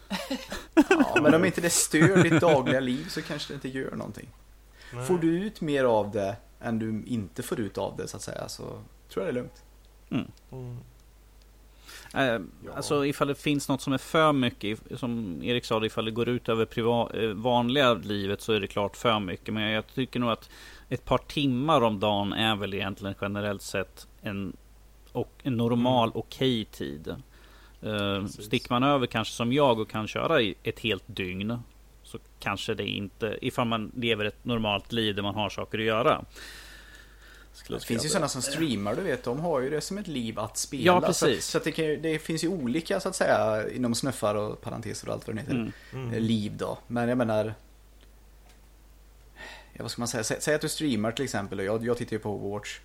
Ja, 0.90 1.22
men 1.22 1.34
om 1.34 1.46
inte 1.46 1.62
det 1.62 1.70
stör 1.70 2.24
ditt 2.24 2.42
dagliga 2.42 2.80
liv 2.80 3.06
så 3.10 3.22
kanske 3.22 3.54
det 3.54 3.56
inte 3.56 3.70
gör 3.80 3.92
någonting. 3.96 4.30
Nej. 4.94 5.06
Får 5.06 5.18
du 5.18 5.28
ut 5.44 5.62
mer 5.62 5.84
av 5.84 6.12
det 6.12 6.36
än 6.62 6.80
du 6.80 7.04
inte 7.06 7.44
får 7.44 7.60
ut 7.60 7.78
av 7.78 7.98
det 7.98 8.08
så 8.08 8.18
att 8.18 8.24
säga 8.24 8.50
så 8.50 8.64
tror 9.10 9.26
jag 9.26 9.36
det 9.36 9.40
är 9.40 9.44
lugnt. 9.44 9.64
Mm. 10.52 10.78
Eh, 12.14 12.42
Ja. 12.66 12.72
Alltså 12.76 13.06
ifall 13.06 13.28
det 13.28 13.36
finns 13.36 13.70
något 13.70 13.82
som 13.82 13.94
är 13.94 13.98
för 13.98 14.34
mycket, 14.34 14.80
som 14.96 15.40
Erik 15.44 15.66
sa, 15.66 15.86
ifall 15.86 16.06
det 16.06 16.12
går 16.12 16.30
ut 16.30 16.50
över 16.50 16.66
priva, 16.66 17.10
eh, 17.14 17.30
vanliga 17.30 17.94
livet 17.94 18.42
så 18.42 18.54
är 18.54 18.60
det 18.60 18.68
klart 18.68 18.98
för 18.98 19.20
mycket. 19.20 19.54
Men 19.54 19.64
jag 19.64 19.88
tycker 19.88 20.20
nog 20.20 20.30
att 20.30 20.50
ett 20.90 21.06
par 21.06 21.18
timmar 21.18 21.82
om 21.82 22.00
dagen 22.00 22.34
är 22.34 22.56
väl 22.56 22.74
egentligen 22.74 23.16
generellt 23.22 23.62
sett 23.62 24.08
en, 24.22 24.58
och, 25.12 25.32
en 25.44 25.58
normal 25.58 26.12
okej 26.14 26.66
tid. 26.66 27.08
Eh, 27.08 28.22
Precis. 28.22 28.46
sticker 28.46 28.74
man 28.74 28.84
över 28.84 29.08
kanske 29.08 29.34
som 29.34 29.54
jag 29.54 29.80
och 29.80 29.90
kan 29.90 30.08
köra 30.08 30.42
i 30.42 30.56
ett 30.64 30.80
helt 30.80 31.04
dygn 31.06 31.60
så 32.04 32.18
kanske 32.40 32.74
det 32.74 32.88
inte, 32.88 33.38
ifall 33.42 33.68
man 33.68 33.92
lever 33.96 34.26
ett 34.26 34.46
normalt 34.46 34.92
liv 34.92 35.16
där 35.16 35.24
man 35.24 35.36
har 35.36 35.50
saker 35.50 35.80
att 35.80 35.86
göra. 35.86 36.26
Det 37.68 37.86
finns 37.86 38.06
ju 38.06 38.10
sådana 38.10 38.28
som 38.28 38.42
streamar, 38.42 38.96
du 38.96 39.02
vet, 39.02 39.24
de 39.24 39.40
har 39.40 39.62
ju 39.62 39.70
det 39.70 39.82
som 39.82 39.98
ett 39.98 40.08
liv 40.08 40.40
att 40.40 40.58
spela. 40.58 40.84
Ja, 40.84 41.02
precis. 41.02 41.46
Så, 41.46 41.52
så 41.52 41.58
att 41.58 41.64
det, 41.64 41.72
kan, 41.72 41.86
det 41.86 42.20
finns 42.20 42.44
ju 42.44 42.48
olika 42.48 43.00
så 43.00 43.10
att 43.10 43.16
säga 43.16 43.70
inom 43.70 43.96
snuffar 43.96 44.36
och 44.36 44.62
parenteser 44.62 45.08
och 45.08 45.14
allt 45.14 45.28
vad 45.28 45.36
det 45.36 45.42
heter. 45.42 45.54
Mm. 45.54 45.72
Mm. 45.94 46.24
liv 46.24 46.58
då. 46.58 46.78
Men 46.88 47.10
jag 47.10 47.18
menar... 47.18 47.54
Ja, 49.80 49.84
vad 49.84 49.92
ska 49.92 50.02
man 50.02 50.08
säga? 50.08 50.24
Sä, 50.24 50.36
säg 50.40 50.56
att 50.56 50.62
du 50.62 50.70
streamar 50.70 51.12
till 51.12 51.26
exempel 51.26 51.60
och 51.60 51.66
jag, 51.66 51.86
jag 51.86 51.98
tittar 51.98 52.14
ju 52.14 52.20
på 52.20 52.30
Overwatch. 52.36 52.80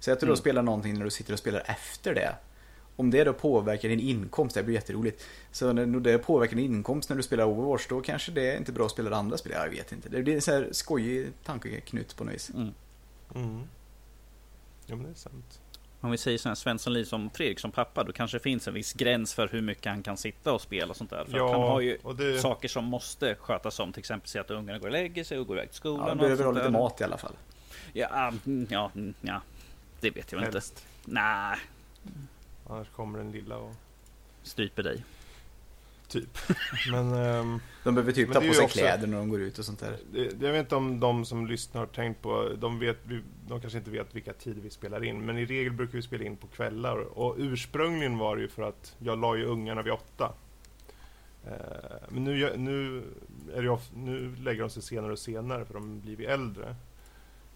Säg 0.00 0.12
att 0.12 0.20
du 0.20 0.26
då 0.26 0.32
Mm. 0.32 0.36
spelar 0.40 0.62
någonting 0.62 0.94
när 0.98 1.04
du 1.04 1.10
sitter 1.10 1.32
och 1.32 1.38
spelar 1.38 1.62
efter 1.66 2.14
det. 2.14 2.36
Om 2.96 3.10
det 3.10 3.24
då 3.24 3.32
påverkar 3.32 3.88
din 3.88 4.00
inkomst, 4.00 4.54
det 4.54 4.62
blir 4.62 4.74
jätteroligt. 4.74 5.24
Så 5.52 5.72
när 5.72 6.00
det 6.00 6.18
påverkar 6.18 6.56
din 6.56 6.74
inkomst 6.74 7.08
när 7.08 7.16
du 7.16 7.22
spelar 7.22 7.44
Overwatch, 7.44 7.86
då 7.88 8.00
kanske 8.00 8.32
det 8.32 8.52
är 8.52 8.56
inte 8.56 8.72
bra 8.72 8.86
att 8.86 8.92
spela 8.92 9.16
andra 9.16 9.36
spel. 9.38 9.52
Jag 9.52 9.68
vet 9.70 9.92
inte. 9.92 10.08
Det 10.08 10.22
blir 10.22 10.34
en 10.34 10.40
sån 10.40 10.54
här 10.54 10.68
skojig 10.72 11.28
tankeknut 11.44 12.16
på 12.16 12.24
något 12.24 12.34
vis. 12.34 12.50
Mm. 12.54 12.74
Mm. 13.34 13.62
Ja 14.86 14.96
men 14.96 15.02
det 15.04 15.10
är 15.10 15.14
sant. 15.14 15.60
Om 16.00 16.10
vi 16.10 16.18
säger 16.18 16.38
sån 16.38 16.50
här 16.50 16.54
Svensson-liv 16.54 17.04
som 17.04 17.30
Fredrik 17.30 17.58
som 17.58 17.72
pappa, 17.72 18.04
då 18.04 18.12
kanske 18.12 18.38
det 18.38 18.42
finns 18.42 18.68
en 18.68 18.74
viss 18.74 18.92
gräns 18.92 19.34
för 19.34 19.48
hur 19.48 19.62
mycket 19.62 19.86
han 19.86 20.02
kan 20.02 20.16
sitta 20.16 20.52
och 20.52 20.60
spela 20.60 20.90
och 20.90 20.96
sånt 20.96 21.10
där. 21.10 21.24
För 21.24 21.46
att 21.46 21.50
han 21.52 21.60
har 21.60 21.80
ju 21.80 21.98
det... 22.16 22.38
saker 22.38 22.68
som 22.68 22.84
måste 22.84 23.34
skötas 23.34 23.80
om. 23.80 23.92
Till 23.92 24.00
exempel 24.00 24.28
se 24.28 24.38
att 24.38 24.50
ungarna 24.50 24.78
går 24.78 24.86
och 24.86 24.92
lägger 24.92 25.24
sig 25.24 25.38
och 25.38 25.46
går 25.46 25.56
iväg 25.56 25.68
till 25.68 25.76
skolan. 25.76 26.06
Ja, 26.06 26.12
och 26.12 26.16
du 26.16 26.22
behöver 26.22 26.44
ha 26.44 26.52
lite 26.52 26.64
där. 26.64 26.70
mat 26.70 27.00
i 27.00 27.04
alla 27.04 27.18
fall. 27.18 27.34
Ja, 27.92 28.32
mm, 28.46 28.66
ja, 28.70 28.90
mm, 28.94 29.14
ja, 29.20 29.42
det 30.00 30.10
vet 30.10 30.32
jag 30.32 30.38
väl 30.38 30.46
inte. 30.46 30.56
helst. 30.56 30.86
Nej, 31.04 31.58
Annars 32.70 32.88
kommer 32.88 33.18
den 33.18 33.32
lilla 33.32 33.56
och 33.56 33.74
stryper 34.42 34.82
dig. 34.82 35.04
Typ. 36.08 36.38
Men 36.90 37.14
ehm, 37.14 37.60
De 37.84 37.94
behöver 37.94 38.12
typ 38.12 38.32
ta 38.32 38.40
på 38.40 38.52
sig 38.52 38.64
också- 38.64 38.78
kläder 38.78 39.06
när 39.06 39.18
de 39.18 39.28
går 39.28 39.40
ut 39.40 39.58
och 39.58 39.64
sånt 39.64 39.78
där. 39.78 39.96
det, 40.12 40.46
jag 40.46 40.52
vet 40.52 40.60
inte 40.60 40.76
om 40.76 41.00
de 41.00 41.24
som 41.24 41.46
lyssnar 41.46 41.80
har 41.80 41.86
tänkt 41.86 42.22
på, 42.22 42.48
de, 42.58 42.78
vet, 42.78 42.96
de 43.48 43.60
kanske 43.60 43.78
inte 43.78 43.90
vet 43.90 44.14
vilka 44.14 44.32
tider 44.32 44.62
vi 44.62 44.70
spelar 44.70 45.04
in, 45.04 45.26
men 45.26 45.38
i 45.38 45.46
regel 45.46 45.72
brukar 45.72 45.92
vi 45.92 46.02
spela 46.02 46.24
in 46.24 46.36
på 46.36 46.46
kvällar. 46.46 47.18
Och 47.18 47.34
ursprungligen 47.38 48.18
var 48.18 48.36
det 48.36 48.42
ju 48.42 48.48
för 48.48 48.62
att 48.62 48.94
jag 48.98 49.18
la 49.18 49.36
ju 49.36 49.44
ungarna 49.44 49.82
vid 49.82 49.92
åtta. 49.92 50.32
Eh, 51.46 51.52
men 52.08 52.24
nu, 52.24 52.56
nu, 52.56 53.02
är 53.52 53.56
det 53.56 53.62
ju 53.62 53.68
of, 53.70 53.90
nu 53.94 54.36
lägger 54.36 54.60
de 54.60 54.70
sig 54.70 54.82
senare 54.82 55.12
och 55.12 55.18
senare 55.18 55.64
för 55.64 55.74
de 55.74 56.00
blir 56.00 56.28
äldre. 56.28 56.76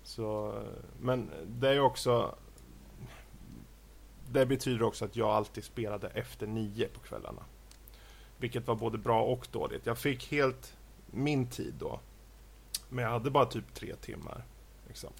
Så, 0.03 0.63
men 1.01 1.31
det 1.47 1.69
är 1.69 1.73
ju 1.73 1.81
också 1.81 2.35
det 4.33 4.47
betyder 4.47 4.83
också 4.83 5.05
att 5.05 5.17
jag 5.17 5.29
alltid 5.29 5.65
spelade 5.65 6.09
efter 6.09 6.47
nio 6.47 6.89
på 6.89 7.01
kvällarna. 7.01 7.43
Vilket 8.43 8.67
var 8.67 8.75
både 8.75 8.99
bra 8.99 9.23
och 9.23 9.49
dåligt. 9.53 9.87
Jag 9.87 9.99
fick 9.99 10.33
helt 10.33 10.77
min 11.07 11.47
tid 11.47 11.75
då. 11.79 12.01
Men 12.89 13.05
jag 13.05 13.11
hade 13.11 13.31
bara 13.31 13.47
typ 13.47 13.75
tre 13.75 13.97
timmar. 13.97 14.45
Liksom. 14.89 15.11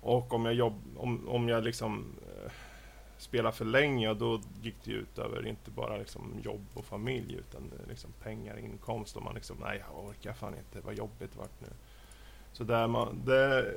Och 0.00 0.34
om 0.34 0.44
jag, 0.44 0.54
jobb, 0.54 0.82
om, 0.96 1.28
om 1.28 1.48
jag 1.48 1.64
liksom 1.64 2.04
eh, 2.22 2.52
spelade 3.18 3.56
för 3.56 3.64
länge, 3.64 4.14
då 4.14 4.40
gick 4.62 4.76
det 4.84 4.90
ut 4.90 5.18
över 5.18 5.46
inte 5.46 5.70
bara 5.70 5.96
liksom 5.96 6.40
jobb 6.42 6.66
och 6.74 6.84
familj, 6.84 7.34
utan 7.34 7.72
eh, 7.80 7.88
liksom 7.88 8.12
pengar, 8.22 8.58
inkomst. 8.58 9.16
Och 9.16 9.22
man 9.22 9.34
liksom, 9.34 9.56
nej 9.60 9.82
jag 9.88 10.04
orkar 10.04 10.32
fan 10.32 10.54
inte, 10.58 10.86
vad 10.86 10.94
jobbigt 10.94 11.32
det 11.32 11.38
vart 11.38 11.60
nu. 11.60 11.68
Så 12.52 12.64
där 12.64 12.86
man, 12.86 13.22
det, 13.24 13.74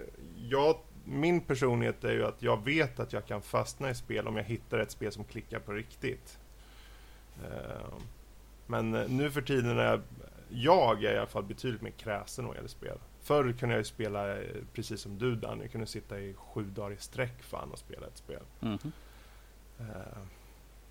jag, 0.50 0.76
min 1.06 1.42
personlighet 1.42 2.04
är 2.04 2.14
ju 2.14 2.26
att 2.26 2.42
jag 2.42 2.66
vet 2.66 3.00
att 3.00 3.14
jag 3.14 3.26
kan 3.26 3.42
fastna 3.42 3.90
i 3.90 3.96
spel 3.96 4.28
om 4.28 4.38
jag 4.38 4.44
hittar 4.44 4.80
ett 4.80 4.92
spel 4.92 5.12
som 5.12 5.24
klickar 5.24 5.60
på 5.60 5.72
riktigt. 5.72 6.40
Eh, 7.44 7.94
men 8.72 8.96
eh, 8.96 9.10
nu 9.10 9.32
för 9.32 9.42
tiden 9.42 9.80
är 9.80 9.84
jag, 9.84 10.02
jag 10.50 11.04
är 11.04 11.14
i 11.14 11.18
alla 11.18 11.28
fall 11.28 11.44
betydligt 11.44 11.82
mer 11.82 11.92
kräsen 11.92 12.48
vad 12.48 12.56
gäller 12.56 12.70
spel. 12.70 12.98
Förr 13.22 13.54
kunde 13.54 13.76
jag 13.76 13.80
ju 13.80 13.86
spela 13.86 14.38
eh, 14.38 14.56
precis 14.74 15.02
som 15.02 15.18
du 15.18 15.36
Danny, 15.36 15.64
jag 15.64 15.72
kunde 15.72 15.88
sitta 15.88 16.20
i 16.20 16.34
sju 16.34 16.64
dagar 16.64 16.92
i 16.92 16.98
sträck 16.98 17.44
fan 17.44 17.72
och 17.72 17.80
spela 17.80 18.08
ett 18.08 18.18
spel. 18.18 18.44
Mhm. 18.60 18.92
Eh, 19.80 20.22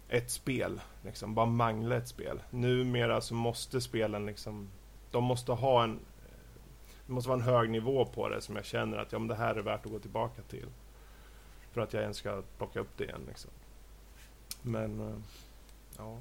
ett 0.08 0.30
spel, 0.30 0.80
liksom, 1.04 1.34
bara 1.34 1.46
mangla 1.46 1.96
ett 1.96 2.08
spel. 2.08 2.42
Numera 2.50 3.20
så 3.20 3.34
måste 3.34 3.80
spelen 3.80 4.26
liksom, 4.26 4.68
de 5.10 5.24
måste 5.24 5.52
ha 5.52 5.84
en, 5.84 5.98
det 7.06 7.12
måste 7.12 7.28
vara 7.28 7.38
en 7.38 7.44
hög 7.44 7.70
nivå 7.70 8.04
på 8.04 8.28
det 8.28 8.40
som 8.40 8.56
jag 8.56 8.64
känner 8.64 8.98
att 8.98 9.12
ja, 9.12 9.18
men 9.18 9.28
det 9.28 9.34
här 9.34 9.54
är 9.54 9.62
värt 9.62 9.86
att 9.86 9.92
gå 9.92 9.98
tillbaka 9.98 10.42
till. 10.42 10.66
För 11.72 11.80
att 11.80 11.92
jag 11.92 12.02
ens 12.02 12.16
ska 12.16 12.42
plocka 12.58 12.80
upp 12.80 12.96
det 12.96 13.04
igen 13.04 13.22
liksom. 13.28 13.50
Men, 14.62 15.22
ja. 15.96 16.18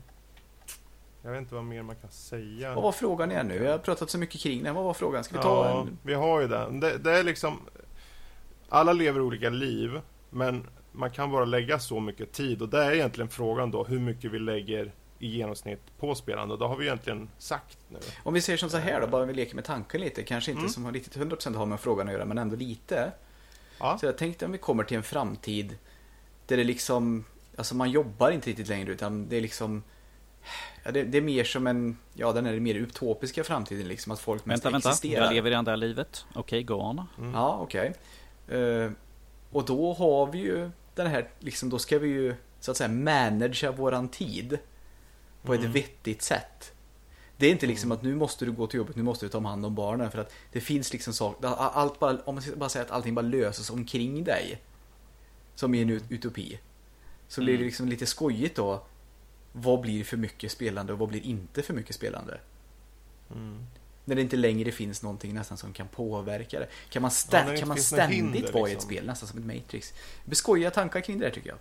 Jag 1.22 1.32
vet 1.32 1.40
inte 1.42 1.56
vad 1.56 1.64
mer 1.64 1.84
man 1.84 1.96
kan 1.96 2.10
säga. 2.12 2.74
Vad 2.74 2.84
var 2.84 2.92
frågan 2.92 3.32
igen 3.32 3.48
nu? 3.48 3.64
Jag 3.64 3.72
har 3.72 3.78
pratat 3.78 4.10
så 4.10 4.18
mycket 4.18 4.42
kring 4.42 4.64
den. 4.64 4.76
Vad 4.76 4.84
var 4.84 4.94
frågan? 4.94 5.24
Ska 5.24 5.38
vi 5.38 5.44
ta 5.44 5.70
Ja, 5.70 5.82
en... 5.82 5.98
vi 6.04 6.14
har 6.14 6.42
ju 6.42 6.48
den. 6.48 6.80
Det, 6.80 6.98
det 6.98 7.12
är 7.12 7.24
liksom... 7.24 7.60
Alla 8.70 8.94
lever 8.94 9.22
olika 9.22 9.50
liv, 9.50 10.02
men 10.30 10.68
man 10.92 11.12
kan 11.12 11.32
bara 11.32 11.46
lägga 11.46 11.80
så 11.80 12.00
mycket 12.00 12.32
tid. 12.32 12.62
Och 12.62 12.70
det 12.70 12.84
är 12.84 12.92
egentligen 12.92 13.30
frågan 13.30 13.72
då, 13.72 13.84
hur 13.84 14.00
mycket 14.00 14.32
vi 14.32 14.40
lägger 14.40 14.92
i 15.20 15.28
genomsnitt 15.28 15.82
på 16.00 16.16
spelande. 16.16 16.54
Och 16.54 16.60
det 16.60 16.66
har 16.66 16.76
vi 16.78 16.86
egentligen 16.86 17.30
sagt 17.38 17.78
nu. 17.90 17.98
Om 18.24 18.34
vi 18.34 18.42
säger 18.42 18.58
som 18.58 18.70
så 18.70 18.78
här 18.78 19.02
då, 19.02 19.08
bara 19.08 19.26
vi 19.26 19.34
leker 19.34 19.56
med 19.56 19.66
tanken 19.66 20.02
lite. 20.02 20.24
Kanske 20.24 20.52
inte 20.52 20.60
Mm. 20.60 20.70
som 20.70 20.86
har 20.86 20.92
riktigt 20.92 21.18
100% 21.18 21.56
har 21.56 21.66
med 21.66 21.80
frågan 21.80 22.08
att 22.08 22.14
göra, 22.14 22.26
men 22.26 22.38
ändå 22.38 22.56
lite. 22.56 23.12
Ja, 23.80 23.98
Så 23.98 24.06
jag 24.06 24.18
tänkte 24.18 24.46
om 24.46 24.52
vi 24.52 24.58
kommer 24.58 24.84
till 24.84 24.98
en 24.98 25.04
framtid 25.04 25.78
där 26.46 26.58
det 26.58 26.64
liksom, 26.64 27.24
alltså 27.56 27.76
man 27.76 27.92
jobbar 27.92 28.32
inte 28.32 28.50
riktigt 28.50 28.68
längre 28.68 28.92
utan 28.92 29.30
det 29.30 29.38
är 29.38 29.42
liksom 29.42 29.84
Ja, 30.84 30.92
det, 30.92 31.04
det 31.04 31.18
är 31.18 31.22
mer 31.22 31.44
som 31.44 31.68
en, 31.68 31.98
ja 32.14 32.32
den 32.34 32.46
är 32.46 32.60
mer 32.60 32.76
utopiska 32.76 33.44
framtiden 33.44 33.88
liksom, 33.88 34.12
att 34.12 34.20
folk 34.20 34.46
mest 34.46 34.66
Vänta, 34.66 34.72
vänta. 34.74 34.90
existerar. 34.90 35.26
Jag 35.26 35.34
lever 35.34 35.52
i 35.52 35.56
andra 35.56 35.76
livet. 35.76 36.26
Okej, 36.34 36.64
gå 36.64 36.76
on. 36.84 37.02
mm. 37.18 37.34
Ja, 37.34 37.60
okej. 37.62 37.94
Eh, 38.48 38.92
och 39.52 39.66
då 39.66 39.94
har 39.94 40.28
vi 40.28 40.38
ju 40.38 40.70
den 40.96 41.08
här, 41.08 41.30
liksom, 41.40 41.70
då 41.70 41.80
ska 41.80 42.00
vi 42.00 42.08
ju 42.08 42.36
så 42.60 42.72
att 42.72 42.78
säga 42.78 42.88
managea 42.90 43.72
våran 43.72 44.10
tid 44.10 44.58
på 45.44 45.54
ett 45.54 45.60
Mm. 45.60 45.72
vettigt 45.72 46.22
sätt. 46.22 46.72
Det 47.38 47.48
är 47.48 47.52
inte 47.52 47.68
liksom 47.68 47.88
Mm. 47.92 47.98
att 47.98 48.04
nu 48.04 48.16
måste 48.16 48.46
du 48.46 48.52
gå 48.52 48.68
till 48.68 48.78
jobbet, 48.78 48.96
nu 48.96 49.04
måste 49.04 49.26
du 49.26 49.30
ta 49.30 49.40
hand 49.40 49.66
om 49.66 49.76
barnen 49.76 50.12
för 50.12 50.18
att 50.20 50.32
det 50.52 50.62
finns 50.62 50.94
liksom 50.94 51.14
saker, 51.14 51.48
allt 51.48 52.00
bara, 52.00 52.18
om 52.26 52.36
man 52.36 52.44
bara 52.56 52.70
säga 52.70 52.86
att 52.86 52.92
allting 52.92 53.16
bara 53.16 53.22
löses 53.22 53.70
omkring 53.70 54.24
dig. 54.24 54.62
Som 55.56 55.74
i 55.76 55.82
en 55.82 55.90
ut- 55.90 56.04
utopi. 56.10 56.60
Så 57.28 57.42
blir 57.42 57.54
det 57.54 57.58
Mm. 57.58 57.66
liksom 57.66 57.88
lite 57.90 58.06
skojigt 58.06 58.56
då. 58.56 58.84
Vad 59.52 59.82
blir 59.82 60.04
för 60.04 60.18
mycket 60.18 60.52
spelande 60.52 60.94
och 60.94 61.00
vad 61.00 61.10
blir 61.10 61.22
inte 61.26 61.62
för 61.62 61.74
mycket 61.74 61.96
spelande? 61.96 62.40
Mm. 63.32 63.66
När 64.06 64.16
det 64.16 64.22
inte 64.22 64.38
längre 64.38 64.72
finns 64.72 65.04
någonting 65.04 65.34
nästan 65.34 65.58
som 65.58 65.74
kan 65.74 65.88
påverka 65.88 66.60
det. 66.60 66.68
Kan 66.90 67.02
man, 67.02 67.12
Ja, 67.32 67.38
stä- 67.40 67.50
inte 67.50 67.60
kan 67.60 67.68
man 67.68 67.78
ständigt 67.78 68.18
hinder, 68.18 68.52
vara 68.52 68.62
i 68.70 68.72
ett 68.72 68.76
liksom. 68.76 68.90
spel, 68.92 69.06
nästan 69.06 69.30
som 69.30 69.40
ett 69.40 69.46
Matrix? 69.46 69.92
Det 69.92 70.26
blir 70.26 70.36
skojiga 70.36 70.72
tankar 70.72 71.02
kring 71.02 71.20
det 71.20 71.26
där 71.26 71.32
tycker 71.32 71.50
jag. 71.50 71.58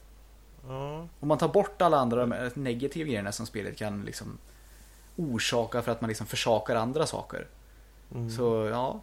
Ja. 0.68 1.08
Om 1.20 1.28
man 1.28 1.38
tar 1.38 1.48
bort 1.48 1.82
alla 1.82 1.98
andra 1.98 2.26
de 2.26 2.50
negativa 2.54 3.06
grejerna 3.08 3.32
som 3.32 3.46
spelet 3.46 3.76
kan 3.76 4.02
liksom 4.04 4.38
orsaka 5.16 5.82
för 5.82 5.92
att 5.92 6.00
man 6.00 6.08
liksom 6.08 6.26
försakar 6.26 6.76
andra 6.76 7.06
saker. 7.06 7.46
Mm. 8.14 8.30
Så 8.30 8.66
ja. 8.66 9.00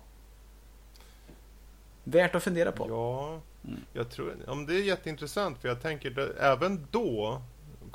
Värt 2.04 2.36
att 2.36 2.44
fundera 2.44 2.72
på. 2.72 2.90
Ja, 2.90 3.42
Jag 3.94 4.10
tror, 4.10 4.36
om 4.50 4.66
det 4.66 4.74
är 4.76 4.84
jätteintressant 4.84 5.58
för 5.58 5.68
jag 5.68 5.82
tänker 5.82 6.36
även 6.40 6.88
då 6.92 7.42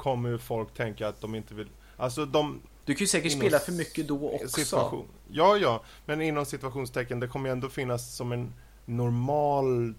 kommer 0.01 0.38
folk 0.38 0.74
tänka 0.74 1.09
att 1.09 1.20
de 1.20 1.34
inte 1.34 1.55
vill, 1.55 1.68
alltså 1.96 2.26
de 2.26 2.61
Du 2.84 2.94
kan 2.94 3.01
ju 3.01 3.07
säkert 3.07 3.32
spela 3.32 3.59
för 3.59 3.72
mycket 3.72 4.09
då 4.09 4.30
också. 4.30 4.48
situation. 4.48 5.07
Ja, 5.28 5.57
ja, 5.57 5.82
men 6.07 6.20
inom 6.22 6.46
situationstecken, 6.46 7.20
det 7.20 7.28
kommer 7.28 7.48
ju 7.48 7.53
ändå 7.53 7.68
finnas 7.68 8.14
som 8.14 8.32
en 8.32 8.53
normal 8.86 9.94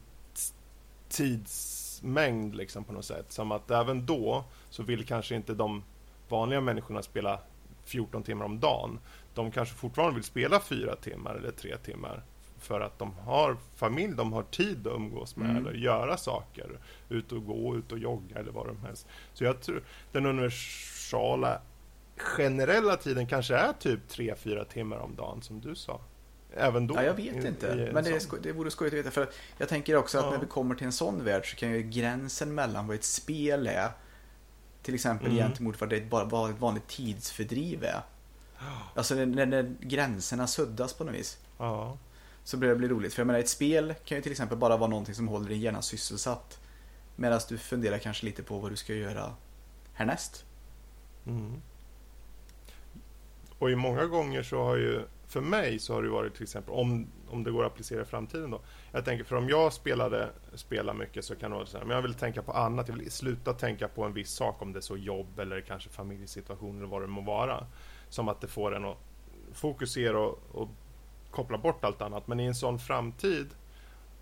tidsmängd 1.09 2.55
liksom 2.55 2.83
på 2.83 2.93
något 2.93 3.05
sätt. 3.05 3.31
Som 3.31 3.51
att 3.51 3.71
även 3.71 4.05
då 4.05 4.43
så 4.69 4.83
vill 4.83 5.05
kanske 5.05 5.35
inte 5.35 5.53
de 5.53 5.83
vanliga 6.29 6.61
människorna 6.61 7.03
spela 7.03 7.39
14 7.85 8.23
timmar 8.23 8.45
om 8.45 8.59
dagen. 8.59 8.99
De 9.33 9.51
kanske 9.51 9.75
fortfarande 9.75 10.15
vill 10.15 10.23
spela 10.23 10.59
4 10.59 10.95
timmar 10.95 11.35
eller 11.35 11.51
3 11.51 11.77
timmar. 11.77 12.23
För 12.61 12.81
att 12.81 12.99
de 12.99 13.13
har 13.13 13.57
familj, 13.75 14.13
de 14.15 14.33
har 14.33 14.43
tid 14.43 14.87
att 14.87 14.93
umgås 14.93 15.35
med 15.35 15.49
Mm. 15.49 15.65
eller 15.65 15.77
göra 15.77 16.17
saker. 16.17 16.79
Ut 17.09 17.31
och 17.31 17.45
gå, 17.45 17.75
ut 17.75 17.91
och 17.91 17.99
jogga 17.99 18.35
eller 18.39 18.51
vad 18.51 18.65
som 18.67 18.81
helst. 18.85 19.07
Så 19.33 19.43
jag 19.43 19.61
tror 19.61 19.83
den 20.11 20.25
universala 20.25 21.61
generella 22.17 22.95
tiden 22.95 23.27
kanske 23.27 23.55
är 23.55 23.73
typ 23.73 23.99
3-4 24.09 24.63
timmar 24.65 24.97
om 24.97 25.15
dagen 25.15 25.41
som 25.41 25.61
du 25.61 25.75
sa. 25.75 26.01
Även 26.55 26.87
då. 26.87 26.95
Ja, 26.95 27.03
jag 27.03 27.13
vet 27.13 27.35
i- 27.43 27.47
inte. 27.47 27.71
en 27.71 27.93
Men 27.93 28.03
det, 28.03 28.19
sån. 28.19 28.39
det 28.41 28.51
vore 28.51 28.71
skojigt 28.71 28.93
att 28.93 28.99
veta. 28.99 29.11
För 29.11 29.29
jag 29.57 29.69
tänker 29.69 29.95
också 29.95 30.17
att 30.17 30.25
Ja. 30.25 30.31
när 30.31 30.39
vi 30.39 30.45
kommer 30.45 30.75
till 30.75 30.85
en 30.85 30.91
sån 30.93 31.23
värld 31.23 31.51
så 31.51 31.55
kan 31.57 31.71
ju 31.71 31.81
gränsen 31.83 32.55
mellan 32.55 32.87
vad 32.87 32.95
ett 32.95 33.03
spel 33.03 33.67
är 33.67 33.89
till 34.83 34.93
exempel 34.95 35.27
Mm. 35.31 35.37
gentemot 35.37 35.79
vad, 35.81 35.89
det 35.89 36.03
vad 36.09 36.49
ett 36.51 36.59
vanligt 36.59 36.87
tidsfördriv 36.87 37.83
är. 37.83 38.01
Alltså 38.95 39.15
när, 39.15 39.25
när, 39.25 39.45
när 39.45 39.75
gränserna 39.79 40.47
suddas 40.47 40.93
på 40.93 41.03
något 41.03 41.15
vis. 41.15 41.37
Ja. 41.57 41.97
Så 42.43 42.57
börjar 42.57 42.73
det 42.73 42.79
bli 42.79 42.87
roligt. 42.87 43.13
För 43.13 43.21
jag 43.21 43.27
menar 43.27 43.39
ett 43.39 43.49
spel 43.49 43.93
kan 44.05 44.17
ju 44.17 44.21
till 44.21 44.31
exempel 44.31 44.57
bara 44.57 44.77
vara 44.77 44.89
någonting 44.89 45.15
som 45.15 45.27
håller 45.27 45.49
din 45.49 45.59
hjärna 45.59 45.81
sysselsatt. 45.81 46.59
Medan 47.15 47.39
du 47.49 47.57
funderar 47.57 47.97
kanske 47.97 48.25
lite 48.25 48.43
på 48.43 48.59
vad 48.59 48.71
du 48.71 48.75
ska 48.75 48.93
göra 48.93 49.35
härnäst. 49.93 50.45
Mm. 51.25 51.61
Och 53.59 53.71
i 53.71 53.75
många 53.75 54.05
gånger 54.05 54.43
så 54.43 54.63
har 54.63 54.75
ju, 54.75 55.01
för 55.27 55.41
mig 55.41 55.79
så 55.79 55.93
har 55.93 56.03
det 56.03 56.09
varit 56.09 56.33
till 56.33 56.43
exempel, 56.43 56.73
om, 56.73 57.07
om 57.29 57.43
det 57.43 57.51
går 57.51 57.65
att 57.65 57.71
applicera 57.71 58.01
i 58.01 58.05
framtiden 58.05 58.51
då. 58.51 58.61
Jag 58.91 59.05
tänker, 59.05 59.23
för 59.23 59.35
om 59.35 59.49
jag 59.49 59.73
spelade, 59.73 60.29
spelar 60.53 60.93
mycket 60.93 61.25
så 61.25 61.35
kan 61.35 61.51
det 61.51 61.57
vara 61.57 61.67
så 61.67 61.77
här, 61.77 61.85
men 61.85 61.95
jag 61.95 62.01
vill 62.01 62.13
tänka 62.13 62.41
på 62.41 62.51
annat, 62.51 62.87
jag 62.87 62.95
vill 62.95 63.11
sluta 63.11 63.53
tänka 63.53 63.87
på 63.87 64.03
en 64.03 64.13
viss 64.13 64.31
sak, 64.31 64.61
om 64.61 64.73
det 64.73 64.79
är 64.79 64.81
så 64.81 64.97
jobb 64.97 65.39
eller 65.39 65.61
kanske 65.61 65.89
familjesituation 65.89 66.77
eller 66.77 66.87
vad 66.87 67.01
det 67.01 67.07
må 67.07 67.21
vara. 67.21 67.67
Som 68.09 68.29
att 68.29 68.41
det 68.41 68.47
får 68.47 68.75
en 68.75 68.85
att 68.85 68.97
fokusera 69.53 70.19
och, 70.19 70.39
och 70.51 70.69
koppla 71.31 71.57
bort 71.57 71.83
allt 71.83 72.01
annat. 72.01 72.27
Men 72.27 72.39
i 72.39 72.45
en 72.45 72.55
sån 72.55 72.79
framtid, 72.79 73.47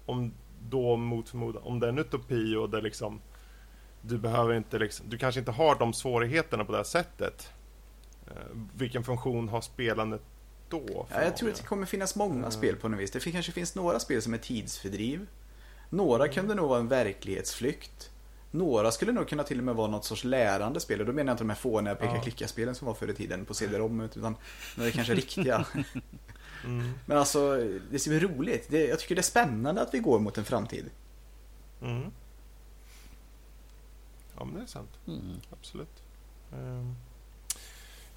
om 0.05 0.31
då 0.69 0.95
mot 0.97 1.29
förmodan, 1.29 1.63
om 1.63 1.79
det 1.79 1.87
är 1.87 1.89
en 1.89 1.97
utopi 1.99 2.55
och 2.55 2.69
det 2.69 2.81
liksom 2.81 3.21
du 4.01 4.17
behöver 4.17 4.53
inte 4.53 4.79
liksom, 4.79 5.09
du 5.09 5.17
kanske 5.17 5.39
inte 5.39 5.51
har 5.51 5.75
de 5.75 5.93
svårigheterna 5.93 6.65
på 6.65 6.71
det 6.71 6.77
här 6.77 6.83
sättet. 6.83 7.49
Eh, 8.27 8.33
vilken 8.75 9.03
funktion 9.03 9.49
har 9.49 9.61
spelandet 9.61 10.21
då? 10.69 11.07
Ja, 11.13 11.23
jag 11.23 11.37
tror 11.37 11.49
att 11.49 11.55
det 11.55 11.63
kommer 11.63 11.85
finnas 11.85 12.15
många 12.15 12.35
Mm. 12.37 12.51
spel 12.51 12.75
på 12.75 12.87
något 12.89 12.99
vis. 12.99 13.11
Det 13.11 13.31
kanske 13.31 13.51
finns 13.51 13.75
några 13.75 13.99
spel 13.99 14.21
som 14.21 14.33
är 14.33 14.37
tidsfördriv. 14.37 15.27
Några 15.89 16.27
kunde 16.27 16.55
nog 16.55 16.69
vara 16.69 16.79
en 16.79 16.87
verklighetsflykt. 16.87 18.11
Några 18.51 18.91
skulle 18.91 19.11
nog 19.11 19.27
kunna 19.29 19.43
till 19.43 19.57
och 19.57 19.63
med 19.63 19.75
vara 19.75 19.87
något 19.87 20.05
sorts 20.05 20.23
lärande 20.23 20.79
spel. 20.79 20.99
Och 20.99 21.05
då 21.05 21.11
menar 21.13 21.29
jag 21.29 21.33
inte 21.33 21.43
de 21.43 21.49
här 21.49 21.57
fåniga 21.57 21.95
peka-klicka-spelen 21.95 22.75
som 22.75 22.87
var 22.87 22.93
förr 22.93 23.07
i 23.07 23.13
tiden 23.13 23.45
på 23.45 23.53
CD-ROM. 23.53 24.01
Utan 24.01 24.35
några 24.77 24.91
kanske 24.91 25.13
riktiga. 25.15 25.65
Mm, 26.65 26.91
Men 27.05 27.17
alltså, 27.17 27.55
det 27.91 27.99
ser 27.99 28.19
roligt. 28.19 28.67
Det, 28.69 28.87
jag 28.87 28.99
tycker 28.99 29.15
det 29.15 29.21
är 29.21 29.23
spännande 29.23 29.81
att 29.81 29.93
vi 29.93 29.99
går 29.99 30.19
mot 30.19 30.37
en 30.37 30.45
framtid. 30.45 30.89
mm. 31.81 32.11
Ja, 34.37 34.45
men 34.45 34.55
det 34.55 34.61
är 34.61 34.65
sant. 34.65 34.99
Mm. 35.07 35.35
Absolut. 35.51 36.03
Ehm, 36.53 36.95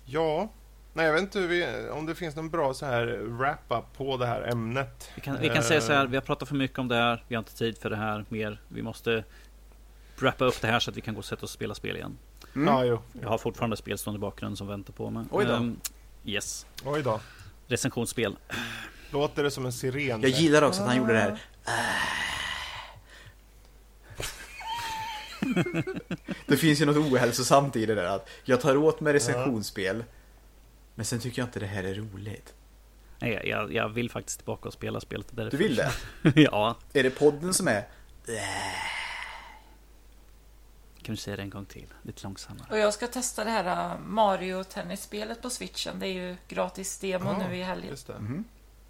ja, 0.05 0.49
nej, 0.93 1.07
jag 1.07 1.12
vet 1.12 1.22
inte 1.22 1.40
vi, 1.47 1.88
om 1.93 2.07
det 2.07 2.14
finns 2.14 2.36
någon 2.36 2.51
bra 2.51 2.74
så 2.74 2.86
här 2.86 3.07
wrap-up 3.22 3.84
på 3.97 4.16
det 4.16 4.26
här 4.26 4.43
ämnet. 4.43 5.11
Vi 5.14 5.20
kan, 5.20 5.38
vi 5.40 5.49
kan 5.49 5.62
säga 5.62 5.80
så 5.80 5.93
här, 5.93 6.07
vi 6.07 6.16
har 6.16 6.22
pratat 6.22 6.49
för 6.49 6.57
mycket 6.57 6.78
om 6.78 6.88
det 6.88 6.95
här. 6.97 7.24
Vi 7.28 7.34
har 7.34 7.40
inte 7.40 7.57
tid 7.57 7.78
för 7.78 7.90
det 7.90 7.97
här 7.97 8.24
mer. 8.28 8.61
Vi 8.68 8.82
måste 8.82 9.24
wrappa 10.20 10.45
upp 10.45 10.61
det 10.61 10.66
här 10.68 10.80
så 10.80 10.90
att 10.90 10.97
vi 10.97 11.01
kan 11.01 11.14
gå 11.14 11.18
och 11.18 11.24
sätta 11.24 11.38
oss 11.45 11.51
och 11.51 11.51
spela 11.55 11.74
spel 11.74 11.97
igen. 11.97 12.18
Mm. 12.55 12.68
Ja, 12.74 12.84
jo. 12.84 12.99
Jag 13.22 13.28
har 13.28 13.38
fortfarande 13.38 13.76
spel 13.76 13.99
stående 13.99 14.18
i 14.18 14.20
bakgrunden 14.20 14.57
som 14.57 14.66
väntar 14.66 14.93
på 14.93 15.11
mig. 15.11 15.24
Oj 15.30 15.45
då. 15.45 15.53
Ehm, 15.55 15.80
yes. 16.24 16.66
Oj 16.84 17.03
då. 17.03 17.20
Recensionsspel. 17.73 18.37
Låter 19.11 19.43
det 19.43 19.51
som 19.51 19.66
en 19.66 19.73
siren? 19.73 20.23
Jag 20.23 20.31
gillar 20.31 20.62
också 20.62 20.81
att 20.83 20.89
han 20.89 20.97
gjorde 20.97 21.12
det 21.12 21.18
här. 21.18 21.39
Det 26.47 26.57
finns 26.57 26.81
ju 26.81 26.85
något 26.87 26.97
ohälsosamt 26.97 27.77
i 27.77 27.87
det 27.87 27.95
där 27.95 28.05
att 28.05 28.29
jag 28.45 28.61
tar 28.61 28.77
åt 28.77 29.01
mig 29.01 29.12
recensionsspel 29.12 30.05
men 30.95 31.05
sen 31.05 31.18
tycker 31.20 31.43
jag 31.43 31.47
inte 31.47 31.61
det 31.61 31.66
här 31.66 31.85
är 31.85 31.95
roligt. 31.95 32.55
Nej, 33.18 33.43
jag, 33.45 33.75
jag 33.75 33.89
vill 33.89 34.11
faktiskt 34.11 34.39
tillbaka 34.39 34.68
och 34.68 34.75
spela 34.75 35.01
spelet. 35.01 35.27
Du 35.31 35.37
Därför. 35.37 35.57
vill 35.57 35.77
det? 35.77 35.91
ja. 36.41 36.77
Är 36.93 37.03
det 37.03 37.11
podden 37.11 37.55
som 37.55 37.68
är 37.68 37.85
Kan 41.03 41.15
du 41.15 41.17
säga 41.21 41.37
det 41.37 41.43
en 41.43 41.51
gång 41.51 41.65
till? 41.65 41.87
Lite 42.03 42.23
långsammare. 42.25 42.67
Och 42.71 42.79
jag 42.79 42.95
ska 42.95 43.07
testa 43.07 43.45
det 43.45 43.51
här 43.51 43.91
äh, 43.95 43.99
Mario 44.01 44.65
Tennisspelet 44.65 45.43
på 45.43 45.51
switchen. 45.51 45.99
Det 45.99 46.07
är 46.07 46.13
ju 46.13 46.37
gratis 46.49 46.99
demo 46.99 47.25
Ja, 47.41 47.49
nu 47.49 47.57
i 47.57 47.63
helgen. 47.63 47.91
Just 47.91 48.07
det. 48.07 48.19
Mhm. 48.19 48.45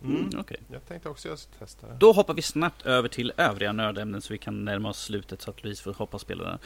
Mm. 0.04 0.16
Mm, 0.16 0.40
okej. 0.40 0.56
Jag 0.72 0.86
tänkte 0.88 1.08
också 1.08 1.28
jag 1.28 1.38
ska 1.38 1.50
testa 1.58 1.86
det. 1.86 1.96
Då 1.98 2.12
hoppar 2.12 2.34
vi 2.34 2.42
snabbt 2.42 2.86
över 2.86 3.08
till 3.08 3.32
övriga 3.36 3.72
nördämnen 3.72 4.22
så 4.22 4.32
vi 4.32 4.38
kan 4.38 4.64
närma 4.64 4.88
oss 4.88 5.02
slutet 5.02 5.42
så 5.42 5.50
att 5.50 5.62
Louise 5.64 5.82
får 5.82 5.92
hoppa 5.92 6.14
och 6.14 6.20
spela 6.20 6.44
där. 6.44 6.58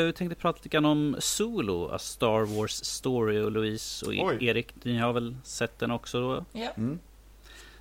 Eh, 0.00 0.04
vi 0.06 0.12
tänkte 0.12 0.34
prata 0.34 0.56
lite 0.56 0.68
grann 0.68 0.84
om 0.84 1.16
Solo, 1.18 1.88
A 1.88 1.98
Star 1.98 2.56
Wars 2.58 2.72
Story 2.84 3.40
och 3.40 3.52
Louise 3.52 4.06
och 4.06 4.14
E- 4.14 4.20
Oj. 4.24 4.44
Erik, 4.46 4.84
ni 4.84 4.98
har 4.98 5.12
väl 5.12 5.36
sett 5.44 5.78
den 5.78 5.90
också 5.90 6.20
då? 6.20 6.44
Ja. 6.52 6.70
Mm. 6.76 6.98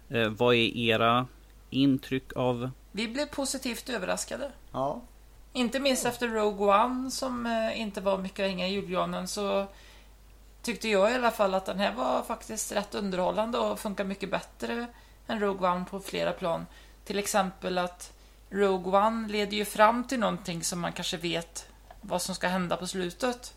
Eh, 0.10 0.30
vad 0.30 0.56
är 0.56 0.78
era 0.78 1.28
intryck 1.70 2.34
av... 2.36 2.70
Vi 2.92 3.08
blev 3.08 3.26
positivt 3.26 3.90
överraskade. 3.90 4.52
Ja. 4.72 5.02
Inte 5.54 5.80
minst 5.80 6.06
efter 6.06 6.28
Rogue 6.28 6.84
One 6.84 7.12
som 7.12 7.46
eh, 7.46 7.82
inte 7.82 8.02
var 8.02 8.18
mycket 8.18 8.46
hänga 8.48 8.68
i 8.68 8.74
julgranen 8.74 9.28
så 9.28 9.68
tyckte 10.62 10.90
jag 10.90 11.12
i 11.12 11.16
alla 11.16 11.32
fall 11.32 11.54
att 11.54 11.66
den 11.66 11.80
här 11.80 11.94
var 11.94 12.24
faktiskt 12.24 12.72
rätt 12.72 12.96
underhållande 12.96 13.58
och 13.58 13.80
funkar 13.80 14.04
mycket 14.04 14.32
bättre 14.32 14.88
än 15.28 15.40
Rogue 15.40 15.70
One 15.70 15.86
på 15.90 16.00
flera 16.00 16.32
plan. 16.32 16.66
Till 17.06 17.20
exempel 17.20 17.78
att 17.78 18.14
Rogue 18.50 19.00
One 19.00 19.28
leder 19.28 19.58
ju 19.58 19.66
fram 19.66 20.04
till 20.04 20.20
någonting 20.20 20.64
som 20.64 20.80
man 20.80 20.94
kanske 20.94 21.18
vet 21.18 21.68
vad 22.02 22.22
som 22.22 22.36
ska 22.36 22.48
hända 22.48 22.78
på 22.78 22.88
slutet. 22.88 23.54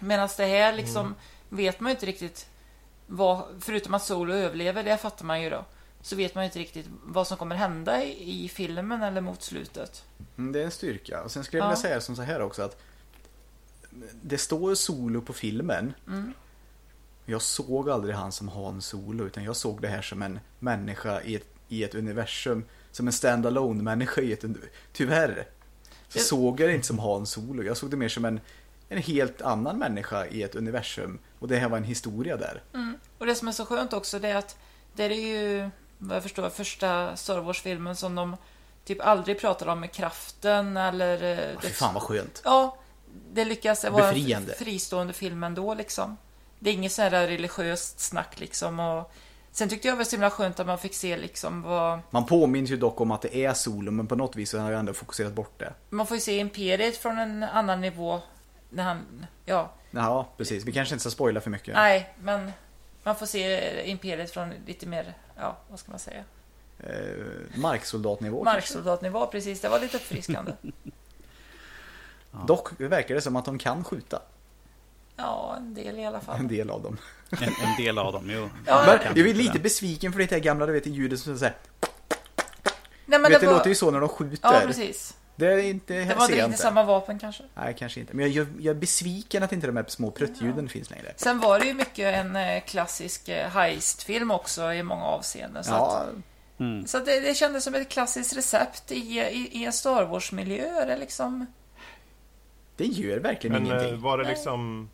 Medan 0.00 0.28
det 0.36 0.46
här 0.46 0.72
liksom 0.72 1.14
vet 1.48 1.80
man 1.80 1.90
ju 1.90 1.94
inte 1.94 2.06
riktigt 2.06 2.48
vad, 3.06 3.44
förutom 3.60 3.94
att 3.94 4.02
Solo 4.02 4.34
överlever, 4.34 4.82
det 4.82 4.96
fattar 4.96 5.24
man 5.24 5.42
ju 5.42 5.50
då. 5.50 5.64
Så 6.06 6.16
vet 6.16 6.34
man 6.34 6.44
ju 6.44 6.46
inte 6.46 6.58
riktigt 6.58 6.86
vad 7.04 7.26
som 7.26 7.36
kommer 7.36 7.56
hända 7.56 8.04
i, 8.04 8.44
i 8.44 8.48
filmen 8.48 9.02
eller 9.02 9.20
mot 9.20 9.42
slutet. 9.42 10.04
Mm, 10.38 10.52
Det 10.52 10.60
är 10.60 10.64
en 10.64 10.70
styrka. 10.70 11.22
Och 11.22 11.30
sen 11.30 11.44
skulle 11.44 11.58
jag 11.58 11.64
Ja. 11.64 11.68
vilja 11.68 11.82
säga 11.82 12.00
som 12.00 12.16
så 12.16 12.22
här 12.22 12.40
också 12.42 12.62
att 12.62 12.80
det 14.22 14.38
står 14.38 14.74
solo 14.74 15.22
på 15.22 15.32
filmen. 15.32 15.92
Mm. 16.06 16.32
Jag 17.24 17.42
såg 17.42 17.90
aldrig 17.90 18.14
han 18.14 18.32
som 18.32 18.48
Han 18.48 18.82
Solo 18.82 19.26
utan 19.26 19.44
jag 19.44 19.56
såg 19.56 19.80
det 19.82 19.88
här 19.88 20.02
som 20.02 20.22
en 20.22 20.40
människa 20.58 21.20
i 21.22 21.34
ett, 21.36 21.48
i 21.68 21.84
ett 21.84 21.94
universum. 21.94 22.64
Som 22.92 23.06
en 23.06 23.12
stand-alone 23.12 23.82
människa 23.82 24.20
i 24.20 24.32
ett. 24.32 24.44
Tyvärr. 24.92 25.48
Så 26.08 26.18
Det- 26.18 26.24
såg 26.24 26.60
jag 26.60 26.68
det 26.68 26.74
inte 26.74 26.86
som 26.86 26.98
Han 26.98 27.26
Solo. 27.26 27.62
Jag 27.62 27.76
såg 27.76 27.90
det 27.90 27.96
mer 27.96 28.08
som 28.08 28.24
en, 28.24 28.40
en 28.88 28.98
helt 28.98 29.42
annan 29.42 29.78
människa 29.78 30.26
i 30.26 30.42
ett 30.42 30.54
universum. 30.54 31.18
Och 31.38 31.48
det 31.48 31.56
här 31.56 31.68
var 31.68 31.76
en 31.78 31.84
historia 31.84 32.36
där. 32.36 32.62
Mm. 32.74 32.98
Och 33.18 33.26
det 33.26 33.34
som 33.34 33.48
är 33.48 33.52
så 33.52 33.66
skönt 33.66 33.92
också 33.92 34.18
det 34.18 34.28
är 34.28 34.36
att 34.36 34.56
det 34.94 35.04
är 35.04 35.10
ju, 35.10 35.70
vad 36.08 36.16
jag 36.16 36.22
förstår, 36.22 36.50
första 36.50 37.16
Star 37.16 37.38
Wars-filmen 37.40 37.96
som 37.96 38.14
de 38.14 38.36
typ 38.84 39.00
aldrig 39.06 39.40
pratar 39.40 39.66
om 39.66 39.80
med 39.80 39.92
kraften 39.92 40.76
eller... 40.76 41.18
Fy 41.60 41.68
det- 41.68 41.74
fan 41.74 41.94
vad 41.94 42.02
skönt. 42.02 42.42
Ja, 42.44 42.76
det 43.32 43.44
lyckas 43.44 43.84
vara 43.84 44.12
en 44.12 44.46
fristående 44.58 45.12
film 45.12 45.44
ändå 45.44 45.74
liksom. 45.74 46.16
Det 46.58 46.70
är 46.70 46.74
inget 46.74 46.92
sån 46.92 47.02
här 47.02 47.10
religiöst 47.26 48.00
snack 48.00 48.40
liksom. 48.40 48.80
Och 48.80 49.12
sen 49.52 49.68
tyckte 49.68 49.88
jag 49.88 49.94
det 49.94 49.98
var 49.98 50.04
så 50.04 50.10
himla 50.16 50.30
skönt 50.30 50.60
att 50.60 50.66
man 50.66 50.78
fick 50.78 50.94
se 50.94 51.16
liksom 51.16 51.62
vad... 51.62 51.98
Man 52.10 52.26
påminns 52.26 52.70
ju 52.70 52.76
dock 52.76 53.00
om 53.00 53.10
att 53.10 53.22
det 53.22 53.36
är 53.36 53.54
Solo 53.54 53.90
men 53.90 54.06
på 54.06 54.16
något 54.16 54.36
vis 54.36 54.52
har 54.52 54.70
jag 54.70 54.78
ändå 54.80 54.92
fokuserat 54.92 55.32
bort 55.32 55.58
det. 55.58 55.72
Man 55.90 56.06
får 56.06 56.16
ju 56.16 56.20
se 56.20 56.36
Imperiet 56.38 56.96
från 56.96 57.18
en 57.18 57.42
annan 57.42 57.80
nivå. 57.80 58.20
När 58.70 58.82
han... 58.84 59.26
Ja, 59.44 59.72
Ja, 59.90 60.28
precis. 60.36 60.64
Vi 60.64 60.72
kanske 60.72 60.94
inte 60.94 61.00
ska 61.00 61.10
spoila 61.10 61.40
för 61.40 61.50
mycket. 61.50 61.74
nej, 61.74 62.14
men 62.20 62.52
man 63.06 63.16
får 63.16 63.26
se 63.26 63.90
Imperiet 63.90 64.30
från 64.30 64.52
lite 64.66 64.86
mer, 64.86 65.14
ja, 65.36 65.56
vad 65.70 65.78
ska 65.78 65.90
man 65.90 65.98
säga? 65.98 66.24
Eh, 66.80 66.90
marksoldatnivå. 67.54 68.44
kanske? 68.44 68.56
Marksoldatnivå, 68.56 69.26
precis. 69.26 69.60
Det 69.60 69.68
var 69.68 69.80
lite 69.80 69.96
uppfriskande. 69.96 70.52
Dock 72.46 72.80
verkar 72.80 73.14
det 73.14 73.20
som 73.20 73.36
att 73.36 73.44
de 73.44 73.58
kan 73.58 73.84
skjuta. 73.84 74.22
Ja, 75.16 75.54
en 75.56 75.74
del 75.74 75.98
i 75.98 76.04
alla 76.06 76.20
fall. 76.20 76.36
En 76.40 76.48
del 76.48 76.70
av 76.70 76.82
dem. 76.82 76.96
En, 77.30 77.42
en 77.42 77.84
del 77.84 77.98
av 77.98 78.12
dem, 78.12 78.30
jo. 78.30 78.48
Ja, 78.66 78.82
Men 78.86 79.16
jag 79.18 79.28
är 79.28 79.34
lite 79.34 79.52
det. 79.52 79.58
besviken 79.58 80.12
för 80.12 80.18
det 80.18 80.30
här 80.30 80.38
gamla, 80.38 80.66
du 80.66 80.72
vet, 80.72 80.86
ljudet 80.86 81.20
som 81.20 81.38
säger 81.38 81.54
Nej, 83.08 83.20
men 83.20 83.22
Vet, 83.22 83.40
det 83.40 83.46
det 83.46 83.46
var... 83.46 83.58
låter 83.58 83.68
ju 83.68 83.74
så 83.74 83.90
när 83.90 84.00
de 84.00 84.08
Ja, 84.10 84.16
skjuter. 84.16 84.66
precis. 84.66 85.16
Det 85.36 85.46
är 85.46 85.58
inte, 85.58 85.94
Det 85.94 86.14
var 86.14 86.24
inte 86.24 86.44
riktigt 86.44 86.58
samma 86.60 86.82
vapen 86.82 87.18
kanske. 87.18 87.42
Nej, 87.54 87.74
kanske 87.78 88.00
inte. 88.00 88.16
Men 88.16 88.32
jag, 88.32 88.46
jag, 88.58 88.76
är 88.76 88.80
besviken 88.80 89.42
att 89.42 89.52
inte 89.52 89.66
de 89.66 89.76
här 89.76 89.84
små 89.88 90.10
pruttljuden 90.10 90.68
finns 90.68 90.90
längre. 90.90 91.12
Sen 91.16 91.40
var 91.40 91.58
det 91.58 91.66
ju 91.66 91.74
mycket 91.74 92.14
en 92.14 92.36
eh, 92.36 92.60
klassisk 92.60 93.28
eh, 93.28 93.48
heistfilm 93.48 94.30
också 94.30 94.72
i 94.72 94.82
många 94.82 95.04
avseenden. 95.04 95.64
Så, 95.64 95.74
att, 95.74 95.80
Ja, 95.80 96.06
Mm. 96.58 96.86
så 96.86 96.98
att 96.98 97.06
det, 97.06 97.20
det 97.20 97.34
kändes 97.34 97.64
som 97.64 97.74
ett 97.74 97.88
klassiskt 97.88 98.36
recept 98.36 98.92
i, 98.92 99.18
i, 99.20 99.48
i 99.52 99.64
en 99.64 99.72
Star 99.72 100.04
Wars-miljö. 100.04 100.84
Det 100.86 100.96
liksom... 100.96 101.46
det 102.76 102.84
gör 102.84 103.18
verkligen 103.18 103.62
Men 103.62 103.72
eh, 103.72 103.78
ingenting. 103.78 104.00
var 104.00 104.18
det 104.18 104.24
liksom... 104.28 104.90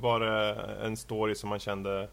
Var 0.00 0.20
det 0.20 0.56
en 0.86 0.96
story 0.96 1.34
som 1.34 1.48
man 1.48 1.58
kände... 1.60 2.08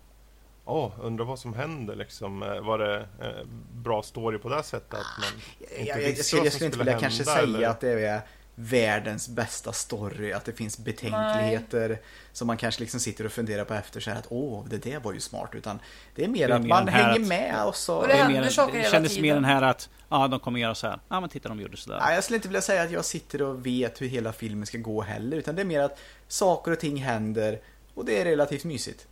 Åh, 0.69 0.91
undrar 1.01 1.25
vad 1.25 1.39
som 1.39 1.53
händer 1.53 1.95
liksom. 1.95 2.43
Eh, 2.43 2.59
Var 2.59 2.77
det 2.79 2.95
eh, 3.21 3.45
bra 3.73 4.03
story 4.03 4.37
på 4.37 4.49
det 4.49 4.63
sättet? 4.63 4.93
Att 4.93 5.05
man 5.19 5.29
inte 5.69 5.89
Jag, 5.89 6.01
jag, 6.01 6.09
jag, 6.09 6.25
skulle, 6.25 6.43
jag 6.43 6.53
skulle 6.53 6.65
inte 6.65 6.77
vilja 6.77 6.99
kanske 6.99 7.23
hända, 7.23 7.31
säga 7.33 7.43
eller? 7.57 7.67
att 7.67 7.79
det 7.79 8.05
är 8.05 8.21
världens 8.59 9.29
bästa 9.29 9.71
story, 9.73 10.31
att 10.33 10.45
det 10.45 10.53
finns 10.53 10.77
betänkligheter 10.77 11.99
som 12.31 12.47
man 12.47 12.57
kanske 12.57 12.81
liksom 12.81 12.99
sitter 12.99 13.25
och 13.25 13.31
funderar 13.31 13.65
på 13.65 13.73
efter 13.73 13.99
så 13.99 14.09
här 14.09 14.17
att 14.19 14.27
åh, 14.29 14.65
det 14.69 14.77
där 14.77 14.99
var 14.99 15.13
ju 15.13 15.19
smart. 15.19 15.49
Utan 15.53 15.79
det 16.15 16.23
är 16.23 16.27
mer 16.27 16.47
Det 16.47 16.53
är 16.53 16.55
att 16.55 16.61
mer 16.61 16.69
man 16.69 16.85
den 16.85 16.93
här 16.93 17.03
hänger 17.03 17.21
att- 17.21 17.27
med 17.27 17.65
och 17.65 17.75
så... 17.75 17.95
Och 17.97 18.07
Det, 18.07 18.13
är 18.13 18.17
händer 18.17 18.41
mer, 18.41 18.73
det 18.83 18.89
kändes 18.89 19.19
mer 19.19 19.33
den 19.33 19.45
här 19.45 19.61
att 19.61 19.89
ja, 20.09 20.27
de 20.27 20.39
kommer 20.39 20.59
göra 20.59 20.75
så 20.75 20.87
här. 20.87 20.99
Ja, 21.09 21.19
men 21.19 21.29
titta, 21.29 21.49
de 21.49 21.59
gjorde 21.61 21.77
sådär. 21.77 21.99
Nej, 21.99 22.15
jag 22.15 22.23
skulle 22.23 22.35
inte 22.35 22.47
vilja 22.47 22.61
säga 22.61 22.81
att 22.83 22.91
jag 22.91 23.05
sitter 23.05 23.41
och 23.41 23.65
vet 23.65 24.01
hur 24.01 24.07
hela 24.07 24.33
filmen 24.33 24.65
ska 24.65 24.77
gå 24.77 25.01
heller. 25.01 25.37
Utan 25.37 25.55
det 25.55 25.61
är 25.61 25.65
mer 25.65 25.79
att 25.81 25.99
saker 26.27 26.71
och 26.71 26.79
ting 26.79 26.97
händer 26.97 27.59
och 27.93 28.05
det 28.05 28.21
är 28.21 28.25
relativt 28.25 28.63
mysigt. 28.63 29.07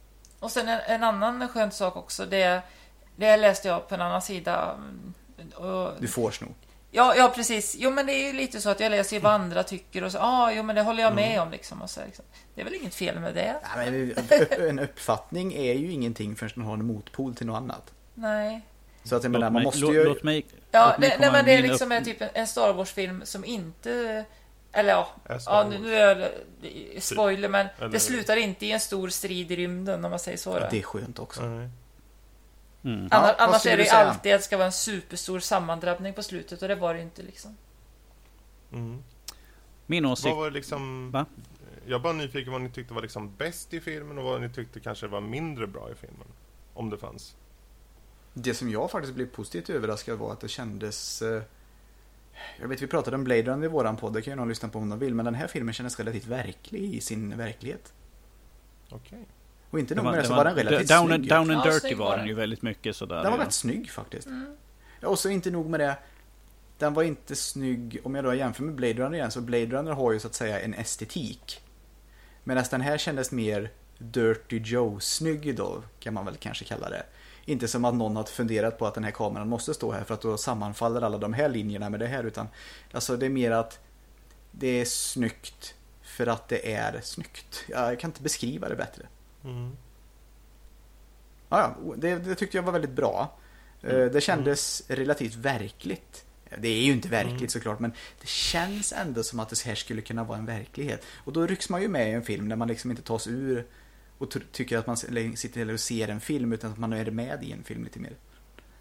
Och 0.46 0.52
sen 0.52 0.68
en, 0.70 0.80
en 0.88 1.04
annan 1.04 1.48
skön 1.50 1.72
sak 1.72 1.96
också. 1.96 2.26
Det, 2.26 2.62
det 3.16 3.38
läste 3.38 3.68
jag 3.68 3.88
på 3.90 3.96
en 3.96 4.02
annan 4.02 4.22
sida. 4.22 4.76
mm, 4.78 5.50
Och, 5.56 5.92
Du 6.00 6.08
får 6.08 6.32
sno. 6.32 6.48
ja, 6.92 7.16
ja, 7.18 7.32
precis. 7.36 7.76
Jo, 7.80 7.92
men 7.92 8.06
det 8.06 8.14
är 8.14 8.28
ju 8.28 8.34
lite 8.34 8.62
så 8.62 8.70
att 8.70 8.80
jag 8.80 8.90
läser 8.90 9.16
ju 9.16 9.22
vad 9.22 9.34
andra 9.34 9.64
tycker 9.64 10.04
och 10.04 10.12
så. 10.12 10.18
Ja, 10.18 10.24
ah, 10.24 10.52
jo, 10.52 10.64
men 10.64 10.76
det 10.76 10.82
håller 10.82 11.04
jag 11.04 11.16
med 11.16 11.42
om 11.42 11.52
liksom. 11.52 11.82
Och 11.82 11.90
så, 11.90 12.02
liksom. 12.06 12.26
Det 12.56 12.62
är 12.62 12.66
väl 12.66 12.74
inget 12.74 12.96
fel 12.96 13.20
med 13.20 13.34
det? 13.34 13.56
Ja, 13.62 13.70
men 13.78 14.14
en 14.70 14.80
uppfattning 14.80 15.54
är 15.54 15.74
ju 15.74 15.92
ingenting 15.92 16.36
förrän 16.36 16.52
man 16.56 16.66
har 16.66 16.74
en 16.74 16.86
motpol 16.86 17.36
till 17.36 17.46
något 17.48 17.58
annat. 17.58 17.94
Nej. 18.14 18.62
Så 19.04 19.16
att 19.16 19.24
jag 19.24 19.32
menar, 19.32 19.50
man 19.50 19.64
måste 19.64 19.80
ju... 19.80 20.04
låt 20.04 20.24
mig... 20.24 20.46
Ja, 20.72 20.88
låt 20.90 21.00
mig 21.00 21.10
komma 21.10 21.22
nej, 21.22 21.32
men 21.32 21.46
det 21.46 21.52
är 21.54 21.62
liksom 21.62 21.92
upp- 21.92 21.98
en, 21.98 22.04
typ 22.04 22.18
en 22.34 22.48
Star 22.48 22.74
Wars-film 22.74 23.22
som 23.26 23.46
inte... 23.46 24.26
Eller 24.76 24.90
ja, 24.90 25.10
ja 25.46 25.68
nu 25.70 25.80
nu 25.80 25.96
är 25.96 26.32
det 26.62 27.02
spoiler, 27.02 27.50
men 27.50 27.68
Eller- 27.80 27.90
det 27.90 28.00
slutar 28.00 28.38
inte 28.38 28.66
i 28.66 28.72
en 28.72 28.80
stor 28.80 29.10
strid 29.10 29.52
i 29.52 29.56
rymden 29.56 30.06
om 30.06 30.12
man 30.12 30.20
säger 30.20 30.38
så. 30.38 30.58
Ja, 30.62 30.68
det 30.72 30.80
är 30.80 30.84
skönt 30.84 31.20
också. 31.20 31.46
Nej. 31.46 31.70
Mm. 32.84 33.08
Ja, 33.12 33.36
annars 33.38 33.66
är 33.66 33.70
det 33.70 33.78
du 33.78 33.84
ju 33.84 33.90
alltid 33.90 34.34
att 34.34 34.40
det 34.40 34.46
ska 34.46 34.58
vara 34.58 34.66
en 34.66 34.72
superstor 34.72 35.40
sammandrabbning 35.40 36.14
på 36.14 36.24
slutet 36.24 36.62
och 36.62 36.68
det 36.68 36.76
var 36.76 36.94
det 36.94 37.02
inte 37.02 37.22
liksom. 37.22 37.58
Mm. 38.72 39.04
Min 39.86 40.06
åsikt... 40.06 40.26
Vad 40.26 40.38
var 40.38 40.52
liksom... 40.52 41.12
Va? 41.12 41.26
Jag 41.86 42.02
bara 42.02 42.14
nyfiken 42.14 42.52
vad 42.52 42.62
ni 42.62 42.70
tyckte 42.70 42.94
var 42.94 43.02
liksom 43.02 43.36
bäst 43.36 43.74
i 43.74 43.82
filmen 43.82 44.18
och 44.18 44.24
vad 44.24 44.42
ni 44.42 44.50
tyckte 44.50 44.80
kanske 44.80 45.08
var 45.08 45.22
mindre 45.22 45.68
bra 45.68 45.92
i 45.92 45.96
filmen. 45.96 46.28
Om 46.74 46.90
det 46.90 46.98
fanns. 46.98 47.36
Det 48.34 48.54
som 48.54 48.70
jag 48.70 48.92
faktiskt 48.92 49.16
blev 49.16 49.26
positivt 49.26 49.70
överraskad 49.70 50.18
var 50.18 50.32
att 50.32 50.40
det 50.42 50.48
kändes... 50.48 51.24
Jag 52.60 52.68
vet 52.68 52.82
vi 52.82 52.88
pratade 52.88 53.16
om 53.16 53.24
Blade 53.24 53.44
Runner 53.44 53.66
i 53.66 53.68
våran 53.68 53.98
podd, 53.98 54.14
det 54.14 54.22
kan 54.22 54.32
ju 54.32 54.36
någon 54.36 54.50
lyssna 54.50 54.70
på 54.70 54.80
om 54.80 54.90
de 54.90 55.00
vill, 55.00 55.16
men 55.16 55.26
den 55.26 55.36
här 55.36 55.48
filmen 55.48 55.74
kändes 55.74 56.00
relativt 56.00 56.28
verklig 56.28 56.96
i 56.96 57.02
sin 57.02 57.38
verklighet. 57.38 57.94
Okej. 58.90 59.28
Och 59.70 59.80
inte 59.80 59.96
nog 59.96 60.06
med 60.06 60.14
det 60.14 60.24
så 60.24 60.36
var 60.36 60.46
den 60.46 60.56
relativt 60.56 60.90
down, 60.90 61.08
snygg. 61.08 61.32
and, 61.32 61.48
down 61.48 61.58
and 61.58 61.66
Ja, 61.66 61.72
dirty 61.72 61.80
snygg 61.80 61.98
var 61.98 62.18
den 62.18 62.28
ju 62.28 62.34
väldigt 62.34 62.62
mycket 62.62 62.96
sådär. 62.96 63.24
Den 63.24 63.32
var 63.32 63.40
rätt 63.40 63.54
snygg 63.54 63.92
faktiskt. 63.92 64.28
Mm. 64.28 64.56
Ja, 65.00 65.08
Och 65.08 65.20
så 65.20 65.30
inte 65.30 65.52
nog 65.52 65.70
med 65.70 65.80
det. 65.80 65.98
Den 66.78 66.94
var 66.94 67.04
inte 67.04 67.36
snygg, 67.36 68.00
om 68.04 68.16
jag 68.16 68.24
då 68.24 68.34
jämför 68.34 68.64
med 68.64 68.76
Blade 68.76 68.94
Runner 68.94 69.18
igen, 69.18 69.32
så 69.32 69.42
Blade 69.42 69.66
Runner 69.66 69.92
har 69.92 70.12
ju 70.12 70.20
så 70.20 70.28
att 70.28 70.34
säga 70.36 70.60
en 70.60 70.74
estetik. 70.74 71.62
Medan 72.44 72.64
den 72.72 72.82
här 72.82 72.98
kändes 72.98 73.32
mer 73.32 73.72
Dirty 73.98 74.60
Joe-snygg 74.60 75.56
då, 75.56 75.84
kan 76.00 76.14
man 76.14 76.26
väl 76.26 76.36
kanske 76.36 76.66
kalla 76.66 76.90
det. 76.90 77.04
Inte 77.46 77.68
som 77.68 77.86
att 77.86 77.96
någon 77.96 78.16
har 78.16 78.24
funderat 78.24 78.78
på 78.80 78.88
att 78.88 78.94
den 78.94 79.04
här 79.04 79.12
kameran 79.12 79.50
måste 79.50 79.74
stå 79.74 79.92
här 79.92 80.04
för 80.04 80.14
att 80.14 80.22
då 80.22 80.38
sammanfaller 80.38 81.02
alla 81.02 81.18
de 81.18 81.34
här 81.34 81.50
linjerna 81.50 81.90
med 81.90 82.00
det 82.00 82.08
här. 82.08 82.24
Utan 82.24 82.48
alltså 82.92 83.18
det 83.18 83.26
är 83.26 83.30
mer 83.30 83.52
att 83.52 83.80
det 84.52 84.68
är 84.82 84.86
snyggt 84.86 85.76
för 86.04 86.28
att 86.28 86.48
det 86.50 86.74
är 86.74 87.02
snyggt. 87.04 87.64
Jag 87.70 88.00
kan 88.00 88.10
inte 88.10 88.22
beskriva 88.22 88.70
det 88.70 88.76
bättre. 88.76 89.04
Mm. 89.44 89.72
Ja, 91.50 91.76
det, 91.98 92.16
det 92.16 92.36
tyckte 92.36 92.58
jag 92.58 92.64
var 92.64 92.72
väldigt 92.72 92.92
bra. 92.92 93.38
Eh, 93.82 94.06
Det 94.06 94.22
kändes 94.22 94.84
relativt 94.88 95.36
verkligt. 95.36 96.26
Det 96.58 96.68
är 96.68 96.82
ju 96.82 96.92
inte 96.92 97.08
verkligt 97.10 97.38
Mm. 97.40 97.50
såklart, 97.50 97.80
men 97.80 97.92
det 98.22 98.28
känns 98.28 98.94
ändå 98.94 99.24
som 99.24 99.40
att 99.40 99.50
det 99.50 99.64
här 99.66 99.76
skulle 99.76 100.02
kunna 100.02 100.24
vara 100.24 100.38
en 100.38 100.46
verklighet. 100.46 101.04
Och 101.24 101.34
då 101.34 101.46
rycks 101.48 101.70
man 101.70 101.82
ju 101.82 101.88
med 101.88 102.10
i 102.10 102.12
en 102.14 102.24
film 102.24 102.48
när 102.48 102.56
man 102.56 102.68
liksom 102.68 102.92
inte 102.92 103.04
tas 103.04 103.28
ur 103.28 103.66
och 104.18 104.32
ty- 104.32 104.40
tycker 104.52 104.78
att 104.78 104.88
man 104.88 104.98
sitter 104.98 105.74
och 105.74 105.80
ser 105.80 106.08
en 106.08 106.20
film, 106.22 106.54
utan 106.54 106.72
att 106.72 106.78
man 106.78 106.94
är 106.94 107.12
med 107.12 107.44
i 107.44 107.52
en 107.52 107.64
film 107.64 107.84
lite 107.84 108.00
mer. 108.00 108.16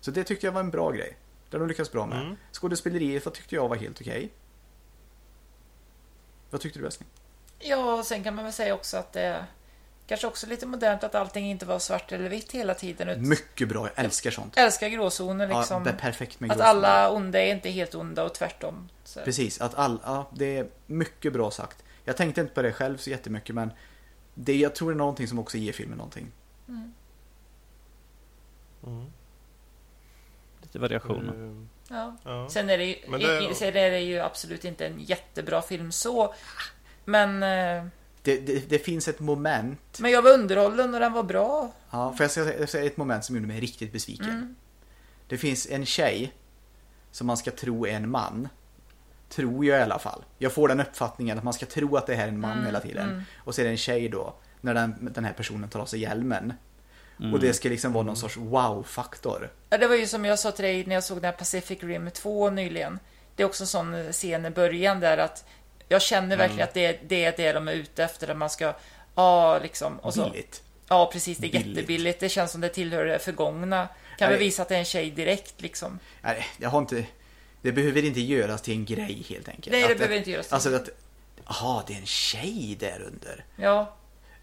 Så 0.00 0.10
det 0.10 0.24
tyckte 0.24 0.46
jag 0.46 0.52
var 0.52 0.60
en 0.60 0.70
bra 0.70 0.90
grej. 0.90 1.16
Det 1.50 1.56
har 1.56 1.60
de 1.60 1.68
lyckats 1.68 1.92
bra 1.92 2.06
med. 2.06 2.20
Mm. 2.22 2.36
Skådespeleriet 2.52 3.24
vad 3.24 3.34
tyckte 3.34 3.54
jag 3.54 3.68
var 3.68 3.76
helt 3.76 4.00
okej. 4.00 4.30
Vad 6.50 6.60
tyckte 6.60 6.78
du 6.78 6.86
älskling? 6.86 7.08
Ja, 7.58 8.02
sen 8.04 8.24
kan 8.24 8.34
man 8.34 8.44
väl 8.44 8.52
säga 8.52 8.74
också 8.74 8.96
att 8.96 9.12
det 9.12 9.44
kanske 10.06 10.26
också 10.26 10.46
lite 10.46 10.66
modernt 10.66 11.04
att 11.04 11.14
allting 11.14 11.50
inte 11.50 11.66
var 11.66 11.78
svart 11.78 12.12
eller 12.12 12.28
vitt 12.28 12.52
hela 12.52 12.74
tiden. 12.74 13.28
Mycket 13.28 13.68
bra, 13.68 13.88
jag 13.94 14.04
älskar 14.04 14.30
sånt. 14.30 14.56
älskar 14.56 14.88
gråzoner 14.88 15.48
Ja, 15.48 15.58
liksom. 15.58 15.84
det 15.84 15.90
är 15.90 15.94
perfekt 15.96 16.40
med 16.40 16.50
att 16.50 16.56
gråzoner. 16.56 16.70
alla 16.88 17.10
onda 17.10 17.40
är 17.42 17.52
inte 17.54 17.70
helt 17.70 17.94
onda 17.94 18.24
och 18.24 18.34
tvärtom. 18.34 18.88
Så. 19.04 19.20
Precis, 19.20 19.60
att 19.60 19.74
all, 19.74 19.98
ja, 20.04 20.30
det 20.34 20.56
är 20.58 20.66
mycket 20.86 21.32
bra 21.32 21.50
sagt. 21.50 21.84
Jag 22.04 22.16
tänkte 22.16 22.40
inte 22.40 22.54
på 22.54 22.62
det 22.62 22.72
själv 22.72 22.96
så 22.96 23.10
jättemycket 23.10 23.54
men 23.54 23.72
det, 24.34 24.56
jag 24.56 24.74
tror 24.74 24.90
det 24.90 24.94
är 24.94 24.98
någonting 24.98 25.28
som 25.28 25.38
också 25.38 25.58
ger 25.58 25.72
filmen 25.72 25.96
någonting. 25.98 26.26
Mm. 26.68 26.92
Mm. 28.86 29.04
Lite 30.62 30.78
variationer. 30.78 31.46
Eh, 31.60 31.66
Ja. 31.88 32.16
ja. 32.24 32.48
Sen 32.50 32.70
är, 32.70 32.78
det 32.78 32.84
ju, 32.84 32.94
det- 33.18 33.44
i, 33.44 33.50
i, 33.50 33.54
sen 33.54 33.68
är 33.76 33.90
det 33.90 34.00
ju 34.00 34.18
absolut 34.20 34.64
inte 34.64 34.86
en 34.86 35.00
jättebra 35.00 35.62
film 35.62 35.92
så. 35.92 36.34
Men, 37.04 37.42
eh, 37.42 37.86
Det, 38.22 38.38
det, 38.40 38.68
det 38.68 38.78
finns 38.78 39.08
ett 39.08 39.20
moment, 39.20 39.98
men 40.00 40.10
jag 40.10 40.22
var 40.22 40.30
underhållen 40.34 40.94
och 40.94 41.00
den 41.00 41.12
var 41.12 41.22
bra. 41.22 41.72
ja, 41.90 42.12
för 42.12 42.24
jag 42.24 42.30
ska 42.30 42.40
jag 42.44 42.54
ska 42.54 42.66
säga 42.66 42.84
ett 42.84 42.96
moment 42.96 43.24
som 43.24 43.36
gjorde 43.36 43.48
mig 43.48 43.60
riktigt 43.60 43.92
besviken. 43.92 44.28
Mm. 44.30 44.56
Det 45.28 45.38
finns 45.38 45.66
en 45.70 45.86
tjej 45.86 46.32
som 47.10 47.26
man 47.26 47.36
ska 47.36 47.50
tro 47.50 47.86
är 47.86 47.90
en 47.92 48.10
man. 48.10 48.48
Tror 49.28 49.64
jag 49.64 49.78
i 49.78 49.82
alla 49.82 49.98
fall. 49.98 50.24
Jag 50.38 50.52
får 50.52 50.68
den 50.68 50.80
uppfattningen 50.80 51.38
att 51.38 51.44
man 51.44 51.52
ska 51.52 51.66
tro 51.66 51.96
att 51.96 52.06
det 52.06 52.14
här 52.14 52.24
är 52.24 52.28
en 52.28 52.40
man 52.40 52.52
Mm, 52.52 52.64
hela 52.66 52.80
tiden. 52.80 53.08
mm. 53.08 53.22
Och 53.38 53.54
så 53.54 53.60
är 53.60 53.64
det 53.64 53.70
en 53.70 53.76
tjej 53.76 54.08
då, 54.08 54.34
när 54.60 54.74
den, 54.74 55.08
den 55.14 55.24
här 55.24 55.32
personen 55.32 55.68
tar 55.70 55.80
av 55.80 55.86
sig 55.86 56.00
hjälmen. 56.00 56.52
Mm. 57.20 57.34
Och 57.34 57.40
det 57.40 57.52
ska 57.52 57.68
liksom 57.68 57.92
vara 57.92 58.04
någon 58.04 58.16
sorts 58.16 58.36
wow-faktor. 58.36 59.50
Ja, 59.70 59.78
det 59.78 59.86
var 59.86 59.96
ju 59.96 60.06
som 60.06 60.24
jag 60.24 60.38
sa 60.38 60.50
till 60.52 60.64
dig 60.64 60.86
när 60.86 60.94
jag 60.94 61.04
såg 61.04 61.16
den 61.16 61.24
här 61.24 61.32
Pacific 61.32 61.82
Rim 61.82 62.10
2 62.10 62.50
nyligen. 62.50 62.98
Det 63.36 63.42
är 63.42 63.46
också 63.46 63.62
en 63.62 63.66
sån 63.68 64.12
scen 64.12 64.46
i 64.46 64.50
början 64.50 65.00
där 65.00 65.18
att 65.18 65.44
jag 65.88 66.02
känner 66.02 66.36
verkligen 66.36 66.58
Mm. 66.60 66.68
att 66.68 66.74
det, 66.74 66.98
det 67.08 67.24
är 67.24 67.34
det 67.36 67.52
de 67.52 67.68
är 67.68 67.72
ute 67.72 68.04
efter. 68.04 68.30
Att 68.30 68.36
man 68.36 68.50
ska, 68.50 68.74
ja 69.14 69.58
liksom. 69.62 69.98
Och 69.98 70.14
så, 70.14 70.30
Billigt. 70.30 70.62
ja, 70.88 71.10
precis. 71.12 71.38
Det 71.38 71.46
är 71.46 71.52
Billigt. 71.52 71.66
jättebilligt. 71.76 72.20
Det 72.20 72.28
känns 72.28 72.52
som 72.52 72.60
det 72.60 72.68
tillhör 72.68 73.04
det 73.04 73.18
förgångna. 73.18 73.88
Kan 74.18 74.30
Nej. 74.30 74.38
visa 74.38 74.62
att 74.62 74.68
det 74.68 74.74
är 74.74 74.78
en 74.78 74.84
tjej 74.84 75.10
direkt 75.10 75.60
liksom. 75.60 75.98
Nej, 76.22 76.46
jag 76.58 76.70
har 76.70 76.78
inte... 76.78 77.04
Det 77.64 77.72
behöver 77.72 78.04
inte 78.04 78.20
göras 78.20 78.62
till 78.62 78.74
en 78.74 78.84
grej 78.84 79.26
helt 79.28 79.48
enkelt. 79.48 79.72
Nej, 79.72 79.82
det 79.82 79.92
Att 79.92 79.98
behöver 79.98 80.16
inte 80.16 80.30
göras 80.30 80.46
till. 80.46 80.54
Alltså 80.54 80.74
att... 80.74 80.88
Jaha, 81.46 81.82
det 81.86 81.94
är 81.94 81.98
en 81.98 82.06
tjej 82.06 82.76
där 82.80 83.02
under. 83.06 83.44
Ja. 83.56 83.96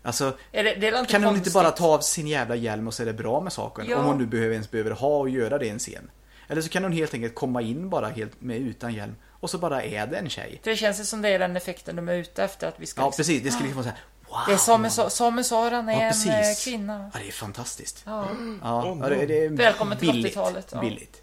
Alltså, 0.04 0.38
Är 0.52 0.64
det, 0.64 0.76
det 0.76 1.08
kan 1.10 1.24
hon 1.24 1.36
inte 1.36 1.52
bara 1.52 1.72
ta 1.72 1.88
av 1.88 2.00
sin 2.00 2.28
jävla 2.28 2.56
hjälm 2.56 2.88
och 2.88 2.94
så 2.94 3.02
är 3.04 3.06
det 3.06 3.14
bra 3.14 3.42
med 3.42 3.54
saken? 3.54 3.86
Ja. 3.90 3.98
Om 3.98 4.06
hon 4.06 4.18
nu 4.18 4.26
behöver, 4.26 4.54
ens 4.54 4.72
behöver 4.72 4.92
ha 4.92 5.18
och 5.18 5.30
göra 5.30 5.58
det 5.58 5.66
i 5.66 5.70
en 5.70 5.80
scen. 5.80 6.12
Eller 6.48 6.62
så 6.62 6.70
kan 6.70 6.84
hon 6.84 6.92
helt 6.92 7.14
enkelt 7.14 7.36
komma 7.36 7.62
in 7.62 7.90
bara 7.90 8.08
helt 8.08 8.42
med 8.42 8.58
utan 8.58 8.94
hjälm. 8.94 9.16
Och 9.30 9.50
så 9.50 9.58
bara 9.58 9.84
är 9.84 10.08
det 10.08 10.18
en 10.18 10.30
tjej. 10.30 10.60
För 10.64 10.72
det 10.72 10.78
känns 10.78 11.00
ju 11.00 11.04
som 11.06 11.22
det 11.22 11.30
är 11.30 11.40
den 11.40 11.56
effekten 11.58 11.96
de 11.96 12.10
är 12.10 12.14
ute 12.16 12.44
efter. 12.44 12.68
Att 12.68 12.76
vi 12.80 12.86
ska 12.86 13.02
Ja, 13.02 13.06
liksom, 13.08 13.18
precis. 13.18 13.44
Det 13.44 13.52
skulle 13.52 13.68
liksom 13.70 13.84
vara 13.84 13.96
så 13.96 13.98
här, 14.30 14.38
wow. 14.38 14.40
Det 14.48 14.54
är 14.54 14.58
Samuel, 14.58 14.92
Sa- 14.92 15.10
Samuel 15.10 15.46
Saran 15.46 15.90
är 15.90 15.94
Ja, 15.94 16.00
en 16.02 16.12
precis. 16.12 16.68
eh, 16.68 16.72
kvinna. 16.72 17.12
Ja, 17.14 17.20
det 17.20 17.28
är 17.28 17.32
fantastiskt. 17.32 18.04
Ja. 18.06 18.28
Ja, 18.64 18.98
det, 19.10 19.46
är 19.46 19.50
Välkommen 19.50 19.98
till 19.98 20.12
billigt. 20.12 20.36
80-talet, 20.36 20.68
ja. 20.74 20.82
Billigt. 20.82 21.22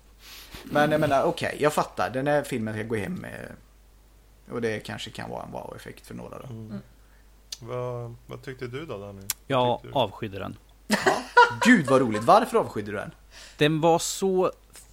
Men 0.65 0.91
jag 0.91 1.01
menar, 1.01 1.23
okej, 1.25 1.57
jag 1.61 1.73
fattar. 1.73 2.11
Den 2.11 2.27
här 2.27 2.43
filmen 2.43 2.75
ska 2.75 2.83
gå 2.83 2.97
hem 2.97 3.15
med... 3.15 3.53
Och 4.51 4.61
det 4.61 4.81
kanske 4.81 5.11
kan 5.11 5.31
vara 5.31 5.43
en 5.43 5.53
wow-effekt 5.53 6.07
för 6.07 6.15
några 6.15 6.39
då. 6.39 6.47
Mm. 6.47 6.79
Vad, 7.61 8.15
vad 8.27 8.43
tyckte 8.43 8.67
du 8.67 8.87
då 8.87 8.99
Danny? 8.99 9.23
Jag 9.47 9.81
avskydde 9.93 10.39
den. 10.39 10.57
Gud 11.65 11.87
vad 11.87 12.01
roligt. 12.01 12.25
Varför 12.25 12.59
avskydde 12.59 12.91
du 12.91 12.97
den? 12.97 13.11
Den 13.57 13.81
var 13.81 13.99
så 13.99 14.53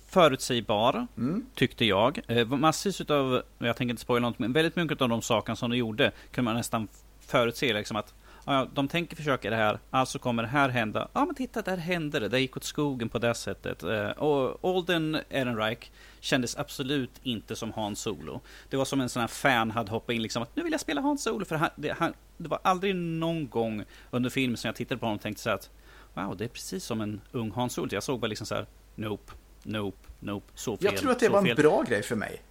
förutsägbar, 0.09 1.07
Mm. 1.17 1.45
tyckte 1.55 1.85
jag. 1.85 2.19
Eh, 2.27 2.47
massvis 2.47 3.01
utav, 3.01 3.41
jag 3.57 3.75
tänker 3.77 3.89
inte 3.89 4.01
spoila 4.01 4.29
något, 4.29 4.39
men 4.39 4.53
väldigt 4.53 4.75
mycket 4.75 5.01
av 5.01 5.09
de 5.09 5.21
sakerna 5.21 5.55
som 5.55 5.69
de 5.69 5.77
gjorde 5.77 6.11
kunde 6.31 6.45
man 6.45 6.55
nästan 6.55 6.87
förutse. 7.19 7.73
Liksom 7.73 7.97
att, 7.97 8.13
ja, 8.45 8.67
de 8.73 8.87
tänker 8.87 9.15
försöka 9.15 9.49
det 9.49 9.55
här, 9.55 9.79
alltså 9.89 10.19
kommer 10.19 10.43
det 10.43 10.49
här 10.49 10.69
hända. 10.69 11.07
Ja 11.13 11.25
men 11.25 11.35
titta, 11.35 11.61
där 11.61 11.77
hände 11.77 12.19
det, 12.19 12.29
det 12.29 12.39
gick 12.39 12.57
åt 12.57 12.63
skogen 12.63 13.09
på 13.09 13.19
det 13.19 13.33
sättet. 13.33 13.83
Eh, 13.83 14.09
och 14.09 14.59
Alden 14.75 15.17
Ehrenreich 15.29 15.91
kändes 16.19 16.57
absolut 16.57 17.11
inte 17.23 17.55
som 17.55 17.73
Han 17.73 17.95
Solo. 17.95 18.41
Det 18.69 18.77
var 18.77 18.85
som 18.85 19.01
en 19.01 19.09
sån 19.09 19.21
här 19.21 19.27
fan 19.27 19.71
hade 19.71 19.91
hoppat 19.91 20.13
in 20.13 20.21
liksom 20.21 20.43
att 20.43 20.55
nu 20.55 20.63
vill 20.63 20.71
jag 20.71 20.81
spela 20.81 21.01
Han 21.01 21.17
Solo. 21.17 21.45
För 21.45 21.55
han, 21.55 21.69
det, 21.75 21.91
han, 21.91 22.13
det 22.37 22.49
var 22.49 22.59
aldrig 22.63 22.95
någon 22.95 23.49
gång 23.49 23.83
under 24.11 24.29
filmen 24.29 24.57
som 24.57 24.67
jag 24.67 24.75
tittade 24.75 24.99
på 24.99 25.05
honom 25.05 25.15
och 25.15 25.21
tänkte 25.21 25.43
så 25.43 25.49
här 25.49 25.55
att 25.55 25.69
wow, 26.13 26.37
det 26.37 26.43
är 26.43 26.49
precis 26.49 26.83
som 26.83 27.01
en 27.01 27.21
ung 27.31 27.51
Han 27.51 27.69
Solo. 27.69 27.89
Jag 27.91 28.03
såg 28.03 28.19
bara 28.19 28.27
liksom 28.27 28.47
så 28.47 28.55
här, 28.55 28.65
nope, 28.95 29.33
nope, 29.63 29.97
nope, 30.19 30.45
så 30.55 30.77
fel. 30.77 30.85
Jag 30.85 30.97
tror 30.97 31.11
att 31.11 31.19
det 31.19 31.29
var 31.29 31.39
en 31.39 31.45
fel. 31.45 31.55
bra 31.55 31.83
grej 31.83 32.03
för 32.03 32.15
mig. 32.15 32.41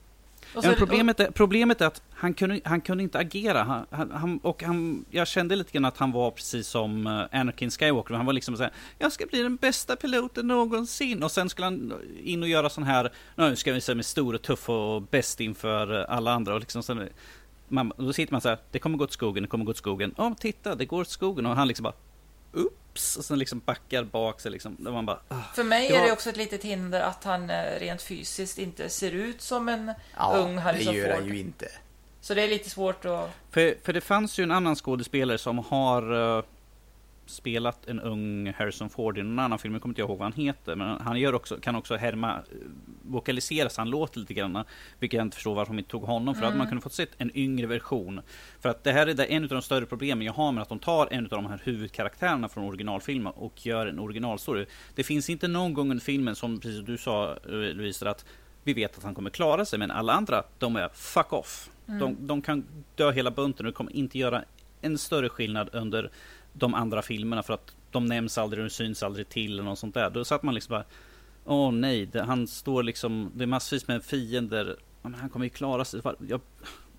Men 0.63 0.75
problemet, 0.75 1.21
är, 1.21 1.31
problemet 1.31 1.81
är 1.81 1.87
att 1.87 2.03
han 2.11 2.35
kunde, 2.35 2.61
han 2.65 2.81
kunde 2.81 3.03
inte 3.03 3.19
agera. 3.19 3.87
Han, 3.91 4.11
han, 4.11 4.39
och 4.43 4.63
han, 4.63 5.05
jag 5.11 5.29
kände 5.29 5.57
lite 5.57 5.73
grann 5.73 5.85
att 5.85 5.99
han 5.99 6.13
var 6.13 6.31
precis 6.31 6.69
som 6.69 7.07
eh, 7.07 7.41
Anakin 7.41 7.71
Skywalker. 7.71 8.15
Han 8.15 8.27
var 8.27 8.33
liksom 8.33 8.57
såhär, 8.57 8.73
jag 8.99 9.13
ska 9.13 9.27
bli 9.27 9.43
den 9.43 9.57
bästa 9.57 9.97
piloten 9.97 10.47
någonsin. 10.47 11.23
Och 11.23 11.31
sen 11.31 11.49
skulle 11.49 11.67
han 11.67 11.93
in 12.23 12.43
och 12.43 12.49
göra 12.49 12.69
sån 12.69 12.85
här, 12.85 13.13
nu 13.37 13.57
ska 13.57 13.73
vi 13.73 13.81
säga 13.81 13.97
med 13.97 14.07
stor 14.07 14.35
och 14.35 14.43
tuff 14.43 14.69
och 14.69 15.03
bäst 15.03 15.41
inför 15.41 16.01
eh, 16.01 16.17
alla 16.17 16.33
andra. 16.33 16.55
Och 16.55 16.61
liksom 16.61 16.83
sen, 16.83 17.09
man, 17.69 17.93
då 17.97 18.13
sitter 18.13 18.33
man 18.33 18.41
så 18.41 18.49
här, 18.49 18.59
det 18.71 18.79
kommer 18.79 18.99
gå 18.99 19.05
åt 19.05 19.13
skogen, 19.13 19.43
det 19.43 19.49
kommer 19.49 19.65
gå 19.65 19.71
åt 19.71 19.77
skogen. 19.77 20.15
Ja, 20.17 20.35
titta, 20.41 20.75
det 20.75 20.85
går 20.85 21.01
åt 21.01 21.09
skogen. 21.09 21.47
Och 21.47 21.57
han 21.57 21.69
liksom 21.69 21.85
bara, 21.85 21.95
oops. 22.55 23.17
Och 23.17 23.25
sen 23.25 23.39
liksom 23.39 23.63
backar 23.65 24.05
bak 24.05 24.41
sig 24.41 24.51
liksom. 24.51 24.77
Då 24.79 24.93
man 24.93 25.07
bara, 25.07 25.21
ah. 25.29 25.35
För 25.55 25.65
mig 25.65 25.89
Det 25.89 25.95
är 25.95 26.01
det 26.01 26.07
var- 26.07 26.13
också 26.13 26.31
ett 26.31 26.37
litet 26.37 26.63
hinder 26.63 27.01
att 27.01 27.25
han 27.25 27.51
eh, 27.51 27.79
rent 27.81 28.03
fysiskt 28.03 28.59
inte 28.59 28.89
ser 28.89 29.13
ut 29.13 29.41
som 29.43 29.69
en 29.69 29.93
Ja, 30.17 30.37
ung 30.37 30.55
det 30.55 30.61
Harrison 30.61 30.95
gör 30.95 31.11
han 31.11 31.21
Ford. 31.23 31.29
ju 31.33 31.39
inte. 31.41 31.69
Så 32.21 32.35
det 32.35 32.43
är 32.43 32.49
lite 32.49 32.71
svårt 32.71 33.05
att... 33.05 33.31
För, 33.51 33.75
för 33.85 33.93
det 33.93 34.01
fanns 34.01 34.39
ju 34.39 34.43
en 34.43 34.51
annan 34.51 34.77
skådespelare 34.77 35.39
som 35.39 35.59
har 35.59 36.37
eh, 36.39 36.45
spelat 37.27 37.89
en 37.89 38.01
ung 38.01 38.53
Harrison 38.57 38.91
Ford 38.91 39.19
i 39.19 39.23
någon 39.23 39.39
annan 39.39 39.59
film, 39.59 39.75
jag 39.75 39.83
kommer 39.83 39.91
inte 39.91 40.01
ihåg 40.01 40.19
vad 40.19 40.21
han 40.21 40.33
heter, 40.33 40.77
men 40.77 41.01
han 41.01 41.21
gör 41.21 41.35
också, 41.35 41.57
kan 41.57 41.77
också 41.77 41.97
härma, 41.97 42.35
eh, 42.35 42.43
vokalisera 43.03 43.69
så 43.69 43.81
han 43.81 43.91
låter 43.91 44.21
lite 44.21 44.35
grann, 44.35 44.65
vilket 44.99 45.17
jag 45.17 45.27
inte 45.27 45.35
förstår 45.35 45.55
varför 45.55 45.73
de 45.73 45.79
inte 45.79 45.91
tog 45.91 46.03
honom, 46.03 46.35
för 46.35 46.47
att 46.47 46.57
man 46.57 46.67
kunde 46.67 46.83
fått 46.83 46.93
sett 46.93 47.11
en 47.19 47.37
yngre 47.37 47.67
version. 47.67 48.21
För 48.61 48.69
att 48.69 48.85
det 48.85 48.93
här 48.93 49.07
är 49.07 49.31
en 49.31 49.43
av 49.43 49.49
de 49.49 49.63
större 49.63 49.87
problemen 49.87 50.27
jag 50.27 50.33
har 50.33 50.53
med 50.53 50.63
att 50.63 50.69
de 50.69 50.79
tar 50.79 51.09
en 51.11 51.25
av 51.25 51.31
de 51.31 51.47
här 51.47 51.61
huvudkaraktärerna 51.65 52.49
från 52.49 52.65
originalfilmen 52.65 53.33
och 53.33 53.67
gör 53.67 53.87
en 53.87 53.99
originalstory. 53.99 54.67
Det 54.95 55.03
finns 55.03 55.31
inte 55.31 55.49
någon 55.49 55.75
gång 55.75 55.91
under 55.91 56.05
filmen, 56.05 56.37
som 56.37 56.61
precis 56.61 56.85
du 56.85 56.99
sa 56.99 57.31
eh, 57.31 57.51
Louise, 57.53 58.11
att 58.11 58.25
vi 58.65 58.75
vet 58.75 58.99
att 58.99 59.05
han 59.05 59.15
kommer 59.15 59.31
klara 59.31 59.65
sig, 59.65 59.79
men 59.79 59.91
alla 59.91 60.13
andra, 60.13 60.43
de 60.59 60.77
är 60.77 60.89
fuck 60.89 61.33
off. 61.33 61.71
De, 61.87 62.17
de 62.27 62.43
kan 62.43 62.65
dö 62.95 63.13
hela 63.13 63.31
bunten 63.31 63.67
och 63.67 63.73
det 63.73 63.77
kommer 63.77 63.97
inte 63.97 64.19
göra 64.19 64.45
en 64.81 64.99
större 64.99 65.29
skillnad 65.29 65.69
under 65.73 66.11
de 66.55 66.75
andra 66.75 67.03
filmerna 67.03 67.43
för 67.43 67.55
att 67.55 67.75
de 67.91 68.07
nämns 68.07 68.39
aldrig 68.39 68.65
och 68.65 68.73
syns 68.73 69.03
aldrig 69.03 69.29
till 69.29 69.53
eller 69.53 69.63
något 69.63 69.79
sånt 69.79 69.95
där. 69.95 70.11
Då 70.11 70.25
satt 70.25 70.43
man 70.43 70.55
liksom 70.55 70.73
bara 70.73 70.85
Åh 71.45 71.73
nej, 71.73 72.07
det, 72.07 72.23
han 72.23 72.47
står 72.47 72.83
liksom, 72.83 73.33
det 73.35 73.45
är 73.45 73.47
massvis 73.47 73.89
med 73.89 74.05
fiender. 74.05 74.77
Men 75.03 75.15
han 75.15 75.31
kommer 75.31 75.47
ju 75.47 75.51
klara 75.51 75.85
sig. 75.85 76.01
Jag 76.29 76.41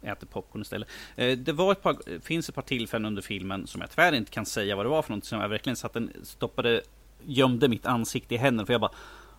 äter 0.01 0.27
popcorn 0.27 0.61
istället. 0.61 0.89
Eh, 1.15 1.37
det 1.37 1.53
var 1.53 1.71
ett 1.71 1.81
par, 1.81 2.19
finns 2.19 2.49
ett 2.49 2.55
par 2.55 2.61
tillfällen 2.61 3.05
under 3.05 3.21
filmen 3.21 3.67
som 3.67 3.81
jag 3.81 3.89
tyvärr 3.89 4.13
inte 4.13 4.31
kan 4.31 4.45
säga 4.45 4.75
vad 4.75 4.85
det 4.85 4.89
var 4.89 5.01
för 5.01 5.13
något. 5.13 5.25
Som 5.25 5.39
jag 5.39 5.49
verkligen 5.49 5.75
satt 5.75 5.95
en, 5.95 6.11
stoppade, 6.23 6.81
gömde 7.23 7.67
mitt 7.67 7.85
ansikte 7.85 8.35
i 8.35 8.37
händerna. 8.37 8.65
För 8.65 8.73
jag 8.73 8.81
bara 8.81 8.93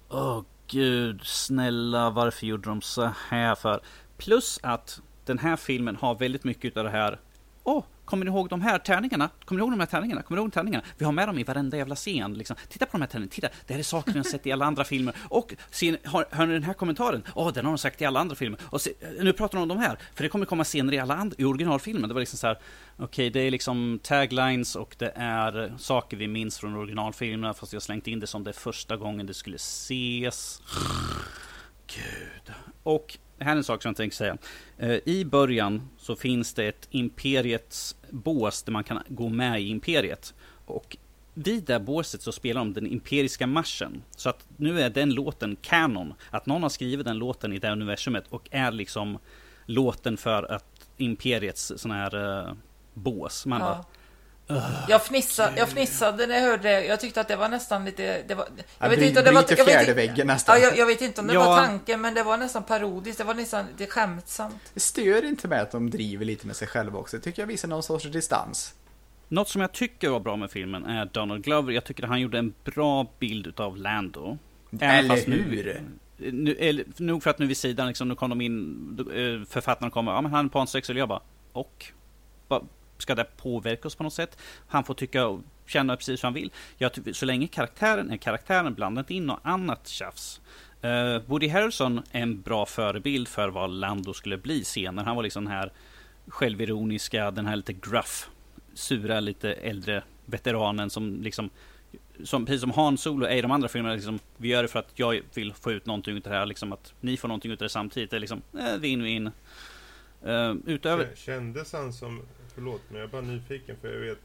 Åh 0.08 0.42
gud, 0.66 1.20
snälla 1.24 2.10
varför 2.10 2.46
gjorde 2.46 2.68
de 2.68 2.82
så 2.82 3.10
här 3.28 3.54
för? 3.54 3.80
Plus 4.16 4.60
att 4.62 5.00
den 5.24 5.38
här 5.38 5.56
filmen 5.56 5.96
har 5.96 6.14
väldigt 6.14 6.44
mycket 6.44 6.76
av 6.76 6.84
det 6.84 6.90
här 6.90 7.18
Åh, 7.68 7.84
kommer 8.04 8.24
ni 8.24 8.30
ihåg 8.30 8.48
de 8.48 8.60
här 8.60 8.78
tärningarna? 8.78 9.30
Kommer 9.44 9.58
ni 9.58 9.62
ihåg 9.62 9.72
de 9.72 9.80
här 9.80 9.86
tärningarna? 9.86 10.22
Kommer 10.22 10.40
ni 10.40 10.44
ihåg 10.44 10.52
tärningarna? 10.52 10.84
Vi 10.98 11.04
har 11.04 11.12
med 11.12 11.28
dem 11.28 11.38
i 11.38 11.44
varenda 11.44 11.76
jävla 11.76 11.94
scen. 11.94 12.34
Liksom. 12.34 12.56
Titta 12.68 12.86
på 12.86 12.92
de 12.92 13.00
här 13.00 13.08
tärningarna, 13.08 13.32
titta! 13.32 13.48
Det 13.66 13.72
här 13.74 13.78
är 13.78 13.84
saker 13.84 14.12
ni 14.12 14.18
har 14.18 14.24
sett 14.24 14.46
i 14.46 14.52
alla 14.52 14.64
andra 14.64 14.84
filmer. 14.84 15.14
Och 15.28 15.54
sen, 15.70 15.96
hör, 16.04 16.26
hör 16.30 16.46
ni 16.46 16.52
den 16.52 16.62
här 16.62 16.74
kommentaren? 16.74 17.22
Åh, 17.34 17.52
den 17.52 17.64
har 17.64 17.72
de 17.72 17.78
sagt 17.78 18.02
i 18.02 18.04
alla 18.04 18.20
andra 18.20 18.36
filmer. 18.36 18.60
Och 18.64 18.80
se, 18.80 18.90
nu 19.20 19.32
pratar 19.32 19.58
de 19.58 19.62
om 19.62 19.68
de 19.68 19.78
här, 19.78 19.98
för 20.14 20.22
det 20.22 20.28
kommer 20.28 20.46
komma 20.46 20.64
scener 20.64 20.92
i 20.92 20.98
alla 20.98 21.14
andra, 21.14 21.36
i 21.38 21.44
originalfilmen. 21.44 22.08
Det 22.08 22.14
var 22.14 22.20
liksom 22.20 22.38
så 22.38 22.46
här, 22.46 22.58
okej, 22.96 23.30
det 23.30 23.40
är 23.40 23.50
liksom 23.50 24.00
taglines 24.02 24.76
och 24.76 24.96
det 24.98 25.12
är 25.16 25.74
saker 25.78 26.16
vi 26.16 26.28
minns 26.28 26.58
från 26.58 26.76
originalfilmerna, 26.76 27.54
fast 27.54 27.72
jag 27.72 27.80
har 27.80 27.82
slängt 27.82 28.06
in 28.06 28.20
det 28.20 28.26
som 28.26 28.44
det 28.44 28.52
första 28.52 28.96
gången 28.96 29.26
det 29.26 29.34
skulle 29.34 29.56
ses. 29.56 30.62
Gud. 31.86 32.54
Och 32.82 33.18
här 33.38 33.52
är 33.52 33.56
en 33.56 33.64
sak 33.64 33.82
som 33.82 33.88
jag 33.88 33.96
tänkte 33.96 34.16
säga. 34.16 34.38
Eh, 34.78 34.98
I 35.04 35.24
början 35.24 35.88
så 35.98 36.16
finns 36.16 36.54
det 36.54 36.64
ett 36.64 36.88
imperiets 36.90 37.96
bås 38.10 38.62
där 38.62 38.72
man 38.72 38.84
kan 38.84 39.02
gå 39.08 39.28
med 39.28 39.60
i 39.60 39.68
imperiet. 39.68 40.34
Och 40.66 40.96
vid 41.34 41.64
det 41.64 41.80
båset 41.80 42.22
så 42.22 42.32
spelar 42.32 42.60
de 42.60 42.72
den 42.72 42.86
imperiska 42.86 43.46
marschen. 43.46 44.02
Så 44.16 44.28
att 44.28 44.46
nu 44.56 44.80
är 44.80 44.90
den 44.90 45.10
låten 45.10 45.56
kanon. 45.62 46.14
Att 46.30 46.46
någon 46.46 46.62
har 46.62 46.70
skrivit 46.70 47.06
den 47.06 47.18
låten 47.18 47.52
i 47.52 47.58
det 47.58 47.70
universumet 47.70 48.24
och 48.28 48.48
är 48.50 48.70
liksom 48.70 49.18
låten 49.66 50.16
för 50.16 50.52
att 50.52 50.90
imperiets 50.96 51.72
sån 51.76 51.90
här 51.90 52.14
uh, 52.14 52.52
bås. 52.94 53.46
Man 53.46 53.60
bara, 53.60 53.70
Ja. 53.70 53.84
Jag, 54.88 55.04
fnissade, 55.06 55.52
jag 55.58 55.68
fnissade 55.68 56.26
när 56.26 56.34
jag 56.34 56.42
hörde 56.42 56.62
det. 56.62 56.84
Jag 56.84 57.00
tyckte 57.00 57.20
att 57.20 57.28
det 57.28 57.36
var 57.36 57.48
nästan 57.48 57.84
lite... 57.84 58.22
Det 58.28 58.34
var, 58.34 58.48
Jag 58.78 58.88
vet 58.90 59.02
inte 59.02 59.18
om 59.20 59.24
det 59.24 59.32
var... 59.32 59.44
Jag 59.58 59.64
vet, 59.86 59.96
väggen 59.96 60.26
nästan. 60.26 60.60
ja, 60.60 60.62
jag, 60.66 60.76
jag 60.78 60.86
vet 60.86 61.00
inte 61.02 61.20
om 61.20 61.26
det 61.26 61.34
Ja. 61.34 61.44
var 61.44 61.56
tanken, 61.66 62.00
men 62.00 62.14
det 62.14 62.22
var 62.22 62.36
nästan 62.36 62.62
parodiskt. 62.62 63.18
Det 63.18 63.24
var 63.24 63.34
nästan 63.34 63.66
lite 63.66 63.86
skämtsamt. 63.92 64.70
Det 64.74 64.80
stör 64.80 65.24
inte 65.24 65.48
med 65.48 65.62
att 65.62 65.70
de 65.70 65.90
driver 65.90 66.24
lite 66.24 66.46
med 66.46 66.56
sig 66.56 66.68
själva 66.68 66.98
också. 66.98 67.16
Det 67.16 67.22
tycker 67.22 67.42
jag 67.42 67.46
visar 67.46 67.68
någon 67.68 67.82
sorts 67.82 68.04
distans. 68.04 68.74
Något 69.28 69.48
som 69.48 69.60
jag 69.60 69.72
tycker 69.72 70.08
var 70.08 70.20
bra 70.20 70.36
med 70.36 70.50
filmen 70.50 70.84
är 70.84 71.04
Donald 71.06 71.44
Glover. 71.44 71.72
Jag 71.72 71.84
tycker 71.84 72.02
att 72.02 72.08
han 72.08 72.20
gjorde 72.20 72.38
en 72.38 72.54
bra 72.64 73.06
bild 73.18 73.46
utav 73.46 73.76
Lando. 73.76 74.38
Eller 74.80 75.08
fast 75.08 75.26
nu- 75.26 75.42
hur? 75.42 75.82
Nu, 76.32 76.54
eller, 76.60 76.84
nog 76.96 77.22
för 77.22 77.30
att 77.30 77.38
nu 77.38 77.46
vid 77.46 77.56
sidan, 77.56 77.88
liksom, 77.88 78.08
nu 78.08 78.14
kom 78.14 78.30
de 78.30 78.40
in, 78.40 78.98
eh, 79.14 79.48
författarna 79.48 79.90
kommer, 79.90 80.12
ja 80.12 80.20
men 80.20 80.32
han 80.32 80.44
är 80.44 80.48
pansexuell, 80.50 80.98
jag 80.98 81.08
bara, 81.08 81.20
och? 81.52 81.92
Ska 82.98 83.14
det 83.14 83.36
påverka 83.36 83.88
oss 83.88 83.94
på 83.94 84.02
något 84.02 84.12
sätt? 84.12 84.38
Han 84.66 84.84
får 84.84 84.94
tycka 84.94 85.26
och 85.26 85.40
känna 85.66 85.96
precis 85.96 86.20
som 86.20 86.26
han 86.26 86.34
vill. 86.34 86.52
Jag, 86.78 87.16
så 87.16 87.26
länge 87.26 87.46
karaktären 87.46 88.10
är 88.10 88.16
karaktären, 88.16 88.74
blanda 88.74 89.00
inte 89.00 89.14
in 89.14 89.26
något 89.26 89.40
annat 89.42 89.88
tjafs. 89.88 90.40
Uh, 90.84 91.18
Woody 91.26 91.48
Harrelson 91.48 92.02
är 92.12 92.22
en 92.22 92.42
bra 92.42 92.66
förebild 92.66 93.28
för 93.28 93.48
vad 93.48 93.70
Lando 93.70 94.14
skulle 94.14 94.38
bli 94.38 94.64
senare. 94.64 95.04
Han 95.04 95.16
var 95.16 95.22
liksom 95.22 95.44
den 95.44 95.52
här 95.52 95.72
självironiska, 96.28 97.30
den 97.30 97.46
här 97.46 97.56
lite 97.56 97.72
gruff, 97.72 98.28
sura, 98.74 99.20
lite 99.20 99.52
äldre 99.52 100.02
veteranen 100.24 100.90
som 100.90 101.22
liksom 101.22 101.50
som, 102.24 102.46
precis 102.46 102.60
som 102.60 102.70
Han 102.70 102.98
Solo 102.98 103.26
är 103.26 103.36
i 103.36 103.40
de 103.40 103.50
andra 103.50 103.68
filmerna, 103.68 103.94
liksom, 103.94 104.18
vi 104.36 104.48
gör 104.48 104.62
det 104.62 104.68
för 104.68 104.78
att 104.78 104.92
jag 104.94 105.22
vill 105.34 105.54
få 105.54 105.72
ut 105.72 105.86
någonting 105.86 106.16
utav 106.16 106.32
det 106.32 106.38
här, 106.38 106.46
liksom 106.46 106.72
att 106.72 106.94
ni 107.00 107.16
får 107.16 107.28
någonting 107.28 107.52
utav 107.52 107.64
det 107.64 107.68
samtidigt. 107.68 108.10
Det 108.10 108.16
är 108.16 108.20
liksom, 108.20 108.42
eh, 108.52 108.58
win-win. 108.58 109.32
Uh, 110.26 110.56
utöver... 110.66 111.08
Kändes 111.16 111.72
han 111.72 111.92
som, 111.92 112.22
förlåt 112.56 112.80
men 112.88 112.96
jag 113.00 113.08
är 113.08 113.12
bara 113.12 113.22
nyfiken 113.22 113.76
för 113.80 113.88
jag 113.92 114.00
vet 114.00 114.18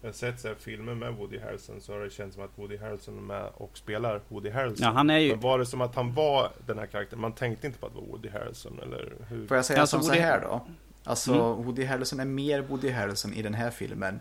jag 0.00 0.08
har 0.08 0.12
sett 0.12 0.40
så 0.40 0.48
här 0.48 0.54
filmer 0.54 0.94
med 0.94 1.12
Woody 1.14 1.38
Harrelson 1.38 1.80
så 1.80 1.92
har 1.92 2.00
det 2.00 2.10
känts 2.10 2.34
som 2.34 2.44
att 2.44 2.50
Woody 2.58 2.76
Harrelson 2.76 3.16
är 3.18 3.22
med 3.22 3.50
och 3.54 3.78
spelar 3.78 4.20
Woody 4.28 4.50
Harrelson. 4.50 4.86
Ja, 4.86 4.90
han 4.92 5.10
är 5.10 5.18
ju- 5.18 5.30
Men 5.30 5.40
var 5.40 5.58
det 5.58 5.66
som 5.66 5.80
att 5.80 5.94
han 5.94 6.14
var 6.14 6.50
den 6.66 6.78
här 6.78 6.86
karaktären? 6.86 7.20
Man 7.20 7.32
tänkte 7.32 7.66
inte 7.66 7.78
på 7.78 7.86
att 7.86 7.92
det 7.94 8.00
var 8.00 8.06
Woody 8.06 8.28
Harrelson 8.28 8.78
eller 8.82 9.12
hur? 9.28 9.46
Får 9.46 9.56
jag 9.56 9.64
säga 9.66 9.80
Alltså, 9.80 9.96
som 9.96 10.06
så 10.06 10.12
Woody- 10.14 10.20
här 10.20 10.40
då? 10.40 10.66
Alltså, 11.04 11.32
Mm. 11.32 11.64
Woody 11.64 11.84
Harrelson 11.84 12.20
är 12.20 12.24
mer 12.24 12.60
Woody 12.60 12.90
Harrelson 12.90 13.34
i 13.34 13.42
den 13.42 13.54
här 13.54 13.70
filmen 13.70 14.20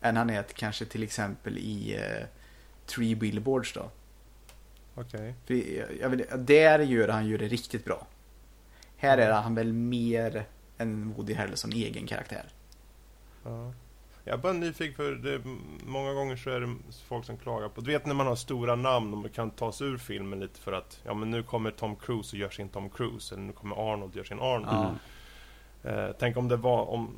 än 0.00 0.16
han 0.16 0.30
är 0.30 0.42
kanske 0.42 0.84
till 0.84 1.02
exempel 1.02 1.58
i 1.58 1.96
uh, 1.98 2.26
Three 2.86 3.14
Billboards 3.14 3.72
då. 3.72 3.90
Okej. 4.94 5.34
Vill, 5.46 6.24
där 6.38 6.78
gör 6.78 7.08
han 7.08 7.26
ju 7.26 7.36
det 7.38 7.48
riktigt 7.48 7.84
bra. 7.84 8.06
Här 8.96 9.18
är 9.18 9.32
han 9.32 9.54
väl 9.54 9.72
mer 9.72 10.44
en 10.78 11.12
Woody 11.12 11.34
Harrelson 11.34 11.72
egen 11.72 12.06
karaktär. 12.06 12.44
Ja. 13.44 13.72
Jag 14.24 14.34
är 14.34 14.38
bara 14.38 14.52
nyfiken 14.52 14.94
för 14.94 15.12
det, 15.12 15.40
många 15.86 16.12
gånger 16.12 16.36
så 16.36 16.50
är 16.50 16.60
det 16.60 16.76
folk 17.08 17.24
som 17.24 17.36
klagar 17.36 17.68
på, 17.68 17.80
du 17.80 17.92
vet 17.92 18.06
när 18.06 18.14
man 18.14 18.26
har 18.26 18.36
stora 18.36 18.74
namn 18.74 19.12
och 19.12 19.18
man 19.18 19.30
kan 19.30 19.50
ta 19.50 19.72
sig 19.72 19.86
ur 19.86 19.98
filmen 19.98 20.40
lite 20.40 20.60
för 20.60 20.72
att, 20.72 21.00
ja 21.04 21.14
men 21.14 21.30
nu 21.30 21.42
kommer 21.42 21.70
Tom 21.70 21.96
Cruise 21.96 22.36
och 22.36 22.40
gör 22.40 22.50
sin 22.50 22.68
Tom 22.68 22.90
Cruise, 22.90 23.34
eller 23.34 23.44
nu 23.44 23.52
kommer 23.52 23.92
Arnold 23.92 24.10
och 24.10 24.16
gör 24.16 24.24
sin 24.24 24.40
Arnold. 24.40 24.96
Ja. 25.82 25.90
Eh, 25.90 26.10
tänk 26.18 26.36
om 26.36 26.48
det 26.48 26.56
var, 26.56 26.90
om, 26.90 27.10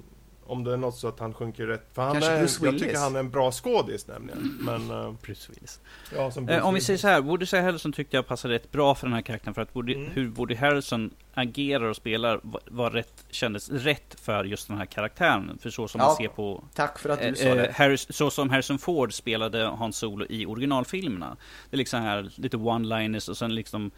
om 0.46 0.64
det 0.64 0.72
är 0.72 0.76
något 0.76 0.96
så 0.96 1.08
att 1.08 1.18
han 1.20 1.34
sjunker 1.34 1.66
rätt, 1.66 1.86
för 1.92 2.02
han 2.02 2.16
är, 2.22 2.40
jag 2.64 2.78
tycker 2.78 2.98
han 2.98 3.16
är 3.16 3.20
en 3.20 3.30
bra 3.30 3.52
skådis 3.52 4.06
nämligen. 4.06 4.58
Men, 4.60 4.90
eh, 4.90 5.12
Bruce 5.22 5.52
Willis. 5.52 5.80
ja 6.16 6.30
som 6.30 6.46
Bruce 6.46 6.58
Eh, 6.58 6.66
om 6.66 6.74
vi 6.74 6.80
säger 6.80 6.98
så 6.98 7.08
här, 7.08 7.20
Woody 7.20 7.46
Harrelson 7.52 7.92
tyckte 7.92 8.16
jag 8.16 8.26
passade 8.26 8.54
rätt 8.54 8.72
bra 8.72 8.94
för 8.94 9.06
den 9.06 9.14
här 9.14 9.22
karaktären 9.22 9.54
för 9.54 9.62
att 9.62 9.76
Woody, 9.76 9.94
Mm. 9.94 10.10
hur 10.10 10.26
Woody 10.28 10.54
Harrelson 10.54 11.10
agerar 11.34 11.84
och 11.84 11.96
spelar 11.96 12.40
var, 12.42 12.60
var 12.66 12.90
rätt, 12.90 13.24
kändes 13.30 13.70
rätt 13.70 14.20
för 14.20 14.44
just 14.44 14.68
den 14.68 14.76
här 14.78 14.86
karaktären. 14.86 15.58
För 15.62 15.70
så 15.70 15.88
som 15.88 16.00
Ja, 16.00 16.06
man 16.06 16.16
ser 16.16 16.28
på 16.28 16.64
Tack 16.74 16.98
för 16.98 17.08
att 17.08 17.20
du 17.20 17.26
Eh, 17.26 17.34
sa 17.34 17.44
eh, 17.48 17.54
det. 17.56 17.72
Harris, 17.74 18.06
så 18.16 18.30
som 18.30 18.50
Harrison 18.50 18.78
Ford 18.78 19.12
spelade 19.14 19.66
Han 19.78 19.92
Solo 19.92 20.26
i 20.28 20.46
originalfilmerna. 20.46 21.36
Det 21.70 21.76
är 21.76 21.78
liksom 21.78 22.00
här 22.02 22.30
lite 22.34 22.56
one-liners 22.56 23.28
och 23.30 23.36
sen 23.36 23.54
liksom, 23.54 23.90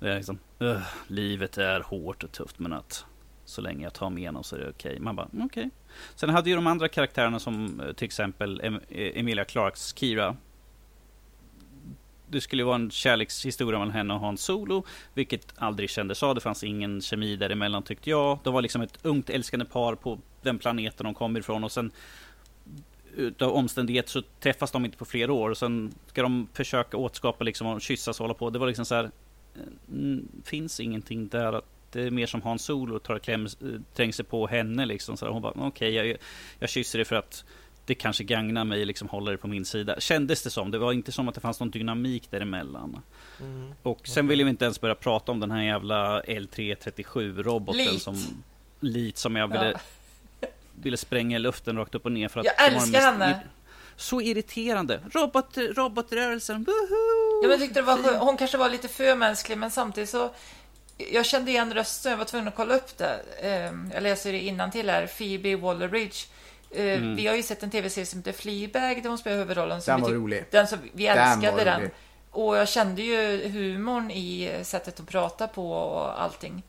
det 0.00 0.10
är 0.12 0.16
liksom 0.16 0.38
"Ugh, 0.58 0.80
livet 1.06 1.58
är 1.58 1.80
hårt 1.80 2.24
och 2.24 2.32
tufft 2.32 2.58
men 2.58 2.72
att 2.72 3.04
så 3.48 3.60
länge 3.60 3.84
jag 3.84 3.94
tar 3.94 4.10
mig 4.10 4.22
igenom 4.22 4.44
så 4.44 4.56
är 4.56 4.60
det 4.60 4.70
okej. 4.70 5.00
Man 5.00 5.16
bara, 5.16 5.26
okej. 5.26 5.44
okej. 5.44 5.70
Sen 6.14 6.30
hade 6.30 6.50
ju 6.50 6.56
de 6.56 6.66
andra 6.66 6.88
karaktärerna 6.88 7.38
som 7.38 7.80
eh, 7.80 7.92
till 7.92 8.04
exempel 8.04 8.60
em 8.60 8.74
eh, 8.88 9.20
Emilia 9.20 9.44
Clarks 9.44 9.92
Kira. 9.96 10.36
Det 12.28 12.40
skulle 12.40 12.62
ju 12.62 12.66
vara 12.66 12.76
en 12.76 12.90
kärlekshistoria 12.90 13.78
mellan 13.78 13.94
henne 13.94 14.14
och 14.14 14.20
Hans 14.20 14.40
Solo, 14.42 14.84
vilket 15.14 15.54
aldrig 15.56 15.90
kändes 15.90 16.22
av. 16.22 16.34
Det 16.34 16.40
fanns 16.40 16.64
ingen 16.64 17.00
kemi 17.00 17.36
däremellan 17.36 17.82
tyckte 17.82 18.10
jag. 18.10 18.38
De 18.42 18.54
var 18.54 18.62
liksom 18.62 18.82
ett 18.82 18.98
ungt 19.02 19.30
älskande 19.30 19.66
par 19.66 19.94
på 19.94 20.18
den 20.42 20.58
planeten 20.58 21.04
de 21.04 21.14
kom 21.14 21.36
ifrån 21.36 21.64
och 21.64 21.72
sen 21.72 21.92
utav 23.16 23.52
omständighet 23.52 24.08
så 24.08 24.22
träffas 24.40 24.70
de 24.70 24.84
inte 24.84 24.98
på 24.98 25.04
flera 25.04 25.32
år 25.32 25.50
och 25.50 25.58
sen 25.58 25.94
ska 26.06 26.22
de 26.22 26.48
försöka 26.52 26.96
återskapa 26.96 27.44
liksom 27.44 27.66
och 27.66 27.80
kyssas 27.80 28.20
och 28.20 28.24
hålla 28.24 28.34
på. 28.34 28.50
Det 28.50 28.58
var 28.58 28.66
liksom 28.66 28.84
så 28.84 28.94
här, 28.94 29.10
eh, 29.54 30.18
finns 30.44 30.80
ingenting 30.80 31.28
där 31.28 31.52
att 31.52 31.77
är 31.96 32.10
mer 32.10 32.26
som 32.26 32.42
Hans 32.42 32.62
Solo 32.62 32.98
tar 32.98 33.14
och 33.14 33.22
kläm, 33.22 33.48
tränger 33.94 34.12
sig 34.12 34.24
på 34.24 34.46
henne 34.46 34.86
liksom. 34.86 35.16
Så 35.16 35.28
hon 35.28 35.42
bara, 35.42 35.52
okej, 35.56 35.66
okay, 35.68 35.90
jag, 35.90 36.16
jag 36.58 36.70
kysser 36.70 36.98
dig 36.98 37.04
för 37.04 37.16
att 37.16 37.44
det 37.88 37.94
kanske 37.94 38.24
gagnar 38.24 38.64
mig, 38.64 38.84
liksom 38.84 39.08
håller 39.08 39.32
det 39.32 39.38
på 39.38 39.48
min 39.48 39.64
sida. 39.64 40.00
Kändes 40.00 40.42
det 40.42 40.50
som. 40.50 40.70
Det 40.70 40.78
var 40.78 40.92
inte 40.92 41.12
som 41.12 41.28
att 41.28 41.34
det 41.34 41.40
fanns 41.40 41.60
någon 41.60 41.70
dynamik 41.70 42.30
däremellan. 42.30 43.02
Mm. 43.40 43.72
Och 43.82 44.08
sen 44.08 44.28
vill 44.28 44.44
vi 44.44 44.50
inte 44.50 44.64
ens 44.64 44.80
börja 44.80 44.94
prata 44.94 45.32
om 45.32 45.40
den 45.40 45.50
här 45.50 45.62
jävla 45.62 46.22
L337-roboten 46.22 47.98
som... 47.98 48.42
Lit 48.80 49.18
som 49.18 49.36
jag 49.36 49.48
ville, 49.48 49.78
ja. 50.40 50.48
ville 50.74 50.96
spränga 50.96 51.36
i 51.36 51.38
luften 51.40 51.76
rakt 51.76 51.94
upp 51.94 52.04
och 52.04 52.12
ner 52.12 52.28
för 52.28 52.40
att... 52.40 52.46
Jag 52.46 52.66
älskar 52.66 53.00
henne! 53.00 53.40
Så 53.96 54.20
irriterande. 54.20 55.00
Robot, 55.10 55.58
robotrörelsen, 55.58 56.64
woho! 56.64 57.42
Ja, 57.42 57.48
men 57.48 57.50
jag 57.50 57.60
tyckte 57.60 57.80
det 57.80 57.86
var. 57.86 58.18
Hon 58.18 58.36
kanske 58.36 58.58
var 58.58 58.70
lite 58.70 58.88
för 58.88 59.16
mänsklig, 59.16 59.58
men 59.58 59.70
samtidigt 59.70 60.10
så 60.10 60.30
jag 60.98 61.26
kände 61.26 61.50
igen 61.50 61.74
rösten, 61.74 62.10
jag 62.10 62.18
var 62.18 62.24
tvungen 62.24 62.48
att 62.48 62.56
kolla 62.56 62.74
upp 62.74 62.98
det. 62.98 63.20
Ehm, 63.42 63.90
jag 63.94 64.02
läser 64.02 64.32
det 64.32 64.70
till 64.72 64.90
här, 64.90 65.06
Phoebe 65.06 65.56
Waller-Bridge. 65.56 66.26
Ehm, 66.74 66.88
mm. 66.88 67.16
Vi 67.16 67.26
har 67.26 67.36
ju 67.36 67.42
sett 67.42 67.62
en 67.62 67.70
tv-serie 67.70 68.06
som 68.06 68.18
heter 68.18 68.32
Fleabag 68.32 69.02
där 69.02 69.08
hon 69.08 69.18
spelar 69.18 69.38
huvudrollen. 69.38 69.80
Den 69.86 70.00
var 70.00 70.10
rolig. 70.10 70.44
Den 70.50 70.66
som, 70.66 70.78
vi 70.92 71.06
älskade 71.06 71.64
den. 71.64 71.80
den. 71.80 71.90
Och 72.30 72.56
jag 72.56 72.68
kände 72.68 73.02
ju 73.02 73.48
humorn 73.48 74.10
i 74.10 74.60
sättet 74.62 75.00
att 75.00 75.08
prata 75.08 75.48
på 75.48 75.72
och 75.72 76.22
allting. 76.22 76.62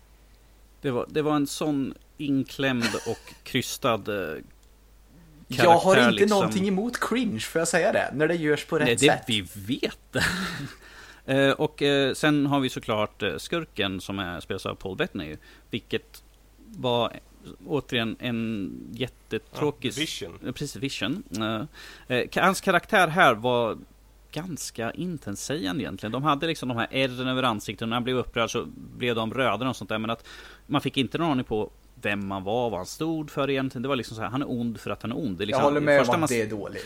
Det 0.81 0.91
var, 0.91 1.05
det 1.09 1.21
var 1.21 1.35
en 1.35 1.47
sån 1.47 1.93
inklämd 2.17 2.95
och 3.07 3.33
krystad 3.43 3.97
karaktär. 3.97 4.41
Eh, 5.49 5.63
jag 5.63 5.77
har 5.77 5.97
inte 5.97 6.11
liksom. 6.11 6.39
någonting 6.39 6.67
emot 6.67 6.99
cringe, 6.99 7.39
får 7.39 7.59
jag 7.59 7.67
säga 7.67 7.91
det? 7.91 8.11
När 8.13 8.27
det 8.27 8.35
görs 8.35 8.65
på 8.65 8.79
rätt 8.79 8.85
Nej, 8.85 8.95
det, 8.95 9.05
sätt. 9.05 9.23
Vi 9.27 9.41
vet 9.41 9.99
det. 10.11 10.23
Eh, 11.29 11.51
och 11.51 11.81
eh, 11.81 12.13
sen 12.13 12.45
har 12.45 12.59
vi 12.59 12.69
såklart 12.69 13.23
eh, 13.23 13.37
skurken 13.37 14.01
som 14.01 14.19
är, 14.19 14.39
spelas 14.39 14.65
av 14.65 14.75
Paul 14.75 14.97
Bettany. 14.97 15.37
Vilket 15.69 16.23
var 16.65 17.19
återigen 17.67 18.15
en 18.19 18.71
jättetråkig... 18.91 19.91
Ja, 19.91 19.99
vision. 19.99 20.53
Precis, 20.53 20.75
Vision. 20.75 21.23
hans 22.35 22.61
karaktär 22.61 23.07
här 23.07 23.33
var 23.33 23.77
ganska 24.31 24.91
intetsägande 24.91 25.83
egentligen. 25.83 26.11
De 26.11 26.23
hade 26.23 26.47
liksom 26.47 26.69
de 26.69 26.77
här 26.77 26.87
ärren 26.91 27.27
över 27.27 27.43
ansiktet 27.43 27.81
och 27.81 27.89
när 27.89 27.95
han 27.95 28.03
blev 28.03 28.17
upprörd 28.17 28.51
så 28.51 28.65
blev 28.97 29.15
de 29.15 29.33
röda 29.33 29.69
och 29.69 29.75
sånt 29.75 29.89
där. 29.89 29.97
Men 29.97 30.09
att 30.09 30.27
man 30.67 30.81
fick 30.81 30.97
inte 30.97 31.17
någon 31.17 31.31
aning 31.31 31.43
på 31.45 31.71
vem 32.01 32.27
man 32.27 32.43
var, 32.43 32.69
vad 32.69 32.79
han 32.79 32.85
stod 32.85 33.31
för 33.31 33.49
egentligen. 33.49 33.81
Det 33.81 33.87
var 33.87 33.95
liksom 33.95 34.15
så 34.15 34.21
här, 34.21 34.29
han 34.29 34.41
är 34.41 34.51
ond 34.51 34.79
för 34.79 34.91
att 34.91 35.01
han 35.01 35.11
är 35.11 35.17
ond. 35.17 35.37
Det 35.37 35.43
är 35.43 35.45
liksom, 35.45 35.61
Jag 35.61 35.69
håller 35.69 35.81
med 35.81 36.01
om 36.01 36.09
att 36.09 36.19
man... 36.19 36.29
det 36.29 36.41
är 36.41 36.49
dåligt. 36.49 36.85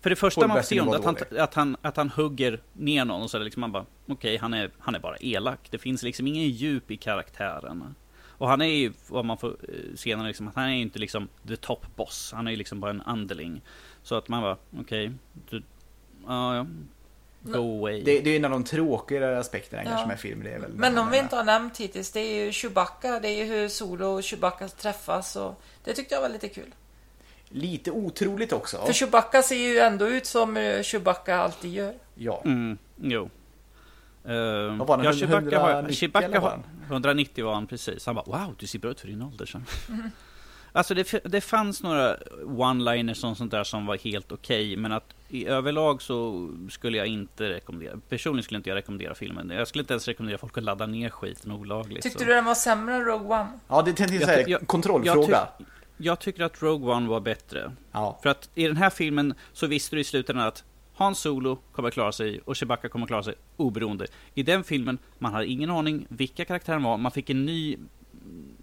För 0.00 0.10
det 0.10 0.16
första 0.16 0.46
man 0.46 0.56
får 0.56 0.62
se 0.62 0.80
att 0.80 1.04
han, 1.04 1.16
att, 1.38 1.54
han, 1.54 1.76
att 1.82 1.96
han 1.96 2.10
hugger 2.10 2.60
ner 2.72 3.04
någon 3.04 3.22
och 3.22 3.30
så 3.30 3.36
är 3.36 3.38
det 3.38 3.44
liksom 3.44 3.60
man 3.60 3.72
bara 3.72 3.86
Okej, 4.06 4.14
okay, 4.14 4.38
han, 4.38 4.54
är, 4.54 4.70
han 4.78 4.94
är 4.94 4.98
bara 4.98 5.16
elak. 5.16 5.68
Det 5.70 5.78
finns 5.78 6.02
liksom 6.02 6.26
ingen 6.26 6.48
djup 6.48 6.90
i 6.90 6.96
karaktären. 6.96 7.94
Och 8.38 8.48
han 8.48 8.60
är 8.60 8.66
ju, 8.66 8.92
vad 9.08 9.24
man 9.24 9.38
får 9.38 9.48
eh, 9.48 9.96
senare 9.96 10.26
liksom, 10.26 10.50
han 10.54 10.64
är 10.64 10.74
ju 10.74 10.80
inte 10.80 10.98
liksom 10.98 11.28
the 11.48 11.56
top 11.56 11.96
boss. 11.96 12.32
Han 12.34 12.46
är 12.46 12.50
ju 12.50 12.56
liksom 12.56 12.80
bara 12.80 12.90
en 12.90 13.02
underling. 13.02 13.62
Så 14.02 14.14
att 14.14 14.28
man 14.28 14.42
bara, 14.42 14.56
okej, 14.80 15.12
okay, 15.46 15.62
ja, 16.26 16.56
ja. 16.56 16.66
Go 17.40 17.78
away. 17.78 18.02
Det, 18.02 18.20
det 18.20 18.30
är 18.30 18.36
en 18.36 18.44
av 18.44 18.50
de 18.50 18.64
tråkigare 18.64 19.38
aspekterna 19.38 19.82
ja. 19.82 19.88
kanske 19.88 20.08
med 20.08 20.20
film. 20.20 20.42
Det 20.42 20.50
är 20.50 20.58
väl 20.58 20.72
Men 20.72 20.98
om 20.98 21.10
vi 21.10 21.18
inte 21.18 21.36
har 21.36 21.44
nämnt 21.44 21.78
hittills, 21.78 22.10
det 22.10 22.20
är 22.20 22.44
ju 22.44 22.52
Chewbacca. 22.52 23.20
Det 23.20 23.28
är 23.28 23.44
ju 23.44 23.44
hur 23.44 23.68
Solo 23.68 24.06
och 24.06 24.24
Chewbacca 24.24 24.68
träffas. 24.68 25.36
Och 25.36 25.62
det 25.84 25.94
tyckte 25.94 26.14
jag 26.14 26.22
var 26.22 26.28
lite 26.28 26.48
kul. 26.48 26.74
Lite 27.48 27.90
otroligt 27.90 28.52
också. 28.52 28.86
För 28.86 28.92
Chewbacca 28.92 29.42
ser 29.42 29.56
ju 29.56 29.78
ändå 29.78 30.08
ut 30.08 30.26
som 30.26 30.56
eh, 30.56 30.82
Chewbacca 30.82 31.36
alltid 31.36 31.72
gör. 31.72 31.94
Ja. 32.14 32.42
Mm, 32.44 32.78
jo. 32.96 33.30
Uh, 34.28 34.76
Vad 34.78 34.86
var 34.86 34.96
han? 34.96 35.04
Ja, 35.04 35.12
Chewbacca, 35.12 35.56
190 35.56 35.94
Chewbacca 35.94 36.40
har, 36.40 36.62
190 36.86 37.44
var 37.44 37.54
han 37.54 37.66
precis. 37.66 38.06
Han 38.06 38.14
bara 38.14 38.24
wow, 38.24 38.54
du 38.58 38.66
ser 38.66 38.78
bra 38.78 38.90
ut 38.90 39.00
för 39.00 39.08
din 39.08 39.22
ålder. 39.22 39.46
Så. 39.46 39.60
Mm. 39.88 40.10
Alltså 40.72 40.94
det, 40.94 41.24
det 41.24 41.40
fanns 41.40 41.82
några 41.82 42.16
one-liners 42.44 43.30
och 43.30 43.36
sånt 43.36 43.50
där 43.50 43.64
som 43.64 43.86
var 43.86 43.96
helt 43.96 44.32
okej. 44.32 44.66
Okay, 44.66 44.76
men 44.76 44.92
att 44.92 45.14
i 45.28 45.46
överlag 45.46 46.02
så 46.02 46.48
skulle 46.70 46.98
jag 46.98 47.06
inte 47.06 47.48
rekommendera. 47.48 48.00
Personligen 48.08 48.44
skulle 48.44 48.56
inte 48.56 48.70
jag 48.70 48.76
rekommendera 48.76 49.14
filmen. 49.14 49.50
Jag 49.50 49.68
skulle 49.68 49.82
inte 49.82 49.92
ens 49.92 50.08
rekommendera 50.08 50.38
folk 50.38 50.58
att 50.58 50.64
ladda 50.64 50.86
ner 50.86 51.10
skiten 51.10 51.52
olagligt. 51.52 52.02
Tyckte 52.02 52.18
så. 52.18 52.24
du 52.24 52.32
den 52.32 52.44
var 52.44 52.54
sämre 52.54 52.94
än 52.94 53.04
Rogue 53.04 53.26
One? 53.26 53.48
Ja, 53.68 53.82
det 53.82 53.92
tänkte 53.92 54.14
jag 54.14 54.24
säga. 54.24 54.58
Kontrollfråga. 54.66 55.28
Jag, 55.28 55.46
jag, 55.58 55.66
jag 55.98 56.18
tycker 56.18 56.44
att 56.44 56.62
Rogue 56.62 56.94
One 56.94 57.08
var 57.08 57.20
bättre. 57.20 57.72
Ja. 57.92 58.18
För 58.22 58.30
att 58.30 58.50
i 58.54 58.66
den 58.66 58.76
här 58.76 58.90
filmen 58.90 59.34
så 59.52 59.66
visste 59.66 59.96
du 59.96 60.00
i 60.00 60.04
slutändan 60.04 60.46
att 60.46 60.64
Han 60.94 61.14
Solo 61.14 61.58
kommer 61.72 61.90
klara 61.90 62.12
sig 62.12 62.40
och 62.44 62.56
Chewbacca 62.56 62.88
kommer 62.88 63.06
klara 63.06 63.22
sig 63.22 63.34
oberoende. 63.56 64.06
I 64.34 64.42
den 64.42 64.64
filmen, 64.64 64.98
man 65.18 65.32
hade 65.32 65.46
ingen 65.46 65.70
aning 65.70 66.06
vilka 66.08 66.44
karaktärer 66.44 66.78
var. 66.78 66.96
Man 66.96 67.12
fick 67.12 67.30
en 67.30 67.44
ny 67.44 67.76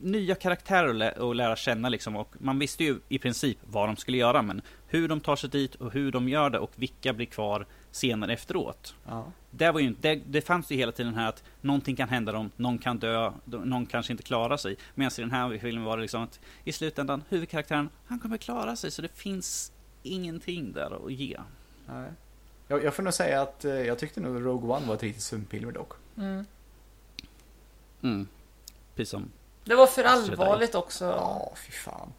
nya 0.02 0.36
karaktärer 0.36 0.90
att, 0.90 0.96
lä 0.96 1.12
att 1.12 1.36
lära 1.36 1.56
känna 1.56 1.90
liksom 1.90 2.16
och 2.16 2.36
man 2.40 2.60
visste 2.60 2.84
ju 2.84 3.00
i 3.10 3.20
princip 3.20 3.58
vad 3.64 3.90
de 3.90 3.96
skulle 3.96 4.18
göra 4.18 4.42
men 4.42 4.62
hur 4.96 5.08
de 5.08 5.20
tar 5.20 5.36
sig 5.36 5.50
dit 5.50 5.76
och 5.76 5.92
hur 5.92 6.12
de 6.12 6.30
gör 6.30 6.50
det 6.50 6.60
och 6.60 6.72
vilka 6.76 7.14
blir 7.14 7.26
kvar 7.26 7.66
senare 7.92 8.34
efteråt. 8.34 8.96
Ja. 9.06 9.32
Det, 9.52 9.72
var 9.72 9.80
ju, 9.80 9.96
det, 10.02 10.16
det 10.16 10.42
fanns 10.42 10.72
ju 10.72 10.76
hela 10.76 10.92
tiden 10.92 11.14
här 11.14 11.30
att 11.30 11.44
någonting 11.62 11.96
kan 11.96 12.10
hända 12.10 12.32
dem, 12.32 12.52
någon 12.56 12.78
kan 12.78 13.00
dö, 13.00 13.32
någon 13.46 13.86
kanske 13.86 14.14
inte 14.14 14.24
klarar 14.24 14.58
sig. 14.58 14.78
Medan 14.96 15.12
i 15.18 15.22
den 15.22 15.32
här 15.32 15.58
filmen 15.58 15.84
var 15.84 15.98
det 15.98 16.02
liksom 16.02 16.24
att 16.24 16.40
i 16.64 16.72
slutändan, 16.72 17.24
huvudkaraktären, 17.30 17.90
han 18.06 18.20
kommer 18.20 18.38
klara 18.38 18.76
sig. 18.76 18.92
Så 18.92 19.02
det 19.02 19.18
finns 19.18 19.72
ingenting 20.04 20.74
där 20.74 21.06
att 21.06 21.12
ge. 21.12 21.40
Nej. 21.88 22.10
Jag, 22.68 22.84
jag 22.84 22.94
får 22.94 23.04
nog 23.04 23.14
säga 23.14 23.42
att 23.42 23.66
eh, 23.66 23.74
jag 23.74 24.00
tyckte 24.00 24.20
nog 24.22 24.46
Rogue 24.46 24.70
One 24.70 24.88
var 24.88 24.96
ett 24.96 25.04
riktigt 25.04 25.24
sumpilver 25.24 25.72
dock. 25.72 25.94
Mm. 26.18 26.46
Mm. 28.02 28.28
Precis 28.96 29.12
som 29.12 29.32
det 29.66 29.76
var 29.76 29.88
för 29.88 30.04
allvarligt 30.04 30.76
också. 30.76 31.06
Ja, 31.06 31.54
fy 31.56 31.72
fan. 31.72 32.14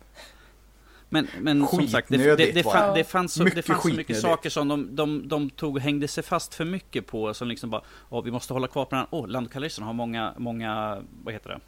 Men, 1.09 1.29
men 1.41 1.67
som 1.67 1.89
sagt, 1.89 2.09
det, 2.09 2.37
det, 2.37 2.53
det, 2.53 2.63
fann, 2.63 2.95
det 2.95 3.05
fanns, 3.05 3.35
så, 3.35 3.45
det 3.45 3.63
fanns 3.63 3.83
så 3.83 3.89
mycket 3.89 4.21
saker 4.21 4.51
som 4.51 4.69
de, 4.69 4.97
de, 4.97 5.29
de 5.29 5.51
tog 5.51 5.79
hängde 5.81 6.09
sig 6.09 6.25
fast 6.25 6.55
för 6.55 6.65
mycket 6.65 7.07
på. 7.07 7.35
Som 7.35 7.49
liksom 7.49 7.71
bara, 7.71 7.83
åh, 8.09 8.25
vi 8.25 8.31
måste 8.31 8.53
hålla 8.53 8.69
kvar 8.69 8.85
på 8.85 8.91
den 8.91 8.99
här. 8.99 9.09
Åh, 9.11 9.29
Lando 9.29 9.51
har 9.81 9.93
många, 9.93 10.35
många, 10.37 11.03
vad 11.25 11.35
heter 11.35 11.51
det? 11.51 11.61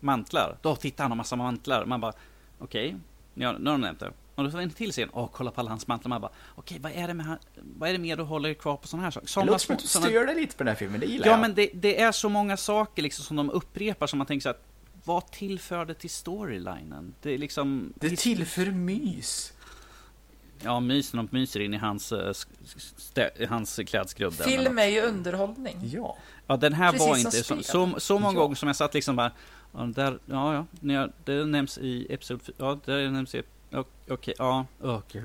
Mantlar. 0.00 0.58
Då 0.62 0.76
tittar 0.76 1.04
han 1.04 1.10
har 1.10 1.16
massa 1.16 1.36
mantlar. 1.36 1.84
Man 1.84 2.00
bara, 2.00 2.12
okej, 2.58 2.88
okay, 2.88 2.98
nu 3.34 3.46
har 3.46 3.54
de 3.54 3.80
nämnt 3.80 4.00
det. 4.00 4.12
Och 4.34 4.44
då 4.44 4.50
får 4.50 4.60
en 4.60 4.70
till 4.70 4.92
scen. 4.92 5.08
Åh, 5.12 5.28
kolla 5.32 5.50
på 5.50 5.60
alla 5.60 5.70
hans 5.70 5.86
mantlar. 5.86 6.08
Man 6.08 6.20
bara, 6.20 6.32
okej, 6.54 6.78
okay, 6.78 6.92
vad 6.92 7.02
är 7.04 7.08
det 7.08 7.14
med 7.14 7.38
vad 7.78 7.88
är 7.88 7.92
det 7.92 7.98
mer 7.98 8.16
du 8.16 8.22
håller 8.22 8.54
kvar 8.54 8.76
på 8.76 8.88
sådana 8.88 9.04
här 9.04 9.10
saker? 9.10 9.26
Såna 9.26 9.46
det 9.46 9.52
låter 9.52 9.64
som 9.64 9.74
att 9.74 9.82
du 9.82 9.88
stör 9.88 10.26
dig 10.26 10.34
lite 10.34 10.56
på 10.56 10.64
den 10.64 10.68
här 10.68 10.74
filmen, 10.74 11.00
det 11.00 11.06
gillar 11.06 11.26
ja, 11.26 11.32
jag. 11.32 11.38
Ja, 11.38 11.40
men 11.40 11.54
det, 11.54 11.70
det, 11.74 12.00
är 12.00 12.12
så 12.12 12.28
många 12.28 12.56
saker 12.56 13.02
liksom 13.02 13.24
som 13.24 13.36
de 13.36 13.50
upprepar 13.50 14.06
som 14.06 14.18
man 14.18 14.26
tänker 14.26 14.42
så 14.42 14.48
att 14.48 14.64
vad 15.04 15.30
tillför 15.30 15.84
det 15.84 15.94
till 15.94 16.10
storylinen? 16.10 17.14
Det 17.22 17.30
är 17.30 17.38
liksom... 17.38 17.92
Det 17.96 18.16
tillför 18.16 18.66
mys. 18.66 19.52
Ja, 20.62 20.80
mys 20.80 21.12
när 21.12 21.22
de 21.22 21.28
myser 21.38 21.60
in 21.60 21.74
i 21.74 21.76
hans, 21.76 22.12
eh, 22.12 22.34
hans 23.48 23.80
klädskrubb. 23.86 24.32
Film 24.32 24.78
är 24.78 24.86
ju 24.86 25.00
underhållning. 25.00 25.76
Ja. 25.82 26.16
Ja, 26.46 26.56
den 26.56 26.72
här 26.72 26.92
Precis 26.92 27.08
var 27.08 27.16
inte 27.16 27.30
så, 27.30 27.62
så, 27.62 28.00
så 28.00 28.18
många 28.18 28.34
ja. 28.34 28.40
gånger 28.40 28.54
som 28.54 28.66
jag 28.66 28.76
satt 28.76 28.94
liksom 28.94 29.16
bara, 29.16 29.32
ja, 29.72 29.80
där, 29.80 30.18
ja, 30.26 30.66
ja, 30.80 31.08
det 31.24 31.44
nämns 31.44 31.78
i 31.78 32.06
episod, 32.10 32.40
ja, 32.56 32.78
det 32.84 33.10
nämns 33.10 33.34
i, 33.34 33.42
okej, 33.70 33.84
okay, 34.14 34.34
ja. 34.38 34.66
Okay. 34.80 35.22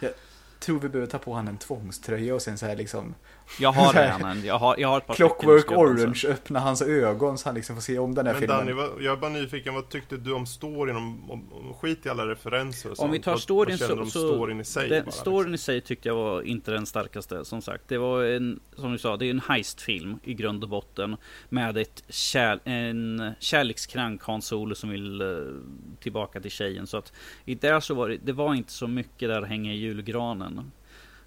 Jag 0.00 0.12
tror 0.60 0.80
vi 0.80 0.88
behöver 0.88 1.10
ta 1.10 1.18
på 1.18 1.32
honom 1.32 1.48
en 1.48 1.58
tvångströja 1.58 2.34
och 2.34 2.42
sen 2.42 2.58
så 2.58 2.66
här 2.66 2.76
liksom 2.76 3.14
jag 3.58 3.72
har 3.72 3.92
redan 3.92 4.44
Jag 4.44 4.58
har, 4.58 4.74
jag 4.78 4.88
har 4.88 4.98
ett 4.98 5.06
par 5.06 5.14
Clockwork 5.14 5.70
Orange 5.70 6.24
öppna 6.28 6.60
hans 6.60 6.82
ögon 6.82 7.38
så 7.38 7.48
han 7.48 7.54
liksom 7.54 7.76
får 7.76 7.82
se 7.82 7.98
om 7.98 8.14
den 8.14 8.26
här 8.26 8.32
Men 8.32 8.40
filmen. 8.40 8.66
Danny, 8.66 9.04
jag 9.04 9.12
är 9.12 9.16
bara 9.16 9.30
nyfiken. 9.30 9.74
Vad 9.74 9.88
tyckte 9.88 10.16
du 10.16 10.32
om 10.32 10.46
storyn? 10.46 10.96
Om, 10.96 11.30
om, 11.30 11.52
om 11.52 11.74
skit 11.74 12.06
i 12.06 12.08
alla 12.08 12.26
referenser 12.26 12.90
och 12.90 12.96
sånt. 12.96 13.06
Om 13.06 13.12
vi 13.12 13.18
tar 13.18 13.36
storyn 13.36 13.78
vad, 13.80 13.98
vad 13.98 14.08
så... 14.08 14.20
så 14.20 14.34
storyn 14.34 14.60
i 14.60 14.64
sig? 14.64 14.88
Den, 14.88 15.04
bara, 15.04 15.10
storyn 15.10 15.52
liksom? 15.52 15.54
i 15.54 15.58
sig 15.58 15.80
tyckte 15.80 16.08
jag 16.08 16.14
var 16.14 16.42
inte 16.42 16.70
den 16.70 16.86
starkaste. 16.86 17.44
Som 17.44 17.62
sagt, 17.62 17.84
det 17.88 17.98
var 17.98 18.24
en, 18.24 18.60
som 18.76 18.92
du 18.92 18.98
sa, 18.98 19.16
det 19.16 19.26
är 19.26 19.30
en 19.30 19.42
heistfilm 19.48 20.18
i 20.22 20.34
grund 20.34 20.62
och 20.62 20.70
botten. 20.70 21.16
Med 21.48 21.78
ett 21.78 22.04
kär, 22.08 22.60
en 22.64 23.32
kärlekskrank 23.38 24.22
Hans 24.22 24.46
Solo 24.46 24.74
som 24.74 24.90
vill 24.90 25.22
uh, 25.22 25.56
tillbaka 26.00 26.40
till 26.40 26.50
tjejen. 26.50 26.86
Så 26.86 26.96
att 26.96 27.12
i 27.44 27.54
där 27.54 27.80
så 27.80 27.94
var 27.94 28.08
det, 28.08 28.16
det 28.16 28.32
var 28.32 28.54
inte 28.54 28.72
så 28.72 28.86
mycket 28.86 29.28
där 29.28 29.42
hänga 29.42 29.72
i 29.72 29.76
julgranen. 29.76 30.70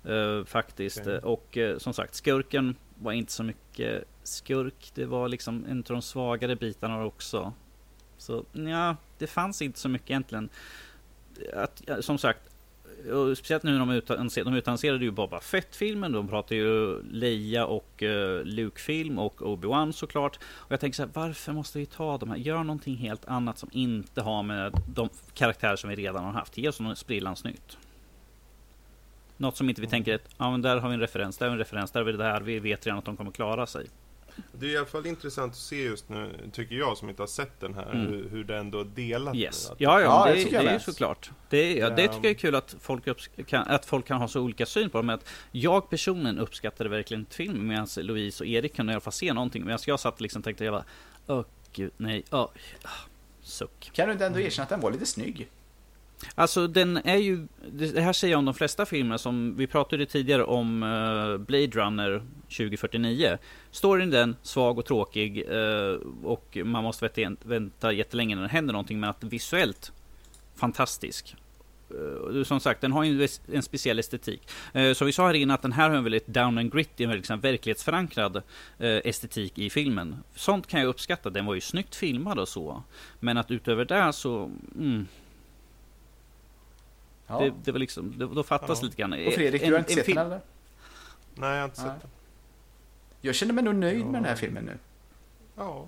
Uh, 0.10 0.46
faktiskt. 0.46 1.02
Okay. 1.02 1.18
Och 1.18 1.58
uh, 1.58 1.78
som 1.78 1.94
sagt, 1.94 2.16
skurken 2.16 2.76
var 2.96 3.12
inte 3.12 3.32
så 3.32 3.44
mycket 3.44 4.04
skurk. 4.24 4.92
Det 4.94 5.06
var 5.06 5.28
liksom 5.28 5.66
en 5.70 5.78
av 5.78 5.84
de 5.84 6.02
svagare 6.02 6.56
bitarna 6.56 7.06
också. 7.06 7.54
Så 8.18 8.46
ja, 8.52 8.96
det 9.18 9.28
fanns 9.28 9.62
inte 9.62 9.80
så 9.80 9.90
mycket 9.90 10.10
egentligen. 10.10 10.50
Att, 11.54 11.84
som 12.00 12.18
sagt, 12.18 12.50
och 13.12 13.38
speciellt 13.38 13.64
nu 13.64 13.72
när 13.72 13.80
de, 13.80 13.90
utannonserade, 13.90 14.52
de 14.52 14.58
utannonserade 14.58 15.06
ju 15.06 15.12
Boba 15.12 15.40
Fett-filmen, 15.40 16.12
de 16.12 16.28
pratade 16.28 16.56
ju 16.56 17.02
Leia 17.12 17.66
och 17.66 18.02
uh, 18.02 18.44
Luke-film 18.44 19.20
och 19.20 19.42
Obi-Wan 19.42 19.92
såklart. 19.92 20.40
Och 20.46 20.72
jag 20.72 20.80
tänker 20.80 20.96
så 20.96 21.04
här, 21.04 21.10
varför 21.14 21.52
måste 21.52 21.80
vi 21.80 21.86
ta 21.86 22.18
de 22.18 22.30
här? 22.30 22.38
Gör 22.38 22.64
någonting 22.64 22.96
helt 22.96 23.26
annat 23.26 23.58
som 23.58 23.70
inte 23.72 24.22
har 24.22 24.44
med 24.44 24.82
de 24.88 25.10
karaktärer 25.34 25.76
som 25.76 25.90
vi 25.90 25.96
redan 25.96 26.24
har 26.24 26.32
haft. 26.32 26.58
Ge 26.58 26.70
oss 26.70 26.80
något 26.80 26.98
sprillans 26.98 27.44
nytt. 27.44 27.78
Något 29.44 29.58
som 29.58 29.70
inte 29.70 29.82
vi 29.82 29.88
tänker 29.88 30.16
att, 30.16 30.22
ja 30.38 30.52
men 30.52 30.62
där 30.62 30.78
har 30.78 30.90
vi 30.90 30.94
en 30.94 31.00
referens, 31.00 31.38
där 31.38 31.46
har 31.46 31.52
vi 31.52 31.54
en 31.54 31.60
referens, 31.60 31.92
där 31.92 32.00
har 32.00 32.06
vi 32.06 32.12
det 32.18 32.24
här, 32.24 32.42
vi 32.42 32.60
vet 32.60 32.86
redan 32.86 33.00
att 33.00 33.06
de 33.06 33.18
kommer 33.18 33.32
klara 33.32 33.66
sig. 33.68 33.86
Det 34.52 34.66
är 34.66 34.70
i 34.70 34.78
alla 34.78 34.86
fall 34.86 35.06
intressant 35.06 35.52
att 35.52 35.58
se 35.58 35.84
just 35.84 36.10
nu, 36.10 36.30
tycker 36.52 36.76
jag 36.76 36.98
som 36.98 37.10
inte 37.10 37.22
har 37.22 37.28
sett 37.28 37.60
den 37.60 37.74
här, 37.74 37.92
Mm. 37.92 38.08
hur, 38.08 38.30
hur 38.30 38.44
det 38.44 38.58
ändå 38.58 38.80
är 38.80 38.84
delat. 38.86 39.36
Yes. 39.36 39.70
Att- 39.72 39.82
Ja, 39.82 40.02
ja, 40.02 40.06
Ja, 40.06 40.26
det 40.32 40.38
det, 40.38 40.44
tycker 40.44 40.58
det, 40.60 40.66
jag 40.66 40.74
är 40.74 40.80
såklart. 40.80 41.32
Det, 41.50 41.74
ja, 41.76 41.90
det 41.90 42.02
Ja. 42.04 42.08
tycker 42.14 42.28
jag 42.28 42.36
är 42.36 42.40
kul 42.40 42.56
att 42.56 42.76
folk, 42.80 43.04
kan, 43.48 43.68
att 43.68 43.86
folk 43.86 44.06
kan 44.06 44.18
ha 44.22 44.28
så 44.28 44.42
olika 44.42 44.66
syn 44.66 44.90
på 44.90 44.98
det. 44.98 45.04
Men 45.04 45.16
att 45.16 45.30
jag 45.52 45.90
personligen 45.90 46.40
uppskattade 46.40 46.90
verkligen 46.90 47.22
inte 47.22 47.36
filmen 47.36 47.68
medan 47.68 47.88
Louise 47.98 48.44
och 48.44 48.48
Erik 48.48 48.76
kunde 48.76 48.92
i 48.92 48.94
alla 48.94 49.02
fall 49.02 49.14
se 49.14 49.34
någonting. 49.34 49.66
Medan 49.66 49.80
jag 49.88 50.00
satt 50.00 50.22
liksom 50.22 50.40
och 50.40 50.44
tänkte, 50.44 50.66
jag 50.66 50.74
bara, 50.74 50.86
åh 51.28 51.46
gud, 51.74 51.92
nej, 51.98 52.24
åh, 52.32 52.50
suck. 53.42 53.90
Kan 53.94 54.08
du 54.08 54.14
inte 54.14 54.26
ändå 54.26 54.40
erkänna 54.40 54.64
att 54.64 54.70
den 54.70 54.80
var 54.80 54.92
lite 54.92 55.06
snygg? 55.06 55.48
Alltså 56.36 56.68
den 56.68 56.98
är 56.98 57.18
ju, 57.18 57.48
det 57.72 58.02
här 58.02 58.14
säger 58.14 58.32
jag 58.32 58.40
om 58.40 58.46
de 58.46 58.54
flesta 58.54 58.86
filmer 58.86 59.18
som, 59.18 59.56
vi 59.58 59.68
pratade 59.68 60.06
tidigare 60.06 60.44
om 60.44 60.84
eh, 60.84 61.38
Blade 61.38 61.68
Runner 61.68 62.24
2049. 62.42 63.38
Storyn 63.72 64.14
är 64.14 64.18
den, 64.18 64.36
svag 64.42 64.78
och 64.78 64.86
tråkig 64.86 65.46
eh, 65.50 65.98
och 66.24 66.58
man 66.66 66.84
måste 66.84 67.36
vänta, 67.44 67.92
jättelänge 67.92 68.36
när 68.36 68.42
det 68.42 68.50
händer 68.50 68.74
någonting 68.74 69.00
men 69.00 69.10
att 69.10 69.24
visuellt 69.24 69.92
fantastisk. 70.56 71.36
Eh, 71.90 72.44
som 72.44 72.60
sagt, 72.60 72.82
den 72.82 72.92
har 72.92 73.04
ju 73.04 73.24
en 73.24 73.30
en 73.54 73.64
speciell 73.64 74.00
estetik. 74.00 74.50
Som 74.96 75.08
vi 75.08 75.14
sa 75.14 75.28
här 75.28 75.34
innan, 75.34 75.56
att 75.56 75.62
den 75.62 75.72
här 75.72 75.90
har 75.90 75.98
en 75.98 76.04
väldigt 76.04 76.28
down 76.28 76.58
and 76.58 76.74
gritty, 76.74 77.04
en 77.04 77.10
väldigt 77.10 77.24
liksom 77.24 77.40
verklighetsförankrad 77.40 78.42
estetik 78.80 79.60
i 79.60 79.70
filmen. 79.70 80.16
Sånt 80.36 80.68
kan 80.68 80.80
jag 80.80 80.88
uppskatta, 80.88 81.30
den 81.30 81.46
var 81.46 81.54
ju 81.54 81.62
snyggt 81.62 81.96
filmad 81.96 82.40
och 82.40 82.48
så. 82.48 82.84
Men 83.20 83.38
att 83.38 83.52
utöver 83.52 83.86
det 83.86 84.14
så, 84.14 84.52
mm, 84.76 85.08
Ja. 87.28 87.40
det, 87.40 87.54
det 87.64 87.72
var 87.72 87.80
liksom, 87.80 88.18
det, 88.20 88.26
då 88.28 88.44
fattas 88.44 88.80
Ja. 88.82 88.86
lite 88.86 88.98
grann. 89.02 89.14
och 89.14 89.34
Fredrik, 89.34 89.62
En- 89.62 89.68
du 89.68 89.74
har 89.74 89.80
inte 89.80 89.94
sett 89.94 90.06
film- 90.06 90.16
den 90.18 90.26
eller? 90.26 90.42
Nej, 91.36 91.50
jag 91.54 91.58
har 91.60 91.66
inte 91.66 91.82
Nej. 91.82 91.92
sett 91.92 92.02
den. 92.02 92.10
Jag 93.22 93.36
känner 93.36 93.54
mig 93.54 93.64
nog 93.64 93.76
nöjd 93.76 94.06
med 94.06 94.14
den 94.14 94.24
här 94.24 94.32
Ja. 94.32 94.36
filmen 94.36 94.64
nu. 94.66 94.78
Ja, 95.58 95.88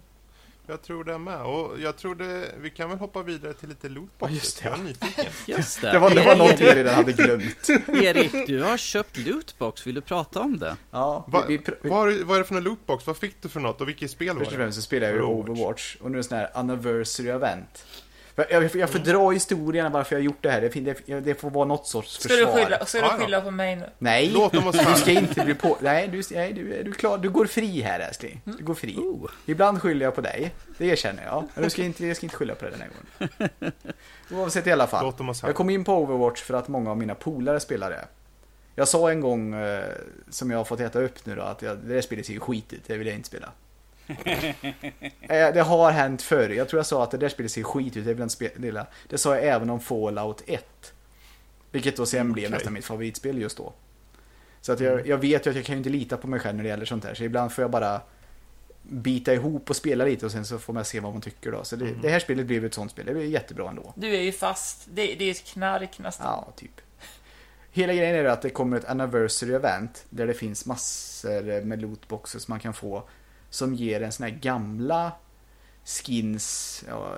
jag 0.67 0.81
tror 0.81 1.03
det 1.03 1.17
med. 1.17 1.41
Och 1.41 1.79
jag 1.79 1.97
tror 1.97 2.15
det, 2.15 2.51
vi 2.59 2.69
kan 2.69 2.89
väl 2.89 2.99
hoppa 2.99 3.23
vidare 3.23 3.53
till 3.53 3.69
lite 3.69 3.89
lootboxes. 3.89 4.29
Ja, 4.29 4.35
just 4.37 4.61
det, 4.63 4.69
Jag 4.69 4.79
är 4.79 4.83
nyfiken. 4.83 5.25
Just 5.57 5.81
det. 5.81 5.91
Det 5.91 5.99
var, 5.99 6.09
det 6.15 6.25
var 6.25 6.35
någonting 6.35 6.67
jag 6.67 6.75
redan 6.77 6.93
hade 6.95 7.13
glömt. 7.23 7.69
Erik, 7.87 8.47
du 8.47 8.63
har 8.63 8.77
köpt 8.77 9.17
lootbox. 9.17 9.87
Vill 9.87 9.95
du 9.95 10.01
prata 10.01 10.39
om 10.41 10.59
det? 10.59 10.77
Ja, 10.91 11.25
Va, 11.27 11.43
vi, 11.47 11.57
vi, 11.81 11.89
vad, 11.89 12.13
är, 12.13 12.23
vad 12.23 12.35
är 12.37 12.41
det 12.41 12.47
för 12.47 12.55
en 12.55 12.63
lootbox? 12.63 13.07
Vad 13.07 13.17
fick 13.17 13.41
du 13.41 13.49
för 13.49 13.59
något 13.59 13.81
och 13.81 13.87
vilket 13.87 14.11
spel 14.11 14.27
var 14.27 14.35
Först 14.35 14.51
och 14.51 14.51
det? 14.57 14.63
främst 14.63 14.75
så 14.75 14.81
spelar 14.81 15.07
jag 15.07 15.15
ju. 15.15 15.21
Overwatch 15.21 15.95
och 15.95 16.11
nu 16.11 16.17
är 16.17 16.17
det 16.17 16.23
sån 16.23 16.37
här 16.37 16.49
anniversary 16.53 17.29
event. 17.29 17.85
Jag, 18.35 18.51
jag, 18.51 18.75
jag 18.75 18.89
får 18.89 18.99
dra 18.99 19.31
historien 19.31 19.91
varför 19.91 20.15
jag 20.15 20.19
har 20.19 20.25
gjort 20.25 20.37
det 20.41 20.49
här. 20.49 20.61
Det, 20.61 21.05
det, 21.05 21.19
det 21.19 21.35
får 21.35 21.49
vara 21.49 21.65
något 21.65 21.87
sorts 21.87 22.19
Ska 22.19 22.29
försvar. 22.29 22.55
du 22.55 22.63
skylla, 22.63 22.85
ska 22.85 23.01
du 23.01 23.23
skylla 23.23 23.41
på 23.41 23.51
mig 23.51 23.75
nu? 23.75 23.89
Nej, 23.97 24.31
Låt 24.33 24.53
dem 24.53 24.71
du 24.71 24.95
ska 24.95 25.11
inte 25.11 25.45
bli 25.45 25.53
på... 25.53 25.77
Nej, 25.81 26.07
du, 26.07 26.23
nej 26.31 26.53
du, 26.53 26.73
är 26.73 26.83
du 26.83 26.91
klar? 26.91 27.17
Du 27.17 27.29
går 27.29 27.45
fri 27.45 27.81
här 27.81 27.99
älskling. 27.99 28.41
Du 28.43 28.63
går 28.63 28.73
fri. 28.73 28.95
Oh. 28.95 29.29
Ibland 29.45 29.81
skyller 29.81 30.05
jag 30.05 30.15
på 30.15 30.21
dig. 30.21 30.51
Det 30.77 30.85
erkänner 30.85 31.23
jag. 31.23 31.43
Men 31.53 31.63
du 31.63 31.69
ska 31.69 31.83
inte, 31.83 32.05
jag 32.05 32.17
ska 32.17 32.25
inte 32.25 32.35
skylla 32.35 32.55
på 32.55 32.65
dig 32.65 32.71
den 32.71 32.81
här 32.81 32.89
gången. 32.89 33.71
Oavsett 34.31 34.67
i 34.67 34.71
alla 34.71 34.87
fall. 34.87 35.05
Låt 35.05 35.17
dem 35.17 35.29
oss 35.29 35.43
Jag 35.43 35.55
kom 35.55 35.69
in 35.69 35.83
på 35.83 35.93
Overwatch 35.97 36.41
för 36.41 36.53
att 36.53 36.67
många 36.67 36.91
av 36.91 36.97
mina 36.97 37.15
polare 37.15 37.59
spelar 37.59 37.89
det. 37.89 38.05
Jag 38.75 38.87
sa 38.87 39.11
en 39.11 39.21
gång, 39.21 39.53
eh, 39.53 39.83
som 40.29 40.51
jag 40.51 40.57
har 40.57 40.65
fått 40.65 40.79
äta 40.79 41.01
upp 41.01 41.25
nu 41.25 41.35
då, 41.35 41.41
att 41.41 41.61
jag, 41.61 41.77
det 41.77 41.93
där 41.93 42.01
spelet 42.01 42.25
ser 42.25 42.33
ju 42.33 42.39
skitigt, 42.39 42.87
det 42.87 42.97
vill 42.97 43.07
jag 43.07 43.15
inte 43.15 43.27
spela. 43.27 43.51
Eh, 45.21 45.53
det 45.53 45.61
har 45.61 45.91
hänt 45.91 46.21
förr. 46.21 46.49
Jag 46.49 46.69
tror 46.69 46.79
jag 46.79 46.85
sa 46.85 47.03
att 47.03 47.11
det 47.11 47.17
där 47.17 47.29
spelet 47.29 47.51
ser 47.51 47.63
skit 47.63 47.97
ut, 47.97 48.05
det 48.05 48.13
vill 48.13 48.29
spela. 48.29 48.87
Det 49.09 49.17
sa 49.17 49.35
jag 49.35 49.43
även 49.43 49.69
om 49.69 49.79
Fallout 49.79 50.43
1. 50.47 50.93
Vilket 51.71 51.97
då 51.97 52.05
sen 52.05 52.31
blev 52.31 52.45
Okej. 52.45 52.51
nästan 52.51 52.73
mitt 52.73 52.85
favoritspel 52.85 53.37
just 53.37 53.57
då. 53.57 53.73
Så 54.61 54.71
att 54.71 54.79
jag, 54.79 55.07
jag 55.07 55.17
vet 55.17 55.45
ju 55.45 55.49
att 55.49 55.55
jag 55.55 55.65
kan 55.65 55.73
ju 55.73 55.77
inte 55.77 55.89
lita 55.89 56.17
på 56.17 56.27
mig 56.27 56.39
själv 56.39 56.55
när 56.55 56.63
det 56.63 56.69
gäller 56.69 56.85
sånt 56.85 57.05
här. 57.05 57.13
Så 57.13 57.23
ibland 57.23 57.51
får 57.51 57.61
jag 57.61 57.71
bara 57.71 58.01
bita 58.81 59.33
ihop 59.33 59.69
och 59.69 59.75
spela 59.75 60.05
lite 60.05 60.25
och 60.25 60.31
sen 60.31 60.45
så 60.45 60.59
får 60.59 60.73
man 60.73 60.85
se 60.85 60.99
vad 60.99 61.13
man 61.13 61.21
tycker 61.21 61.51
då. 61.51 61.63
Så 61.63 61.75
det, 61.75 61.93
det 62.01 62.09
här 62.09 62.19
spelet 62.19 62.45
blev 62.45 62.65
ett 62.65 62.73
sånt 62.73 62.91
spel. 62.91 63.05
Det 63.05 63.13
blev 63.13 63.25
jättebra 63.25 63.69
ändå. 63.69 63.93
Du 63.95 64.15
är 64.15 64.21
ju 64.21 64.31
fast. 64.31 64.87
Det, 64.93 65.15
det 65.15 65.25
är 65.25 65.31
ett 65.31 65.45
knark 65.45 65.99
nästan. 65.99 66.25
Ja, 66.27 66.53
typ. 66.55 66.81
Hela 67.71 67.93
grejen 67.93 68.15
är 68.15 68.25
att 68.25 68.41
det 68.41 68.49
kommer 68.49 68.77
ett 68.77 68.85
anniversary 68.85 69.53
event 69.53 70.05
där 70.09 70.27
det 70.27 70.33
finns 70.33 70.65
massor 70.65 71.61
med 71.61 71.81
lootboxes 71.81 72.47
man 72.47 72.59
kan 72.59 72.73
få 72.73 73.03
som 73.55 73.73
ger 73.73 74.01
en 74.01 74.11
sån 74.11 74.23
här 74.23 74.31
gamla 74.31 75.11
skins, 75.85 76.83
ja, 76.87 77.17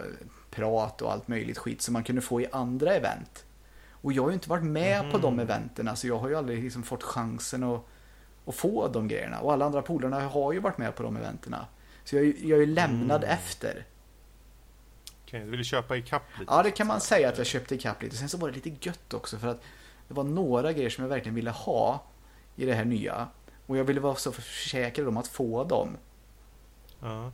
prat 0.51 1.01
och 1.01 1.11
allt 1.11 1.27
möjligt 1.27 1.57
skit 1.57 1.81
som 1.81 1.93
man 1.93 2.03
kunde 2.03 2.21
få 2.21 2.41
i 2.41 2.47
andra 2.51 2.93
event. 2.93 3.45
Och 3.91 4.13
jag 4.13 4.23
har 4.23 4.29
ju 4.29 4.33
inte 4.33 4.49
varit 4.49 4.63
med 4.63 5.11
på 5.11 5.17
de 5.17 5.39
eventen, 5.39 5.97
så 5.97 6.07
jag 6.07 6.17
har 6.17 6.29
ju 6.29 6.35
aldrig 6.35 6.63
liksom 6.63 6.83
fått 6.83 7.03
chansen 7.03 7.63
att, 7.63 7.85
att 8.45 8.55
få 8.55 8.87
de 8.87 9.07
grejerna. 9.07 9.39
Och 9.39 9.53
alla 9.53 9.65
andra 9.65 9.81
polarna 9.81 10.19
har 10.19 10.53
ju 10.53 10.59
varit 10.59 10.77
med 10.77 10.95
på 10.95 11.03
de 11.03 11.17
eventerna. 11.17 11.65
Så 12.03 12.15
jag, 12.15 12.25
jag 12.25 12.57
är 12.57 12.59
ju 12.59 12.65
lämnad 12.65 13.23
efter. 13.23 13.85
Okej, 15.23 15.39
du 15.39 15.51
vill 15.51 15.63
köpa 15.63 15.97
ikapp 15.97 16.23
lite? 16.39 16.53
Ja, 16.53 16.63
det 16.63 16.71
kan 16.71 16.87
man 16.87 17.01
säga 17.01 17.29
att 17.29 17.37
jag 17.37 17.47
köpte 17.47 17.75
ikapp 17.75 18.03
lite. 18.03 18.15
Sen 18.15 18.29
så 18.29 18.37
var 18.37 18.47
det 18.47 18.55
lite 18.55 18.87
gött 18.87 19.13
också 19.13 19.37
för 19.37 19.47
att 19.47 19.61
det 20.07 20.13
var 20.13 20.23
några 20.23 20.73
grejer 20.73 20.89
som 20.89 21.03
jag 21.03 21.09
verkligen 21.09 21.35
ville 21.35 21.51
ha 21.51 22.03
i 22.55 22.65
det 22.65 22.73
här 22.73 22.85
nya. 22.85 23.27
Och 23.65 23.77
jag 23.77 23.83
ville 23.83 23.99
vara 23.99 24.15
så 24.15 24.31
försäkrad 24.31 25.07
om 25.07 25.17
att 25.17 25.27
få 25.27 25.63
dem. 25.63 25.97
Ja. 27.01 27.31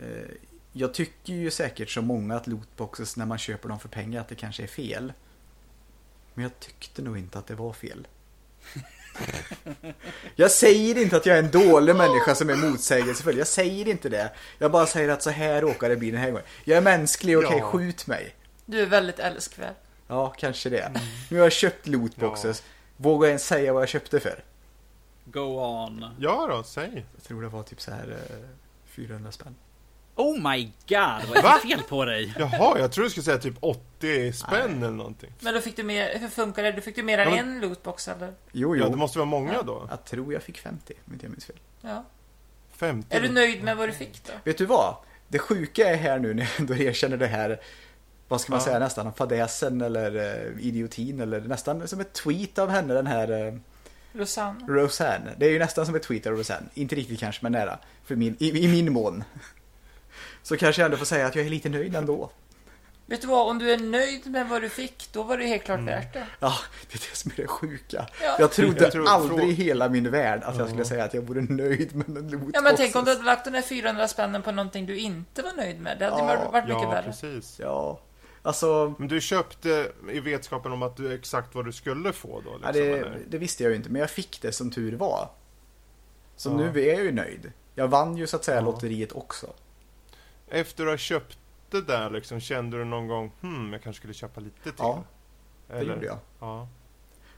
Eh, 0.00 0.30
Jag 0.72 0.94
tycker 0.94 1.32
ju 1.32 1.50
säkert 1.50 1.90
som 1.90 2.06
många 2.06 2.36
att 2.36 2.46
lootboxes 2.46 3.16
när 3.16 3.26
man 3.26 3.38
köper 3.38 3.68
dem 3.68 3.80
för 3.80 3.88
pengar 3.88 4.20
att 4.20 4.28
det 4.28 4.34
kanske 4.34 4.62
är 4.62 4.66
fel. 4.66 5.12
Men 6.34 6.42
jag 6.42 6.60
tyckte 6.60 7.02
nog 7.02 7.18
inte 7.18 7.38
att 7.38 7.46
det 7.46 7.54
var 7.54 7.72
fel. 7.72 8.06
Jag 10.36 10.50
säger 10.50 10.98
inte 11.02 11.16
att 11.16 11.26
jag 11.26 11.38
är 11.38 11.42
en 11.42 11.50
dålig 11.50 11.96
människa 11.96 12.34
som 12.34 12.50
är 12.50 12.56
motsägelsefull. 12.56 13.38
Jag 13.38 13.46
säger 13.46 13.88
inte 13.88 14.08
det. 14.08 14.32
Jag 14.58 14.70
bara 14.72 14.86
säger 14.86 15.08
att 15.08 15.22
så 15.22 15.30
här 15.30 15.60
råkar 15.60 15.88
det 15.88 15.96
bli 15.96 16.10
den 16.10 16.20
här 16.20 16.30
gången. 16.30 16.46
Jag 16.64 16.76
är 16.78 16.82
mänsklig, 16.82 17.38
okej, 17.38 17.58
Ja. 17.58 17.62
skjut 17.70 18.06
mig. 18.06 18.34
Du 18.66 18.80
är 18.80 18.86
väldigt 18.86 19.18
älskvärd. 19.18 19.74
Ja, 20.08 20.28
kanske 20.38 20.68
det. 20.70 21.00
Nu 21.30 21.36
har 21.38 21.44
jag 21.44 21.52
köpt 21.52 21.86
lootboxes. 21.86 22.62
Vågar 22.96 23.26
jag 23.26 23.30
ens 23.30 23.46
säga 23.46 23.72
vad 23.72 23.82
jag 23.82 23.88
köpte 23.88 24.20
för? 24.20 24.44
Go 25.24 25.40
on. 25.84 26.06
ja 26.18 26.46
då, 26.50 26.62
säg. 26.62 27.06
Jag 27.14 27.24
tror 27.24 27.42
det 27.42 27.48
var 27.48 27.62
typ 27.62 27.80
så 27.80 27.90
här 27.90 28.08
eh, 28.30 28.36
400 28.90 29.32
spänn. 29.32 29.54
Oh 30.16 30.50
my 30.52 30.64
god, 30.64 31.28
vad 31.28 31.36
är 31.38 31.42
Va? 31.42 31.58
det 31.62 31.68
fel 31.68 31.82
på 31.88 32.04
dig? 32.04 32.34
Jaha, 32.38 32.78
jag 32.78 32.92
tror 32.92 33.04
du 33.04 33.10
skulle 33.10 33.24
säga 33.24 33.38
typ 33.38 33.54
80 33.60 34.32
spänn 34.32 34.82
eller 34.82 34.90
någonting. 34.90 35.32
Men 35.40 35.54
då 35.54 35.60
fick 35.60 35.76
du 35.76 35.82
mer, 35.82 36.18
hur 36.18 36.28
funkar 36.28 36.62
det? 36.62 36.72
Du 36.72 36.80
fick 36.80 36.96
du 36.96 37.02
mer 37.02 37.18
än 37.18 37.24
Ja, 37.28 37.42
men- 37.42 37.54
en 37.54 37.60
lootbox 37.60 38.08
eller? 38.08 38.34
Jo, 38.52 38.76
Ja, 38.76 38.84
jo. 38.84 38.90
det 38.90 38.96
måste 38.96 39.18
vara 39.18 39.26
många 39.26 39.62
då. 39.62 39.86
Jag 39.90 40.04
tror 40.04 40.32
jag 40.32 40.42
fick 40.42 40.58
50, 40.58 40.94
om 41.06 41.12
inte 41.12 41.24
jag 41.26 41.30
minns 41.30 41.44
fel. 41.44 41.56
Ja. 41.80 42.04
50. 42.72 43.16
Är 43.16 43.20
du 43.20 43.28
nöjd 43.28 43.62
med 43.64 43.76
vad 43.76 43.88
du 43.88 43.92
fick 43.92 44.24
då? 44.26 44.32
Vet 44.44 44.58
du 44.58 44.66
vad? 44.66 44.94
Det 45.28 45.38
sjuka 45.38 45.88
är 45.90 45.96
här 45.96 46.18
nu 46.18 46.34
när 46.34 46.42
jag 46.42 46.60
ändå 46.60 46.74
erkänner 46.76 47.16
det 47.16 47.26
här, 47.26 47.60
vad 48.28 48.40
ska 48.40 48.52
man 48.52 48.60
Ja. 48.60 48.64
säga, 48.64 48.78
nästan 48.78 49.12
fadäsen 49.14 49.80
eller 49.80 50.16
uh, 50.16 50.60
idiotin 50.66 51.20
eller 51.20 51.40
nästan 51.40 51.88
som 51.88 52.00
ett 52.00 52.12
tweet 52.12 52.58
av 52.58 52.68
henne 52.70 52.94
den 52.94 53.06
här 53.06 53.60
Rosanne? 54.12 54.64
Roseanne. 54.68 55.30
Det 55.38 55.46
är 55.46 55.50
ju 55.50 55.58
nästan 55.58 55.86
som 55.86 55.94
ett 55.94 56.02
tweet 56.02 56.26
av 56.26 56.32
Roseanne. 56.32 56.66
Inte 56.74 56.94
riktigt 56.94 57.20
kanske, 57.20 57.40
men 57.42 57.52
nära. 57.52 57.78
För 58.04 58.16
min, 58.16 58.36
i, 58.38 58.64
I 58.64 58.68
min 58.68 58.92
mån. 58.92 59.24
Så 60.42 60.56
kanske 60.56 60.82
jag 60.82 60.84
ändå 60.86 60.96
får 60.96 61.04
säga 61.04 61.26
att 61.26 61.34
jag 61.36 61.46
är 61.46 61.50
lite 61.50 61.68
nöjd 61.68 61.96
ändå. 61.96 62.30
Vet 63.06 63.20
du 63.20 63.26
vad? 63.26 63.48
Om 63.50 63.58
du 63.58 63.70
är 63.72 63.78
nöjd 63.78 64.26
med 64.30 64.48
vad 64.48 64.62
du 64.62 64.68
fick, 64.68 65.08
då 65.12 65.22
var 65.22 65.38
det 65.38 65.46
helt 65.46 65.64
klart 65.64 65.80
värt 65.80 66.12
det. 66.12 66.26
Ja, 66.40 66.54
det 66.90 66.94
är 66.94 66.98
det 67.10 67.16
som 67.16 67.30
är 67.30 67.36
det 67.36 67.46
sjuka. 67.46 68.06
Ja. 68.22 68.36
Jag 68.38 68.52
trodde 68.52 68.80
Jag 68.82 68.92
tror- 68.92 69.08
aldrig 69.08 69.48
i 69.48 69.52
hela 69.52 69.88
min 69.88 70.10
värld 70.10 70.42
att 70.44 70.58
jag 70.58 70.68
skulle 70.68 70.84
säga 70.84 71.04
att 71.04 71.14
jag 71.14 71.22
vore 71.22 71.40
nöjd 71.40 71.94
med 71.96 72.08
en 72.08 72.14
lootboxes. 72.30 72.50
Ja 72.54 72.60
men 72.60 72.76
tänk 72.76 72.96
om 72.96 73.04
du 73.04 73.10
hade 73.10 73.22
lagt 73.24 73.44
de 73.44 73.50
där 73.50 73.62
400 73.62 74.08
spännen 74.08 74.42
på 74.42 74.52
någonting 74.52 74.86
du 74.86 74.98
inte 74.98 75.42
var 75.42 75.52
nöjd 75.52 75.80
med. 75.80 75.98
Det 75.98 76.04
hade 76.04 76.16
Ja, 76.34 76.50
varit 76.50 76.64
mycket 76.64 76.82
Ja, 76.82 76.90
värre. 76.90 77.02
precis. 77.02 77.56
Ja, 77.62 78.00
alltså... 78.42 78.94
Men 78.98 79.08
du 79.08 79.20
köpte 79.20 79.92
i 80.12 80.20
vetskapen 80.20 80.72
om 80.72 80.82
att 80.82 80.96
du 80.96 81.14
exakt 81.14 81.54
vad 81.54 81.64
du 81.64 81.72
skulle 81.72 82.12
få 82.12 82.40
då? 82.40 82.56
Liksom, 82.56 82.60
Ja, 82.64 82.72
det, 82.72 83.16
det 83.28 83.38
visste 83.38 83.62
jag 83.62 83.70
ju 83.70 83.76
inte, 83.76 83.90
men 83.90 84.00
jag 84.00 84.10
fick 84.10 84.42
det 84.42 84.52
som 84.52 84.70
tur 84.70 84.96
var. 84.96 85.30
Så 86.36 86.48
Ja. 86.50 86.56
nu 86.56 86.80
är 86.82 86.94
jag 86.94 87.04
ju 87.04 87.12
nöjd. 87.12 87.52
Jag 87.74 87.88
vann 87.88 88.16
ju 88.16 88.26
så 88.26 88.36
att 88.36 88.44
säga 88.44 88.56
Ja. 88.56 88.60
lotteriet 88.62 89.12
också. 89.12 89.46
Efter 90.48 90.84
du 90.84 90.90
har 90.90 90.96
köpt 90.96 91.38
det 91.70 91.82
där 91.82 92.10
liksom, 92.10 92.40
kände 92.40 92.78
du 92.78 92.84
någon 92.84 93.08
gång 93.08 93.32
hmm, 93.40 93.72
jag 93.72 93.82
kanske 93.82 94.00
skulle 94.00 94.14
köpa 94.14 94.40
lite 94.40 94.62
till? 94.62 94.72
Ja, 94.78 95.04
Det 95.68 95.82
gjorde 95.82 96.06
jag. 96.06 96.18
Ja. 96.40 96.68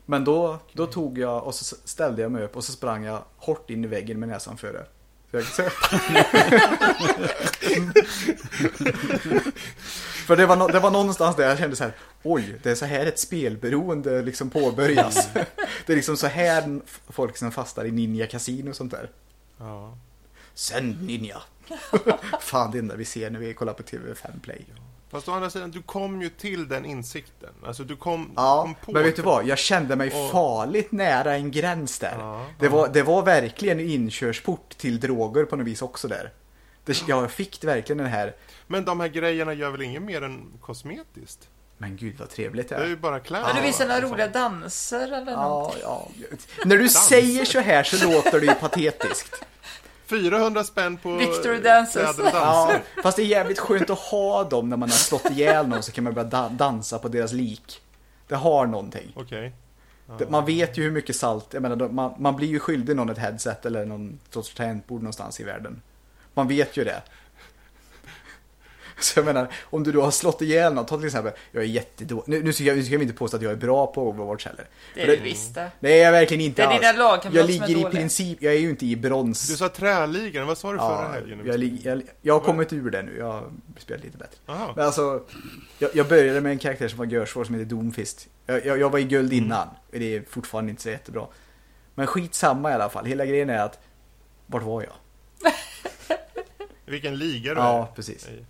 Men 0.06 0.24
då, 0.24 0.58
då 0.72 0.86
tog 0.86 1.18
jag 1.18 1.44
och 1.44 1.54
så 1.54 1.76
ställde 1.84 2.22
jag 2.22 2.32
mig 2.32 2.44
upp 2.44 2.56
och 2.56 2.64
så 2.64 2.72
sprang 2.72 3.04
jag 3.04 3.22
hårt 3.36 3.70
in 3.70 3.84
i 3.84 3.88
väggen 3.88 4.20
med 4.20 4.28
näsan 4.28 4.56
före. 4.56 4.86
Så- 5.32 5.62
För 10.27 10.36
det 10.36 10.47
var, 10.47 10.57
nå- 10.57 10.69
det 10.69 10.81
var 10.81 10.90
någonstans 10.90 11.36
där 11.36 11.49
jag 11.49 11.59
kände 11.59 11.77
så 11.77 11.85
här, 11.85 11.93
oj, 12.23 12.55
det 12.62 12.70
är 12.70 12.74
så 12.74 12.85
här 12.85 13.07
ett 13.07 13.19
spelberoende 13.19 14.23
liksom 14.23 14.51
påbörjas. 14.51 15.28
Det 15.86 15.93
är 15.93 15.97
liksom 15.97 16.16
så 16.16 16.27
här 16.27 16.81
folk 17.09 17.36
som 17.36 17.53
fastar 17.53 17.85
i 17.85 17.90
Ninja 17.90 18.27
Casino 18.27 18.70
och 18.70 18.77
sånt 18.77 18.90
där. 18.93 19.11
Ja. 19.59 19.97
Sänd 20.55 21.03
Ninja. 21.03 21.36
Fan, 22.40 22.70
det 22.70 22.78
enda 22.78 22.97
vi 22.97 23.05
ser 23.05 23.31
när 23.31 23.39
vi 23.40 23.55
kollar 23.55 23.73
på 23.73 23.82
TV5 23.82 24.40
Play. 24.43 24.65
Fast 25.11 25.28
å 25.28 25.32
andra 25.32 25.51
sidan, 25.51 25.70
du 25.70 25.82
kom 25.82 26.23
ju 26.23 26.28
till 26.28 26.69
den 26.69 26.85
insikten. 26.85 27.51
Alltså 27.66 27.85
du 27.85 27.97
kom, 27.97 28.31
Ja, 28.36 28.62
kom 28.62 28.74
på... 28.74 28.93
men 28.93 29.03
vet 29.03 29.16
du 29.16 29.23
vad? 29.23 29.47
Jag 29.47 29.59
kände 29.59 29.97
mig 29.97 30.09
Och- 30.09 30.31
farligt 30.31 30.93
nära 30.93 31.35
en 31.35 31.51
gräns 31.51 31.99
där. 31.99 32.15
Ja, 32.19 32.47
det, 32.59 32.69
var, 32.69 32.89
det 32.89 33.03
var 33.03 33.23
verkligen 33.23 33.81
en 33.81 33.86
inkörsport 33.90 34.77
till 34.78 35.01
droger 35.01 35.44
på 35.44 35.57
något 35.57 35.66
vis 35.66 35.82
också 35.82 36.09
där. 36.09 36.32
Det, 36.84 37.02
jag 37.09 37.30
fick 37.30 37.64
verkligen 37.64 37.98
den 37.98 38.06
här, 38.06 38.34
Men 38.66 38.84
de 38.84 39.00
här 39.00 39.09
grejerna 39.09 39.52
gör 39.54 39.70
väl 39.70 39.82
inget 39.82 40.02
mer 40.02 40.22
än 40.22 40.52
kosmetiskt? 40.60 41.48
men 41.78 41.96
gud 41.96 42.14
vad 42.18 42.30
trevligt 42.30 42.68
det 42.68 42.74
Det 42.74 42.80
är 42.80 42.84
är. 42.84 42.88
ju 42.88 42.96
bara 42.96 43.20
kläder. 43.20 43.46
Men 43.46 43.56
du 43.56 43.62
visar 43.62 43.86
några 43.88 44.00
roliga 44.00 44.28
danser 44.28 45.04
eller 45.12 45.32
Ja, 45.32 45.42
någonting? 45.48 45.80
ja. 45.82 46.09
När 46.64 46.76
du 46.78 46.88
säger 46.88 47.44
så 47.44 47.60
här 47.60 47.82
så 47.82 48.09
låter 48.12 48.40
det 48.40 48.46
ju 48.46 48.54
patetiskt. 48.54 49.44
400 50.06 50.64
spänn 50.64 50.96
på 50.96 51.16
Victory 51.16 51.60
dances. 51.60 51.92
kläder 52.16 52.22
och 52.22 52.28
Ja, 52.38 52.44
danser. 52.66 52.82
fast 53.02 53.16
det 53.16 53.22
är 53.22 53.26
jävligt 53.26 53.59
skönt 53.59 53.90
att 53.90 53.98
ha 53.98 54.44
dem 54.44 54.68
när 54.68 54.76
man 54.76 54.90
har 54.90 54.96
slått 54.96 55.30
ihjäl 55.30 55.68
någon 55.68 55.82
så 55.82 55.92
kan 55.92 56.04
man 56.04 56.14
börja 56.14 56.28
da- 56.28 56.48
dansa 56.48 56.98
på 56.98 57.09
deras 57.09 57.32
lik. 57.32 57.82
Det 58.28 58.34
har 58.36 58.66
någonting. 58.66 59.12
Okej. 59.16 59.52
Det- 60.18 60.30
Man 60.30 60.44
vet 60.44 60.78
ju 60.78 60.82
hur 60.82 60.90
mycket 60.90 61.16
salt, 61.16 61.46
jag 61.50 61.62
menar, 61.62 61.88
man, 61.88 62.14
man 62.18 62.36
blir 62.36 62.48
ju 62.48 62.59
skyldig 62.59 62.96
någon 62.96 63.10
ett 63.10 63.18
headset 63.18 63.66
eller 63.66 63.86
någon 63.86 64.18
sorts 64.30 64.54
tangentbord 64.54 65.02
någonstans 65.02 65.40
i 65.40 65.44
världen. 65.44 65.82
Man 66.34 66.48
vet 66.48 66.76
ju 66.76 66.84
det. 66.84 67.02
Så 68.98 69.18
jag 69.18 69.24
menar, 69.26 69.48
om 69.62 69.82
du 69.84 69.92
då 69.92 70.02
har 70.02 70.10
slått 70.10 70.42
ihjäl 70.42 70.74
någon, 70.74 70.86
ta 70.86 70.96
till 70.96 71.06
exempel, 71.06 71.32
jag 71.52 71.62
är 71.62 71.66
jättedålig, 71.66 72.24
nu, 72.28 72.42
nu 72.42 72.52
ska 72.52 72.64
jag, 72.64 72.76
nu 72.76 72.84
ska 72.84 72.92
jag 72.94 73.02
inte 73.02 73.14
påstå 73.14 73.36
att 73.36 73.42
jag 73.42 73.52
är 73.52 73.56
bra 73.56 73.86
på 73.86 74.09
Overwatch 74.09 74.46
heller. 74.46 74.66
Det 74.94 75.02
är 75.02 75.06
För 75.06 75.16
du 75.16 75.22
visst 75.22 75.54
det. 75.54 75.70
Nej, 75.80 75.98
jag 75.98 76.09
är 76.09 76.12
verkligen 76.12 76.40
inte 76.40 76.62
Det 76.62 76.66
är 76.66 76.68
alls. 76.70 76.80
dina 76.80 76.92
lagkamrater 76.92 77.38
Jag 77.38 77.44
som 77.54 77.62
är 77.62 77.66
ligger 77.68 77.80
i 77.80 77.82
dåliga. 77.82 78.00
princip, 78.00 78.38
jag 78.42 78.54
är 78.54 78.59
ju 78.59 78.70
inte 78.70 78.86
i 78.86 78.96
brons. 78.96 79.48
Du 79.48 79.56
sa 79.56 79.68
träligan, 79.68 80.46
vad 80.46 80.59
sa 80.59 80.72
du 80.72 80.78
förra 80.78 80.88
ja, 80.88 81.09
helgen? 81.12 81.40
jag, 81.44 81.60
lig- 81.60 81.80
jag, 81.86 82.02
jag 82.22 82.34
har 82.34 82.40
kommit 82.40 82.72
ur 82.72 82.90
det 82.90 83.02
nu, 83.02 83.16
jag 83.18 83.32
har 83.32 83.50
spelat 83.78 84.04
lite 84.04 84.18
bättre. 84.18 84.36
Aha. 84.46 84.72
Men 84.76 84.84
alltså, 84.86 85.22
jag, 85.78 85.90
jag 85.94 86.09
började 86.09 86.40
med 86.40 86.52
en 86.52 86.59
karaktär 86.59 86.88
som 86.88 86.98
var 86.98 87.06
görsvår 87.06 87.44
som 87.44 87.54
heter 87.54 87.66
Doomfist. 87.70 88.28
Jag, 88.46 88.66
jag, 88.66 88.78
jag 88.78 88.90
var 88.90 88.98
i 88.98 89.04
guld 89.04 89.32
Mm. 89.32 89.44
innan, 89.44 89.68
det 89.90 90.16
är 90.16 90.22
fortfarande 90.30 90.70
inte 90.70 90.82
så 90.82 90.90
jättebra. 90.90 91.26
Men 91.94 92.06
skitsamma 92.06 92.70
i 92.70 92.74
alla 92.74 92.88
fall, 92.90 93.04
hela 93.04 93.26
grejen 93.26 93.50
är 93.50 93.59
att, 93.59 93.78
vart 94.46 94.62
var 94.62 94.82
jag? 94.82 94.92
Vilken 96.93 97.19
liga 97.19 97.55
du 97.55 97.60
Ja, 97.60 97.82
är. 97.82 97.94
precis. 97.94 98.28
i. 98.28 98.44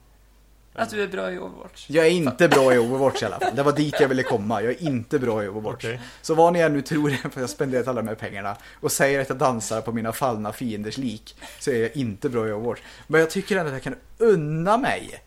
Att 0.74 0.90
du 0.90 1.02
är 1.02 1.08
bra 1.08 1.32
i 1.32 1.38
Overwatch. 1.38 1.90
Jag 1.90 2.06
är 2.06 2.10
inte 2.10 2.48
bra 2.48 2.74
i 2.74 2.78
Overwatch 2.78 3.22
i 3.22 3.26
alla 3.26 3.40
fall. 3.40 3.56
Det 3.56 3.62
var 3.62 3.72
dit 3.72 3.94
jag 4.00 4.08
ville 4.08 4.22
komma. 4.22 4.62
Jag 4.62 4.72
är 4.72 4.82
inte 4.82 5.18
bra 5.18 5.44
i 5.44 5.48
Overwatch. 5.48 5.84
Okej. 5.84 6.00
Så 6.22 6.34
vad 6.34 6.52
ni 6.52 6.58
än 6.58 6.72
nu 6.72 6.82
tror, 6.82 7.10
för 7.30 7.30
jag 7.34 7.42
har 7.42 7.46
spenderat 7.46 7.88
alla 7.88 8.02
de 8.02 8.08
här 8.08 8.14
pengarna 8.14 8.56
och 8.80 8.92
säger 8.92 9.20
att 9.20 9.28
jag 9.28 9.38
dansar 9.38 9.80
på 9.80 9.92
mina 9.92 10.12
fallna 10.12 10.52
fienders 10.52 10.98
lik, 10.98 11.36
så 11.58 11.70
är 11.70 11.82
jag 11.82 11.96
inte 11.96 12.28
bra 12.28 12.48
i 12.48 12.52
Overwatch. 12.52 12.80
Men 13.06 13.20
jag 13.20 13.30
tycker 13.30 13.56
ändå 13.56 13.68
att 13.68 13.74
jag 13.74 13.82
kan 13.82 13.96
unna 14.18 14.76
mig 14.76 15.22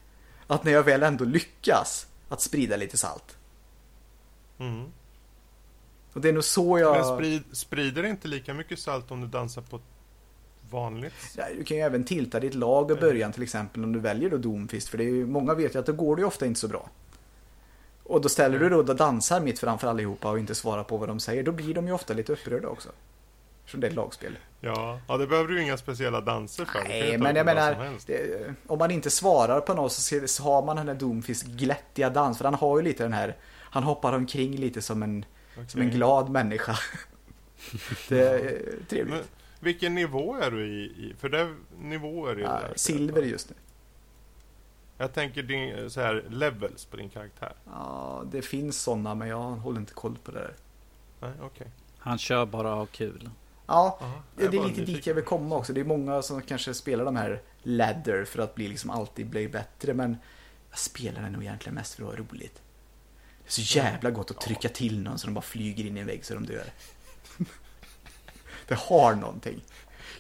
att 0.48 0.64
när 0.64 0.72
jag 0.72 0.84
väl 0.84 1.04
ändå 1.04 1.26
lyckas, 1.26 2.08
att 2.30 2.42
sprida 2.42 2.76
lite 2.76 2.98
salt. 2.98 3.38
Mm. 4.60 4.92
Och 6.14 6.22
det 6.22 6.30
är 6.30 6.34
nog 6.34 6.44
så 6.44 6.80
jag... 6.80 6.98
Men 6.98 7.18
sprid, 7.18 7.44
sprider 7.52 8.04
det 8.04 8.10
inte 8.10 8.28
lika 8.28 8.54
mycket 8.54 8.80
salt 8.80 9.12
om 9.12 9.22
du 9.22 9.28
dansar 9.28 9.62
på 9.62 9.76
ett 9.76 9.95
vanligt 10.72 11.14
Ja, 11.38 11.46
Du 11.58 11.64
kan 11.64 11.78
ju 11.78 11.84
även 11.84 12.04
tilta 12.04 12.40
ditt 12.40 12.54
lag 12.54 12.92
i 12.92 12.96
början 12.96 13.32
till 13.32 13.44
exempel 13.44 13.84
om 13.84 13.94
du 13.94 14.00
väljer 14.00 14.30
då 14.30 14.38
Doomfist. 14.38 14.88
För 14.90 14.98
det 14.98 15.04
är 15.04 15.10
ju, 15.10 15.26
många 15.26 15.54
vet 15.54 15.76
ju 15.76 15.80
att 15.80 15.86
då 15.86 15.94
går 15.94 16.16
det 16.16 16.20
ju 16.20 16.26
ofta 16.26 16.46
inte 16.46 16.60
så 16.60 16.68
bra. 16.68 16.90
Och 18.04 18.22
då 18.22 18.30
ställer 18.30 18.60
du 18.60 18.70
då 18.70 18.78
och 18.78 18.96
dansar 18.96 19.40
mitt 19.40 19.60
framför 19.60 19.88
allihopa 19.88 20.32
och 20.32 20.40
inte 20.40 20.56
svarar 20.56 20.84
på 20.84 20.98
vad 20.98 21.10
de 21.10 21.20
säger. 21.20 21.44
Då 21.44 21.52
blir 21.52 21.74
de 21.74 21.88
ju 21.88 21.94
ofta 21.94 22.14
lite 22.14 22.34
upprörda 22.34 22.68
också. 22.68 22.90
Eftersom 23.60 23.82
det 23.82 23.88
är 23.88 23.90
ett 23.90 23.96
lagspel. 23.96 24.38
Ja, 24.60 25.00
ja 25.08 25.18
det 25.18 25.28
behöver 25.28 25.50
du 25.50 25.56
ju 25.56 25.64
inga 25.64 25.78
speciella 25.78 26.22
danser 26.22 26.66
för. 26.66 26.84
Nej, 26.88 27.18
men 27.18 27.34
det 27.34 27.40
jag 27.40 27.46
menar, 27.46 27.94
det, 28.06 28.54
om 28.68 28.80
man 28.80 28.92
inte 28.92 29.10
svarar 29.10 29.62
på 29.62 29.74
något 29.74 29.92
så, 29.92 30.28
så 30.28 30.44
har 30.44 30.66
man 30.66 30.76
den 30.76 30.88
här 30.88 30.96
Doomfist 30.96 31.46
glättiga 31.46 32.10
dans. 32.10 32.38
För 32.38 32.46
han 32.46 32.54
har 32.54 32.78
ju 32.78 32.84
lite 32.84 33.04
den 33.04 33.14
här, 33.14 33.36
han 33.44 33.84
hoppar 33.84 34.14
omkring 34.14 34.56
lite 34.56 34.82
som 34.82 35.04
en, 35.04 35.26
som 35.68 35.82
en 35.82 35.90
glad 35.90 36.30
människa. 36.30 36.80
det 38.10 38.30
är 38.30 38.62
trevligt. 38.90 39.16
Men 39.16 39.24
vilken 39.66 39.96
nivå 39.96 40.36
är 40.36 40.52
du 40.52 40.66
i? 40.66 41.16
för 41.18 41.30
det 41.30 41.40
är 41.40 41.56
nivåer 41.80 42.40
i 42.40 42.42
Ja, 42.42 42.62
det 42.74 42.80
silver 42.80 43.22
just 43.22 43.50
nu. 43.50 43.56
Jag 44.98 45.14
tänker 45.14 45.44
din, 45.44 45.90
så 45.90 46.02
här, 46.02 46.26
levels 46.30 46.86
på 46.86 46.98
din 46.98 47.10
karaktär. 47.10 47.54
Ja, 47.66 48.24
det 48.32 48.42
finns 48.42 48.82
sådana 48.82 49.16
men 49.16 49.28
jag 49.28 49.52
håller 49.52 49.80
inte 49.80 49.94
koll 49.94 50.18
på 50.24 50.32
det 50.32 50.40
där. 50.40 50.54
Nej, 51.20 51.32
okej. 51.42 51.68
Han 51.98 52.18
kör 52.18 52.46
bara 52.46 52.76
av 52.76 52.86
kul. 52.86 53.30
Ja, 53.68 53.98
Aha, 54.02 54.24
det 54.36 54.46
är 54.46 54.68
lite 54.68 54.82
dit 54.82 55.08
jag 55.08 55.16
vill 55.16 55.24
komma 55.24 55.56
också. 55.56 55.74
Det 55.74 55.80
är 55.80 55.86
många 55.86 56.22
som 56.22 56.42
kanske 56.42 56.74
spelar 56.74 57.06
de 57.06 57.16
här 57.16 57.42
ladder 57.64 58.26
för 58.26 58.40
att 58.40 58.56
bli 58.56 58.68
liksom 58.68 58.90
alltid 58.90 59.28
bli 59.28 59.48
bättre. 59.48 59.94
Men 59.94 60.18
jag 60.70 60.80
spelar 60.80 61.22
den 61.22 61.32
nog 61.32 61.44
egentligen 61.44 61.76
mest 61.76 61.94
för 61.94 62.04
att 62.04 62.10
ha 62.10 62.18
roligt. 62.18 62.62
Det 63.44 63.50
är 63.50 63.52
så 63.52 63.78
jävla 63.78 64.12
gott 64.12 64.32
att 64.32 64.42
trycka 64.42 64.70
till 64.70 65.04
någon 65.04 65.20
så 65.20 65.28
de 65.28 65.34
bara 65.34 65.42
flyger 65.42 65.86
in 65.86 65.98
i 65.98 66.00
en 66.00 66.08
vägg 66.08 66.26
så 66.26 66.34
de 66.34 66.46
dör. 66.46 66.66
Det 68.68 68.76
har 68.76 69.16
någonting. 69.16 69.64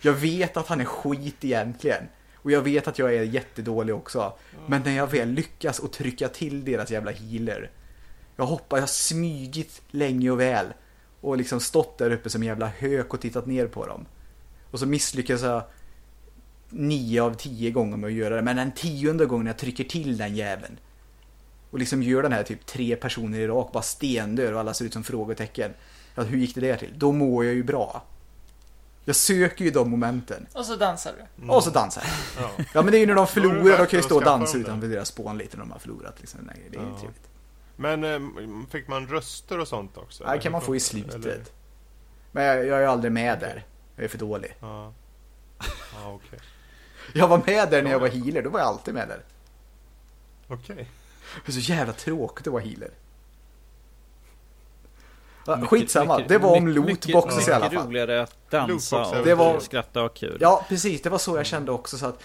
Jag 0.02 0.14
vet 0.14 0.58
att 0.58 0.68
han 0.68 0.82
är 0.82 0.86
skit 0.86 1.44
egentligen. 1.44 2.04
Och 2.36 2.52
jag 2.52 2.62
vet 2.62 2.88
att 2.88 3.00
jag 3.00 3.16
är 3.16 3.24
jättedålig 3.24 3.96
också. 3.96 4.34
Men 4.68 4.82
när 4.82 4.92
jag 4.92 5.12
väl 5.12 5.30
lyckas 5.30 5.80
och 5.80 5.92
trycka 5.92 6.28
till 6.28 6.66
deras 6.66 6.92
jävla 6.92 7.12
healer. 7.12 7.72
Jag 8.36 8.46
hoppar, 8.46 8.78
jag 8.78 8.82
har 8.82 8.88
smygit 8.88 9.82
länge 9.92 10.30
och 10.30 10.40
väl. 10.40 10.66
Och 11.22 11.38
liksom 11.38 11.60
stått 11.60 11.98
där 11.98 12.12
uppe 12.12 12.30
som 12.30 12.42
en 12.42 12.48
jävla 12.48 12.68
hök 12.68 13.14
och 13.14 13.22
tittat 13.22 13.46
ner 13.46 13.68
på 13.68 13.86
dem. 13.86 14.06
Och 14.72 14.80
så 14.80 14.86
misslyckas 14.86 15.42
jag 15.42 15.64
nio 16.70 17.22
av 17.22 17.34
tio 17.34 17.72
gånger 17.72 17.98
med 17.98 18.08
att 18.08 18.14
göra 18.14 18.36
det. 18.36 18.42
Men 18.42 18.56
den 18.56 18.72
tionde 18.72 19.26
gången 19.26 19.48
jag 19.48 19.58
trycker 19.58 19.84
till 19.84 20.18
den 20.18 20.36
jäveln. 20.36 20.80
Och 21.72 21.80
liksom 21.80 22.04
gör 22.04 22.24
den 22.24 22.34
här 22.34 22.44
typ 22.44 22.66
tre 22.66 22.96
personer 22.96 23.40
i 23.40 23.48
rak, 23.48 23.72
bara 23.74 23.84
stendör 23.84 24.54
och 24.54 24.60
alla 24.60 24.74
ser 24.74 24.86
ut 24.86 24.94
som 24.94 25.04
frågetecken. 25.04 25.72
Ja, 26.16 26.24
hur 26.24 26.38
gick 26.38 26.56
det 26.56 26.62
där 26.62 26.78
till? 26.78 26.94
Då 26.96 27.12
mår 27.12 27.46
jag 27.46 27.54
ju 27.54 27.64
bra. 27.64 28.04
Jag 29.06 29.15
söker 29.15 29.65
ju 29.65 29.72
de 29.72 29.90
momenten. 29.90 30.48
Och 30.53 30.65
så 30.65 30.76
dansar 30.76 31.14
du. 31.38 31.49
Och 31.49 31.64
så 31.64 31.69
dansar 31.69 32.03
jag. 32.03 32.44
Ja. 32.45 32.52
Ja 32.73 32.82
men 32.82 32.91
det 32.91 32.98
är 32.98 32.99
ju 32.99 33.06
när 33.06 33.15
de 33.15 33.27
förlorar, 33.27 33.77
då 33.77 33.86
kan 33.86 33.90
ju 33.91 33.98
att 33.98 34.06
stå 34.06 34.15
och 34.15 34.23
dansa 34.23 34.57
utanför 34.57 34.88
deras 34.88 35.07
spån 35.07 35.38
lite 35.38 35.57
när 35.57 35.64
de 35.64 35.72
har 35.72 35.80
förlorat. 35.80 36.15
Liksom. 36.19 36.40
Nej, 36.44 36.68
det 36.72 36.77
är 36.77 36.82
ju 36.82 36.88
Ja. 36.90 36.99
trevligt. 36.99 37.30
Men 37.76 38.03
eh, 38.03 38.65
fick 38.72 38.88
man 38.88 39.07
röster 39.07 39.60
och 39.60 39.68
sånt 39.68 39.98
också? 39.98 40.23
Det 40.23 40.40
kan 40.40 40.52
man 40.52 40.61
få 40.61 40.76
i 40.76 40.80
slutet. 40.80 41.53
Men 42.32 42.44
jag, 42.44 42.65
jag 42.65 42.84
är 42.84 42.88
aldrig 42.88 43.11
med 43.11 43.40
där. 43.40 43.65
Jag 43.95 44.03
är 44.03 44.07
för 44.10 44.18
dålig. 44.18 44.56
Ja, 44.60 44.94
ja 45.94 46.11
okej. 46.14 46.40
Jag 47.14 47.27
var 47.27 47.38
med 47.45 47.69
där 47.69 47.84
när 47.84 47.91
jag 47.91 47.99
var 47.99 48.07
healer, 48.07 48.41
då 48.41 48.49
var 48.49 48.60
jag 48.60 48.68
alltid 48.68 48.94
med 48.94 49.07
där. 49.07 49.19
Okej. 50.48 50.90
Det 51.45 51.52
är 51.52 51.53
så 51.53 51.60
jävla 51.72 51.94
tråkigt 51.94 52.48
att 52.48 52.53
vara 52.53 52.64
healer. 52.64 52.90
Mycket- 55.48 55.70
skitsamma, 55.70 56.16
mycket- 56.18 56.30
det 56.30 56.38
var 56.38 56.58
om 56.58 56.66
mycket- 56.66 56.76
lootboxes 57.06 57.36
mycket 57.38 57.48
i 57.50 57.52
alla 57.54 57.70
fall. 57.70 57.86
roligare 57.88 58.22
att 58.24 58.50
dansa 58.52 59.06
och 59.20 59.26
det 59.26 59.36
var- 59.36 59.60
skratta 59.60 60.04
och 60.04 60.14
kul. 60.16 60.38
Ja, 60.42 60.66
precis, 60.70 61.02
det 61.02 61.10
var 61.10 61.18
så 61.18 61.38
jag 61.38 61.46
kände 61.46 61.72
också 61.72 61.98
så 61.98 62.06
att 62.06 62.24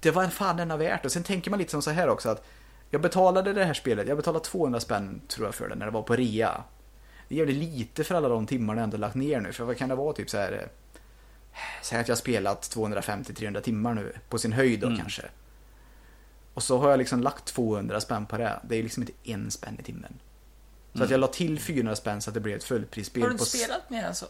det 0.00 0.10
var 0.10 0.22
en 0.24 0.30
fan 0.30 0.56
denna 0.56 0.76
värt. 0.76 1.04
Och 1.04 1.12
sen 1.12 1.22
tänker 1.22 1.50
man 1.50 1.58
lite 1.58 1.70
som 1.70 1.82
så 1.82 1.90
här 1.90 2.08
också 2.08 2.28
att 2.28 2.44
jag 2.90 3.00
betalade 3.00 3.52
det 3.52 3.64
här 3.64 3.74
spelet, 3.74 4.08
jag 4.08 4.16
betalade 4.16 4.44
200 4.44 4.80
spänn 4.80 5.20
tror 5.28 5.46
jag 5.46 5.54
för 5.54 5.68
det 5.68 5.74
när 5.74 5.86
det 5.86 5.92
var 5.92 6.02
på 6.02 6.16
rea. 6.16 6.62
Det 7.28 7.34
är 7.34 7.38
jävligt 7.38 7.56
lite 7.56 8.04
för 8.04 8.14
alla 8.14 8.28
de 8.28 8.46
timmarna 8.46 8.80
jag 8.80 8.84
ändå 8.84 8.96
lagt 8.96 9.14
ner 9.14 9.40
nu, 9.40 9.52
för 9.52 9.64
vad 9.64 9.76
kan 9.76 9.88
det 9.88 9.94
vara 9.94 10.12
typ 10.12 10.30
så 10.30 10.36
här 10.38 10.52
eh, 10.52 10.58
Säg 11.82 12.00
att 12.00 12.08
jag 12.08 12.14
har 12.14 12.18
spelat 12.20 12.62
250-300 12.62 13.60
timmar 13.60 13.94
nu, 13.94 14.12
på 14.28 14.38
sin 14.38 14.52
höjd 14.52 14.80
då 14.80 14.86
Mm. 14.86 14.98
kanske. 14.98 15.22
Och 16.54 16.62
så 16.62 16.78
har 16.78 16.90
jag 16.90 16.98
liksom 16.98 17.20
lagt 17.20 17.44
200 17.44 18.00
spänn 18.00 18.26
på 18.26 18.36
det. 18.36 18.60
Det 18.68 18.76
är 18.76 18.82
liksom 18.82 19.02
inte 19.02 19.12
en 19.24 19.50
spänn 19.50 19.76
i 19.80 19.82
timmen. 19.82 20.14
Så 20.94 21.04
att 21.04 21.10
jag 21.10 21.20
la 21.20 21.26
till 21.26 21.60
400 21.60 21.96
spänn 21.96 22.20
så 22.22 22.30
att 22.30 22.34
det 22.34 22.40
blev 22.40 22.56
ett 22.56 22.64
fullprisspel. 22.64 23.22
Har 23.22 23.28
du 23.28 23.32
inte 23.32 23.44
spelat 23.44 23.90
mer 23.90 24.02
än 24.04 24.14
så? 24.14 24.26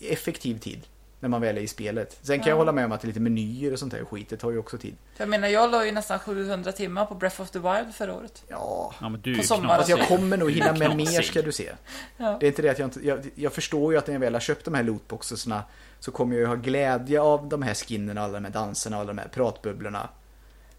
effektiv 0.00 0.58
tid. 0.58 0.80
När 1.20 1.28
man 1.28 1.40
väl 1.40 1.58
är 1.58 1.60
i 1.60 1.66
spelet. 1.68 2.18
Sen 2.22 2.38
kan 2.38 2.46
Ja. 2.46 2.50
jag 2.52 2.56
hålla 2.56 2.72
med 2.72 2.84
om 2.84 2.92
att 2.92 3.00
det 3.00 3.04
är 3.04 3.08
lite 3.08 3.20
menyer 3.20 3.72
och 3.72 3.78
sånt 3.78 3.92
där 3.92 4.04
skit. 4.04 4.28
Det 4.28 4.36
tar 4.36 4.50
ju 4.50 4.58
också 4.58 4.78
tid. 4.78 4.96
Jag 5.16 5.28
menar, 5.28 5.48
jag 5.48 5.70
la 5.70 5.84
ju 5.86 5.92
nästan 5.92 6.18
700 6.18 6.72
timmar 6.72 7.06
på 7.06 7.14
Breath 7.14 7.40
of 7.40 7.50
the 7.50 7.58
Wild 7.58 7.94
förra 7.94 8.14
året. 8.14 8.42
Ja. 8.48 8.94
Ja, 9.00 9.08
men 9.08 9.20
du 9.20 9.36
På 9.36 9.42
sommaren. 9.42 9.76
Knasig. 9.76 9.92
jag 9.98 10.08
kommer 10.08 10.36
nog 10.36 10.50
hinna 10.50 10.72
med 10.72 10.96
mer 10.96 11.22
ska 11.22 11.42
du 11.42 11.52
se. 11.52 11.72
Ja. 12.16 12.36
Det 12.40 12.46
är 12.46 12.48
inte 12.48 12.62
det 12.62 12.68
att 12.68 12.78
jag 12.78 12.86
inte... 12.86 13.06
Jag, 13.06 13.30
jag 13.34 13.52
förstår 13.52 13.92
ju 13.92 13.98
att 13.98 14.06
när 14.06 14.14
jag 14.14 14.20
väl 14.20 14.32
har 14.32 14.40
köpt 14.40 14.64
de 14.64 14.74
här 14.74 14.82
lootboxesna 14.82 15.62
så 16.00 16.10
kommer 16.10 16.34
jag 16.34 16.40
ju 16.40 16.46
ha 16.46 16.54
glädje 16.54 17.20
av 17.20 17.48
de 17.48 17.62
här 17.62 17.74
skinnen 17.74 18.18
och 18.18 18.24
alla 18.24 18.32
de 18.32 18.44
här 18.44 18.52
danserna 18.52 18.96
och 18.96 19.00
alla 19.00 19.12
de 19.12 19.18
här 19.18 19.28
pratbubblorna. 19.28 20.08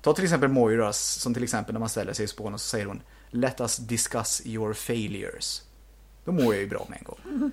Ta 0.02 0.14
till 0.14 0.24
exempel 0.24 0.50
Moiras, 0.50 1.00
som 1.00 1.34
till 1.34 1.44
exempel 1.44 1.74
när 1.74 1.80
man 1.80 1.90
ställer 1.90 2.14
sig 2.14 2.26
i 2.26 2.28
spån 2.28 2.54
och 2.54 2.62
så 2.62 2.68
säger 2.68 2.86
hon 2.86 3.02
Let 3.32 3.62
us 3.62 3.78
discuss 3.78 4.42
your 4.46 4.74
failures. 4.74 5.64
Då 6.26 6.32
mår 6.32 6.54
jag 6.54 6.64
ju 6.64 6.70
bra 6.70 6.88
med 6.90 6.98
en 6.98 7.04
gång. 7.04 7.52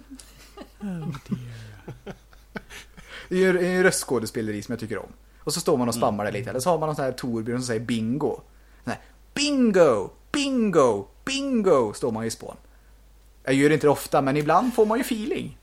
Det 3.29 3.37
är 3.37 3.53
ju 3.53 3.67
en 3.67 3.83
röstskådespeleri 3.83 4.63
som 4.63 4.73
jag 4.73 4.81
tycker 4.81 4.99
om. 4.99 5.13
Och 5.39 5.55
så 5.55 5.61
står 5.61 5.77
man 5.77 5.89
och 5.89 5.95
spammar 5.95 6.25
det 6.25 6.31
lite. 6.31 6.51
Eller 6.51 6.61
så 6.61 6.71
har 6.71 6.79
man 6.79 6.87
någon 6.87 6.97
sån 6.97 7.05
här 7.05 7.13
Torbjörn 7.13 7.59
som 7.59 7.67
säger 7.67 7.81
bingo. 7.81 8.41
Här, 8.85 9.01
bingo, 9.35 10.11
bingo, 10.33 11.07
bingo, 11.25 11.93
står 11.93 12.13
man 12.13 12.25
i 12.25 12.31
spån. 12.31 12.57
Jag 13.45 13.55
gör 13.55 13.69
det 13.69 13.75
inte 13.75 13.89
ofta, 13.89 14.23
men 14.23 14.37
ibland 14.37 14.75
får 14.75 14.87
man 14.87 14.99
ju 14.99 15.03
feeling. 15.03 15.59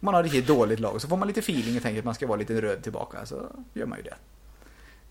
Man 0.00 0.14
har 0.14 0.22
riktigt 0.22 0.46
dåligt 0.46 0.80
lag 0.80 1.00
så 1.00 1.08
får 1.08 1.16
man 1.16 1.28
lite 1.28 1.40
feeling 1.40 1.76
och 1.76 1.82
tänker 1.82 1.98
att 1.98 2.04
man 2.04 2.14
ska 2.14 2.26
vara 2.26 2.38
lite 2.38 2.62
röd 2.62 2.82
tillbaka. 2.82 3.26
Så 3.26 3.46
gör 3.72 3.86
man 3.86 3.98
ju 3.98 4.04
det. 4.04 4.14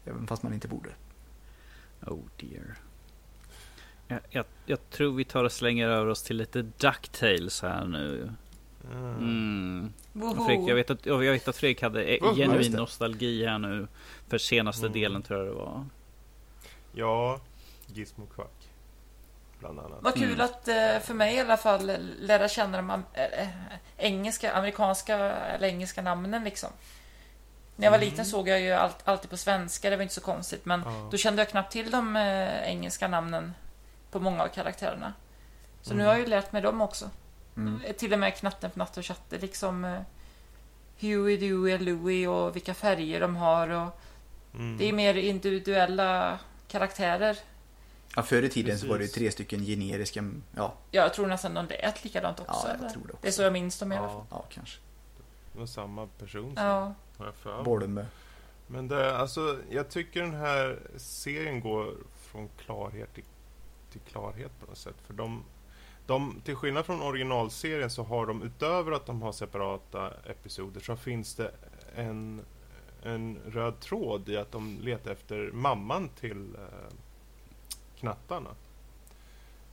Även 0.05 0.27
fast 0.27 0.43
man 0.43 0.53
inte 0.53 0.67
borde. 0.67 0.89
Oh 2.05 2.19
dear. 2.37 2.77
Jag, 4.07 4.19
jag, 4.29 4.45
jag 4.65 4.89
tror 4.89 5.15
vi 5.15 5.23
tar 5.25 5.43
och 5.43 5.51
slänger 5.51 5.87
över 5.87 6.07
oss 6.07 6.23
till 6.23 6.37
lite 6.37 6.61
Ducktails 6.61 7.61
här 7.61 7.85
nu. 7.85 8.31
Mm. 8.91 9.93
Woho! 10.13 10.45
Fredrik, 10.45 10.69
jag, 10.69 10.75
vet 10.75 10.89
att, 10.89 11.05
jag 11.05 11.17
vet 11.17 11.47
att 11.47 11.57
Fredrik 11.57 11.81
hade 11.81 12.03
e- 12.11 12.19
Oh, 12.21 12.27
just 12.27 12.37
genuin 12.37 12.71
nostalgi 12.71 13.45
här 13.45 13.57
nu. 13.59 13.87
För 14.27 14.37
senaste 14.37 14.85
Mm. 14.85 14.99
delen 14.99 15.21
tror 15.21 15.39
jag 15.39 15.47
det 15.47 15.53
var. 15.53 15.85
Ja, 16.93 17.39
Gizmo 17.87 18.25
Quack. 18.25 18.69
Bland 19.59 19.79
annat. 19.79 19.97
Vad 20.01 20.13
kul 20.13 20.23
Mm. 20.33 20.41
att, 20.45 20.67
eh, 20.67 20.99
för 20.99 21.13
mig 21.13 21.35
i 21.35 21.39
alla 21.39 21.57
fall, 21.57 21.91
lära 22.19 22.47
känna 22.49 22.77
de 22.77 22.89
eh, 23.13 23.47
engelska, 23.97 24.53
amerikanska 24.53 25.15
eller 25.17 25.67
engelska 25.67 26.01
namnen 26.01 26.43
liksom. 26.43 26.69
När 27.75 27.85
jag 27.85 27.91
var 27.91 27.97
Mm. 27.97 28.09
liten 28.09 28.25
såg 28.25 28.47
jag 28.47 28.61
ju 28.61 28.71
allt, 28.71 28.97
alltid 29.07 29.29
på 29.29 29.37
svenska, 29.37 29.89
det 29.89 29.95
var 29.95 30.03
inte 30.03 30.15
så 30.15 30.21
konstigt. 30.21 30.65
Men 30.65 30.81
Ja. 30.85 31.07
då 31.11 31.17
kände 31.17 31.41
jag 31.41 31.49
knappt 31.49 31.71
till 31.71 31.91
de 31.91 32.15
eh, 32.15 32.63
engelska 32.69 33.07
namnen 33.07 33.53
på 34.13 34.19
många 34.19 34.43
av 34.43 34.47
karaktärerna. 34.47 35.13
Så 35.81 35.89
nu 35.89 35.95
Mm. 35.95 36.05
har 36.07 36.13
jag 36.13 36.19
ju 36.21 36.29
lärt 36.29 36.51
mig 36.51 36.61
dem 36.61 36.81
också. 36.81 37.09
Mm. 37.57 37.81
Eh, 37.85 37.93
Till 37.95 38.13
och 38.13 38.19
med 38.19 38.35
Knatten 38.37 38.71
för 38.71 38.79
natt 38.79 38.97
och 38.97 39.05
chatte, 39.05 39.37
liksom 39.37 39.85
eh, 39.85 39.99
Huey, 40.99 41.37
Dewey 41.37 41.73
och 41.75 41.81
Louie 41.81 42.27
och 42.27 42.55
vilka 42.55 42.73
färger 42.73 43.19
de 43.21 43.35
har. 43.35 43.67
Och 43.69 43.99
Mm. 44.55 44.77
Det 44.77 44.89
är 44.89 44.93
mer 44.93 45.13
individuella 45.13 46.39
karaktärer. 46.67 47.37
Ja, 48.15 48.23
förr 48.23 48.41
i 48.43 48.49
tiden 48.49 48.79
så 48.79 48.87
var 48.87 48.97
det 48.97 49.03
ju 49.03 49.07
Precis. 49.07 49.15
tre 49.17 49.31
stycken 49.31 49.65
generiska, 49.65 50.29
ja, 50.55 50.73
Jag 50.91 51.13
tror 51.13 51.27
nästan 51.27 51.53
de 51.53 51.65
lät 51.67 52.03
likadant 52.03 52.39
också. 52.39 52.67
ja 52.67 52.73
eller? 52.73 52.83
jag 52.83 52.93
tror 52.93 53.03
det 53.07 53.13
också. 53.13 53.21
Det 53.21 53.27
är 53.27 53.31
så 53.31 53.41
jag 53.41 53.53
minns 53.53 53.79
dem 53.79 53.91
i 53.91 53.97
alla 53.97 54.07
fall. 54.07 54.17
Ja, 54.29 54.37
Ja, 54.37 54.45
kanske. 54.49 54.79
det 55.53 55.59
var 55.59 55.65
samma 55.65 56.07
person 56.07 56.55
som 56.55 56.65
Ja. 56.65 56.93
har 57.17 57.25
jag 57.25 57.35
för 57.35 57.55
mig. 57.55 57.63
Bolme. 57.63 58.05
Men 58.67 58.87
det, 58.87 59.17
alltså, 59.17 59.57
jag 59.69 59.89
tycker 59.89 60.21
den 60.21 60.33
här 60.33 60.79
serien 60.97 61.59
går 61.61 61.93
från 62.21 62.49
klarhet 62.65 63.13
till, 63.13 63.23
till 63.93 64.01
klarhet 64.01 64.51
på 64.59 64.65
något 64.65 64.77
sätt. 64.77 64.95
För 65.07 65.13
de, 65.13 65.43
de, 66.05 66.41
till 66.43 66.55
skillnad 66.55 66.85
från 66.85 67.01
originalserien 67.01 67.89
så 67.89 68.03
har 68.03 68.25
de 68.25 68.43
utöver 68.43 68.91
att 68.91 69.05
de 69.05 69.21
har 69.21 69.31
separata 69.31 70.13
episoder 70.25 70.81
så 70.81 70.95
finns 70.95 71.35
det 71.35 71.51
en, 71.95 72.41
en 73.03 73.37
röd 73.45 73.79
tråd 73.79 74.29
i 74.29 74.37
att 74.37 74.51
de 74.51 74.79
letar 74.81 75.11
efter 75.11 75.51
mamman 75.51 76.09
till 76.09 76.55
eh, 76.55 76.93
knattarna. 77.99 78.49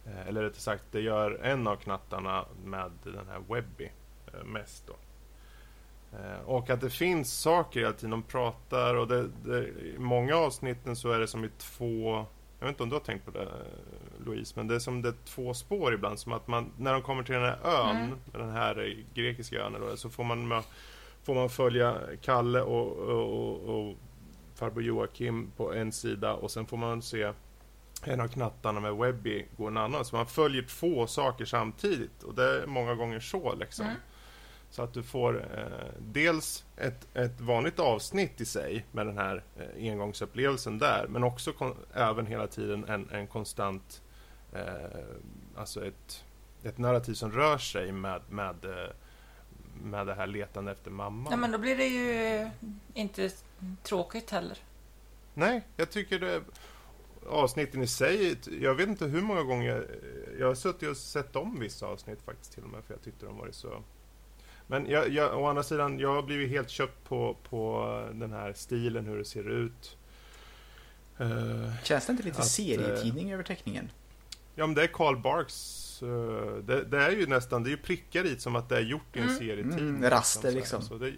Eh, 0.06 0.28
eller 0.28 0.42
rättare 0.42 0.60
sagt, 0.60 0.84
det 0.90 1.00
gör 1.00 1.40
en 1.42 1.66
av 1.66 1.76
knattarna 1.76 2.44
med 2.64 2.90
den 3.02 3.28
här 3.28 3.54
Webby 3.54 3.90
eh, 4.32 4.44
mest 4.44 4.86
då. 4.86 4.96
Eh, 6.18 6.40
och 6.44 6.70
att 6.70 6.80
det 6.80 6.90
finns 6.90 7.32
saker 7.32 7.80
hela 7.80 7.92
tiden 7.92 8.10
de 8.10 8.22
pratar 8.22 8.94
och 8.94 9.08
det, 9.08 9.28
det, 9.44 9.68
i 9.68 9.98
många 9.98 10.36
avsnitten 10.36 10.96
så 10.96 11.12
är 11.12 11.18
det 11.18 11.26
som 11.26 11.44
i 11.44 11.48
två 11.58 12.26
jag 12.60 12.66
vet 12.66 12.74
inte 12.74 12.82
om 12.82 12.88
du 12.88 12.94
har 12.94 13.00
tänkt 13.00 13.24
på 13.24 13.30
det 13.30 13.48
Louise, 14.26 14.52
men 14.56 14.68
det 14.68 14.74
är 14.74 14.78
som 14.78 15.02
det 15.02 15.08
är 15.08 15.14
två 15.24 15.54
spår 15.54 15.94
ibland. 15.94 16.18
Som 16.18 16.32
att 16.32 16.48
man, 16.48 16.72
när 16.76 16.92
de 16.92 17.02
kommer 17.02 17.22
till 17.22 17.34
den 17.34 17.44
här 17.44 17.58
ön, 17.64 17.96
Mm. 17.96 18.18
den 18.32 18.50
här 18.50 19.04
grekiska 19.14 19.56
ön 19.60 19.76
då, 19.80 19.96
så 19.96 20.10
får 20.10 20.24
man, 20.24 20.62
får 21.22 21.34
man 21.34 21.50
följa 21.50 21.96
Kalle 22.22 22.60
och, 22.60 22.96
och, 22.96 23.30
och, 23.30 23.88
och 23.88 23.96
farbror 24.54 24.82
Joakim 24.84 25.50
på 25.56 25.72
en 25.74 25.92
sida 25.92 26.34
och 26.34 26.50
sen 26.50 26.66
får 26.66 26.76
man 26.76 27.02
se 27.02 27.32
en 28.04 28.20
av 28.20 28.28
knattarna 28.28 28.80
med 28.80 28.96
Webby 28.96 29.46
gå 29.56 29.66
en 29.66 29.76
annan. 29.76 30.04
Så 30.04 30.16
man 30.16 30.26
följer 30.26 30.62
två 30.62 31.06
saker 31.06 31.44
samtidigt 31.44 32.22
och 32.22 32.34
det 32.34 32.62
är 32.62 32.66
många 32.66 32.94
gånger 32.94 33.20
så 33.20 33.54
liksom. 33.54 33.84
Mm. 33.86 33.96
Så 34.70 34.82
att 34.82 34.94
du 34.94 35.02
får 35.02 35.44
eh, 35.58 35.92
dels 35.98 36.64
ett, 36.76 37.16
ett 37.16 37.40
vanligt 37.40 37.78
avsnitt 37.78 38.40
i 38.40 38.44
sig 38.44 38.86
med 38.92 39.06
den 39.06 39.18
här 39.18 39.42
eh, 39.56 39.90
engångsupplevelsen 39.92 40.78
där, 40.78 41.06
men 41.08 41.24
också 41.24 41.52
kon- 41.52 41.76
även 41.94 42.26
hela 42.26 42.46
tiden 42.46 42.84
en, 42.88 43.10
en 43.10 43.26
konstant, 43.26 44.02
eh, 44.52 44.64
alltså 45.56 45.86
ett, 45.86 46.24
ett 46.62 46.78
narrativ 46.78 47.14
som 47.14 47.32
rör 47.32 47.58
sig 47.58 47.92
med, 47.92 48.22
med, 48.30 48.64
eh, 48.64 48.90
med 49.82 50.06
det 50.06 50.14
här 50.14 50.26
letande 50.26 50.72
efter 50.72 50.90
mamman. 50.90 51.30
Nej, 51.30 51.38
men 51.38 51.52
då 51.52 51.58
blir 51.58 51.76
det 51.76 51.86
ju 51.88 52.50
inte 52.94 53.30
tråkigt 53.82 54.30
heller. 54.30 54.58
Nej, 55.34 55.62
jag 55.76 55.90
tycker 55.90 56.18
det 56.18 56.42
avsnitten 57.28 57.82
i 57.82 57.86
sig, 57.86 58.36
jag 58.60 58.74
vet 58.74 58.88
inte 58.88 59.04
hur 59.06 59.22
många 59.22 59.42
gånger 59.42 59.86
jag 60.38 60.46
har 60.46 60.54
suttit 60.54 60.88
och 60.88 60.96
sett 60.96 61.36
om 61.36 61.60
vissa 61.60 61.86
avsnitt 61.86 62.22
faktiskt 62.22 62.52
till 62.52 62.62
och 62.62 62.70
med 62.70 62.84
för 62.84 62.94
jag 62.94 63.02
tyckte 63.02 63.26
de 63.26 63.38
var 63.38 63.48
så 63.52 63.82
men 64.70 64.86
jag, 64.90 65.08
jag, 65.08 65.40
å 65.42 65.46
andra 65.46 65.62
sidan, 65.62 65.98
jag 65.98 66.14
har 66.14 66.22
blivit 66.22 66.50
helt 66.50 66.70
köpt 66.70 67.04
på, 67.08 67.36
på 67.50 67.84
den 68.12 68.32
här 68.32 68.52
stilen, 68.52 69.06
hur 69.06 69.18
det 69.18 69.24
ser 69.24 69.48
ut. 69.50 69.96
Eh, 71.18 71.72
Känns 71.84 72.06
det 72.06 72.10
inte 72.12 72.22
lite 72.22 72.38
Att, 72.38 72.46
serietidning 72.48 73.32
över 73.32 73.42
teckningen? 73.44 73.90
ja, 74.54 74.66
men 74.66 74.74
det 74.74 74.82
är 74.82 74.86
Carl 74.86 75.16
Barks. 75.16 75.86
eh, 76.02 76.08
det, 76.64 76.84
det 76.84 76.98
är 77.02 77.10
ju 77.10 77.26
nästan, 77.26 77.62
det 77.62 77.68
är 77.68 77.70
ju 77.70 77.76
prickar 77.76 78.22
dit 78.22 78.40
som 78.42 78.56
att 78.56 78.68
det 78.68 78.76
är 78.76 78.80
gjort 78.80 79.16
i 79.16 79.18
en 79.18 79.24
Mm. 79.24 79.38
serietidning. 79.38 79.78
Mm, 79.88 80.10
raster 80.10 80.40
så 80.40 80.46
här. 80.48 80.54
liksom. 80.54 80.82
Så 80.82 80.94
det, 80.98 81.12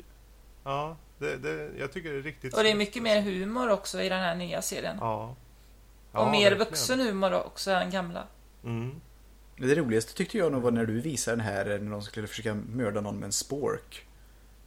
ja, 0.64 0.96
det, 1.18 1.36
det, 1.36 1.70
jag 1.78 1.92
tycker 1.92 2.12
det 2.12 2.18
är 2.18 2.22
riktigt 2.22 2.54
Och 2.54 2.62
det 2.62 2.70
är 2.70 2.74
mycket 2.74 3.02
mer 3.02 3.20
humor 3.22 3.70
också 3.70 4.02
i 4.02 4.08
den 4.08 4.20
här 4.20 4.34
nya 4.34 4.62
serien. 4.62 4.96
Ja. 5.00 5.24
och 6.12 6.18
Ja, 6.20 6.30
mer 6.30 6.38
verkligen. 6.50 6.58
vuxen 6.58 7.00
humor 7.00 7.32
också 7.32 7.70
än 7.70 7.90
gamla. 7.90 8.24
Mm. 8.64 9.00
Det 9.56 9.74
roligaste 9.74 10.14
tyckte 10.14 10.38
jag 10.38 10.52
nog 10.52 10.62
var 10.62 10.70
när 10.70 10.86
du 10.86 11.00
visade 11.00 11.36
den 11.36 11.46
här 11.46 11.78
när 11.78 11.90
de 11.90 12.02
skulle 12.02 12.26
försöka 12.26 12.54
mörda 12.54 13.00
någon 13.00 13.18
med 13.18 13.26
en 13.26 13.32
spork. 13.32 14.06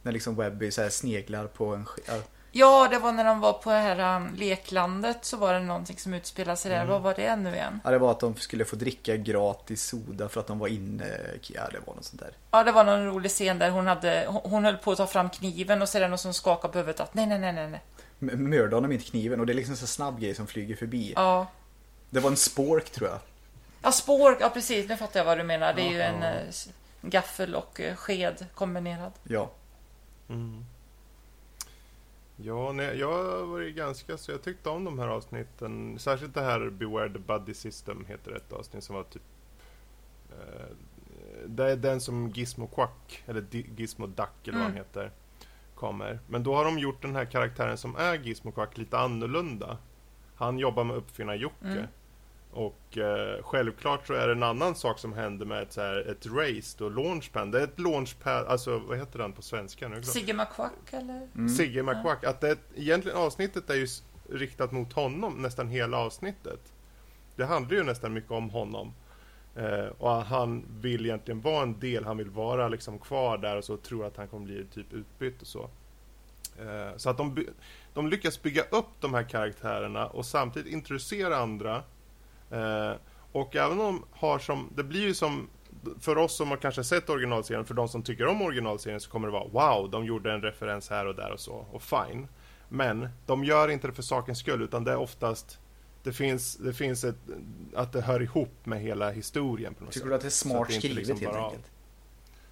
När 0.02 0.12
liksom 0.12 0.36
Webby 0.36 0.70
så 0.70 0.82
här 0.82 0.88
sneglar 0.88 1.46
på 1.46 1.74
en 1.74 1.86
ja, 2.56 2.88
det 2.90 2.98
var 2.98 3.12
när 3.12 3.24
de 3.24 3.40
var 3.40 3.52
på 3.52 3.70
det 3.70 3.76
här 3.76 4.16
um, 4.16 4.34
leklandet 4.34 5.24
så 5.24 5.36
var 5.36 5.54
det 5.54 5.60
någonting 5.60 5.96
som 5.98 6.14
utspelade 6.14 6.56
sig 6.56 6.70
där. 6.70 6.76
Mm. 6.76 6.88
Vad 6.88 7.02
var 7.02 7.14
det 7.14 7.36
nu 7.36 7.54
igen? 7.54 7.80
Ja, 7.84 7.90
det 7.90 7.98
var 7.98 8.10
att 8.10 8.20
de 8.20 8.36
skulle 8.36 8.64
få 8.64 8.76
dricka 8.76 9.16
gratis 9.16 9.82
soda 9.84 10.28
för 10.28 10.40
att 10.40 10.46
de 10.46 10.58
var 10.58 10.68
inne. 10.68 11.04
Ja, 11.42 11.62
det 11.72 11.78
var 11.86 11.94
något 11.94 12.04
sånt 12.04 12.20
där. 12.20 12.32
Ja, 12.50 12.64
det 12.64 12.72
var 12.72 12.84
någon 12.84 13.06
rolig 13.06 13.30
scen 13.30 13.58
där 13.58 13.70
hon 13.70 13.86
hade, 13.86 14.26
hon, 14.28 14.64
höll 14.64 14.76
på 14.76 14.92
att 14.92 14.98
ta 14.98 15.06
fram 15.06 15.30
kniven 15.30 15.82
och 15.82 15.88
så 15.88 15.98
är 15.98 16.02
det 16.02 16.08
någon 16.08 16.18
som 16.18 16.34
skakar 16.34 16.68
på 16.68 16.78
huvudet 16.78 17.00
att 17.00 17.14
nej, 17.14 17.26
nej, 17.26 17.38
nej, 17.38 17.52
nej, 17.52 17.70
nej. 17.70 18.36
Mörda 18.36 18.76
honom 18.76 18.92
inte 18.92 19.04
kniven 19.04 19.40
och 19.40 19.46
det 19.46 19.52
är 19.52 19.54
liksom 19.54 19.72
en 19.72 19.76
så 19.76 19.86
snabb 19.86 20.20
grej 20.20 20.34
som 20.34 20.46
flyger 20.46 20.76
förbi. 20.76 21.12
Ja. 21.16 21.46
Det 22.10 22.20
var 22.20 22.30
en 22.30 22.36
spork 22.36 22.90
tror 22.90 23.08
jag. 23.08 23.18
Ja, 23.86 23.92
spår, 23.92 24.36
ja 24.40 24.50
precis, 24.50 24.88
nu 24.88 24.96
fattar 24.96 25.20
jag 25.20 25.24
vad 25.24 25.38
du 25.38 25.44
menar. 25.44 25.74
Det 25.74 25.82
är 25.82 25.90
ju 25.90 26.00
en 26.00 26.22
eh, 26.22 26.52
gaffel 27.02 27.54
och 27.54 27.80
eh, 27.80 27.96
sked 27.96 28.46
kombinerad. 28.54 29.12
Ja. 29.22 29.50
Mm. 30.28 30.64
Ja, 32.36 32.72
nej, 32.72 32.98
jag 32.98 33.12
har 33.12 33.42
varit 33.46 33.76
ganska 33.76 34.16
så 34.18 34.30
jag 34.30 34.42
tyckte 34.42 34.68
om 34.70 34.84
de 34.84 34.98
här 34.98 35.08
avsnitten. 35.08 35.98
Särskilt 35.98 36.34
det 36.34 36.40
här 36.42 36.70
Beware 36.70 37.08
the 37.12 37.18
Buddy 37.18 37.54
System 37.54 38.04
heter 38.08 38.32
ett 38.36 38.52
avsnitt 38.52 38.84
som 38.84 38.96
var 38.96 39.02
typ 39.02 39.22
eh, 40.30 40.66
Det 41.46 41.72
är 41.72 41.76
den 41.76 42.00
som 42.00 42.28
Gizmo 42.30 42.66
Quack, 42.66 43.22
eller 43.26 43.40
Di- 43.40 43.70
Gizmo 43.76 44.06
Duck 44.06 44.28
eller 44.44 44.52
vad 44.52 44.62
han 44.62 44.70
Mm. 44.72 44.84
heter, 44.84 45.10
kommer. 45.74 46.18
Men 46.28 46.42
då 46.42 46.54
har 46.54 46.64
de 46.64 46.78
gjort 46.78 47.02
den 47.02 47.16
här 47.16 47.24
karaktären 47.24 47.78
som 47.78 47.96
är 47.96 48.14
Gizmo 48.14 48.52
Quack 48.52 48.78
lite 48.78 48.98
annorlunda. 48.98 49.78
Han 50.36 50.58
jobbar 50.58 50.84
med 50.84 50.96
uppfinnar-Jocke. 50.96 51.64
Mm. 51.66 51.86
Och 52.56 52.98
eh, 52.98 53.42
självklart 53.42 54.06
så 54.06 54.14
är 54.14 54.26
det 54.26 54.32
en 54.32 54.42
annan 54.42 54.74
sak 54.74 54.98
som 54.98 55.12
händer 55.12 55.46
med 55.46 55.62
ett, 55.62 55.72
så 55.72 55.80
här, 55.80 56.10
ett 56.10 56.26
race 56.26 56.76
då, 56.78 56.88
launchpad. 56.88 57.52
Det 57.52 57.60
är 57.60 57.64
ett 57.64 57.80
launchpad, 57.80 58.46
alltså 58.46 58.78
vad 58.78 58.98
heter 58.98 59.18
den 59.18 59.32
på 59.32 59.42
svenska 59.42 59.88
nu? 59.88 60.02
Sigge 60.02 60.34
McQuack 60.34 60.92
eller? 60.92 61.28
Mm. 61.34 61.48
Sigge 61.48 61.82
McQuack. 61.82 62.24
Att 62.24 62.40
det, 62.40 62.58
egentligen 62.74 63.18
avsnittet 63.18 63.70
är 63.70 63.74
ju 63.74 63.86
riktat 64.30 64.72
mot 64.72 64.92
honom, 64.92 65.42
nästan 65.42 65.68
hela 65.68 65.98
avsnittet. 65.98 66.72
Det 67.36 67.44
handlar 67.44 67.76
ju 67.76 67.84
nästan 67.84 68.12
mycket 68.12 68.30
om 68.30 68.50
honom. 68.50 68.92
Eh, 69.56 69.86
och 69.98 70.10
han 70.10 70.64
vill 70.80 71.06
egentligen 71.06 71.40
vara 71.40 71.62
en 71.62 71.80
del, 71.80 72.04
han 72.04 72.16
vill 72.16 72.30
vara 72.30 72.68
liksom 72.68 72.98
kvar 72.98 73.38
där 73.38 73.56
och 73.56 73.64
så 73.64 73.76
tror 73.76 74.06
att 74.06 74.16
han 74.16 74.28
kommer 74.28 74.46
bli 74.46 74.64
typ 74.64 74.92
utbytt 74.92 75.42
och 75.42 75.48
så. 75.48 75.70
Eh, 76.60 76.96
så 76.96 77.10
att 77.10 77.16
de, 77.16 77.46
de 77.94 78.08
lyckas 78.08 78.42
bygga 78.42 78.62
upp 78.62 79.00
de 79.00 79.14
här 79.14 79.22
karaktärerna 79.22 80.06
och 80.06 80.26
samtidigt 80.26 80.72
introducera 80.72 81.36
andra. 81.36 81.82
Eh, 82.50 82.92
och 83.32 83.56
även 83.56 83.80
om 83.80 84.04
har 84.12 84.38
som, 84.38 84.72
det 84.76 84.84
blir 84.84 85.00
ju 85.00 85.14
som 85.14 85.48
för 86.00 86.18
oss 86.18 86.36
som 86.36 86.48
har 86.50 86.56
kanske 86.56 86.84
sett 86.84 87.10
originalserien, 87.10 87.64
för 87.64 87.74
de 87.74 87.88
som 87.88 88.02
tycker 88.02 88.26
om 88.26 88.42
originalserien 88.42 89.00
så 89.00 89.10
kommer 89.10 89.28
det 89.28 89.32
vara 89.32 89.48
wow, 89.78 89.90
de 89.90 90.04
gjorde 90.04 90.32
en 90.32 90.42
referens 90.42 90.90
här 90.90 91.06
och 91.06 91.14
där 91.14 91.32
och 91.32 91.40
så, 91.40 91.66
och 91.72 91.82
fine. 91.82 92.28
Men 92.68 93.08
de 93.26 93.44
gör 93.44 93.68
inte 93.68 93.86
det 93.86 93.92
för 93.92 94.02
sakens 94.02 94.38
skull, 94.38 94.62
utan 94.62 94.84
det 94.84 94.90
är 94.92 94.96
oftast 94.96 95.58
det 96.02 96.12
finns, 96.12 96.56
det 96.56 96.72
finns 96.74 97.04
ett, 97.04 97.16
att 97.74 97.92
det 97.92 98.00
hör 98.00 98.22
ihop 98.22 98.66
med 98.66 98.80
hela 98.80 99.10
historien 99.10 99.74
på 99.74 99.84
något 99.84 99.92
Tycker 99.92 100.04
sätt. 100.04 100.10
du 100.10 100.14
att 100.14 100.20
det 100.20 100.28
är 100.28 100.30
Så 100.30 100.48
smart 100.48 100.68
det 100.68 100.74
inte 100.74 100.86
skrivet 100.88 100.96
liksom 101.08 101.20
helt 101.20 101.32
bara- 101.32 101.44
enkelt? 101.46 101.70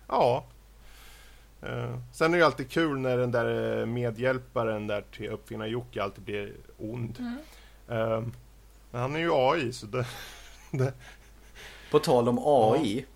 Ja. 0.08 0.44
Eh, 1.62 1.98
sen 2.12 2.26
är 2.26 2.32
det 2.32 2.38
ju 2.38 2.44
alltid 2.44 2.70
kul 2.70 2.98
när 2.98 3.16
den 3.18 3.30
där 3.30 3.80
eh, 3.80 3.86
medhjälparen 3.86 4.86
där 4.86 5.04
till 5.12 5.28
uppfinnar 5.30 5.66
Jocke 5.66 6.02
alltid 6.02 6.24
blir 6.24 6.52
ond. 6.78 7.18
Mm. 7.18 7.38
Eh, 7.88 8.22
men 8.94 9.02
han 9.02 9.16
är 9.16 9.20
ju 9.20 9.30
AI 9.32 9.72
så 9.72 9.86
det... 9.86 10.06
det 10.70 10.92
På 11.90 11.98
tal 11.98 12.28
om 12.28 12.38
AI. 12.44 13.06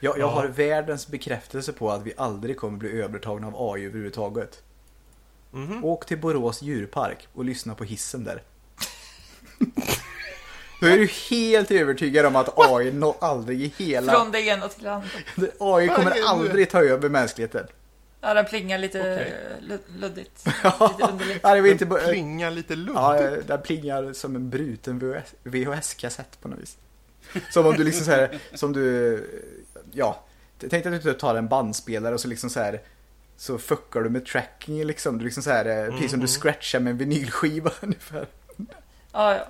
Jag, 0.00 0.18
jag 0.18 0.20
Ja. 0.20 0.26
har 0.30 0.46
världens 0.46 1.08
bekräftelse 1.08 1.72
på 1.72 1.90
att 1.90 2.02
vi 2.02 2.12
aldrig 2.16 2.56
kommer 2.56 2.78
bli 2.78 3.00
övertagna 3.02 3.46
av 3.46 3.54
AI 3.72 3.84
överhuvudtaget. 3.86 4.62
mhm. 5.50 5.84
Åk 5.84 6.06
till 6.06 6.18
Borås 6.18 6.62
djurpark 6.62 7.28
och 7.34 7.44
lyssna 7.44 7.74
på 7.74 7.84
hissen 7.84 8.24
där. 8.24 8.42
Då 10.80 10.86
är 10.86 10.98
du 10.98 11.06
helt 11.30 11.70
övertygad 11.70 12.26
om 12.26 12.36
att 12.36 12.58
AI 12.58 13.02
aldrig 13.20 13.62
i 13.62 13.72
hela... 13.76 14.12
Från 14.12 14.30
det 14.32 14.40
ena 14.40 14.68
till 14.68 14.84
det 14.84 14.92
andra. 14.92 15.08
AI 15.58 15.88
kommer 15.88 16.14
aldrig 16.26 16.70
ta 16.70 16.82
över 16.82 17.08
mänskligheten. 17.08 17.66
Ja, 18.20 18.34
den 18.34 18.44
plingar 18.44 18.78
lite 18.78 19.26
lud- 19.60 19.80
luddigt. 19.96 20.44
Ja, 20.62 20.96
Lite 20.98 21.12
underligt. 21.12 21.42
det 21.42 21.48
var 21.60 21.66
inte... 21.66 21.86
bara- 21.86 22.00
Klingar 22.00 22.50
lite 22.50 22.76
luddigt. 22.76 22.94
Ja, 22.96 23.30
den 23.46 23.62
plingar 23.62 24.12
som 24.12 24.36
en 24.36 24.50
bruten 24.50 24.98
VHS 24.98 25.34
VHS-kassett 25.42 26.40
på 26.40 26.48
något 26.48 26.58
vis. 26.58 26.76
Som 27.50 27.66
om 27.66 27.74
du 27.76 27.84
liksom 27.84 28.04
så 28.04 28.10
här, 28.10 28.38
som 28.54 28.72
du, 28.72 29.42
ja, 29.92 30.24
tänk 30.70 30.86
att 30.86 31.02
du 31.02 31.12
tar 31.14 31.34
en 31.34 31.48
bandspelare 31.48 32.14
och 32.14 32.20
så 32.20 32.28
liksom 32.28 32.50
så 32.50 32.60
här 32.60 32.80
så 33.36 33.58
fuckar 33.58 34.00
du 34.00 34.10
med 34.10 34.26
tracking 34.26 34.84
liksom. 34.84 35.18
Du 35.18 35.24
liksom 35.24 35.42
så 35.42 35.50
här, 35.50 35.64
eh, 35.84 35.90
precis 35.92 36.10
som 36.10 36.20
du 36.20 36.24
Mhm. 36.24 36.28
scratchar 36.28 36.80
med 36.80 36.90
en 36.90 36.98
vinylskiva 36.98 37.70
ungefär. 37.80 38.26
Ja, 39.12 39.34
ja. 39.34 39.46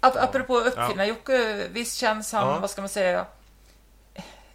Ap- 0.00 0.16
apropå 0.18 0.58
uppfinnar-Jocke, 0.60 1.68
visst 1.72 1.96
känns 1.96 2.32
han, 2.32 2.48
Ja. 2.48 2.58
vad 2.58 2.70
ska 2.70 2.82
man 2.82 2.88
säga, 2.88 3.26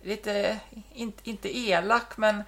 lite, 0.04 0.60
in, 0.94 1.14
inte 1.24 1.58
elak, 1.58 2.18
men 2.18 2.44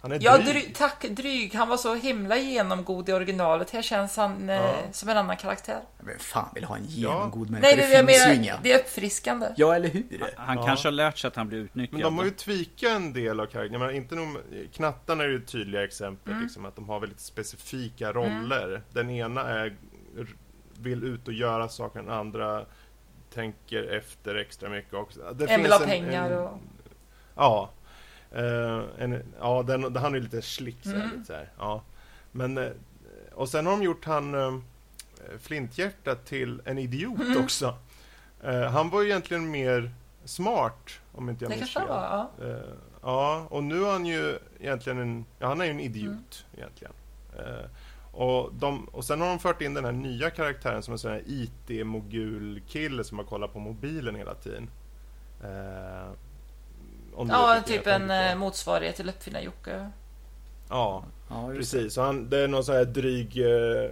Han 0.00 0.12
är 0.12 0.18
ja, 0.22 0.38
dryg. 0.38 0.46
dry, 0.64 0.72
tack 0.74 1.02
dryg. 1.10 1.54
Han 1.54 1.68
var 1.68 1.76
så 1.76 1.94
himla 1.94 2.36
genomgod 2.36 3.08
i 3.08 3.12
originalet. 3.12 3.70
Här 3.70 3.82
känns 3.82 4.16
han 4.16 4.50
eh, 4.50 4.56
Ja. 4.56 4.74
som 4.92 5.08
en 5.08 5.16
annan 5.16 5.36
karaktär. 5.36 5.80
Men 6.00 6.18
fan 6.18 6.48
vill 6.54 6.64
ha 6.64 6.76
en 6.76 6.84
genomgod 6.84 7.50
människa? 7.50 7.66
Nej, 7.66 7.76
det 7.76 8.02
det, 8.02 8.06
finns 8.12 8.26
ju 8.28 8.34
inga. 8.34 8.56
det 8.62 8.72
är 8.72 8.78
uppfriskande. 8.78 9.46
Ja, 9.56 9.74
eller 9.74 9.88
hur? 9.88 10.04
Han 10.36 10.56
Ja. 10.56 10.66
kanske 10.66 10.86
har 10.88 10.92
lärt 10.92 11.18
sig 11.18 11.28
att 11.28 11.36
han 11.36 11.48
blir 11.48 11.58
utnyttjad. 11.58 11.92
Men 11.92 12.02
de 12.02 12.18
har 12.18 12.24
ju 12.24 12.30
tweakat 12.30 12.82
en 12.96 13.12
del 13.12 13.40
av 13.40 13.46
karaktärerna. 13.46 13.86
Men 13.86 13.94
inte 13.96 14.14
nog, 14.14 14.28
med- 14.28 14.68
Knattarna 14.74 15.24
är 15.24 15.28
ju 15.28 15.36
ett 15.36 15.46
tydliga 15.48 15.84
exempel. 15.84 16.32
Mm. 16.32 16.44
Liksom, 16.44 16.64
att 16.66 16.76
de 16.76 16.88
har 16.88 17.00
väldigt 17.00 17.20
specifika 17.20 18.12
roller. 18.12 18.82
Den 18.92 19.10
ena 19.10 19.40
är, 19.40 19.76
vill 20.78 21.04
ut 21.04 21.28
och 21.28 21.34
göra 21.34 21.68
saker, 21.68 22.00
den 22.02 22.10
andra 22.10 22.64
tänker 23.38 23.82
efter 23.82 24.34
extra 24.34 24.68
mycket 24.68 24.94
också. 24.94 25.20
Det 25.34 25.44
En 25.46 25.62
vill 25.62 25.72
ha 25.72 25.78
pengar 25.78 26.30
och... 26.30 26.58
Ja. 27.34 27.70
Eh, 28.32 28.82
en, 28.98 29.22
ja, 29.40 29.62
den, 29.62 29.96
han 29.96 30.12
är 30.12 30.16
ju 30.18 30.22
lite 30.22 30.42
slick 30.42 30.76
så 30.82 30.88
här, 30.90 30.96
Mm. 30.96 31.10
lite 31.10 31.24
så 31.26 31.32
här. 31.32 31.50
Ja. 31.58 31.82
Men, 32.32 32.58
eh, 32.58 32.70
och 33.34 33.48
sen 33.48 33.66
har 33.66 33.72
de 33.72 33.82
gjort 33.82 34.04
han 34.04 34.34
eh, 34.34 34.58
Flinthjärta 35.40 36.14
till 36.14 36.62
en 36.64 36.78
idiot 36.78 37.20
Mm. 37.20 37.44
också. 37.44 37.74
Han 38.72 38.90
var 38.90 39.02
ju 39.02 39.08
egentligen 39.08 39.50
mer 39.50 39.90
smart, 40.24 40.90
om 41.12 41.28
inte 41.28 41.44
jag 41.44 41.50
minns 41.50 41.74
fel. 41.74 41.82
ja, 43.02 43.46
och 43.50 43.64
nu 43.64 43.84
är 43.84 43.92
han 43.92 44.06
ju 44.06 44.38
egentligen 44.60 44.98
en, 44.98 45.24
ja, 45.38 45.46
han 45.46 45.60
är 45.60 45.64
ju 45.64 45.70
en 45.70 45.80
idiot 45.80 46.44
Mm. 46.52 46.58
egentligen. 46.58 46.92
Eh, 48.12 48.18
och, 48.20 48.54
de, 48.54 48.84
och 48.84 49.04
sen 49.04 49.20
har 49.20 49.28
de 49.28 49.38
fört 49.38 49.62
in 49.62 49.74
den 49.74 49.84
här 49.84 49.92
nya 49.92 50.30
karaktären 50.30 50.82
som 50.82 50.92
en 50.92 50.98
sån 50.98 51.10
här 51.10 51.22
IT-mogul-kille 51.26 53.04
som 53.04 53.18
har 53.18 53.24
kollat 53.24 53.52
på 53.52 53.58
mobilen 53.58 54.14
hela 54.14 54.34
tiden. 54.34 54.70
Eh, 55.44 56.10
Ja, 57.28 57.62
typ 57.66 57.86
en 57.86 58.06
på. 58.06 58.12
eh, 58.12 58.36
motsvarighet 58.36 58.96
till 58.96 59.08
uppfinnar-Jocke. 59.08 59.90
Ja, 60.68 61.04
Ja, 61.30 61.50
precis. 61.56 61.94
Så 61.94 62.02
han, 62.02 62.28
det 62.30 62.38
är 62.38 62.48
någon 62.48 62.64
sån 62.64 62.74
här 62.74 62.84
dryg 62.84 63.38
eh, 63.40 63.90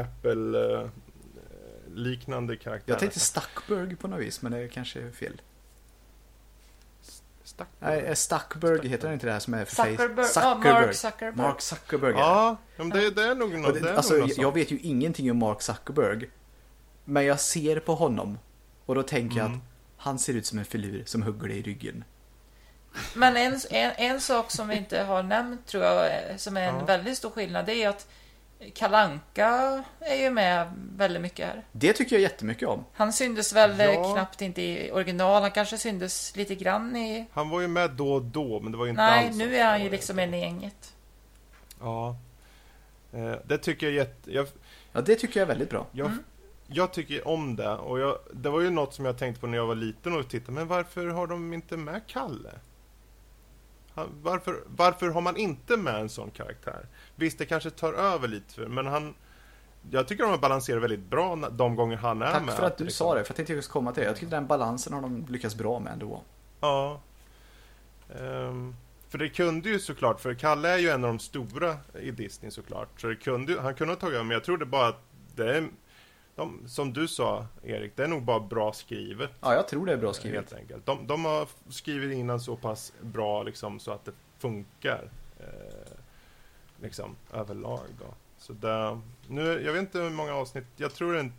Apple-liknande 0.00 2.56
karaktär. 2.56 2.92
Jag 2.92 2.98
tänkte 2.98 3.20
Stuckberg 3.20 3.96
på 3.96 4.08
något 4.08 4.20
vis, 4.20 4.42
men 4.42 4.52
det 4.52 4.58
är 4.58 4.68
kanske 4.68 5.10
fel. 5.12 5.40
Stack. 7.54 7.68
Nej, 7.78 8.00
eh, 8.00 8.14
Stuckberg 8.14 8.88
heter 8.88 9.08
det 9.08 9.14
inte 9.14 9.26
det 9.26 9.32
här 9.32 9.40
som 9.40 9.54
är 9.54 9.64
för 9.64 9.74
Zuckerberg. 9.74 10.26
face? 10.26 10.40
Ja, 10.40 10.54
Mark 10.64 10.94
Zuckerberg. 10.94 11.36
Mark 11.46 11.60
Zuckerberg. 11.60 12.12
Ja, 12.16 12.56
men 12.76 12.90
det, 12.90 13.10
det 13.10 13.22
är 13.22 13.34
nog 13.34 13.54
Och 13.54 13.60
något. 13.60 13.74
det, 13.74 13.80
Det 13.80 13.90
är 13.90 13.94
alltså, 13.94 14.12
nog 14.12 14.20
något 14.22 14.36
jag, 14.36 14.44
sånt. 14.44 14.56
vet 14.56 14.70
ju 14.70 14.78
ingenting 14.78 15.30
om 15.30 15.38
Mark 15.38 15.62
Zuckerberg. 15.62 16.30
Men 17.04 17.24
jag 17.24 17.40
ser 17.40 17.80
på 17.80 17.94
honom 17.94 18.38
och 18.86 18.94
då 18.94 19.02
tänker 19.02 19.36
jag 19.38 19.46
Mm. 19.46 19.58
att 19.58 19.64
han 19.96 20.18
ser 20.18 20.34
ut 20.34 20.46
som 20.46 20.58
en 20.58 20.64
filur 20.64 21.02
som 21.06 21.22
hugger 21.22 21.48
dig 21.48 21.58
i 21.58 21.62
ryggen. 21.62 22.04
Men 23.14 23.36
en, 23.36 23.60
en, 23.70 23.92
en 23.96 24.20
sak 24.20 24.50
som 24.50 24.68
vi 24.68 24.76
inte 24.76 25.02
har 25.02 25.22
nämnt 25.22 25.66
tror 25.66 25.84
jag, 25.84 26.06
eh, 26.06 26.36
som 26.36 26.56
är 26.56 26.68
en 26.68 26.74
Ja. 26.78 26.84
väldigt 26.84 27.18
stor 27.18 27.30
skillnad, 27.30 27.66
det 27.66 27.74
är 27.82 27.88
att 27.88 28.08
Kalanka 28.74 29.84
är 30.00 30.14
ju 30.16 30.30
med 30.30 30.72
väldigt 30.96 31.22
mycket 31.22 31.46
här. 31.46 31.64
Det 31.72 31.92
tycker 31.92 32.16
jag 32.16 32.22
jättemycket 32.22 32.68
om. 32.68 32.84
Han 32.92 33.12
syndes 33.12 33.52
väl 33.52 33.78
Ja. 33.94 34.12
knappt 34.14 34.40
inte 34.42 34.62
i 34.62 34.90
original, 34.92 35.42
han 35.42 35.50
kanske 35.50 35.78
syndes 35.78 36.36
lite 36.36 36.54
grann 36.54 36.96
i... 36.96 37.26
Han 37.32 37.48
var 37.50 37.60
ju 37.60 37.68
med 37.68 37.90
då 37.90 38.12
och 38.14 38.22
då, 38.22 38.60
men 38.60 38.72
det 38.72 38.78
var 38.78 38.84
ju 38.84 38.90
inte 38.90 39.02
Nej, 39.02 39.26
alls 39.26 39.36
nu 39.36 39.56
är 39.56 39.64
han 39.64 39.82
ju 39.84 39.90
liksom 39.90 40.18
en 40.18 40.34
i 40.34 40.40
gänget. 40.40 40.94
Ja. 41.80 42.16
Eh, 43.12 43.34
det 43.44 43.58
tycker 43.58 43.86
jag 43.86 43.94
jätte... 43.94 44.32
Jag, 44.32 44.46
Ja, 44.92 45.00
det 45.00 45.14
tycker 45.14 45.40
jag 45.40 45.44
är 45.44 45.48
väldigt 45.48 45.70
bra. 45.70 45.86
jag, 45.92 46.06
Mm. 46.06 46.18
jag 46.66 46.92
tycker 46.92 47.28
om 47.28 47.56
det. 47.56 47.70
Och 47.76 47.98
jag, 47.98 48.18
det 48.32 48.50
var 48.50 48.60
ju 48.60 48.70
något 48.70 48.94
som 48.94 49.04
jag 49.04 49.18
tänkte 49.18 49.40
på 49.40 49.46
när 49.46 49.58
jag 49.58 49.66
var 49.66 49.74
liten 49.74 50.16
och 50.18 50.28
tittade. 50.28 50.52
Men 50.52 50.66
varför 50.68 51.06
har 51.06 51.26
de 51.26 51.52
inte 51.52 51.76
med 51.76 52.00
Kalle? 52.06 52.50
Varför, 54.22 54.62
varför 54.66 55.08
har 55.08 55.20
man 55.20 55.36
inte 55.36 55.76
med 55.76 55.94
en 55.94 56.08
sån 56.08 56.30
karaktär? 56.30 56.86
Visst, 57.16 57.38
det 57.38 57.46
kanske 57.46 57.70
tar 57.70 57.92
över 57.92 58.28
lite, 58.28 58.60
men 58.60 58.86
han... 58.86 59.14
Jag 59.90 60.08
tycker 60.08 60.22
de 60.24 60.30
har 60.30 60.38
balanserat 60.38 60.82
väldigt 60.82 61.10
bra 61.10 61.36
de 61.36 61.76
gånger 61.76 61.96
han 61.96 62.22
är 62.22 62.32
Tack 62.32 62.44
med. 62.44 62.54
för 62.54 62.66
att 62.66 62.78
du 62.78 62.84
liksom. 62.84 63.06
sa 63.06 63.14
det, 63.14 63.24
för 63.24 63.24
att 63.24 63.28
jag 63.28 63.36
tänkte 63.36 63.52
just 63.52 63.70
komma 63.70 63.92
till 63.92 64.00
det. 64.02 64.06
Jag 64.06 64.16
tycker 64.16 64.30
den 64.30 64.46
balansen 64.46 64.92
har 64.92 65.00
de 65.00 65.26
lyckats 65.28 65.54
bra 65.54 65.78
med 65.78 65.92
ändå. 65.92 66.22
Ja. 66.60 67.00
Ehm, 68.20 68.74
för 69.08 69.18
det 69.18 69.28
kunde 69.28 69.68
ju 69.68 69.78
såklart, 69.78 70.20
för 70.20 70.34
Kalle 70.34 70.68
är 70.68 70.78
ju 70.78 70.88
en 70.88 71.04
av 71.04 71.08
de 71.08 71.18
stora 71.18 71.76
i 72.00 72.10
Disney 72.10 72.50
såklart. 72.50 73.00
Så 73.00 73.06
det 73.06 73.16
kunde, 73.16 73.60
han 73.60 73.74
kunde 73.74 73.92
ha 73.94 74.00
tagit 74.00 74.14
över, 74.14 74.24
men 74.24 74.34
jag 74.34 74.44
tror 74.44 74.58
det 74.58 74.66
bara 74.66 74.88
att 74.88 75.00
det 75.36 75.56
är, 75.56 75.68
de, 76.36 76.62
som 76.68 76.92
du 76.92 77.08
sa 77.08 77.46
Erik, 77.62 77.96
det 77.96 78.04
är 78.04 78.08
nog 78.08 78.22
bara 78.22 78.40
bra 78.40 78.72
skrivet. 78.72 79.30
Ja, 79.40 79.54
jag 79.54 79.68
tror 79.68 79.86
det 79.86 79.92
är 79.92 79.96
bra 79.96 80.12
skrivet. 80.12 80.36
Helt 80.36 80.52
enkelt. 80.52 80.86
De, 80.86 81.06
de 81.06 81.24
har 81.24 81.48
skrivit 81.68 82.18
in 82.18 82.26
den 82.26 82.40
så 82.40 82.56
pass 82.56 82.92
bra 83.00 83.42
liksom, 83.42 83.80
så 83.80 83.92
att 83.92 84.04
det 84.04 84.12
funkar. 84.38 85.08
Eh, 85.40 85.93
liksom 86.82 87.16
överlag 87.32 87.86
då. 88.00 88.14
Så 88.38 88.52
det, 88.52 89.00
nu, 89.28 89.62
jag 89.64 89.72
vet 89.72 89.80
inte 89.80 89.98
hur 89.98 90.10
många 90.10 90.34
avsnitt, 90.34 90.64
jag 90.76 90.94
tror 90.94 91.16
en, 91.16 91.32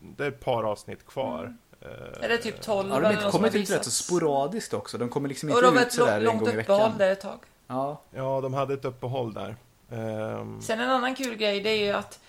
det 0.00 0.24
är 0.24 0.28
ett 0.28 0.40
par 0.40 0.64
avsnitt 0.64 1.06
kvar. 1.06 1.56
Eh, 1.80 2.24
Är 2.24 2.28
det 2.28 2.38
typ 2.38 2.60
12 2.60 2.88
Ja, 2.90 2.94
de 3.00 3.04
har 3.04 3.12
inte 3.12 3.24
har 3.38 3.46
ut 3.56 3.70
rätt 3.70 3.84
så 3.84 3.90
sporadiskt 3.90 4.74
också. 4.74 4.98
De 4.98 5.08
kommer 5.08 5.28
liksom 5.28 5.48
Och 5.48 5.54
inte 5.56 5.66
de 5.66 5.76
ut 5.76 5.82
ett 5.86 5.92
sådär 5.92 6.16
en 6.16 6.24
långt 6.24 6.40
gång 6.40 6.48
i 6.48 6.56
uppehåll 6.60 6.78
veckan. 6.80 6.98
där 6.98 7.10
ett 7.12 7.20
tag. 7.20 7.38
Ja, 7.66 8.00
Ja, 8.10 8.40
de 8.40 8.54
hade 8.54 8.74
ett 8.74 8.84
uppehåll 8.84 9.34
där. 9.34 9.56
Ehm, 9.90 10.62
Sen 10.62 10.80
en 10.80 10.90
annan 10.90 11.14
kul 11.14 11.34
grej, 11.36 11.60
det 11.60 11.70
är 11.70 11.84
ju 11.86 11.92
att 11.92 12.20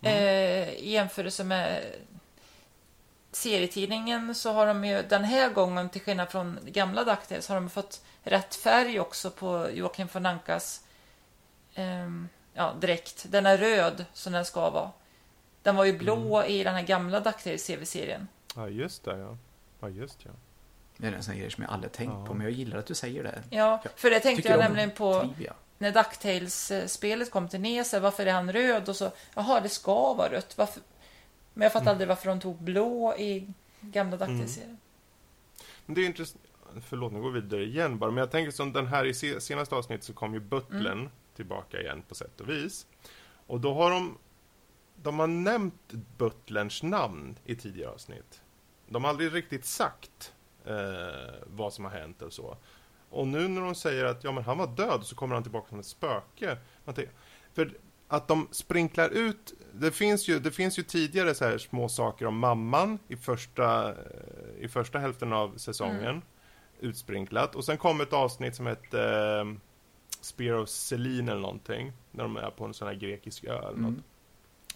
Mm. 0.00 0.16
eh, 0.16 0.68
i 0.74 0.90
jämförelse 0.90 1.44
med 1.44 1.82
serietidningen 3.32 4.34
så 4.34 4.52
har 4.52 4.66
de 4.66 4.84
ju 4.84 5.02
den 5.02 5.24
här 5.24 5.50
gången, 5.50 5.88
till 5.88 6.00
skillnad 6.00 6.28
från 6.30 6.58
gamla 6.66 7.04
DuckTales, 7.04 7.48
har 7.48 7.54
de 7.54 7.70
fått 7.70 8.02
rätt 8.22 8.54
färg 8.54 9.00
också 9.00 9.30
på 9.30 9.68
Joakim 9.72 10.08
von 10.12 10.26
Ankas 10.26 10.80
ehm, 11.76 12.28
ja, 12.54 12.74
dräkt. 12.80 13.26
Den 13.28 13.46
är 13.46 13.58
röd 13.58 14.04
som 14.12 14.32
den 14.32 14.44
ska 14.44 14.70
vara. 14.70 14.90
Den 15.62 15.76
var 15.76 15.84
ju 15.84 15.98
blå 15.98 16.36
Mm. 16.38 16.50
i 16.50 16.64
den 16.64 16.74
här 16.74 16.82
gamla 16.82 17.20
DuckTales 17.20 17.66
TV-serien. 17.66 18.28
Ja, 18.56 18.68
just 18.68 19.04
det 19.04 19.18
ja. 19.18 19.36
Ja, 19.80 19.88
just 19.88 20.18
ja. 20.24 20.30
det 20.96 21.06
är 21.06 21.12
en 21.12 21.22
sån 21.22 21.38
grej 21.38 21.50
som 21.50 21.62
jag 21.64 21.72
aldrig 21.72 21.92
tänkt 21.92 22.12
Ja. 22.12 22.26
på, 22.26 22.34
men 22.34 22.42
jag 22.46 22.52
gillar 22.52 22.78
att 22.78 22.86
du 22.86 22.94
säger 22.94 23.22
det. 23.22 23.42
Ja, 23.50 23.82
för 23.96 24.10
det 24.10 24.20
tänkte 24.20 24.48
jag 24.48 24.58
nämligen 24.58 24.90
på 24.90 25.20
Trivia. 25.20 25.54
när 25.78 25.92
DuckTales-spelet 25.92 27.30
kom 27.30 27.48
till 27.48 27.60
Nese. 27.60 28.00
Varför 28.00 28.26
är 28.26 28.32
han 28.32 28.52
röd? 28.52 28.88
Och 28.88 28.96
så, 28.96 29.10
jaha, 29.34 29.60
det 29.60 29.68
ska 29.68 30.14
vara 30.14 30.32
rött. 30.32 30.58
Varför? 30.58 30.82
Men 31.54 31.62
jag 31.62 31.72
fattar 31.72 31.82
Mm. 31.84 31.90
aldrig 31.92 32.08
varför 32.08 32.28
de 32.28 32.40
tog 32.40 32.56
blå 32.62 33.14
i 33.16 33.48
gamla 33.80 34.16
DuckTales-serien. 34.16 34.78
Men 35.86 35.94
det 35.94 36.00
är 36.00 36.06
intressant. 36.06 36.42
Förlåt, 36.88 37.12
nu 37.12 37.20
går 37.20 37.30
vi 37.30 37.40
vidare 37.40 37.62
igen 37.64 37.98
bara. 37.98 38.10
Men 38.10 38.18
jag 38.20 38.30
tänker 38.30 38.50
som 38.50 38.72
den 38.72 38.86
här 38.86 39.04
i 39.04 39.14
se- 39.14 39.40
senaste 39.40 39.74
avsnittet 39.74 40.04
så 40.04 40.12
kom 40.12 40.34
ju 40.34 40.40
Butlern 40.40 40.98
Mm. 40.98 41.10
Tillbaka 41.36 41.80
igen 41.80 42.02
på 42.08 42.14
sätt 42.14 42.40
och 42.40 42.48
vis. 42.48 42.86
Och 43.46 43.60
då 43.60 43.74
har 43.74 43.90
de 43.90 44.18
de 45.02 45.18
har 45.18 45.26
nämnt 45.26 45.92
Butlerns 46.18 46.82
namn 46.82 47.38
i 47.44 47.54
tidigare 47.54 47.90
avsnitt. 47.90 48.42
De 48.88 49.04
har 49.04 49.10
aldrig 49.10 49.34
riktigt 49.34 49.64
sagt 49.64 50.34
eh, 50.64 51.34
vad 51.46 51.72
som 51.72 51.84
har 51.84 51.92
hänt 51.92 52.22
och 52.22 52.32
så. 52.32 52.56
Och 53.10 53.28
nu 53.28 53.48
när 53.48 53.60
de 53.60 53.74
säger 53.74 54.04
att 54.04 54.24
ja, 54.24 54.32
men 54.32 54.44
han 54.44 54.58
var 54.58 54.66
död 54.66 55.00
så 55.04 55.16
kommer 55.16 55.34
han 55.34 55.42
tillbaka 55.42 55.68
som 55.68 55.78
ett 55.78 55.86
spöke. 55.86 56.58
För 57.54 57.72
att 58.08 58.28
de 58.28 58.48
sprinklar 58.50 59.08
ut, 59.08 59.54
det 59.72 59.92
finns 59.92 60.28
ju, 60.28 60.38
det 60.38 60.50
finns 60.50 60.78
ju 60.78 60.82
tidigare 60.82 61.34
så 61.34 61.44
här 61.44 61.58
små 61.58 61.88
saker 61.88 62.26
om 62.26 62.38
mamman 62.38 62.98
i 63.08 63.16
första, 63.16 63.94
i 64.58 64.68
första 64.68 64.98
hälften 64.98 65.32
av 65.32 65.56
säsongen. 65.56 66.22
utsprinklat. 66.80 67.54
Och 67.54 67.64
sen 67.64 67.78
kom 67.78 68.00
ett 68.00 68.12
avsnitt 68.12 68.54
som 68.56 68.66
hette 68.66 69.56
Spear 70.26 70.54
of 70.54 70.68
Selene 70.68 71.32
eller 71.32 71.40
någonting. 71.40 71.92
När 72.10 72.24
de 72.24 72.36
är 72.36 72.50
på 72.50 72.64
en 72.64 72.74
sån 72.74 72.88
här 72.88 72.94
grekisk 72.94 73.44
ö 73.44 73.58
eller 73.58 73.68
något. 73.78 73.88
Mm. 73.90 74.02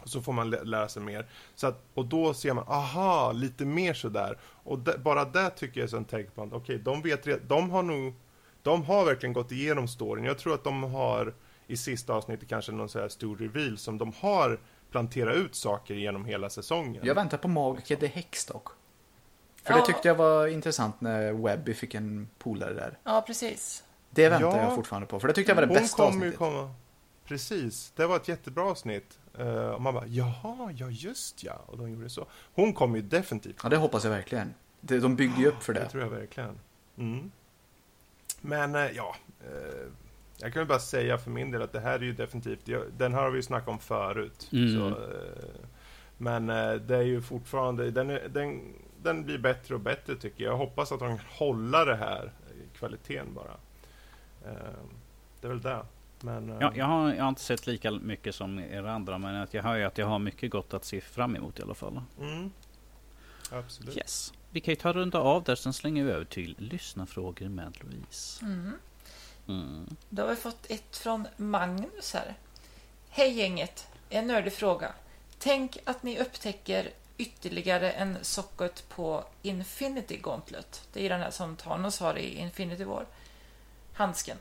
Och 0.02 0.09
så 0.09 0.22
får 0.22 0.32
man 0.32 0.51
lä- 0.51 0.64
lära 0.64 0.89
sig 0.89 1.02
mer. 1.02 1.27
Så 1.55 1.66
att, 1.66 1.82
och 1.94 2.05
då 2.06 2.35
ser 2.35 2.55
man, 2.55 2.64
aha, 2.68 3.32
lite 3.32 3.64
mer 3.64 3.94
sådär. 3.94 4.39
Och 4.43 4.78
det, 4.78 4.98
bara 4.98 5.24
det 5.24 5.51
tycker 5.51 5.81
jag 5.81 5.85
är 5.85 5.89
så 5.90 5.97
en 5.97 6.05
tecken 6.05 6.32
på 6.35 6.43
att, 6.43 6.52
okej, 6.52 6.78
de 6.78 7.02
vet 7.02 7.27
red- 7.27 7.40
de 7.47 7.70
har 7.70 7.82
nog, 7.82 8.14
de 8.62 8.85
har 8.85 9.05
verkligen 9.05 9.32
gått 9.32 9.52
igenom 9.52 9.89
storyn. 9.89 10.24
Jag 10.24 10.39
tror 10.39 10.55
att 10.55 10.64
de 10.64 10.82
har 10.82 11.35
i 11.66 11.77
sista 11.77 12.12
avsnittet 12.14 12.48
kanske 12.48 12.72
någon 12.72 12.89
sån 12.89 13.01
här 13.02 13.09
stor 13.09 13.36
reveal 13.36 13.78
som 13.78 13.98
de 13.98 14.12
har 14.20 14.60
planterat 14.90 15.36
ut 15.36 15.55
saker 15.55 15.94
genom 15.94 16.24
hela 16.24 16.51
säsongen. 16.51 17.02
Jag 17.06 17.14
väntar 17.14 17.39
på 17.39 17.48
Magiker 17.48 17.97
the 17.97 18.06
Hex 18.06 18.47
dock. 18.47 18.68
För 19.62 19.72
Ja. 19.72 19.81
det 19.81 19.86
tyckte 19.86 20.09
jag 20.09 20.14
var 20.14 20.47
intressant 20.47 21.01
när 21.01 21.32
Webby 21.32 21.74
fick 21.74 21.94
en 21.94 22.28
polare 22.39 22.74
där. 22.74 22.98
Ja, 23.05 23.24
precis. 23.27 23.85
Det 24.11 24.28
väntar 24.28 24.57
Ja. 24.57 24.62
jag 24.62 24.74
fortfarande 24.74 25.07
på, 25.09 25.20
för 25.20 25.28
det 25.28 25.35
tyckte 25.35 25.51
jag 25.53 25.57
var 25.57 25.62
det 25.62 25.69
Hon 25.69 25.74
bästa 25.77 26.03
avsnittet. 26.03 26.39
komma. 26.39 26.74
Precis, 27.24 27.93
det 27.97 28.07
var 28.07 28.16
ett 28.16 28.28
jättebra 28.28 28.65
avsnitt. 28.65 29.19
Eh, 29.39 29.69
och 29.70 29.82
man 29.82 29.95
bara, 29.95 30.07
jaha, 30.07 30.73
ja 30.77 30.91
just 30.91 31.45
ja. 31.45 31.61
Och 31.66 31.78
de 31.78 31.91
gjorde 31.91 32.11
så. 32.11 32.27
Hon 32.55 32.73
kommer 32.73 32.97
ju 32.97 33.03
definitivt 33.03 33.57
Ja, 33.62 33.69
det 33.69 33.77
hoppas 33.77 34.05
jag 34.05 34.11
verkligen. 34.11 34.55
De 34.81 35.16
byggde 35.16 35.41
ju 35.41 35.47
upp 35.49 35.62
för 35.62 35.73
Det 35.74 35.81
det. 35.81 35.89
tror 35.89 36.03
jag 36.03 36.11
verkligen. 36.11 36.59
Mm. 36.99 37.31
Men 38.41 38.74
eh, 38.74 38.91
ja, 38.91 39.16
eh, 39.45 39.87
jag 40.39 40.53
kan 40.53 40.61
väl 40.61 40.69
bara 40.69 40.78
säga 40.78 41.19
för 41.19 41.31
min 41.31 41.51
del 41.51 41.62
att 41.62 41.73
det 41.73 41.81
här 41.81 41.95
är 41.95 42.03
ju 42.03 42.12
definitivt, 42.12 42.69
jag, 42.69 42.82
den 42.97 43.15
här 43.15 43.23
har 43.23 43.31
vi 43.31 43.37
ju 43.37 43.43
snackat 43.43 43.69
om 43.69 43.78
förut. 43.78 44.49
Mm. 44.53 44.74
Så, 44.78 44.97
men 46.19 46.47
det 46.87 46.97
är 46.97 47.03
ju 47.03 47.23
fortfarande, 47.23 47.91
den, 47.91 48.11
är, 48.11 48.28
den, 48.28 48.61
den 49.03 49.24
blir 49.24 49.39
bättre 49.39 49.74
och 49.74 49.81
bättre 49.81 50.16
tycker 50.16 50.45
jag. 50.45 50.53
Jag 50.53 50.59
hoppas 50.59 50.93
att 50.93 50.99
de 51.01 51.09
kan 51.19 51.27
hålla 51.28 51.85
det 51.85 51.97
här, 51.97 52.32
kvaliteten 52.78 53.35
bara. 53.35 53.57
Eh, 54.47 54.53
det 55.41 55.47
är 55.47 55.49
väl 55.49 55.62
det. 55.62 55.83
Men, 56.21 56.49
Ja, 56.61 56.73
jag, 56.75 56.85
har, 56.87 57.15
jag 57.15 57.23
har 57.23 57.29
inte 57.29 57.41
sett 57.41 57.67
lika 57.67 57.91
mycket 57.91 58.35
som 58.35 58.59
er 58.59 58.85
andra, 58.85 59.19
men 59.19 59.35
att 59.35 59.55
jag 59.55 59.62
hör 59.62 59.77
ju 59.77 59.85
att 59.85 59.99
jag 59.99 60.07
har 60.07 60.19
mycket 60.19 60.51
gott 60.51 60.75
att 60.75 60.85
se 60.85 61.01
fram 61.01 61.37
emot 61.37 61.59
i 61.59 61.62
alla 61.62 61.75
fall. 61.75 62.03
mm, 62.21 62.51
absolut. 63.51 63.97
Yes. 63.97 64.33
Vi 64.51 64.61
kan 64.61 64.73
ju 64.73 64.77
ta 64.77 64.93
runda 64.93 65.19
av 65.19 65.43
där, 65.43 65.55
sen 65.55 65.73
slänger 65.73 66.05
vi 66.05 66.11
över 66.11 66.25
till 66.25 66.55
lyssnarfrågor 66.59 67.49
med 67.49 67.77
Louise. 67.81 68.45
Mm. 68.45 68.73
Mm. 69.49 69.97
Då 70.09 70.23
har 70.23 70.31
vi 70.31 70.37
fått 70.37 70.71
ett 70.71 70.97
från 70.97 71.27
Magnus 71.37 72.15
här. 72.15 72.35
Hej 73.09 73.33
gänget! 73.33 73.89
En 74.09 74.27
nördig 74.27 74.53
fråga. 74.53 74.93
Tänk 75.39 75.79
att 75.85 76.03
ni 76.03 76.19
upptäcker 76.21 76.91
ytterligare 77.19 77.93
en 77.93 78.19
socket 78.23 78.89
på 78.89 79.25
Infinity 79.43 80.17
Gauntlet. 80.23 80.89
Det 80.93 81.07
är 81.07 81.09
den 81.09 81.21
här 81.21 81.31
som 81.31 81.57
Thanos 81.57 82.01
har 82.01 82.19
i 82.19 82.35
Infinity 82.35 82.85
War. 82.85 83.07
Handsken. 84.01 84.36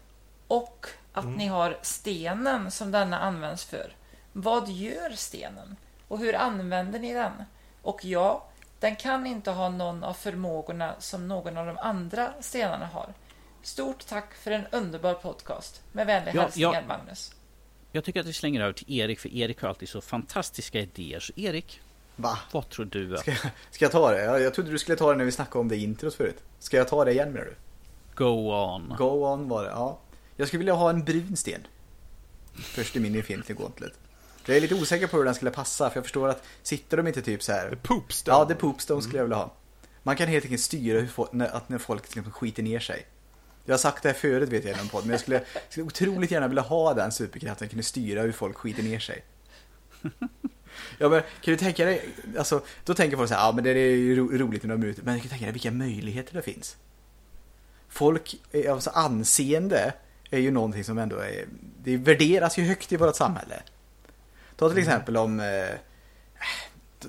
Och 0.48 0.86
att 1.14 1.24
Mm. 1.24 1.36
ni 1.38 1.48
har 1.48 1.78
stenen 1.82 2.72
som 2.72 2.92
denna 2.92 3.20
används 3.20 3.64
för. 3.66 3.96
Vad 4.34 4.70
gör 4.70 5.10
stenen? 5.10 5.76
Och 6.08 6.20
hur 6.20 6.36
använder 6.36 7.00
ni 7.00 7.14
den? 7.14 7.32
Och 7.82 8.06
ja, 8.06 8.46
den 8.80 8.96
kan 8.96 9.26
inte 9.28 9.52
ha 9.52 9.70
någon 9.70 10.04
av 10.04 10.14
förmågorna 10.14 10.96
som 11.00 11.28
någon 11.28 11.58
av 11.58 11.66
de 11.66 11.78
andra 11.78 12.34
stenarna 12.42 12.86
har. 12.86 13.14
Stort 13.64 14.06
tack 14.08 14.34
för 14.34 14.52
en 14.52 14.66
underbar 14.72 15.14
podcast. 15.14 15.82
Med 15.92 16.08
vänliga 16.08 16.36
Ja, 16.36 16.42
hälsningar 16.42 16.74
ja. 16.74 16.82
Magnus. 16.88 17.34
Jag 17.92 18.04
tycker 18.04 18.20
att 18.20 18.26
vi 18.26 18.34
slänger 18.34 18.62
över 18.62 18.74
till 18.74 19.00
Erik, 19.00 19.20
för 19.20 19.30
Erik 19.36 19.62
har 19.62 19.70
alltid 19.70 19.90
så 19.90 20.02
fantastiska 20.02 20.80
idéer. 20.80 21.20
Så 21.20 21.34
Erik, 21.36 21.82
Va? 22.16 22.40
vad 22.52 22.70
tror 22.70 22.86
du? 22.86 23.14
Att... 23.14 23.20
Ska 23.22 23.32
jag, 23.32 23.40
ska 23.72 23.86
jag 23.86 23.92
ta 23.92 24.12
det? 24.12 24.24
Jag, 24.24 24.42
jag 24.42 24.54
trodde 24.54 24.72
du 24.72 24.80
skulle 24.80 24.98
ta 24.98 25.12
det 25.12 25.18
när 25.18 25.26
vi 25.26 25.32
snackade 25.32 25.60
om 25.60 25.68
det 25.68 25.76
i 25.76 25.84
introt 25.84 26.16
förut. 26.16 26.38
Ska 26.60 26.78
jag 26.78 26.88
ta 26.88 27.06
det 27.06 27.12
igen 27.12 27.32
menar 27.32 27.46
du? 27.46 27.56
Go 28.20 28.52
on. 28.52 28.96
Go 28.98 29.34
on 29.34 29.50
var 29.50 29.64
det, 29.64 29.70
ja. 29.70 30.00
Jag 30.36 30.48
skulle 30.48 30.58
vilja 30.58 30.74
ha 30.74 30.90
en 30.90 31.04
brun 31.04 31.38
sten. 31.38 31.68
Först 32.54 32.96
i 32.96 33.00
min 33.00 33.16
Infinity 33.16 33.54
Gauntlet. 33.54 33.94
Jag 34.46 34.58
är 34.58 34.62
lite 34.62 34.76
osäker 34.76 35.08
på 35.08 35.18
hur 35.18 35.26
den 35.26 35.36
skulle 35.36 35.52
passa, 35.52 35.90
för 35.90 35.98
jag 35.98 36.04
förstår 36.04 36.30
att 36.30 36.44
sitter 36.64 36.98
de 36.98 37.08
inte 37.08 37.22
typ 37.22 37.44
så 37.44 37.52
här. 37.52 37.70
The 37.70 37.76
Poopstone. 37.76 38.38
Ja, 38.38 38.46
det 38.46 38.56
poopstone 38.56 39.02
skulle 39.02 39.18
jag 39.18 39.24
vilja 39.24 39.38
ha. 39.38 39.54
Man 40.04 40.16
kan 40.16 40.28
helt 40.28 40.46
enkelt 40.46 40.62
styra 40.62 41.00
hur 41.00 41.08
folk, 41.08 41.34
när, 41.34 41.48
att 41.48 41.70
när 41.70 41.78
folk 41.78 42.06
exempel 42.06 42.32
skiter 42.32 42.64
ner 42.64 42.80
sig. 42.80 43.06
Jag 43.66 43.74
har 43.74 43.78
sagt 43.80 44.04
det 44.04 44.10
här 44.10 44.16
förut 44.16 44.50
vet 44.50 44.66
jag 44.66 44.86
i 44.86 44.90
podd, 44.90 45.04
men 45.04 45.12
jag 45.12 45.20
skulle, 45.20 45.44
skulle 45.70 45.86
otroligt 45.86 46.32
gärna 46.32 46.48
vilja 46.48 46.62
ha 46.62 46.94
den 46.94 47.12
superkraften, 47.12 47.70
kunna 47.70 47.84
styra 47.84 48.22
hur 48.22 48.32
folk 48.32 48.58
skiter 48.58 48.84
ner 48.84 49.00
sig. 49.00 49.24
Ja 50.98 51.10
men 51.10 51.22
kan 51.22 51.54
du 51.54 51.58
tänka 51.58 51.86
dig, 51.86 52.10
alltså 52.38 52.62
då 52.86 52.94
tänker 52.94 53.18
folk 53.18 53.30
så 53.30 53.36
här, 53.36 53.42
ja 53.42 53.52
men 53.52 53.64
det 53.64 53.70
är 53.70 53.96
ju 53.96 54.16
ro, 54.16 54.32
roligt 54.32 54.64
i 54.64 54.68
några 54.68 54.80
minuter, 54.80 55.04
men 55.04 55.16
kan 55.16 55.24
du 55.24 55.30
tänka 55.30 55.46
dig 55.46 55.54
vilka 55.54 55.72
möjligheter 55.72 56.34
det 56.34 56.42
finns? 56.42 56.78
Folk, 57.90 58.36
är- 58.52 58.70
alltså 58.72 58.90
anseende 58.90 59.94
är 60.30 60.40
ju 60.40 60.52
någonting 60.52 60.84
som 60.84 60.98
ändå 60.98 61.18
är, 61.18 61.46
det 61.84 61.98
värderas 61.98 62.58
ju 62.58 62.64
högt 62.64 62.92
i 62.92 62.98
vårt 62.98 63.16
samhälle. 63.16 63.56
Ta 64.56 64.70
till 64.70 64.78
exempel 64.78 65.18
om, 65.18 65.40
eh, 65.40 65.70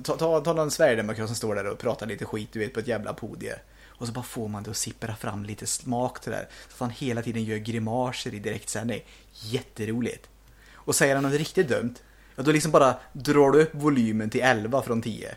ta, 0.02 0.16
ta, 0.16 0.40
ta 0.40 0.52
någon 0.52 0.70
sverigedemokrat 0.70 1.26
som 1.28 1.36
står 1.36 1.54
där 1.54 1.66
och 1.66 1.78
pratar 1.78 2.06
lite 2.06 2.24
skit, 2.24 2.48
du 2.52 2.58
vet, 2.58 2.74
på 2.74 2.80
ett 2.80 2.88
jävla 2.88 3.14
podie. 3.14 3.54
Och 3.86 4.06
så 4.06 4.12
bara 4.12 4.22
får 4.24 4.48
man 4.48 4.62
det 4.62 4.70
att 4.70 4.76
sippra 4.76 5.16
fram 5.16 5.44
lite 5.44 5.66
smak 5.66 6.20
till 6.20 6.30
det 6.30 6.36
där. 6.36 6.48
Så 6.68 6.74
att 6.74 6.80
han 6.80 6.90
hela 6.90 7.22
tiden 7.22 7.44
gör 7.44 7.56
grimaser 7.56 8.34
i 8.34 8.38
direktsändning. 8.38 9.02
Jätteroligt. 9.32 10.28
Och 10.72 10.94
säger 10.94 11.14
han 11.14 11.24
något 11.24 11.32
riktigt 11.38 11.68
dumt, 11.68 11.94
ja 12.36 12.42
då 12.42 12.52
liksom 12.52 12.72
bara 12.72 12.94
drar 13.12 13.50
du 13.50 13.62
upp 13.62 13.70
volymen 13.74 14.30
till 14.30 14.40
11 14.40 14.82
från 14.82 15.02
10. 15.02 15.34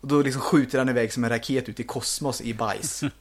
Och 0.00 0.08
då 0.08 0.22
liksom 0.22 0.42
skjuter 0.42 0.78
han 0.78 0.88
iväg 0.88 1.12
som 1.12 1.24
en 1.24 1.30
raket 1.30 1.68
ut 1.68 1.80
i 1.80 1.84
kosmos 1.84 2.40
i 2.40 2.54
bajs. 2.54 3.00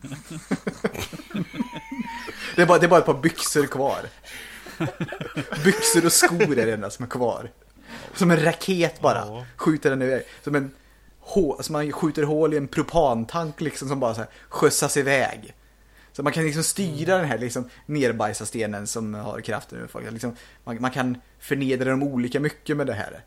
det, 2.55 2.61
är 2.61 2.65
bara, 2.65 2.79
det 2.79 2.85
är 2.85 2.89
bara 2.89 2.99
ett 2.99 3.05
par 3.05 3.21
byxor 3.21 3.65
kvar. 3.65 4.09
Byxor 5.63 6.05
och 6.05 6.11
skor 6.13 6.59
är 6.59 6.65
det 6.65 6.73
enda 6.73 6.89
som 6.89 7.05
är 7.05 7.09
kvar. 7.09 7.51
Som 8.13 8.31
en 8.31 8.43
raket 8.43 9.01
bara. 9.01 9.45
Skjuter 9.55 9.89
den 9.89 10.01
iväg. 10.01 10.23
Som 10.43 10.55
en 10.55 10.71
hå- 11.21 11.61
som 11.61 11.73
man 11.73 11.91
skjuter 11.91 12.23
hål 12.23 12.53
i 12.53 12.57
en 12.57 12.67
propantank 12.67 13.61
liksom 13.61 13.89
som 13.89 13.99
bara 13.99 14.13
så 14.13 14.21
här 14.21 14.29
skjutsas 14.49 14.97
iväg. 14.97 15.53
Så 16.11 16.23
man 16.23 16.33
kan 16.33 16.43
liksom 16.43 16.63
styra 16.63 17.17
den 17.17 17.25
här 17.25 17.37
liksom 17.37 17.69
nerbajsa 17.85 18.45
stenen 18.45 18.87
som 18.87 19.13
har 19.13 19.41
kraften. 19.41 19.87
Liksom, 20.11 20.35
man, 20.63 20.81
man 20.81 20.91
kan 20.91 21.17
förnedra 21.39 21.89
dem 21.89 22.03
olika 22.03 22.39
mycket 22.39 22.77
med 22.77 22.87
det 22.87 22.93
här. 22.93 23.23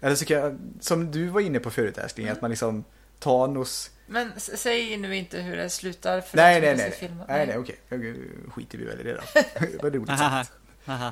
Eller 0.00 0.16
så 0.16 0.24
kan 0.24 0.36
jag, 0.36 0.58
som 0.80 1.10
du 1.10 1.26
var 1.26 1.40
inne 1.40 1.60
på 1.60 1.70
förut 1.70 1.98
älskling, 1.98 2.28
att 2.28 2.40
man 2.40 2.50
liksom 2.50 2.84
Thanos... 3.18 3.90
Men 4.06 4.32
säg 4.36 4.96
nu 4.96 5.16
inte 5.16 5.40
hur 5.40 5.56
det 5.56 5.70
slutar. 5.70 6.20
För 6.20 6.36
Nej, 6.36 6.60
de 6.60 6.66
nej, 6.66 6.76
nej. 6.76 6.90
filmen. 6.90 7.26
Nej, 7.28 7.46
nej, 7.46 7.58
okej. 7.58 7.76
Okay. 7.90 8.14
skiter 8.50 8.78
vi 8.78 8.84
väl 8.84 9.00
i 9.00 9.02
det 9.02 9.14
då. 9.14 9.40
Vad 9.82 9.94
roligt 9.94 10.18
sagt. 10.18 10.52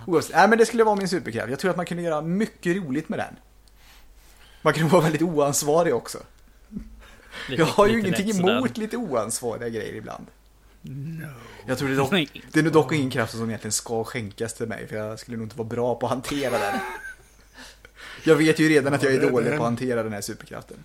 Oavsett, 0.07 0.37
nej 0.37 0.49
men 0.49 0.59
det 0.59 0.67
skulle 0.67 0.85
vara 0.85 0.97
min 0.97 1.09
superkraft. 1.09 1.51
Jag 1.51 1.59
tror 1.59 1.71
att 1.71 1.77
man 1.77 1.87
kunde 1.87 2.03
göra 2.03 2.21
mycket 2.21 2.77
roligt 2.77 3.09
med 3.09 3.19
den. 3.19 3.37
Man 4.63 4.73
kunde 4.73 4.93
vara 4.93 5.03
väldigt 5.03 5.23
oansvarig 5.23 5.95
också. 5.95 6.19
Lite- 7.49 7.63
Jag 7.63 7.67
har 7.67 7.87
ju 7.87 8.01
ingenting 8.01 8.35
sådär. 8.35 8.57
emot 8.57 8.77
lite 8.77 8.97
oansvariga 8.97 9.69
grejer 9.69 9.95
ibland. 9.95 10.27
Jag 11.67 11.79
tror 11.79 11.89
det 11.89 11.95
är 11.95 11.99
dock, 11.99 12.11
det 12.53 12.59
är 12.59 12.63
nog 12.63 12.73
dock 12.73 12.93
ingen 12.93 13.11
kraft 13.11 13.33
som 13.33 13.49
egentligen 13.51 13.73
ska 13.73 14.05
skänkas 14.05 14.55
till 14.55 14.67
mig, 14.67 14.87
för 14.87 14.97
jag 14.97 15.19
skulle 15.19 15.37
nog 15.37 15.47
inte 15.47 15.57
vara 15.57 15.69
bra 15.69 15.95
på 15.95 16.07
att 16.07 16.13
hantera 16.13 16.59
den. 16.59 16.81
Jag 18.25 18.37
vet 18.37 18.59
ju 18.59 18.69
redan 18.69 18.95
att 18.95 19.03
jag 19.03 19.15
är 19.15 19.31
dålig 19.31 19.49
på 19.49 19.55
att 19.55 19.61
hantera 19.61 20.03
den 20.03 20.13
här 20.13 20.21
superkraften. 20.21 20.85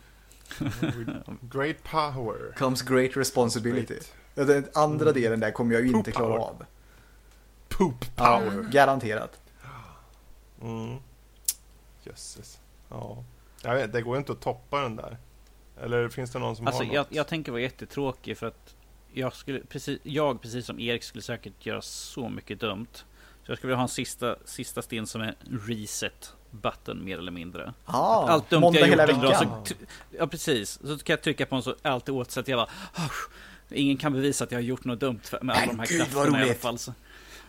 Great 1.41 1.83
power. 1.83 2.55
Comes 2.57 2.81
great 2.81 3.17
responsibility. 3.17 3.93
Great. 3.93 4.13
Ja, 4.35 4.43
Den 4.43 4.65
andra 4.73 5.11
delen 5.11 5.39
där 5.39 5.51
kommer 5.51 5.73
jag 5.73 5.81
ju 5.81 5.87
inte 5.91 6.11
Poop 6.11 6.15
klara 6.17 6.29
power. 6.37 6.43
av. 6.49 6.65
Poop 7.69 8.05
Ja, 8.15 8.39
power. 8.39 8.63
garanterat. 8.71 9.39
Mm. 10.61 10.97
Jösses. 12.03 12.59
Ja. 12.89 13.23
Jag 13.63 13.75
vet, 13.75 13.93
det 13.93 14.01
går 14.01 14.15
ju 14.15 14.19
inte 14.19 14.31
att 14.31 14.41
toppa 14.41 14.81
den 14.81 14.95
där. 14.95 15.17
Eller 15.81 16.09
finns 16.09 16.31
det 16.31 16.39
någon 16.39 16.55
som 16.55 16.67
Alltså 16.67 16.83
har 16.83 16.93
jag, 16.93 17.01
något? 17.01 17.07
jag 17.15 17.27
tänker 17.27 17.51
vara 17.51 17.61
jättetråkig 17.61 18.37
för 18.37 18.47
att 18.47 18.75
jag, 19.13 19.33
skulle, 19.35 19.59
precis, 19.59 19.99
jag, 20.03 20.41
precis 20.41 20.65
som 20.65 20.79
Erik, 20.79 21.03
skulle 21.03 21.21
säkert 21.21 21.65
göra 21.65 21.81
så 21.81 22.29
mycket 22.29 22.59
dumt. 22.59 22.87
Så 23.45 23.51
jag 23.51 23.57
skulle 23.57 23.67
vilja 23.69 23.77
ha 23.77 23.83
en 23.83 23.89
sista, 23.89 24.35
sista 24.45 24.81
sten 24.81 25.07
som 25.07 25.21
är 25.21 25.35
reset 25.67 26.33
button 26.51 27.05
mer 27.05 27.17
eller 27.17 27.31
mindre. 27.31 27.73
Ja, 27.85 28.25
Allt 28.29 28.49
dumt 28.49 28.61
måndag 28.61 28.79
jag 28.79 28.87
hela 28.87 29.07
gjort 29.07 29.21
dag 29.21 29.29
veckan. 29.29 29.65
så, 29.65 29.73
Ja 30.17 30.27
precis, 30.27 30.79
så 30.81 30.97
kan 30.97 31.13
jag 31.13 31.21
trycka 31.21 31.45
på 31.45 31.55
en 31.55 31.61
så 31.63 31.75
allt 31.81 32.07
är 32.07 32.13
åt 32.13 32.31
så 32.31 32.39
att 32.39 32.47
jag 32.47 32.57
bara 32.57 32.69
"Ah, 32.93 33.09
Ingen 33.69 33.97
kan 33.97 34.13
bevisa 34.13 34.43
att 34.43 34.51
jag 34.51 34.57
har 34.57 34.63
gjort 34.63 34.85
något 34.85 34.99
dumt 34.99 35.19
med 35.41 35.55
alla 35.55 35.65
de 35.65 35.79
här 35.79 35.87
gud, 35.87 35.97
krafterna 36.01 36.39
i 36.39 36.43
alla 36.43 36.53
fall. 36.53 36.77
Så. 36.77 36.93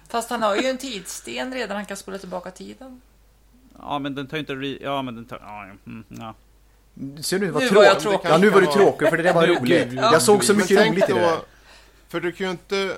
Fast 0.09 0.31
han 0.31 0.43
har 0.43 0.57
ju 0.57 0.66
en 0.69 0.79
tidssten 0.79 1.55
redan. 1.55 1.77
Han 1.77 1.87
kan 1.87 1.97
spola 1.97 2.19
tillbaka 2.19 2.51
tiden. 2.51 3.01
Ja 3.79 3.99
men 3.99 4.15
den 4.15 4.27
tar 4.27 4.37
ju 4.37 4.41
inte 4.41 4.53
re- 4.55 4.79
Ja 4.83 5.03
men 5.03 5.15
den 5.15 5.25
tar... 5.25 5.39
Ja, 5.43 5.65
mm, 5.87 6.05
ja. 6.09 6.35
Ser 7.23 7.39
du 7.39 7.51
vad 7.51 7.62
Nu 7.62 7.69
tråkigt? 7.69 7.99
tråkig. 8.01 8.29
Ja, 8.29 8.39
nu 8.39 8.51
var 8.51 8.61
du 8.61 8.66
tråkig 8.66 9.09
för 9.09 9.16
det 9.16 9.23
där 9.23 9.33
var 9.35 9.47
roligt. 9.47 9.93
Jag 9.93 10.23
såg 10.23 10.45
så 10.45 10.55
mycket 10.55 10.89
roligt 10.89 11.09
i 11.09 11.12
det 11.12 11.20
där. 11.20 11.39
För 12.09 12.20
du 12.20 12.33
kan 12.33 12.47
ju 12.47 12.51
inte... 12.51 12.97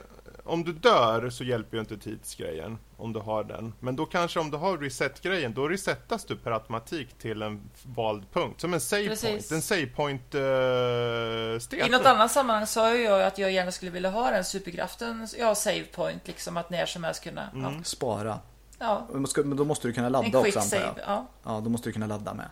om 0.51 0.65
du 0.65 0.73
dör 0.73 1.31
så 1.31 1.45
hjälper 1.45 1.77
ju 1.77 1.81
inte 1.81 1.99
tidsgrejen 1.99 2.79
om 2.97 3.13
du 3.13 3.21
har 3.21 3.45
den. 3.45 3.73
Men 3.81 3.97
då 3.97 4.07
kanske 4.07 4.41
om 4.41 4.51
du 4.51 4.57
har 4.57 4.79
reset-grejen, 4.79 5.55
då 5.55 5.69
resetas 5.69 6.25
du 6.25 6.37
per 6.37 6.51
automatik 6.51 7.19
till 7.19 7.43
en 7.43 7.71
vald 7.83 8.25
punkt. 8.33 8.61
Som 8.61 8.75
en 8.75 8.81
save 8.81 9.09
Precis. 9.09 9.31
point. 9.31 9.53
En 9.53 9.63
save 9.63 9.87
point 9.87 10.35
uh, 10.35 11.59
sten. 11.59 11.87
I 11.87 11.91
något 11.91 12.07
annat 12.07 12.33
sammanhang 12.33 12.67
sa 12.67 12.95
ju 12.95 13.03
jag 13.03 13.23
att 13.23 13.39
jag 13.39 13.53
gärna 13.53 13.73
skulle 13.73 13.91
vilja 13.91 14.11
ha 14.11 14.31
den 14.31 14.45
superkraften, 14.45 15.29
ja, 15.39 15.55
save 15.55 15.85
point, 15.85 16.27
liksom 16.27 16.57
att 16.57 16.71
när 16.71 16.87
som 16.87 17.05
helst 17.05 17.23
kunna, 17.23 17.51
ja, 17.55 17.75
Spara. 17.85 18.39
ja 18.79 19.09
Men 19.45 19.57
då 19.57 19.65
måste 19.65 19.89
du 19.89 19.93
kunna 19.93 20.09
ladda 20.09 20.39
också 20.39 20.59
antar 20.59 20.77
jag. 20.77 20.87
save, 20.87 21.03
ja. 21.07 21.27
Ja, 21.43 21.61
då 21.65 21.71
måste 21.71 21.89
du 21.89 21.93
kunna 21.93 22.07
ladda 22.07 22.35
med. 22.35 22.49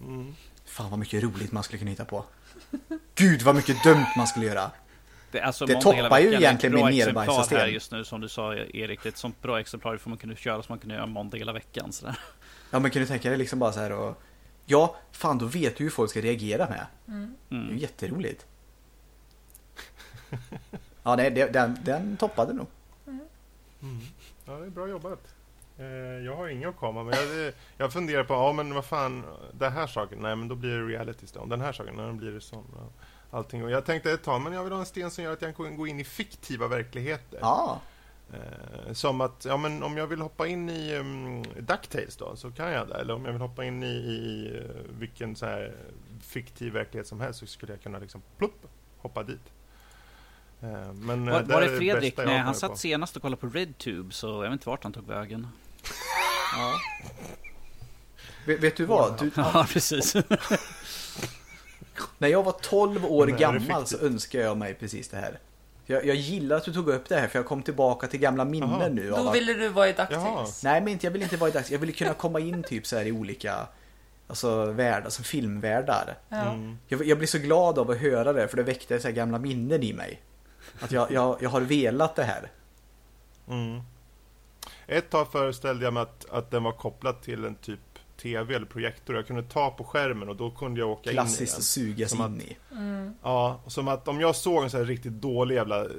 Mm. 0.00 0.34
Fan 0.64 0.90
vad 0.90 0.98
mycket 0.98 1.22
roligt 1.22 1.52
man 1.52 1.62
skulle 1.62 1.78
kunna 1.78 1.90
hitta 1.90 2.04
på. 2.04 2.24
Gud 3.14 3.42
vad 3.42 3.54
mycket 3.54 3.84
dumt 3.84 4.06
man 4.16 4.26
skulle 4.26 4.46
göra. 4.46 4.70
Det, 5.32 5.38
är 5.38 5.42
alltså 5.44 5.66
Det 5.66 5.80
toppar 5.80 6.18
ju 6.18 6.34
egentligen 6.34 6.74
min 6.74 6.84
nerbajssystem. 6.98 7.58
här 7.58 7.66
just 7.66 7.92
nu 7.92 8.04
som 8.04 8.20
du 8.20 8.28
sa 8.28 8.54
Erik. 8.54 9.02
Det 9.02 9.06
är 9.08 9.10
ett 9.10 9.16
sånt 9.16 9.42
bra 9.42 9.60
exemplar 9.60 9.96
får 9.96 10.10
man 10.10 10.18
kunna 10.18 10.34
köra 10.36 10.62
som 10.62 10.72
man 10.72 10.78
kunde 10.78 10.94
göra 10.94 11.06
måndag 11.06 11.38
hela 11.38 11.52
veckan. 11.52 11.92
Sådär. 11.92 12.18
Ja 12.70 12.78
men 12.78 12.90
kan 12.90 13.02
du 13.02 13.08
tänka 13.08 13.28
dig 13.28 13.38
liksom 13.38 13.58
bara 13.58 13.72
så 13.72 13.80
här 13.80 13.92
och... 13.92 14.22
Ja, 14.64 14.96
fan 15.12 15.38
då 15.38 15.46
vet 15.46 15.76
du 15.76 15.84
hur 15.84 15.90
folk 15.90 16.10
ska 16.10 16.20
reagera 16.20 16.68
med. 16.68 16.86
Det 17.06 17.12
är 17.12 17.58
ju 17.58 17.64
Mm. 17.64 17.78
jätteroligt. 17.78 18.46
Ja, 21.02 21.16
nej, 21.16 21.30
den, 21.30 21.78
den 21.84 22.16
toppade 22.16 22.52
nog. 22.52 22.66
Ja, 24.46 24.52
det 24.58 24.66
är 24.66 24.70
bra 24.70 24.88
jobbat. 24.88 25.34
Eh, 25.78 25.86
jag 26.24 26.36
har 26.36 26.48
inga 26.48 26.68
att 26.68 26.76
komma 26.76 27.04
men 27.04 27.14
jag, 27.14 27.52
jag 27.76 27.92
funderar 27.92 28.24
på, 28.24 28.34
ja 28.34 28.52
men 28.52 28.74
vad 28.74 28.84
fan, 28.84 29.24
den 29.52 29.72
här 29.72 29.86
saken, 29.86 30.18
nej 30.22 30.36
men 30.36 30.48
då 30.48 30.54
blir 30.54 30.70
det 30.70 30.86
reality 30.86 31.26
stone. 31.26 31.50
Den 31.50 31.60
här 31.60 31.72
saken, 31.72 31.94
nej 31.96 32.06
då 32.06 32.12
blir 32.12 32.32
det 32.32 32.40
sån. 32.40 32.64
Ja, 32.76 32.88
allting. 33.32 33.64
Och 33.64 33.70
jag 33.70 33.84
tänkte 33.84 34.12
ett 34.12 34.22
tag, 34.22 34.40
men 34.40 34.52
jag 34.52 34.64
vill 34.64 34.72
ha 34.72 34.80
en 34.80 34.86
sten 34.86 35.10
som 35.10 35.24
gör 35.24 35.32
att 35.32 35.42
jag 35.42 35.56
kan 35.56 35.76
gå 35.76 35.86
in 35.86 36.00
i 36.00 36.04
fiktiva 36.04 36.68
verkligheter. 36.68 37.38
Ja, 37.40 37.80
Eh, 38.32 38.92
som 38.92 39.20
att, 39.20 39.44
ja 39.44 39.56
men 39.56 39.82
om 39.82 39.96
jag 39.96 40.06
vill 40.06 40.20
hoppa 40.20 40.46
in 40.46 40.70
i 40.70 40.94
um, 40.96 41.42
DuckTales 41.42 42.16
då, 42.16 42.36
så 42.36 42.50
kan 42.50 42.72
jag 42.72 42.88
det. 42.88 42.94
Eller 42.94 43.14
om 43.14 43.24
jag 43.24 43.32
vill 43.32 43.42
hoppa 43.42 43.64
in 43.64 43.82
i, 43.82 43.86
i 43.86 44.50
eh, 44.56 44.98
vilken 44.98 45.36
så 45.36 45.46
här 45.46 45.74
fiktiv 46.20 46.72
verklighet 46.72 47.06
som 47.06 47.20
helst 47.20 47.40
så 47.40 47.46
skulle 47.46 47.72
jag 47.72 47.82
kunna 47.82 47.98
liksom 47.98 48.22
plupp, 48.38 48.66
hoppa 48.98 49.22
dit. 49.22 49.52
Eh, 50.62 50.92
men, 50.92 51.28
eh, 51.28 51.34
Var, 51.34 51.42
där 51.42 51.54
var 51.54 51.60
det 51.60 51.76
Fredrik? 51.78 52.16
Nej, 52.16 52.38
han 52.38 52.54
satt 52.54 52.70
på. 52.70 52.76
senast 52.76 53.16
och 53.16 53.22
kollade 53.22 53.40
på 53.40 53.46
RedTube 53.46 54.14
så 54.14 54.26
jag 54.26 54.42
vet 54.42 54.52
inte 54.52 54.68
vart 54.68 54.82
han 54.82 54.92
tog 54.92 55.06
vägen. 55.06 55.48
ja. 56.56 56.74
Vet, 58.46 58.60
vet 58.60 58.76
du 58.76 58.84
vad? 58.84 59.18
Du, 59.18 59.30
Ja, 59.36 59.66
precis. 59.68 60.16
när 62.18 62.28
jag 62.28 62.42
var 62.42 62.52
12 62.52 63.06
år 63.06 63.26
gammal 63.26 63.86
så 63.86 63.98
önskade 63.98 64.44
jag 64.44 64.56
mig 64.56 64.74
precis 64.74 65.08
det 65.08 65.16
här. 65.16 65.38
Jag, 65.86 66.06
jag 66.06 66.16
gillar 66.16 66.56
att 66.56 66.64
du 66.64 66.72
tog 66.72 66.88
upp 66.88 67.08
det 67.08 67.16
här 67.16 67.28
för 67.28 67.38
jag 67.38 67.46
kom 67.46 67.62
tillbaka 67.62 68.06
till 68.06 68.20
gamla 68.20 68.44
minnen 68.44 68.70
Jaha. 68.70 68.88
nu. 68.88 69.10
Då 69.10 69.16
att- 69.28 69.34
ville 69.34 69.54
du 69.54 69.68
vara 69.68 69.88
i. 69.88 69.92
DuckTales. 69.92 70.62
Nej 70.64 70.80
men 70.80 70.88
inte, 70.88 71.06
jag 71.06 71.12
vill 71.12 71.22
inte 71.22 71.36
vara 71.36 71.50
i 71.50 71.52
dags. 71.52 71.70
Jag 71.70 71.78
vill 71.78 71.94
kunna 71.94 72.14
komma 72.14 72.40
in 72.40 72.62
typ 72.62 72.86
så 72.86 72.96
här 72.96 73.04
i 73.04 73.12
olika 73.12 73.66
alltså, 74.26 74.64
världar, 74.64 75.04
alltså 75.04 75.22
filmvärldar. 75.22 76.18
Ja. 76.28 76.36
Mm. 76.36 76.78
Jag, 76.88 77.04
jag 77.04 77.18
blir 77.18 77.28
så 77.28 77.38
glad 77.38 77.78
av 77.78 77.90
att 77.90 77.98
höra 77.98 78.32
det 78.32 78.48
för 78.48 78.56
det 78.56 78.62
väckte 78.62 79.00
så 79.00 79.08
här 79.08 79.14
gamla 79.14 79.38
minnen 79.38 79.82
i 79.82 79.92
mig. 79.92 80.22
Att 80.80 80.92
jag, 80.92 81.12
jag, 81.12 81.36
jag 81.40 81.50
har 81.50 81.60
velat 81.60 82.16
det 82.16 82.24
här. 82.24 82.50
Mm. 83.48 83.80
Ett 84.86 85.10
tag 85.10 85.32
föreställde 85.32 85.84
jag 85.84 85.94
mig 85.94 86.02
att, 86.02 86.30
att 86.30 86.50
den 86.50 86.62
var 86.62 86.72
kopplad 86.72 87.22
till 87.22 87.44
en 87.44 87.54
typ 87.54 87.91
TV 88.22 88.54
eller 88.54 88.66
projektor. 88.66 89.16
Jag 89.16 89.26
kunde 89.26 89.42
ta 89.42 89.70
på 89.70 89.84
skärmen 89.84 90.28
och 90.28 90.36
då 90.36 90.50
kunde 90.50 90.80
jag 90.80 90.90
åka 90.90 91.10
Klassiskt 91.10 91.40
in 91.40 91.46
i 91.46 91.50
att 91.50 91.54
den. 91.56 91.62
sugas 91.62 92.10
Som 92.10 92.20
att- 92.20 92.30
in 92.30 92.40
i. 92.40 92.56
Mm. 92.72 93.14
Ja, 93.22 93.60
och 93.64 93.72
som 93.72 93.88
att 93.88 94.08
om 94.08 94.20
jag 94.20 94.36
såg 94.36 94.62
en 94.64 94.70
så 94.70 94.78
här 94.78 94.84
riktigt 94.84 95.12
dålig 95.12 95.54
jävla 95.54 95.80
eh, 95.84 95.90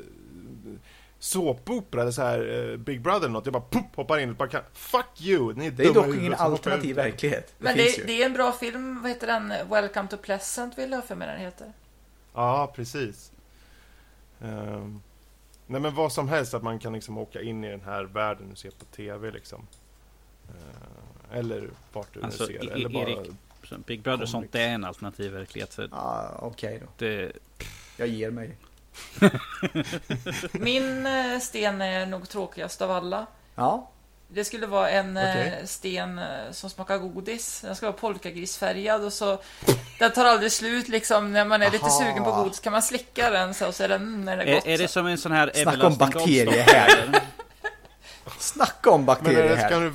såpopera 1.19 2.01
eller 2.01 2.11
så 2.11 2.21
här 2.21 2.69
eh, 2.71 2.77
Big 2.77 3.01
Brother 3.01 3.19
eller 3.19 3.29
något. 3.29 3.45
Jag 3.45 3.53
bara 3.53 3.63
pop, 3.63 3.95
hoppar 3.95 4.19
in 4.19 4.29
och 4.29 4.35
bara 4.35 4.49
kan, 4.49 4.61
Fuck 4.73 5.21
you! 5.21 5.53
Ni 5.53 5.65
är 5.67 5.71
Det 5.71 5.83
är 5.85 5.93
dock 5.93 6.15
ingen 6.15 6.33
alternativ 6.33 6.95
verklighet. 6.95 7.53
Det 7.57 7.63
Men 7.63 7.77
det, 7.77 8.07
det 8.07 8.21
är 8.21 8.25
en 8.25 8.33
bra 8.33 8.51
film, 8.51 9.01
vad 9.01 9.11
heter 9.11 9.27
den? 9.27 9.53
Welcome 9.69 10.07
to 10.09 10.17
Pleasant 10.17 10.77
vill 10.77 10.91
jag 10.91 11.05
för 11.05 11.15
mig 11.15 11.27
den 11.27 11.39
heter. 11.39 11.73
Ja, 12.33 12.71
precis. 12.75 13.31
Ehm, 14.41 15.01
nej 15.67 15.81
men 15.81 15.95
vad 15.95 16.11
som 16.13 16.27
helst 16.29 16.53
att 16.53 16.63
man 16.63 16.79
kan 16.79 16.93
liksom 16.93 17.17
åka 17.17 17.41
in 17.41 17.63
i 17.63 17.69
den 17.69 17.81
här 17.81 18.03
världen 18.03 18.51
och 18.51 18.57
se 18.57 18.71
på 18.71 18.85
TV 18.85 19.31
liksom. 19.31 19.67
Ehm, 20.49 21.02
eller 21.33 21.69
vart 21.93 22.13
du 22.13 22.19
nu 22.19 22.25
Alltså, 22.25 22.45
ser 22.45 22.53
E- 22.53 22.57
det. 22.61 22.71
Eller 22.73 22.89
bara... 22.89 23.09
Erik. 23.09 23.31
Så 23.69 23.77
Big 23.77 24.01
Brother 24.01 24.23
och 24.23 24.29
sånt, 24.29 24.51
det 24.51 24.61
är 24.61 24.69
en 24.69 24.83
alternativ 24.85 25.31
verklighet. 25.31 25.77
Ja, 25.91 26.29
okej 26.41 26.79
då. 26.81 26.87
det, 26.97 27.31
Jag 27.97 28.07
ger 28.07 28.31
mig. 28.31 28.57
Min 30.51 31.05
eh, 31.05 31.39
sten 31.39 31.81
är 31.81 32.05
nog 32.05 32.29
tråkigast 32.29 32.81
av 32.81 32.91
alla. 32.91 33.25
Ja, 33.55 33.89
Det 34.27 34.45
skulle 34.45 34.67
vara 34.67 34.89
en 34.89 35.17
eh, 35.17 35.23
Okej. 35.29 35.61
sten 35.65 36.19
eh, 36.19 36.25
som 36.51 36.69
smakar 36.69 36.97
godis. 36.97 37.61
Den 37.61 37.75
ska 37.75 37.85
vara 37.85 37.97
polkagrisfärgad 37.97 39.03
och 39.03 39.13
så 39.13 39.41
Den 39.99 40.11
tar 40.11 40.25
aldrig 40.25 40.51
slut 40.51 40.87
liksom. 40.87 41.31
När 41.33 41.45
man 41.45 41.61
är 41.61 41.71
lite 41.71 41.85
Aha. 41.85 41.99
sugen 41.99 42.23
på 42.23 42.31
godis 42.31 42.59
kan 42.59 42.71
man 42.73 42.81
slicka 42.81 43.29
den 43.29 43.53
så, 43.53 43.67
och 43.67 43.75
så 43.75 43.83
är 43.83 43.87
den, 43.89 44.25
när 44.25 44.37
det 44.37 44.43
är 44.43 44.55
gott. 44.55 44.65
är, 44.65 44.69
är 44.71 44.77
det 44.77 44.87
så. 44.87 44.91
som 44.93 45.07
en 45.07 45.17
sån 45.17 45.31
här 45.31 45.51
Snacka 45.53 45.71
om 45.87 45.87
eller? 45.93 47.21
snacka 48.39 48.89
om 48.91 49.05
Men 49.85 49.93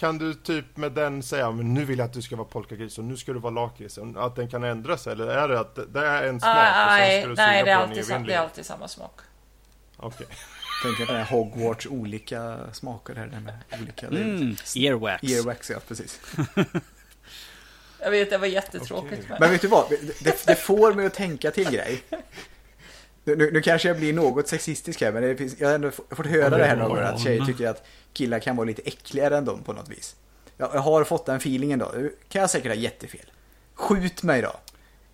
det, 0.00 0.06
kan, 0.06 0.18
du, 0.18 0.34
typ 0.34 0.76
med 0.76 0.92
den 0.92 1.22
säga 1.22 1.50
men 1.50 1.74
nu 1.74 1.84
vill 1.84 1.98
jag 1.98 2.06
att 2.06 2.12
du 2.12 2.22
ska 2.22 2.36
vara 2.36 2.48
polkagris 2.48 2.98
och 2.98 3.04
nu 3.04 3.16
ska 3.16 3.32
du 3.32 3.38
vara 3.38 3.52
lakrits? 3.52 3.98
Att 4.16 4.36
den 4.36 4.48
kan 4.48 4.64
ändras 4.64 5.06
eller 5.06 5.26
är 5.26 5.48
det 5.48 5.60
att 5.60 5.78
det 5.92 6.06
är 6.06 6.22
en 6.22 6.40
smak 6.40 6.56
Ah, 6.56 6.84
och 6.84 6.90
sen 6.90 6.98
nej, 6.98 7.20
ska 7.20 7.28
du 7.28 7.34
nej 7.34 7.60
suga 7.60 7.64
det, 7.64 7.70
är 7.70 7.76
alltid, 7.76 8.04
sam- 8.04 8.26
det 8.26 8.34
är 8.34 8.38
alltid 8.38 8.66
samma 8.66 8.88
smak. 8.88 9.20
Okej. 9.96 10.26
Tänker 10.82 11.06
på 11.06 11.12
den 11.12 11.24
här 11.24 11.30
Hogwarts 11.30 11.86
olika 11.86 12.58
smaker 12.72 13.14
här. 13.14 13.26
Med 13.26 13.80
olika 13.82 14.06
Mm, 14.06 14.56
earwax. 14.76 15.22
Earwax, 15.22 15.70
ja 15.70 15.78
precis. 15.88 16.20
Jag 18.02 18.10
vet, 18.10 18.30
det 18.30 18.38
var 18.38 18.46
jättetråkigt. 18.46 19.12
Okej. 19.12 19.24
Men... 19.28 19.36
Men 19.40 19.50
vet 19.50 19.60
du 19.60 19.68
vad? 19.68 19.90
Det, 20.20 20.46
det 20.46 20.54
får 20.54 20.94
mig 20.94 21.06
att 21.06 21.14
tänka 21.14 21.50
till 21.50 21.70
grej. 21.70 22.02
Nu, 23.24 23.50
nu, 23.52 23.60
kanske 23.60 23.88
jag 23.88 23.96
blir 23.96 24.12
något 24.12 24.48
sexistisk 24.48 25.00
här, 25.00 25.12
men 25.12 25.22
det 25.22 25.36
finns, 25.36 25.60
jag 25.60 25.68
har 25.68 25.74
ändå 25.74 25.90
fått 25.90 26.26
höra 26.26 26.58
det 26.58 26.64
här 26.64 26.76
några 26.76 26.88
gånger 26.88 27.02
att 27.02 27.20
tjejer 27.20 27.44
tycker 27.44 27.68
att 27.68 27.86
killar 28.12 28.38
kan 28.38 28.56
vara 28.56 28.66
lite 28.66 28.82
äckligare 28.82 29.36
än 29.36 29.44
dem 29.44 29.62
på 29.62 29.72
något 29.72 29.88
vis. 29.88 30.16
Jag, 30.56 30.70
jag 30.74 30.80
har 30.80 31.04
fått 31.04 31.26
den 31.26 31.36
feelingen 31.36 31.78
då. 31.78 31.92
Kan 32.28 32.40
jag 32.40 32.50
säkert 32.50 32.70
ha 32.70 32.74
jättefel. 32.74 33.32
Skjut 33.74 34.22
mig 34.22 34.42
då. 34.42 34.52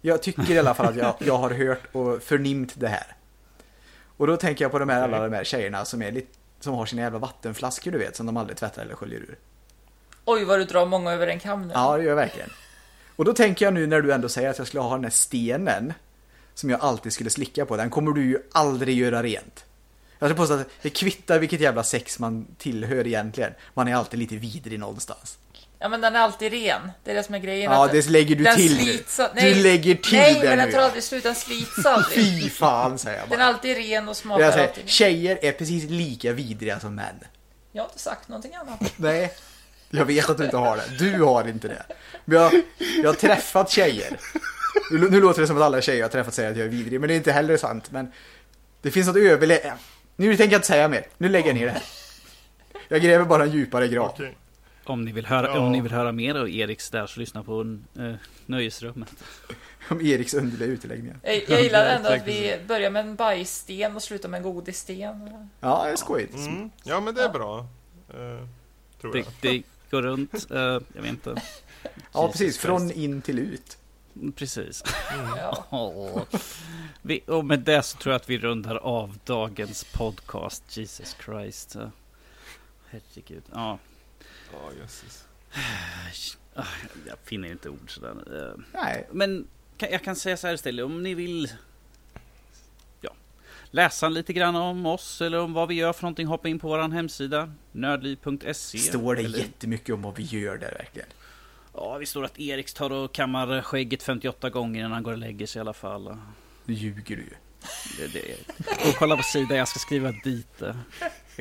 Jag 0.01 0.23
tycker 0.23 0.51
i 0.51 0.59
alla 0.59 0.75
fall 0.75 0.87
att 0.87 0.97
jag, 0.97 1.15
jag 1.19 1.39
har 1.39 1.51
hört 1.51 1.83
och 1.93 2.23
förnimt 2.23 2.73
det 2.77 2.89
här. 2.89 3.17
Och 4.17 4.27
då 4.27 4.37
tänker 4.37 4.65
jag 4.65 4.73
på 4.73 4.79
de 4.79 4.89
här, 4.89 5.03
alla 5.03 5.29
de 5.29 5.33
här 5.37 5.45
tjejerna 5.45 5.85
som, 5.85 6.03
är 6.03 6.13
lite, 6.13 6.39
som 6.61 6.75
har 6.75 6.87
sina 6.87 7.03
jävla 7.03 7.19
vattenflaskor 7.19 7.91
du 7.91 7.99
vet, 7.99 8.17
som 8.17 8.27
de 8.27 8.37
aldrig 8.37 8.57
tvättar 8.57 8.83
eller 8.83 8.95
sköljer 8.95 9.21
ur. 9.21 9.39
Oj, 10.25 10.45
vad 10.45 10.59
du 10.59 10.65
drar 10.65 10.87
många 10.87 11.13
över 11.13 11.27
en 11.27 11.41
kam 11.41 11.69
nu. 11.69 11.75
Ja, 11.75 11.97
det 11.97 12.03
gör 12.03 12.09
jag 12.09 12.17
verkligen. 12.17 12.51
Och 13.17 13.25
då 13.25 13.33
tänker 13.35 13.65
jag 13.65 13.75
nu 13.75 13.87
när 13.87 14.03
du 14.03 14.13
ändå 14.13 14.29
säger 14.29 14.51
att 14.51 14.59
jag 14.59 14.67
skulle 14.67 14.83
ha 14.83 14.95
den 14.95 15.05
här 15.05 15.11
stenen 15.11 15.93
som 16.55 16.71
jag 16.71 16.81
alltid 16.81 17.13
skulle 17.13 17.31
slicka 17.31 17.67
på, 17.67 17.77
den 17.77 17.91
kommer 17.91 18.13
du 18.13 18.25
ju 18.25 18.39
aldrig 18.53 18.97
göra 18.97 19.23
rent. 19.23 19.65
Jag 20.19 20.29
skulle 20.29 20.37
påstå 20.37 20.55
att 20.55 20.69
det 20.83 20.91
kvittar 20.91 21.39
vilket 21.39 21.61
jävla 21.61 21.83
sex 21.85 22.19
man 22.19 22.47
tillhör 22.59 23.07
egentligen. 23.07 23.53
Man 23.75 23.89
är 23.89 23.95
alltid 23.95 24.19
lite 24.19 24.37
vidrig 24.37 24.79
någonstans. 24.79 25.39
Ja, 25.79 25.89
men 25.89 26.01
den 26.01 26.17
är 26.17 26.21
alltid 26.21 26.53
ren. 26.53 26.91
Det 27.05 27.11
är 27.11 27.15
det 27.15 27.23
som 27.23 27.35
är 27.35 27.39
grejen. 27.39 27.73
Ja, 27.73 27.87
det 27.93 28.09
lägger 28.09 28.37
du 28.37 28.45
den 28.45 28.57
till 28.57 28.77
nu. 28.77 28.83
slits 28.83 29.17
Du 29.17 29.23
Nej, 29.35 29.55
lägger 29.55 29.95
till 29.95 30.19
Nej, 30.19 30.35
det 30.35 30.49
men 30.49 30.59
den 30.59 30.67
nu, 30.69 30.73
tar 30.75 30.81
aldrig 30.83 31.03
slut. 31.03 31.23
Den 31.23 31.35
slits 31.35 31.87
aldrig. 31.87 32.43
Fy 32.43 32.51
fan 32.51 32.99
säger 32.99 33.19
jag 33.19 33.29
Den 33.29 33.41
är 33.41 33.45
bara. 33.45 33.55
alltid 33.55 33.77
ren 33.77 34.09
och 34.09 34.17
smakar 34.17 34.45
Jag 34.45 34.55
säger, 34.55 34.69
alltid. 34.69 34.89
tjejer 34.89 35.39
är 35.43 35.53
precis 35.53 35.91
lika 35.91 36.33
vidriga 36.33 36.81
som 36.81 36.95
män. 36.95 37.15
Jag 37.73 37.83
har 37.83 37.89
inte 37.89 37.99
sagt 37.99 38.29
någonting 38.29 38.55
annat. 38.55 38.93
Nej, 38.97 39.33
jag 39.91 40.05
vet 40.05 40.31
att 40.31 40.39
du 40.39 40.45
inte 40.45 40.57
har 40.57 40.77
det. 40.77 40.83
Du 40.99 41.23
har 41.23 41.49
inte 41.49 41.69
det. 41.69 41.83
Men 42.25 42.39
jag, 42.43 42.53
jag 43.03 43.09
har 43.09 43.15
träffat 43.15 43.71
tjejer. 43.71 44.17
Nu, 44.91 45.11
nu 45.11 45.21
låter 45.21 45.41
det 45.41 45.47
som 45.47 45.57
att 45.57 45.63
alla 45.63 45.81
tjejer 45.83 45.99
jag 45.99 46.05
har 46.05 46.13
träffat 46.13 46.35
säger 46.35 46.51
att 46.51 46.57
jag 46.57 46.67
är 46.67 46.71
vidrig, 46.71 47.01
men 47.01 47.09
det 47.09 47.15
är 47.15 47.17
inte 47.17 47.33
heller 47.33 47.57
sant. 47.57 47.91
Men 47.91 48.13
det 48.83 48.91
finns 48.91 49.07
något 49.07 49.17
överlä... 49.17 49.75
Nu 50.17 50.37
tänker 50.37 50.53
jag 50.53 50.59
inte 50.59 50.67
säga 50.69 50.89
mer. 50.89 51.07
Nu 51.19 51.29
lägger 51.29 51.47
jag 51.47 51.55
ner 51.57 51.67
det 51.67 51.73
här. 51.73 51.83
Jag 52.89 53.03
gräver 53.03 53.25
bara 53.25 53.43
en 53.43 53.51
djupare 53.51 53.89
grav. 53.89 54.07
Okej. 54.15 54.37
Om 54.85 55.05
ni 55.05 55.13
vill 55.13 55.27
höra, 55.27 55.47
Ja. 55.47 55.59
om 55.59 55.73
ni 55.73 55.81
vill 55.81 55.93
höra 55.93 56.13
mer 56.13 56.35
av 56.35 56.51
Eriks 56.51 56.91
där 56.91 57.07
så 57.07 57.21
lyssna 57.21 57.43
på 57.43 57.61
uh, 57.63 58.15
Nöjesrummet. 58.47 59.09
Om 59.91 60.01
Eriks 60.01 60.35
underliga 60.35 60.69
uteläggningar. 60.69 61.17
Jag, 61.23 61.43
jag 61.49 61.63
gillar 61.63 61.87
ändå 61.87 62.09
att 62.09 62.27
vi 62.27 62.57
börjar 62.67 62.91
med 62.91 63.01
en 63.07 63.15
bajssten 63.17 63.97
och 63.97 64.03
slutar 64.03 64.29
med 64.29 64.39
en 64.39 64.45
godissten. 64.45 65.49
Ja, 65.61 65.83
det 65.85 65.91
är 65.91 65.97
skojigt. 65.97 66.35
Mm. 66.35 66.71
Ja, 66.85 67.01
men 67.01 67.15
det 67.15 67.23
är 67.23 67.29
bra. 67.29 67.59
Eh, 68.09 68.47
tror 69.01 69.13
Det, 69.13 69.19
jag. 69.19 69.27
det 69.41 69.63
går 69.91 70.03
runt, 70.03 70.51
eh, 70.51 70.59
jag 70.59 71.03
vet 71.03 71.07
inte. 71.07 71.43
Ja, 72.13 72.29
precis. 72.33 72.59
Från 72.59 72.81
Christ. 72.81 72.97
in 72.97 73.23
till 73.23 73.39
ut. 73.39 73.79
Precis. 74.37 74.83
Ja. 75.37 76.27
Vi, 77.03 77.21
och 77.27 77.45
med 77.45 77.61
det 77.61 77.83
så 77.83 77.99
tror 77.99 78.13
jag 78.13 78.21
att 78.21 78.31
vi 78.31 78.39
rundar 78.39 78.77
av 78.77 79.19
dagens 79.25 79.85
podcast. 79.85 80.77
Jesus 80.77 81.17
Christ. 81.25 81.77
Herregud. 82.89 83.43
Ja, 83.53 83.79
Ja, 84.53 84.71
jösses. 84.81 85.25
Ah, 86.55 86.65
jag 87.07 87.17
finner 87.25 87.49
inte 87.49 87.69
ord 87.69 87.95
sådär. 87.95 88.15
Eh, 88.51 88.63
Nej, 88.73 89.07
Men 89.13 89.47
jag 89.79 90.03
kan 90.05 90.17
säga 90.17 90.37
så 90.37 90.47
här 90.47 90.55
istället, 90.55 90.85
om 90.85 91.03
ni 91.03 91.15
vill... 91.15 91.53
Ja. 93.01 93.11
läsa 93.71 94.09
lite 94.09 94.33
grann 94.33 94.57
om 94.57 94.87
oss 94.87 95.21
eller 95.21 95.39
om 95.41 95.53
vad 95.53 95.69
vi 95.69 95.75
gör 95.75 95.93
för 95.93 96.03
någonting, 96.03 96.27
hoppa 96.27 96.49
in 96.49 96.59
på 96.59 96.69
vår 96.69 96.89
hemsida 96.89 97.53
nördliv.se. 97.73 98.79
Står 98.79 99.15
det 99.15 99.23
Eller- 99.23 99.39
jättemycket 99.39 99.95
om 99.95 100.03
vad 100.03 100.17
vi 100.17 100.23
gör 100.23 100.59
där 100.59 100.73
verkligen? 100.79 101.09
Ja, 101.77 101.99
vi 101.99 102.07
står 102.07 102.25
att 102.25 102.39
Erik 102.39 102.73
tar 102.73 102.93
och 102.93 103.15
kammar 103.15 103.63
skägget 103.63 104.03
58 104.03 104.51
gånger 104.51 104.81
innan 104.81 104.93
han 104.93 105.03
går 105.03 105.13
och 105.13 105.19
lägger 105.19 105.47
sig 105.47 105.59
i 105.59 105.61
alla 105.61 105.73
fall. 105.73 106.17
Nu 106.65 106.75
ljuger 106.75 107.17
du 107.17 107.23
ju. 107.23 107.35
Det, 107.99 108.07
det. 108.07 108.37
Och 108.89 108.95
kolla 108.99 109.17
på 109.17 109.23
sidan, 109.23 109.57
jag 109.57 109.69
ska 109.69 109.79
skriva 109.79 110.13
dit 110.25 110.59
det. 110.59 110.77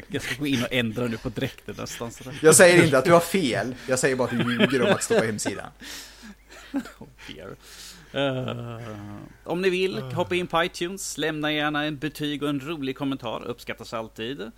Jag 0.07 0.22
ska 0.22 0.36
gå 0.36 0.48
in 0.48 0.64
och 0.64 0.74
ändra 0.74 1.07
nu 1.07 1.18
på 1.18 1.30
dräkten 1.30 1.76
nästan. 1.78 2.12
Sådär. 2.12 2.40
Jag 2.41 2.56
säger 2.56 2.84
inte 2.84 2.98
att 2.98 3.06
du 3.06 3.14
har 3.14 3.20
fel, 3.20 3.76
jag 3.88 3.99
säger 3.99 4.16
bara 4.16 4.28
att 4.28 4.32
du 4.32 4.38
ljuger 4.38 4.82
om 4.82 4.94
att 4.94 5.03
stå 5.03 5.20
på 5.20 5.26
hemsidan. 5.26 5.70
Oh 6.99 7.07
dear. 7.28 7.56
Eh, 8.16 8.80
om 9.44 9.62
ni 9.62 9.70
vill, 9.70 9.98
hoppa 9.98 10.36
in 10.36 10.48
på 10.48 10.64
iTunes, 10.64 11.18
lämna 11.18 11.52
gärna 11.52 11.84
en 11.84 11.98
betyg 11.98 12.44
och 12.44 12.49
en 12.49 12.60
rolig 12.60 12.98
kommentar, 12.98 13.48
uppskattas 13.48 13.94
alltid. 13.94 14.52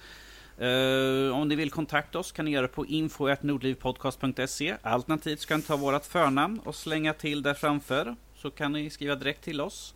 Uh, 0.62 1.36
om 1.36 1.48
ni 1.48 1.56
vill 1.56 1.72
kontakta 1.72 2.20
oss 2.20 2.32
kan 2.32 2.46
ni 2.46 2.52
göra 2.52 2.62
det 2.62 2.74
på 2.74 2.86
info.nordlivpodcast.se 2.86 4.76
Alternativt 4.82 5.40
så 5.40 5.48
kan 5.48 5.60
ni 5.60 5.64
ta 5.64 5.76
vårt 5.78 6.06
förnamn 6.06 6.60
och 6.60 6.76
slänga 6.76 7.14
till 7.14 7.42
där 7.44 7.54
framför, 7.54 8.16
så 8.36 8.52
kan 8.52 8.72
ni 8.72 8.90
skriva 8.90 9.16
direkt 9.16 9.44
till 9.44 9.62
oss. 9.62 9.94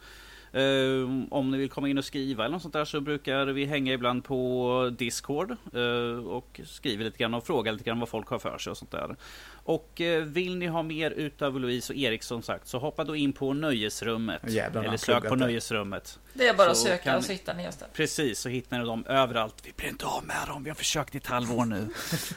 Eh, 0.54 1.10
om 1.30 1.52
ni 1.52 1.58
vill 1.58 1.70
komma 1.70 1.90
in 1.90 1.98
och 1.98 2.06
skriva 2.06 2.46
eller 2.46 2.54
något 2.54 2.62
sånt 2.62 2.74
där 2.74 2.86
så 2.86 3.02
brukar 3.02 3.46
vi 3.46 3.66
hänga 3.66 3.94
ibland 3.94 4.24
på 4.24 4.92
Discord 4.98 5.52
eh, 5.52 6.26
och 6.26 6.62
skriva 6.66 7.04
lite 7.04 7.18
grann 7.18 7.34
och 7.34 7.46
fråga 7.46 7.72
lite 7.72 7.84
grann 7.84 8.00
vad 8.00 8.10
folk 8.10 8.28
har 8.28 8.40
för 8.40 8.58
sig 8.58 8.72
och 8.72 8.78
sånt 8.78 8.92
där. 8.92 9.16
Och 9.64 10.02
eh, 10.02 10.24
vill 10.24 10.58
ni 10.58 10.68
ha 10.68 10.84
mer 10.84 11.12
utav 11.12 11.60
Louise 11.60 11.94
och 11.94 12.00
Erik 12.00 12.24
som 12.24 12.42
sagt 12.42 12.68
så 12.68 12.78
hoppa 12.80 13.04
då 13.04 13.16
in 13.16 13.34
på 13.34 13.54
Nöjesrummet. 13.54 14.42
Jävlar, 14.48 14.84
eller 14.84 14.98
sök 14.98 15.24
på 15.24 15.36
där. 15.36 15.46
Nöjesrummet. 15.46 16.20
Det 16.34 16.48
är 16.48 16.54
bara 16.54 16.72
att 16.72 16.78
Så 16.78 16.86
söka 16.86 17.04
kan 17.04 17.18
och 17.18 17.24
så 17.24 17.32
hittar 17.32 17.54
ni 17.54 17.68
oss 17.68 17.76
där. 17.76 17.88
Precis, 17.94 18.40
så 18.40 18.50
hittar 18.50 18.80
ni 18.80 18.86
dem 18.86 19.06
överallt. 19.06 19.56
Vi 19.64 19.74
blir 19.78 19.90
inte 19.90 20.06
av 20.06 20.26
med 20.26 20.48
dem, 20.48 20.64
vi 20.64 20.70
har 20.70 20.76
försökt 20.76 21.16
i 21.16 21.18
ett 21.18 21.28
halvår 21.28 21.66
nu. 21.66 21.88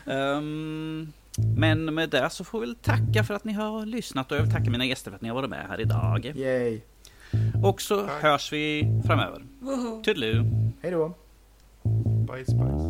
Ehm, 0.12 1.12
men 1.56 1.94
med 1.94 2.10
det 2.10 2.30
så 2.30 2.44
får 2.44 2.60
vi 2.60 2.66
väl 2.66 2.76
tacka 2.76 3.24
för 3.24 3.34
att 3.34 3.44
ni 3.44 3.52
har 3.52 3.86
lyssnat 3.86 4.32
och 4.32 4.38
jag 4.38 4.42
vill 4.42 4.52
tacka 4.52 4.70
mina 4.70 4.84
gäster 4.84 5.10
för 5.10 5.16
att 5.16 5.22
ni 5.22 5.28
har 5.28 5.34
varit 5.34 5.50
med 5.50 5.66
här 5.68 5.80
idag. 5.80 6.32
Yay. 6.36 6.80
Och 7.62 7.80
så 7.82 8.00
Tack. 8.06 8.22
hörs 8.22 8.52
vi 8.52 8.88
framöver. 9.06 9.42
Tudelu! 10.04 10.44
Hej 10.82 10.90
då! 10.90 11.14
Bajs, 12.26 12.48
bajs. 12.54 12.82